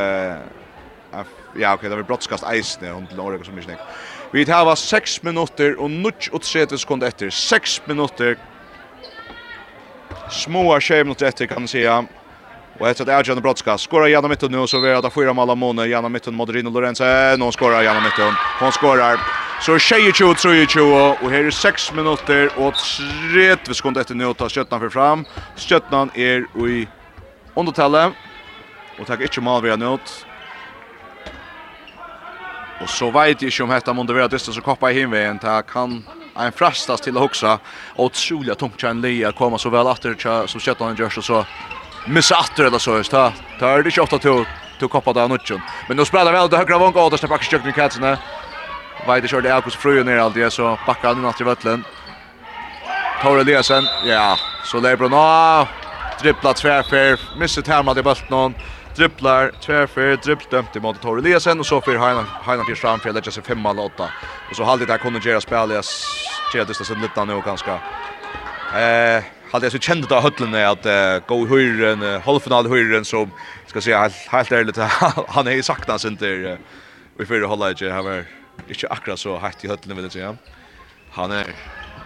ja, 1.58 1.74
ok, 1.74 1.82
det 1.82 1.96
var 1.96 2.02
brottskast 2.08 2.46
eisne, 2.48 2.92
hon 2.92 3.06
til 3.06 3.16
Norge 3.16 3.44
som 3.44 3.58
ikke 3.58 3.78
Vi 4.32 4.44
tar 4.44 4.64
var 4.64 4.76
6 4.76 5.22
minutter 5.22 5.74
og 5.78 5.90
30 6.40 6.78
sekunder 6.78 7.06
etter. 7.06 7.30
6 7.30 7.82
minutter. 7.86 8.36
Små 10.30 10.80
20 10.80 11.04
minutter 11.04 11.26
etter, 11.26 11.46
kan 11.46 11.60
man 11.60 11.68
säga. 11.68 12.06
Og 12.80 12.88
etter 12.88 13.04
at 13.04 13.08
Erjan 13.08 13.42
brottskast. 13.42 13.84
Skårar 13.84 14.08
gjennom 14.08 14.30
mitten 14.30 14.50
nu, 14.52 14.66
så 14.66 14.80
vi 14.80 14.88
det 14.88 15.10
fyra 15.10 15.32
mål 15.32 15.50
av 15.50 15.56
månen. 15.56 15.84
mitten. 15.84 16.12
Mitton, 16.12 16.34
Moderino 16.34 16.70
Lorenzen. 16.70 17.38
Nå 17.38 17.52
skårar 17.52 17.82
gjennom 17.82 18.02
mitten. 18.02 18.34
Hon 18.58 18.72
skårar. 18.72 19.20
Så 19.60 19.78
22 19.78 20.34
23 20.34 20.82
och 20.82 21.30
här 21.30 21.44
är 21.44 21.50
6 21.50 21.92
minuter 21.92 22.50
och 22.56 22.74
30 23.34 23.74
sekunder 23.74 24.00
efter 24.00 24.14
nu 24.14 24.34
ta 24.34 24.48
skjøttene 24.48 24.80
for 24.80 24.90
fram. 24.90 25.26
Skjøttene 25.56 26.10
er 26.16 26.46
i 26.66 26.88
undertallet, 27.54 28.12
Och 28.98 29.06
takk 29.06 29.20
ikke 29.20 29.40
mål 29.40 29.62
vi 29.62 29.70
har 29.70 29.76
nått. 29.76 30.26
Og 32.82 32.88
så 32.90 33.10
vet 33.14 33.42
jeg 33.42 33.52
ikke 33.52 33.62
om 33.62 33.70
detta 33.70 33.92
måste 33.94 34.14
vara 34.14 34.28
distans 34.28 34.58
och 34.58 34.64
koppa 34.64 34.90
i 34.90 34.94
himvegen, 34.94 35.38
Det 35.38 35.62
kan 35.72 36.04
en 36.36 36.52
frastas 36.52 37.00
till 37.00 37.16
att 37.16 37.22
huxa. 37.22 37.58
og 37.96 38.04
otroliga 38.04 38.54
tungt 38.54 38.76
kan 38.76 39.00
Lea 39.00 39.32
koma 39.32 39.58
så 39.58 39.70
väl 39.70 39.86
efter 39.86 40.46
som 40.46 40.60
Köttan 40.60 40.96
gjørs, 40.96 41.18
og 41.18 41.24
så 41.24 41.44
missa 42.06 42.36
atter 42.36 42.64
eller 42.64 42.78
så. 42.78 43.02
Det 43.02 43.62
er 43.62 43.82
det 43.82 43.86
inte 43.86 44.00
ofta 44.00 44.18
till 44.18 44.44
å 44.82 44.88
koppa 44.88 45.12
där 45.12 45.28
nutchen. 45.28 45.62
Men 45.88 45.96
nå 45.96 46.04
spelar 46.04 46.32
väl 46.32 46.48
det 46.48 46.56
högra 46.56 46.78
vånga 46.78 47.00
och 47.00 47.10
där 47.10 47.18
släpper 47.18 47.38
kjøkken 47.38 47.68
i 47.68 47.72
katsarna. 47.72 48.18
Vet 49.06 49.32
jag 49.32 49.44
om 49.46 49.62
det 49.64 49.70
fröjer 49.70 50.04
ner 50.04 50.18
allt 50.18 50.34
det 50.34 50.50
så 50.50 50.78
backar 50.86 51.08
han 51.08 51.18
innan 51.18 51.32
till 51.32 51.46
vötlen. 51.46 51.84
Tor 53.22 53.40
Eliasen, 53.40 53.84
ja, 54.04 54.36
så 54.64 54.80
Lebron, 54.80 55.12
ah, 55.14 55.66
dribbla 56.20 56.54
tvärfer, 56.54 57.20
missar 57.38 57.62
hemma 57.62 57.94
till 57.94 58.04
bulten 58.04 58.54
dribblar, 58.96 59.52
tvärfer, 59.60 60.16
dribbdömt 60.16 60.74
mot 60.74 61.02
Tor 61.02 61.18
Eliasen 61.18 61.60
och 61.60 61.66
så 61.66 61.80
för 61.80 61.96
Heinan 61.96 62.24
Heinan 62.42 62.66
blir 62.66 62.74
fram 62.74 63.00
för 63.00 63.08
att 63.08 63.14
lägga 63.14 63.30
sig 63.30 63.42
5 63.42 63.58
mål 63.58 63.78
8. 63.78 64.10
Och 64.50 64.56
så 64.56 64.64
halvtid 64.64 64.88
där 64.88 64.98
kunde 64.98 65.28
göra 65.28 65.40
spelas 65.40 66.06
det 66.52 66.74
så 66.74 66.94
lite 66.94 67.24
nu 67.24 67.42
ganska. 67.46 67.72
Eh, 68.74 69.24
hade 69.52 69.66
jag 69.66 69.72
så 69.72 69.78
kände 69.78 70.06
då 70.08 70.20
höllen 70.20 70.54
att 70.70 70.86
uh, 70.86 71.26
gå 71.26 71.46
höjren 71.46 72.02
uh, 72.02 72.20
halvfinal 72.20 72.68
höjren 72.68 73.04
som 73.04 73.30
ska 73.66 73.80
säga 73.80 74.00
helt, 74.00 74.14
helt 74.14 74.52
ärligt 74.52 74.76
han 75.28 75.46
är 75.46 75.52
ju 75.52 75.62
sakta 75.62 75.98
sen 75.98 76.16
där 76.16 76.58
vi 77.18 77.26
får 77.26 77.46
hålla 77.46 77.70
inte 77.70 77.90
han 77.90 78.04
var 78.04 78.24
inte 78.68 78.88
akkurat 78.88 79.18
så 79.18 79.38
hett 79.38 79.64
i 79.64 79.68
höllen 79.68 79.96
vill 79.96 80.04
jag 80.04 80.12
säga. 80.12 80.36
Han 81.10 81.30
är 81.30 81.46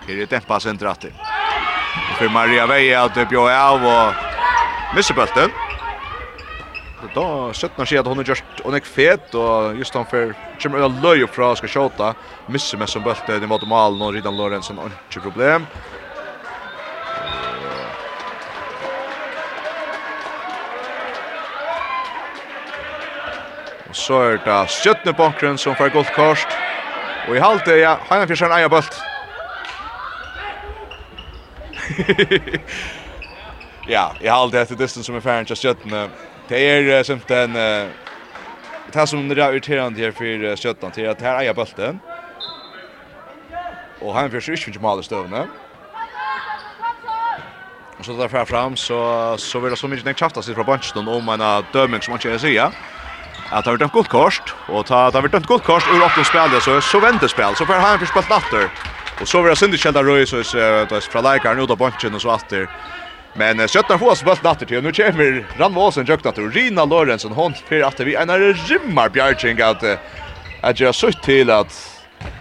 är 0.09 0.17
det 0.17 0.27
tempa. 0.27 0.61
För 2.19 2.29
Maria 2.29 2.67
Veja 2.67 3.03
att 3.03 3.29
bjöd 3.29 3.61
av 3.61 3.87
och 3.87 4.15
missar 4.97 5.15
bulten 5.15 5.51
då 7.15 7.51
skötna 7.53 7.87
sig 7.87 7.99
att 7.99 8.07
hon 8.07 8.17
har 8.17 8.25
gjort 8.25 8.61
och 8.65 8.73
nek 8.73 8.85
fet 8.85 9.35
och 9.35 9.77
just 9.77 9.95
han 9.95 10.07
för 10.07 10.35
kommer 10.63 10.79
öla 10.79 11.01
löj 11.03 11.27
från 11.27 11.57
ska 11.57 11.69
skjuta 11.69 12.15
missar 12.47 12.79
med 12.79 12.89
som 12.89 13.03
bult 13.03 13.29
i 13.29 13.47
mot 13.47 13.63
mål 13.63 14.03
och 14.03 14.13
Ridan 14.13 14.37
Lorentzen 14.37 14.79
och 14.79 14.85
inte 14.87 15.21
problem. 15.21 15.67
Och 23.89 23.97
så 23.97 24.23
är 24.23 24.31
det 24.45 24.67
skötna 24.67 25.13
bakgrund 25.13 25.61
som 25.61 25.75
får 25.75 25.89
gult 25.89 26.15
kort. 26.15 26.47
Och 27.29 27.37
i 27.37 27.39
halte 27.39 27.71
ja, 27.71 27.99
han 28.09 28.19
har 28.19 28.35
sin 28.35 28.53
egen 28.53 28.71
bult. 28.71 28.95
Ja, 33.89 34.15
i 34.21 34.29
halvt 34.29 34.55
efter 34.55 34.75
distance 34.75 35.07
som 35.07 35.15
är 35.15 35.21
färdigt 35.21 35.51
just 35.51 35.63
skötna. 35.63 36.09
Det 36.49 36.59
är 36.59 37.03
sånt 37.03 37.31
en 37.31 37.57
det 38.93 38.99
här 38.99 39.07
som 39.07 39.29
det 39.29 39.43
är 39.43 39.53
irriterande 39.53 40.01
här 40.01 40.11
för 40.11 40.57
Sjötan 40.57 40.91
till 40.91 41.09
att 41.09 41.23
här 41.23 41.41
äger 41.41 41.55
bollen. 41.55 42.01
Och 44.01 44.15
han 44.15 44.27
ikke 44.27 44.67
inte 44.67 44.81
maler 44.81 45.03
støvende. 45.03 45.47
Og 47.99 48.05
så 48.05 48.13
där 48.13 48.45
fram 48.45 48.77
så 48.77 49.35
så 49.39 49.59
vill 49.61 49.71
det 49.71 49.77
så 49.77 49.89
mycket 49.89 50.05
nek 50.05 50.17
krafta 50.17 50.43
sig 50.43 50.55
från 50.55 50.67
bunchen 50.67 51.09
om 51.09 51.29
en 51.29 51.65
dömen 51.73 52.01
som 52.01 52.13
man 52.13 52.19
kan 52.19 52.39
säga. 52.39 52.73
Att 53.51 53.65
det 53.65 53.71
har 53.71 53.79
dömt 53.79 53.93
gott 53.93 54.09
kort 54.09 54.55
och 54.69 54.87
ta 54.87 55.11
det 55.11 55.21
har 55.21 55.29
dömt 55.29 55.47
gott 55.47 55.65
kort 55.65 55.85
ur 55.95 56.05
åtta 56.05 56.25
spel 56.25 56.61
så 56.61 56.81
så 56.81 57.01
väntar 57.01 57.29
spel 57.29 57.57
så 57.57 57.67
för 57.67 57.75
han 57.75 57.99
för 57.99 58.07
spelt 58.07 58.31
natter. 58.31 58.71
Och 59.21 59.29
så 59.29 59.43
vill 59.43 59.51
det 59.51 59.57
syndigt 59.57 59.83
skälda 59.83 60.03
röj 60.03 60.27
så 60.27 60.45
så 60.45 61.01
från 61.01 61.23
läkaren 61.25 61.61
ut 61.61 61.71
av 61.71 61.79
bunchen 61.79 62.15
och 62.15 62.23
så 62.23 62.35
åter. 62.35 62.69
Men 63.39 63.61
uh, 63.61 63.99
får 63.99 64.11
oss 64.11 64.25
bult 64.25 64.43
natter 64.43 64.67
till. 64.67 64.83
Nu 64.83 64.93
kommer 64.93 65.47
Ranva 65.59 65.81
Åsen 65.81 66.05
jökna 66.05 66.33
till. 66.33 66.51
Rina 66.51 66.85
Lorentzen 66.85 67.33
hon 67.33 67.55
för 67.69 67.81
att 67.81 68.01
vi 68.01 68.15
en 68.15 68.55
rimmar 68.55 69.09
bjärking 69.09 69.61
att 69.61 69.85
att 70.61 70.81
göra 70.81 70.93
sutt 70.93 71.23
till 71.23 71.51
att 71.51 71.93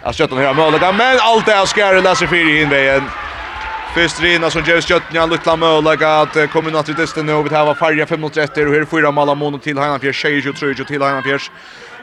att 0.03 0.15
Sjötnar 0.15 0.43
har 0.43 0.53
möjlighet. 0.53 0.95
Men 0.95 1.17
allt 1.21 1.45
det 1.45 1.51
här 1.51 1.65
ska 1.65 1.81
jag 1.81 2.03
läsa 2.03 2.27
för 2.27 2.35
i 2.35 2.61
invägen. 2.61 3.03
Fyrst 3.95 4.21
Rina 4.21 4.49
som 4.49 4.63
ger 4.63 4.81
Sjöttan 4.81 5.17
en 5.23 5.29
liten 5.29 5.59
möjliga 5.59 6.09
att 6.21 6.37
uh, 6.37 6.47
komma 6.47 6.69
natt 6.69 6.89
i 6.89 6.93
distan 6.93 7.25
nu. 7.25 7.43
Vi 7.43 7.49
tar 7.49 7.73
färja 7.73 8.05
5 8.05 8.21
mot 8.21 8.33
30 8.33 8.65
och 8.65 8.73
här 8.73 8.85
fyra 8.85 9.11
mål 9.11 9.37
mån 9.37 9.59
till 9.59 9.77
Heinafjärs. 9.77 10.15
Tjejer 10.15 10.41
23 10.41 10.85
till 10.85 11.01
Heinafjärs. 11.01 11.51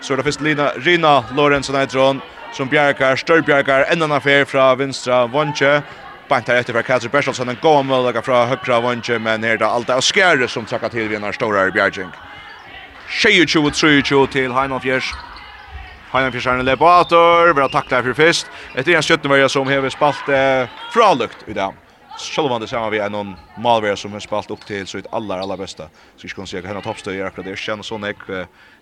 Så 0.00 0.16
det 0.16 0.22
finns 0.22 0.40
Lina, 0.40 0.68
Rina 0.68 1.24
Lorentzen 1.36 1.76
heter 1.76 1.98
hon 1.98 2.20
som 2.52 2.68
bjergar, 2.68 3.16
størr 3.16 3.40
bjergar, 3.40 3.86
endan 3.92 4.12
affær 4.12 4.44
fra 4.44 4.74
vinstra 4.74 5.26
vantje, 5.26 5.82
Bantar 6.32 6.56
efter 6.56 6.72
för 6.72 6.82
Kaiser 6.82 7.08
Bertelsen 7.08 7.48
en 7.48 7.56
god 7.62 7.84
mål 7.86 8.22
från 8.22 8.48
högra 8.48 8.80
vänster 8.80 9.18
men 9.18 9.42
här 9.44 9.56
där 9.56 9.66
allt 9.66 9.88
är 9.88 10.00
skärre 10.00 10.48
som 10.48 10.64
tackar 10.64 10.88
till 10.88 11.08
vinnare 11.08 11.32
stora 11.32 11.70
Bjerging. 11.70 12.10
Tjejer 13.08 13.46
23 13.46 14.26
till 14.26 14.52
Heinolf 14.52 14.84
Jers. 14.84 15.12
er 16.14 16.18
en 16.18 16.34
är 16.34 16.58
en 16.58 16.64
lepator, 16.64 17.54
bra 17.54 17.68
tackla 17.68 18.02
för 18.02 18.12
först. 18.12 18.46
Ett 18.74 18.88
en 18.88 19.02
sköttmörja 19.02 19.48
som 19.48 19.66
har 19.66 19.90
spalt 19.90 20.28
eh, 20.28 20.68
fralukt 20.92 21.48
i 21.48 21.52
dag. 21.52 21.64
dem. 21.64 21.74
Självande 22.18 22.68
samma 22.68 22.90
vi 22.90 22.98
är 22.98 23.10
någon 23.10 23.36
malvär 23.56 23.96
som 23.96 24.12
har 24.12 24.20
spalt 24.20 24.50
upp 24.50 24.66
till 24.66 24.86
så 24.86 24.98
ett 24.98 25.12
allra 25.12 25.40
allra 25.40 25.56
bästa. 25.56 25.84
Så 26.16 26.22
vi 26.22 26.28
ska 26.28 26.46
se 26.46 26.66
henne 26.66 26.82
toppstöj 26.82 27.20
är 27.20 27.24
akkurat 27.24 27.46
det 27.46 27.58
känns 27.58 27.86
så 27.86 27.98
näck 27.98 28.16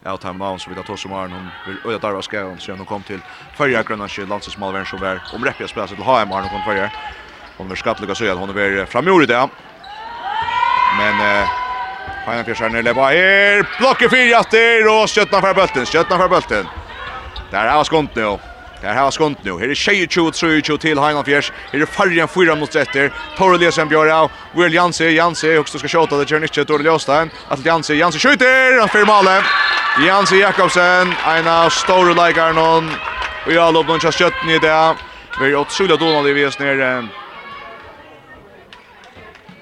out 0.05 0.21
time 0.21 0.39
now 0.39 0.59
så 0.59 0.71
vi 0.71 0.77
tar 0.77 0.83
tog 0.83 0.99
som 0.99 1.13
Arn 1.13 1.33
hon 1.33 1.49
vill 1.67 1.93
öda 1.95 1.99
darva 1.99 2.23
ska 2.23 2.43
hon 2.43 2.59
så 2.59 2.73
hon 2.73 2.87
kom 2.87 3.03
till 3.03 3.21
förra 3.57 3.83
gröna 3.83 4.09
landsens 4.29 4.59
malvär 4.59 4.85
som 4.85 5.01
var 5.01 5.21
om 5.35 5.45
reppiga 5.45 5.69
spelar 5.69 5.87
till 5.87 5.97
HM 5.97 6.33
Arn 6.33 6.49
kom 6.49 6.63
förra. 6.65 6.91
Hon 7.61 7.71
är 7.71 7.75
skattliga 7.75 8.15
så 8.15 8.35
hon 8.35 8.51
är 8.51 8.87
framgjord 8.87 9.23
i 9.23 9.27
det. 9.27 9.49
Men 10.99 11.21
eh 11.21 11.49
Hanna 12.27 12.45
Persson 12.45 12.75
är 12.75 12.95
här. 12.95 13.79
Blocker 13.79 14.09
fyra 14.09 14.39
efter 14.39 14.89
och 14.89 15.11
skötna 15.11 15.41
för 15.41 15.55
bulten. 15.55 15.87
Skötna 15.87 16.19
för 16.19 16.29
bulten. 16.29 16.67
Där 17.51 17.69
har 17.69 17.85
skont 17.85 18.15
nu. 18.15 18.39
Där 18.83 18.95
har 18.95 19.11
skont 19.11 19.45
nu. 19.45 19.53
Här 19.59 19.69
är 19.69 19.75
tjejer 19.75 20.07
23 20.07 20.79
till 20.79 20.99
Hanna 20.99 21.25
Fjärs. 21.25 21.53
Här 21.73 21.81
är 21.81 21.87
färjan 21.87 22.29
fyra 22.29 22.55
mot 22.55 22.71
30. 22.71 23.11
Torre 23.37 23.73
sen 23.73 23.89
björ 23.89 24.07
av. 24.07 24.31
Will 24.57 24.75
Janse, 24.75 25.11
Janse 25.11 25.59
också 25.59 25.79
ska 25.79 25.89
skjuta 25.89 26.17
det 26.17 26.29
kör 26.29 26.43
inte 26.43 26.65
Torre 26.65 26.83
Ljöstein. 26.83 27.31
Att 27.49 27.65
Janse, 27.65 27.95
Janse 27.95 28.19
skjuter. 28.19 28.79
Han 28.81 28.89
för 28.89 29.05
målet. 29.05 29.45
Janse 30.07 30.37
Jakobsen, 30.37 31.15
en 31.27 31.49
av 31.49 31.71
stora 31.71 32.15
lägaren 32.15 32.59
och 33.47 33.53
jag 33.53 33.65
all 33.65 33.77
uppnån 33.77 34.01
kör 34.01 34.13
skötten 34.13 34.51
i 34.51 34.59
det. 34.59 34.95
Vi 35.41 35.47
är 35.47 35.57
otroligt 35.57 36.01
dåliga 36.01 36.31
i 36.31 36.33
vis 36.33 36.59
nere. 36.59 37.09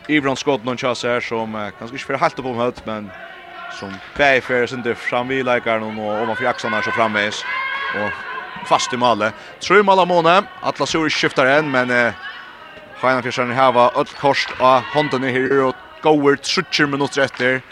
Ibron 0.09 0.36
skott 0.36 0.64
någon 0.64 0.76
chans 0.76 1.04
här 1.04 1.20
som 1.20 1.54
uh, 1.54 1.70
kanske 1.78 1.94
inte 1.94 2.06
för 2.06 2.16
helt 2.16 2.38
upp 2.38 2.44
om 2.46 2.56
högt 2.56 2.86
men 2.86 3.11
som 3.80 3.94
bär 4.16 4.40
för 4.40 4.66
sin 4.66 4.82
det 4.82 4.94
fram 4.94 5.28
vi 5.28 5.42
likar 5.42 5.78
någon 5.78 5.98
och 5.98 6.20
om 6.20 6.26
man 6.26 6.36
fjaxar 6.36 6.70
när 6.70 6.82
så 6.82 6.90
framvis 6.90 7.44
och 7.94 8.68
fast 8.68 8.92
i 8.92 8.96
målet. 8.96 9.34
Tror 9.61 9.82
mål 9.82 10.09
måne. 10.09 10.42
Alla 10.61 10.86
sur 10.86 11.09
skiftar 11.09 11.46
en 11.46 11.70
men 11.70 11.90
eh 11.90 12.12
Hainan 13.00 13.22
Fjörsson 13.22 13.50
här 13.50 13.72
var 13.72 13.98
öll 13.98 14.06
kost 14.06 14.48
av 14.59 14.82
hånden 14.94 15.24
i 15.24 15.32
här 15.32 15.62
och 15.62 15.76
går 16.02 16.36
30 16.36 16.86
minuter 16.86 17.22
efter 17.22 17.62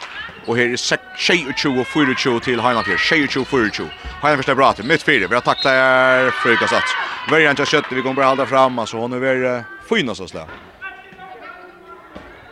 och 0.46 0.56
här 0.56 0.64
är 0.64 0.76
26 0.76 1.64
och 1.64 2.18
24 2.18 2.40
till 2.40 2.60
Hainan 2.60 2.84
Fjörsson 2.84 3.28
26 3.28 3.76
24. 3.76 3.90
Hainan 4.22 4.38
Fjörsson 4.38 4.56
bra 4.56 4.72
till 4.72 4.84
mitt 4.84 5.02
fyra. 5.02 5.28
Vi 5.28 5.34
har 5.34 5.42
tacklat 5.42 6.34
Frukasatt. 6.34 6.84
Värjan 7.30 7.54
just 7.58 7.72
kött 7.72 7.84
vi 7.90 8.02
kommer 8.02 8.14
bara 8.14 8.26
hålla 8.26 8.46
fram 8.46 8.78
alltså 8.78 8.96
hon 8.96 9.12
är 9.12 9.18
väl 9.18 9.62
fina 9.88 10.14
så 10.14 10.28
slä. 10.28 10.46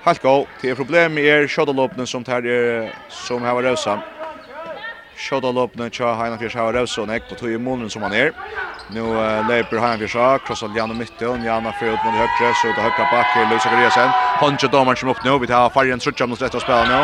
Halt 0.05 0.21
go. 0.23 0.47
Det 0.61 0.71
er 0.71 0.77
problem 0.77 1.15
med 1.17 1.25
er 1.25 1.47
skjøttelåpene 1.49 2.05
som 2.05 2.25
tar 2.25 2.45
er, 2.45 2.91
som 3.09 3.43
har 3.43 3.57
røsa. 3.57 3.97
cha 5.17 5.41
tja 5.41 6.15
Heinafjers 6.15 6.55
har 6.55 6.75
røsa 6.75 7.01
og 7.01 7.09
nekk 7.09 7.29
på 7.29 7.35
tog 7.35 7.49
i 7.49 7.57
månen 7.57 7.89
som 7.91 8.03
han 8.03 8.13
er. 8.13 8.33
Nu 8.93 9.01
uh, 9.01 9.49
leper 9.49 9.49
løper 9.49 9.81
Heinafjers 9.81 10.17
av, 10.17 10.39
krosser 10.45 10.69
Jan 10.77 10.91
og 10.91 10.97
Mitte, 10.97 11.25
og 11.27 11.41
Jan 11.41 11.65
har 11.65 11.73
fyrt 11.81 12.05
mot 12.05 12.13
høyre, 12.13 12.53
så 12.53 12.69
ut 12.69 12.79
av 12.79 12.85
høyre 12.85 13.07
bak 13.13 13.37
er 13.37 13.49
Løysa 13.49 13.71
Geriasen. 13.73 14.13
Håndtje 14.43 14.69
domeren 14.69 14.97
som 15.01 15.09
opp 15.09 15.25
nå, 15.25 15.39
vi 15.39 15.49
tar 15.49 15.73
fargen 15.73 15.99
trutja 15.99 16.27
mot 16.29 16.43
rett 16.43 16.55
og 16.55 16.61
spela 16.61 16.85
nå. 16.85 17.01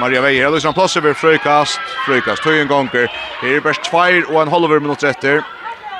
Maria 0.00 0.20
Veier, 0.24 0.50
Løysa 0.50 0.72
han 0.72 0.74
plasser 0.74 1.06
ved 1.06 1.14
frøykast, 1.14 1.78
frøykast, 2.08 2.42
tog 2.42 2.58
en 2.58 2.66
gonger. 2.66 3.06
Her 3.38 3.60
er 3.60 3.62
bare 3.62 3.86
tveir 3.86 4.26
og 4.32 4.42
en 4.42 4.50
halver 4.50 4.82
minutter 4.82 5.14
etter. 5.14 5.46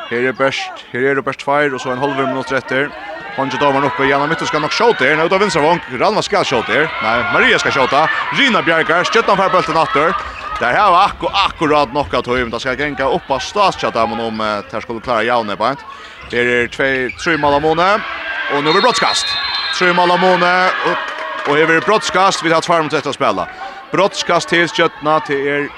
Her 0.07 0.28
er 0.30 0.34
best, 0.38 0.84
her 0.92 1.03
er 1.11 1.18
det 1.18 1.24
best 1.26 1.42
fire, 1.42 1.72
og 1.74 1.80
så 1.83 1.91
en 1.91 1.99
halvur 1.99 2.28
minutt 2.28 2.53
etter. 2.54 2.91
Han 3.37 3.50
gjør 3.50 3.61
damer 3.61 3.84
oppe, 3.88 4.07
Janna 4.07 4.28
Mytter 4.30 4.46
skal 4.49 4.62
nok 4.62 4.72
skjåte 4.72 5.04
her, 5.04 5.16
nå 5.18 5.26
utav 5.26 5.42
Vinservång, 5.42 5.80
Ranva 6.00 6.22
skal 6.24 6.46
skjåte 6.46 6.72
her, 6.72 6.87
nei, 7.03 7.16
Maria 7.34 7.58
skal 7.61 7.74
skjåte, 7.74 8.04
Rina 8.38 8.62
Bjergar, 8.64 9.04
skjøttan 9.11 9.37
fer 9.37 9.50
bulten 9.53 9.76
atter. 9.80 10.14
Det 10.57 10.70
her 10.72 10.92
var 10.95 11.11
akkur 11.11 11.34
akkurat 11.37 11.92
nok 11.92 12.14
av 12.16 12.22
tøym, 12.24 12.49
det 12.54 12.62
skal 12.62 12.78
genka 12.78 13.08
opp 13.12 13.28
av 13.34 13.42
statskjata, 13.45 14.07
men 14.08 14.22
om 14.24 14.41
uh, 14.41 14.62
det 14.70 14.80
skulle 14.84 15.04
klara 15.04 15.26
jaune 15.26 15.58
på 15.58 15.66
en. 15.68 15.83
Her 16.30 16.53
er 16.54 16.70
3 16.72 17.37
mal 17.42 17.58
av 17.58 17.66
måne, 17.66 17.88
og 18.54 18.62
nu 18.62 18.70
er 18.70 18.78
det 18.78 18.87
brottskast. 18.87 19.34
3 19.76 19.91
mal 19.99 20.14
av 20.14 20.22
måne, 20.22 20.53
og, 20.88 21.11
og 21.50 21.58
her 21.58 21.74
er 21.74 21.84
brottskast, 21.84 22.46
vi 22.46 22.54
har 22.54 22.64
tvær 22.64 22.87
mot 22.87 22.95
dette 22.95 23.12
spela. 23.12 23.50
Brottskast 23.91 24.54
til 24.54 24.64
skjøttna 24.70 25.18
til 25.26 25.50
er 25.50 25.68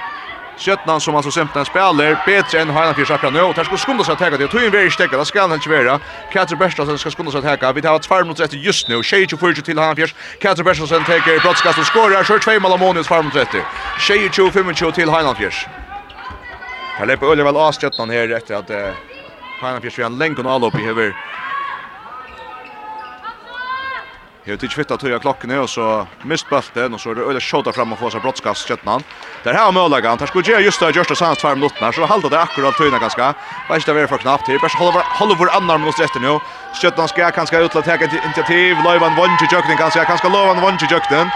Sjötnan 0.59 1.01
som 1.01 1.16
alltså 1.16 1.30
sämtna 1.30 1.64
spelar 1.64 2.22
bättre 2.26 2.60
än 2.60 2.70
Hainan 2.70 2.94
Fisch 2.94 3.10
akkurat 3.10 3.32
nu 3.32 3.40
och 3.40 3.55
där 3.55 3.64
ska 3.64 3.76
skunda 3.76 4.05
sig 4.05 4.12
att 4.12 4.18
täcka 4.18 4.36
det. 4.36 4.48
Tog 4.48 4.62
in 4.62 4.70
väldigt 4.70 4.93
stäcka, 4.93 5.16
det 5.16 5.24
ska 5.24 5.40
han 5.40 5.52
inte 5.52 5.68
vara. 5.68 6.01
Katja 6.32 6.56
Berstasen 6.56 6.98
ska 6.98 7.10
skunda 7.10 7.32
sig 7.32 7.39
att 7.39 7.44
täcka. 7.44 7.72
Vi 7.72 7.82
tar 7.82 7.98
två 7.98 8.24
mot 8.24 8.40
efter 8.40 8.56
just 8.56 8.89
nu. 8.89 9.02
Tjej 9.02 9.26
24 9.28 9.55
till 9.55 9.78
Hainan 9.78 9.97
Fisch. 9.97 10.14
Katja 10.40 10.64
Berstasen 10.64 11.05
täcker 11.05 11.40
brottskast 11.40 11.78
och 11.78 11.86
skorar. 11.86 12.24
Kör 12.24 12.39
två 12.39 12.60
mål 12.60 12.72
av 12.72 12.78
Monius 12.78 13.06
två 13.06 13.16
minuter 13.16 13.40
efter. 13.43 13.62
Tjej 13.98 14.30
25 14.32 14.74
till 14.74 15.09
Hainan 15.09 15.36
Fisch. 15.36 15.66
Här 16.98 17.24
Ulle 17.24 17.44
väl 17.44 17.56
Astjötnan 17.56 18.10
här 18.10 18.32
efter 18.32 18.55
att 18.55 18.70
Hainan 19.60 19.82
Fisch 19.82 19.98
vi 19.98 20.02
har 20.02 20.10
en 20.10 20.18
länk 20.18 20.39
och 20.39 20.52
allop 20.52 20.74
i 20.78 20.85
över 20.85 21.14
Jag 24.48 24.52
vet 24.52 24.62
inte 24.62 24.74
fitta 24.74 24.96
tog 24.96 25.20
klockan 25.20 25.58
och 25.58 25.70
så 25.70 26.06
mist 26.22 26.50
bulten 26.50 26.94
och 26.94 27.00
så 27.00 27.10
är 27.10 27.14
det 27.14 27.22
öde 27.22 27.40
skjuta 27.40 27.72
fram 27.72 27.92
och 27.92 27.98
få 27.98 28.10
sig 28.10 28.20
brottskast 28.20 28.68
köttnan. 28.68 29.02
Där 29.44 29.54
har 29.54 29.72
mållägaren. 29.72 30.18
Där 30.18 30.26
skulle 30.26 30.44
ge 30.52 30.58
just 30.58 30.80
det 30.80 30.96
Gösta 30.96 31.14
Sands 31.14 31.40
två 31.40 31.54
minuter 31.54 31.92
så 31.92 32.06
håller 32.06 32.30
det 32.30 32.40
akkurat 32.40 32.76
tøyna 32.78 32.98
ganska. 32.98 33.34
Vet 33.68 33.76
inte 33.76 33.92
det 33.92 34.08
för 34.08 34.18
knappt. 34.18 34.46
Det 34.46 34.58
bara 34.58 34.78
håller 34.78 35.02
håller 35.18 35.34
vår 35.34 35.50
andra 35.50 35.78
minut 35.78 36.00
efter 36.00 36.20
nu. 36.20 36.40
Köttnan 36.82 37.08
ska 37.08 37.30
kanske 37.30 37.60
utla 37.60 37.82
ta 37.82 37.94
initiativ. 37.94 38.76
Lövan 38.84 39.16
vann 39.16 39.38
till 39.38 39.52
jökten 39.52 39.76
kanske. 39.76 40.04
Kanske 40.04 40.28
Lövan 40.28 40.60
vann 40.62 40.78
till 40.78 40.90
jökten. 40.90 41.26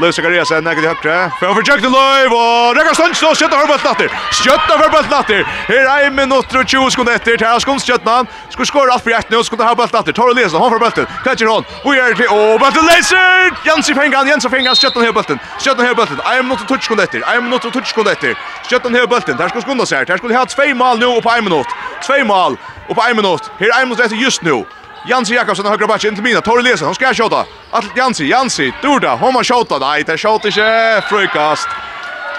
Lewis 0.00 0.16
Zachariasen 0.16 0.64
nekket 0.64 0.84
i 0.84 0.86
högre. 0.86 1.30
För 1.40 1.54
for 1.54 1.62
Jack 1.68 1.82
Delove 1.82 2.34
och 2.34 2.76
Rekar 2.76 2.94
skjøtta 3.34 3.58
for 3.58 3.68
bøtt 3.68 3.84
natter. 3.84 4.08
Skjøtta 4.32 4.78
for 4.80 4.88
bøtt 4.88 5.10
natter. 5.10 5.42
Her 5.68 5.84
er 5.84 6.06
är 6.06 6.10
minuter 6.10 6.58
og 6.60 6.66
20 6.66 6.90
sekunder 6.90 7.12
efter. 7.12 7.36
Här 7.38 7.58
ska 7.58 7.78
skjøtta. 7.78 8.24
Ska 8.50 8.64
skora 8.64 8.92
alt 8.92 9.02
for 9.02 9.10
ett 9.10 9.34
og 9.34 9.44
Ska 9.44 9.56
ta 9.56 9.74
bøtt 9.74 9.92
natter. 9.92 10.12
Tar 10.12 10.30
Eliasson 10.30 10.62
han 10.62 10.70
för 10.70 10.78
bollen. 10.78 11.06
Catcher 11.24 11.46
hon. 11.46 11.64
Vi 11.84 11.98
är 12.00 12.14
till 12.14 12.28
och 12.28 12.60
bollen 12.60 12.84
läser. 12.86 13.52
Jansen 13.64 13.94
fängan, 13.94 14.28
Jansen 14.28 14.50
fängan 14.50 14.74
skjuter 14.74 15.00
ner 15.00 15.12
bollen. 15.12 15.38
Skjuter 15.58 15.82
ner 15.82 15.94
bollen. 15.94 16.20
Är 16.24 16.42
minuter 16.42 16.64
og 16.64 16.68
20 16.68 16.82
sekunder 16.82 17.04
efter. 17.04 17.20
Är 17.20 17.40
minuter 17.40 17.68
og 17.68 17.74
20 17.74 17.84
sekunder 17.84 18.12
etter. 18.12 18.34
Skjøtta 18.68 18.88
ner 18.88 19.06
bøtten. 19.06 19.38
Här 19.38 19.48
ska 19.48 19.60
skunda 19.60 19.86
sig. 19.86 20.04
Här 20.08 20.16
ska 20.16 20.38
ha 20.38 20.44
två 20.46 20.74
mål 20.74 20.98
nå 20.98 21.20
på 21.20 21.30
en 21.30 21.44
minut. 21.44 21.66
2 22.06 22.24
mål 22.24 22.56
på 22.88 23.02
en 23.10 23.16
Her 23.58 23.66
er 23.66 23.80
är 23.80 23.84
minuter 23.84 24.04
etter 24.04 24.16
just 24.16 24.42
nå. 24.42 24.66
Jansi 25.08 25.34
Jakobsen 25.34 25.66
högra 25.66 25.86
backen 25.86 26.14
till 26.14 26.24
mina. 26.24 26.40
Torre 26.40 26.62
Lesen, 26.62 26.86
han 26.86 26.94
ska 26.94 27.14
skjuta. 27.14 27.46
Att 27.70 27.96
Jansi, 27.96 28.24
Jansi, 28.24 28.72
Durda, 28.82 29.16
hon 29.16 29.34
har 29.34 29.44
skjuta. 29.44 29.78
Nej, 29.78 30.04
det 30.06 30.18
skjuter 30.18 30.46
inte. 30.48 31.04
Frukast. 31.08 31.68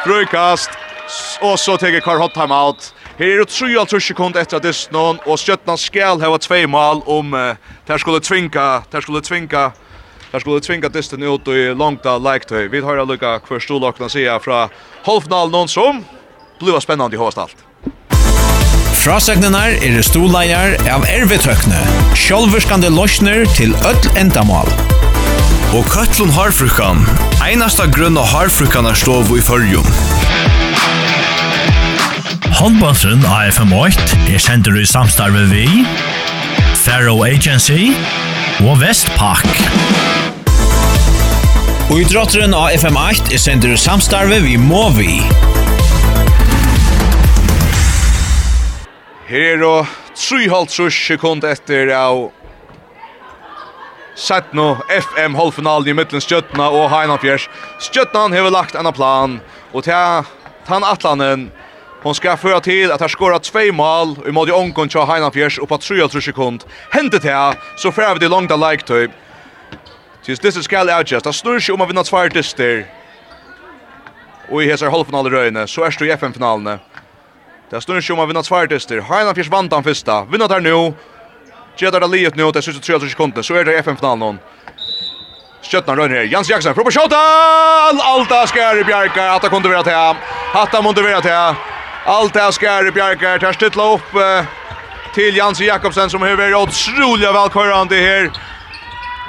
Frukast. 0.06 0.70
Och 1.42 1.60
så 1.60 1.78
tar 1.78 2.00
Karl 2.00 2.18
Hot 2.18 2.34
time 2.34 2.56
out. 2.56 2.94
Här 3.18 3.26
är 3.26 3.38
det 3.38 3.86
3 3.90 4.00
sekunder 4.00 4.42
efter 4.42 4.58
att 4.58 4.64
det 4.64 4.92
någon 4.92 5.18
och 5.26 5.40
Stjärnan 5.40 5.78
skall 5.78 6.22
ha 6.22 6.38
två 6.38 6.68
mål 6.68 7.02
om 7.06 7.34
uh, 7.34 7.56
där 7.86 7.98
skulle 7.98 8.20
tvinga, 8.20 8.84
där 8.92 9.02
skulle 9.02 9.22
tvinga. 9.22 9.72
Där 10.32 10.40
skulle 10.40 10.60
tvinga 10.60 10.90
distan 10.90 11.24
ut 11.24 11.48
i 11.48 11.76
like 12.34 12.46
3. 12.50 12.68
Vi 12.68 12.80
har 12.80 13.06
lucka 13.06 13.40
kvar 13.40 13.60
storlockna 13.60 14.10
se 14.10 14.40
från 14.40 14.70
halvfinalen 15.06 15.52
någon 15.52 15.68
som. 15.68 16.06
Blir 16.60 16.80
spännande 16.80 17.16
i 17.16 17.20
host 17.20 17.38
allt. 17.38 17.56
Frasøgnene 19.04 19.60
er 19.84 19.98
stoleier 20.00 20.78
av 20.88 21.04
ervetøkne, 21.12 21.82
sjølvurskande 22.16 22.88
løsner 22.88 23.42
til 23.52 23.74
öll 23.84 24.06
endamal. 24.16 24.70
Og 25.76 25.84
Køtlun 25.92 26.32
Harfrukan, 26.32 27.02
einasta 27.44 27.90
grunn 27.92 28.16
av 28.16 28.30
Harfrukan 28.32 28.88
er 28.88 28.96
stov 28.96 29.28
i 29.36 29.42
fyrjum. 29.44 29.90
Håndbåndsrund 32.62 33.28
AFM8 33.28 34.22
er 34.32 34.40
sender 34.40 34.80
i 34.80 34.88
samstarve 34.88 35.50
vi, 35.52 35.68
Faro 36.86 37.26
Agency 37.28 37.92
og 38.64 38.80
Vestpak. 38.86 39.44
Og 41.92 42.00
i 42.00 42.08
drotteren 42.08 42.56
av 42.56 42.72
FM8 42.80 43.36
er 43.36 43.44
sender 43.50 43.76
i 43.76 43.84
samstarve 43.84 44.40
vi 44.48 44.56
Movi. 44.56 45.18
Her 49.26 49.40
er 49.40 49.58
då 49.58 49.86
3,5 50.16 50.90
sekund 51.08 51.44
etter 51.44 51.88
av 51.96 52.32
Sett 54.16 54.54
nå 54.54 54.78
FM 54.90 55.36
halvfinalen 55.36 55.88
i 55.88 55.94
mittlen 55.96 56.22
Stjøttena 56.22 56.68
og 56.68 56.90
Heinafjers. 56.92 57.48
Stjøttena 57.80 58.36
har 58.36 58.52
lagt 58.52 58.76
en 58.76 58.92
plan, 58.94 59.40
og 59.72 59.88
til 59.88 60.28
han 60.68 60.84
Atlanen, 60.84 61.48
hon 62.04 62.16
skal 62.16 62.38
føre 62.38 62.60
til 62.62 62.92
at 62.92 63.00
han 63.00 63.10
skårer 63.10 63.40
två 63.40 63.72
mål 63.74 64.14
i 64.28 64.36
måte 64.36 64.52
i 64.52 64.60
omgång 64.60 64.92
til 64.92 65.08
Heinafjers 65.08 65.58
og 65.64 65.72
på 65.72 65.80
3,5 65.80 66.20
sekund. 66.20 66.68
Hentet 66.92 67.24
til, 67.24 67.58
så 67.80 67.96
fører 67.96 68.20
vi 68.20 68.26
det 68.26 68.32
langt 68.32 68.52
av 68.52 68.60
leiktøy. 68.60 69.08
Tis 70.24 70.40
disse 70.44 70.68
skal 70.68 70.92
avgjøres, 70.92 71.24
det 71.24 71.36
snur 71.36 71.64
seg 71.64 71.78
om 71.78 71.82
å 71.82 71.88
vinne 71.88 72.04
tvær 72.04 72.28
dyster. 72.28 72.84
Og 74.52 74.62
i 74.62 74.68
hesar 74.68 74.92
halvfinalen 74.92 75.32
røyne, 75.32 75.68
så 75.68 75.88
er 75.88 75.96
det 75.96 76.12
i 76.12 76.18
FM-finalene. 76.20 76.82
Det 77.72 77.82
står 77.82 78.00
ikke 78.02 78.14
om 78.14 78.22
å 78.24 78.28
vinne 78.30 78.44
tværtester. 78.46 79.02
Heina 79.08 79.34
Fjers 79.34 79.50
vant 79.52 79.74
han 79.74 79.86
første. 79.86 80.18
Vinner 80.32 80.52
der 80.52 80.64
nå. 80.64 80.94
Gjetar 81.80 82.04
det 82.04 82.10
livet 82.12 82.36
nå. 82.38 82.52
Det 82.54 82.62
er 82.62 82.74
23 82.74 83.10
sekunder. 83.14 83.46
Så 83.46 83.58
er 83.58 83.66
det 83.68 83.78
FM-finalen. 83.82 84.40
Skjøtnar 85.64 85.98
rønner 85.98 86.22
her. 86.22 86.30
Jens 86.30 86.52
Jaksen. 86.52 86.76
Prøver 86.78 86.94
skjøtta. 86.94 87.22
Alta 88.04 88.44
skär 88.52 88.82
i 88.82 88.84
Bjarkar. 88.88 89.32
Hatta 89.34 89.50
kunde 89.50 89.72
vera 89.72 89.84
till. 89.88 90.26
Hatta 90.54 90.82
måste 90.86 91.06
vera 91.06 91.22
till. 91.24 91.62
Alta 92.14 92.52
skär 92.52 92.88
i 92.88 92.92
Bjarkar. 92.92 93.40
Tar 93.40 93.58
stilla 93.58 93.88
upp 93.96 94.18
till 95.14 95.38
Jens 95.38 95.62
Jakobsen 95.62 96.10
som 96.10 96.22
har 96.22 96.36
vært 96.38 96.58
utrolig 96.58 97.30
velkørende 97.34 98.00
här. 98.02 98.30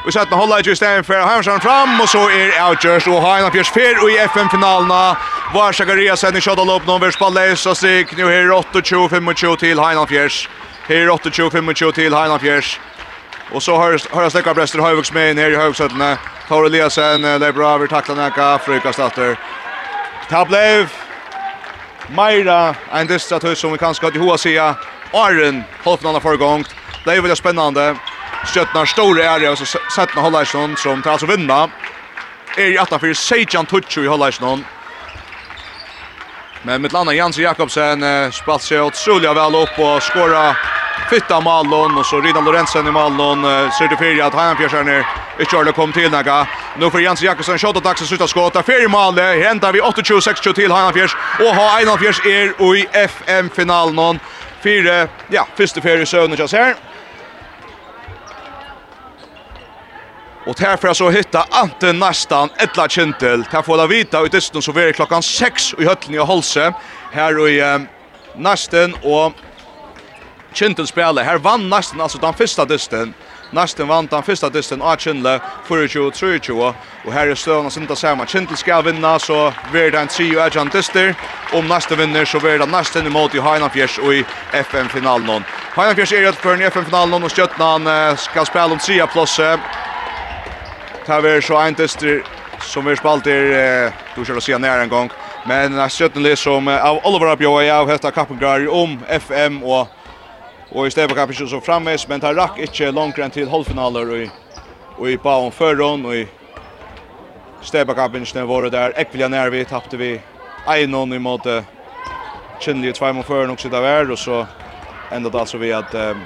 Vi 0.06 0.12
sett 0.12 0.30
med 0.30 0.38
hålla 0.38 0.60
i 0.60 0.76
stedet 0.76 1.06
for 1.06 1.14
Hamsson 1.14 1.60
fram, 1.60 2.00
og 2.00 2.08
så 2.08 2.26
er 2.28 2.58
Outjørs 2.60 3.06
og 3.08 3.22
Heina 3.24 3.48
Pjørs 3.48 3.70
fyr 3.72 4.02
i 4.04 4.18
FN-finalene. 4.28 5.16
Var 5.54 5.72
Shakaria 5.72 6.16
sender 6.16 6.44
kjøtt 6.44 6.60
og 6.60 6.68
lopp 6.68 6.84
nummer 6.84 7.30
leis 7.32 7.64
og 7.66 7.76
stik. 7.76 8.12
Nå 8.18 8.28
er 8.28 8.52
28-25 8.52 9.56
til 9.64 9.80
Heina 9.80 10.04
Pjørs. 10.04 10.48
Her 10.88 11.08
28-25 11.08 11.92
til 11.96 12.14
Heina 12.14 12.36
Pjørs. 12.36 12.78
Og 13.52 13.62
så 13.62 13.76
har 13.80 13.96
jeg 13.96 14.30
Stekka 14.30 14.52
Brester 14.52 14.84
Høyvuks 14.84 15.12
med 15.12 15.30
inn 15.30 15.40
her 15.40 15.56
i 15.56 15.56
Høyvuksøttene. 15.56 16.18
Tore 16.48 16.68
Eliasen, 16.68 17.24
det 17.24 17.48
er 17.48 17.56
bra, 17.56 17.78
vi 17.80 17.88
takler 17.88 18.20
nekka, 18.20 18.58
frykast 18.60 19.00
atter. 19.00 19.38
Tablev, 20.28 20.92
Meira, 22.12 22.74
en 22.92 23.08
distratus 23.08 23.58
som 23.58 23.72
vi 23.72 23.80
kanskje 23.80 24.04
har 24.04 24.12
til 24.12 24.20
hoa 24.20 24.36
sida. 24.36 24.74
Arren, 25.16 25.64
halvfinalen 25.84 26.20
foregongt. 26.20 26.76
Det 27.06 27.16
er 27.16 27.24
veldig 27.24 27.40
spennende. 27.40 27.94
Stjøtnar 28.46 28.84
store 28.84 29.22
ære, 29.22 29.50
og 29.50 29.58
så 29.58 29.78
Sætna 29.94 30.20
Holleisson, 30.22 30.76
som 30.76 31.02
tar 31.02 31.10
altså 31.16 31.26
vinna. 31.26 31.66
Er 32.58 32.66
i 32.66 32.76
18 32.76 33.00
for 33.00 33.14
Sejan 33.14 33.66
Tuchu 33.66 34.02
i 34.02 34.06
Holleisson. 34.06 34.64
Men 36.62 36.82
mitt 36.82 36.92
landa 36.92 37.12
Jansen 37.12 37.42
Jakobsen 37.42 38.02
eh, 38.02 38.30
spalt 38.32 38.62
seg 38.64 38.80
utrolig 38.86 39.28
vel 39.36 39.56
opp 39.58 39.78
og 39.78 39.98
skåra 40.02 40.54
fytta 41.10 41.40
Malon 41.44 41.98
og 41.98 42.06
så 42.06 42.20
Rydan 42.24 42.46
Lorentzen 42.46 42.88
i 42.88 42.94
Malon 42.94 43.44
eh, 43.44 43.72
certifierar 43.78 44.30
at 44.30 44.38
han 44.38 44.56
fjärsar 44.56 44.84
ner. 44.84 45.04
Ikke 45.38 45.56
har 45.56 45.64
det 45.64 45.74
kom 45.76 45.92
til 45.92 46.10
några. 46.10 46.46
Nu 46.78 46.90
får 46.90 47.00
Jansen 47.00 47.26
Jakobsen 47.26 47.58
skjuta 47.58 47.80
dags 47.80 48.00
och 48.00 48.08
sluta 48.08 48.26
skåta. 48.26 48.62
Fyra 48.62 48.88
mål. 48.88 49.18
Händar 49.18 49.72
vi 49.72 49.80
28-26 49.80 50.52
till 50.52 50.72
han 50.72 50.92
fjärs 50.92 51.16
och 51.38 51.54
har 51.54 51.82
en 51.82 51.88
av 51.88 51.96
fjärs 51.96 52.20
är 52.26 52.74
i 52.76 52.86
FM 52.92 53.50
finalen. 53.50 54.20
Fyra, 54.62 55.08
ja, 55.28 55.46
första 55.56 55.80
fyra 55.80 56.06
söner 56.06 56.36
jag 56.38 56.50
ser. 56.50 56.74
Och 60.46 60.60
här 60.60 60.76
för 60.76 60.88
att 60.88 60.96
så 60.96 61.10
hitta 61.10 61.46
Ante 61.50 61.92
nästan 61.92 62.48
ettla 62.56 62.88
kintel. 62.88 63.44
Här 63.50 63.62
får 63.62 63.76
la 63.76 63.86
vita 63.86 64.20
ut 64.20 64.32
distan 64.32 64.62
så 64.62 64.78
är 64.78 64.92
klockan 64.92 65.22
6 65.22 65.74
i 65.78 65.84
höllen 65.84 66.14
i 66.14 66.16
Holse. 66.16 66.72
Här 67.12 67.48
i 67.48 67.60
eh, 67.60 67.78
nästan 68.36 68.94
och 69.02 69.32
kintel 70.52 70.86
spelar. 70.86 71.24
Här 71.24 71.38
vann 71.38 71.68
nästan 71.68 72.00
alltså 72.00 72.18
den 72.18 72.34
första 72.34 72.64
distan. 72.64 73.14
Nästan 73.50 73.88
vann 73.88 74.06
den 74.06 74.22
första 74.22 74.50
distan 74.50 74.82
av 74.82 74.96
Kindle 74.96 75.40
24-23. 75.68 76.74
och 77.04 77.12
här 77.12 77.26
är 77.26 77.34
stövna 77.34 77.70
som 77.70 77.82
inte 77.82 77.96
samma. 77.96 78.26
Kindle 78.26 78.56
ska 78.56 78.80
vinna 78.80 79.18
så 79.18 79.52
blir 79.72 79.90
det 79.90 79.98
en 79.98 80.08
3 80.08 80.36
och 80.36 80.46
Edjan 80.46 80.68
Dister. 80.68 81.14
Om 81.52 81.68
nästa 81.68 81.94
vinner 81.94 82.24
så 82.24 82.40
blir 82.40 82.58
det 82.58 82.66
nästan 82.66 83.06
emot 83.06 83.34
i 83.34 83.40
Heinafjärs 83.40 83.98
och 83.98 84.14
i 84.14 84.24
FM-finalen. 84.52 85.44
Heinafjärs 85.76 86.12
är 86.12 86.20
rätt 86.20 86.36
för 86.36 86.54
en 86.54 86.62
FM-finalen 86.62 87.24
och 87.24 87.32
Stjötnan 87.32 88.16
ska 88.16 88.44
spela 88.44 88.72
om 88.72 88.78
3 88.78 89.06
plåse. 89.06 89.58
Ta 91.06 91.20
ver 91.20 91.40
så 91.40 91.56
ein 91.56 91.74
tester 91.74 92.22
som 92.60 92.84
vi 92.84 92.96
spalt 92.96 93.26
er, 93.26 93.92
du 94.16 94.24
skal 94.24 94.40
se 94.40 94.58
nær 94.58 94.80
en 94.80 94.88
gang, 94.88 95.10
men 95.44 95.74
det 95.76 95.84
er 95.84 96.20
litt 96.22 96.40
som 96.40 96.68
av 96.68 97.02
Oliver 97.04 97.34
Abjoa 97.34 97.66
av 97.74 97.90
hette 97.92 98.10
Kappengar 98.10 98.64
om 98.72 98.96
FM 99.08 99.60
og 99.62 99.92
og 100.72 100.86
i 100.86 100.90
stedet 100.90 101.10
på 101.10 101.14
Kappengar 101.14 101.46
som 101.46 101.60
framvis, 101.62 102.08
men 102.08 102.20
det 102.20 102.32
rakk 102.34 102.56
ikke 102.58 102.88
langt 102.90 103.18
enn 103.18 103.30
til 103.30 103.50
halvfinaler 103.50 104.08
og 104.10 104.22
i, 104.24 104.30
og 104.96 105.10
i 105.10 105.18
Baum 105.20 105.52
Førron 105.52 106.06
og 106.08 106.16
i 106.16 106.24
stedet 107.60 107.86
på 107.86 107.94
Kappengar 107.94 108.48
var 108.48 108.62
det 108.62 108.72
der 108.72 108.96
Ekvilja 108.96 109.28
nær 109.28 109.52
vi 109.52 109.64
tappte 109.64 110.00
vi 110.00 110.14
Einon 110.66 111.12
i 111.12 111.20
måte 111.20 111.58
uh, 111.60 111.68
kjennelige 112.60 112.96
tvei 112.96 113.12
mot 113.12 113.26
Førron 113.28 113.52
også 113.52 113.68
sitt 113.68 113.76
av 113.76 114.10
og 114.10 114.18
så 114.18 114.46
enda 115.12 115.28
det 115.28 115.40
altså 115.40 115.60
vi 115.60 115.70
at 115.76 115.94
um, 115.94 116.24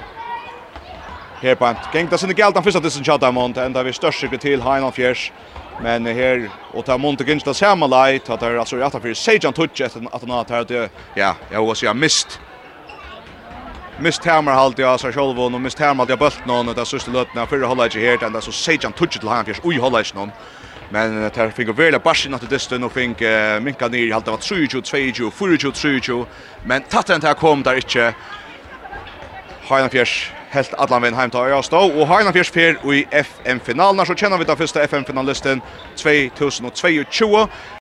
Her 1.41 1.55
på 1.55 1.65
en 1.65 1.75
gäng 1.93 2.09
där 2.09 2.17
sin 2.17 2.31
gält 2.37 2.53
den 2.53 2.63
första 2.63 2.79
disen 2.79 3.03
chatta 3.03 3.31
mont 3.31 3.57
enda 3.57 3.83
vi 3.83 3.93
størst 3.93 4.19
sig 4.19 4.39
til 4.39 4.61
Heinald 4.61 4.93
Fjers. 4.93 5.31
Men 5.81 6.05
her 6.05 6.49
og 6.73 6.85
ta 6.85 6.97
mont 6.97 7.21
gäng 7.21 7.39
där 7.45 7.53
samma 7.53 7.87
light 7.87 8.29
at 8.29 8.39
det 8.39 8.47
er 8.47 8.59
alltså 8.59 8.75
rätta 8.75 8.99
för 8.99 9.13
Sejan 9.13 9.53
touch 9.53 9.81
etter 9.81 10.01
at 10.13 10.21
han 10.21 10.29
har 10.29 10.63
det 10.63 10.89
ja, 11.15 11.33
jeg 11.51 11.59
var 11.59 11.73
så 11.73 11.85
jag 11.85 11.95
mist. 11.95 12.39
Mist 13.99 14.25
hammer 14.25 14.51
halt 14.51 14.79
jag 14.79 14.99
så 14.99 15.11
själv 15.11 15.39
och 15.39 15.61
mist 15.61 15.79
hammer 15.79 16.05
jag 16.09 16.19
bult 16.19 16.45
någon 16.45 16.75
där 16.75 16.85
sista 16.85 17.11
lötna 17.11 17.45
för 17.45 17.61
hålla 17.61 17.85
inte 17.85 17.99
här 17.99 18.17
den 18.17 18.33
där 18.33 18.41
så 18.41 18.51
Sejan 18.51 18.93
touch 18.93 19.19
till 19.19 19.29
Heinolf 19.29 19.45
Fjärs. 19.45 19.61
Oj 19.63 19.77
hålla 19.77 19.99
inte 19.99 20.15
någon. 20.15 20.31
Men 20.89 21.29
tar 21.29 21.49
fick 21.49 21.67
väl 21.67 21.99
baschen 21.99 22.33
att 22.33 22.49
det 22.49 22.59
stund 22.59 22.83
och 22.83 22.91
fick 22.91 23.21
minka 23.61 23.87
ner 23.87 23.99
i 23.99 24.11
halta 24.11 24.31
var 24.31 24.37
22 24.41 24.81
22 25.13 25.31
24 25.57 25.73
22 25.73 26.25
men 26.63 26.81
tatten 26.81 27.21
här 27.21 27.33
kom 27.33 27.63
där 27.63 27.75
inte 27.75 28.13
Heinolf 29.61 29.91
Fjärs 29.91 30.31
helt 30.49 30.73
allan 30.77 31.03
vinn 31.03 31.15
heim 31.17 31.31
til 31.31 31.39
Øya 31.39 31.61
og 32.01 32.07
har 32.07 32.21
en 32.21 32.27
av 32.27 32.33
per 32.33 32.93
i 32.93 33.05
FM-finalen, 33.11 34.05
så 34.05 34.15
kjenner 34.17 34.37
vi 34.37 34.47
den 34.49 34.57
første 34.57 34.81
FM-finalisten 34.87 35.61
2022. 36.37 37.47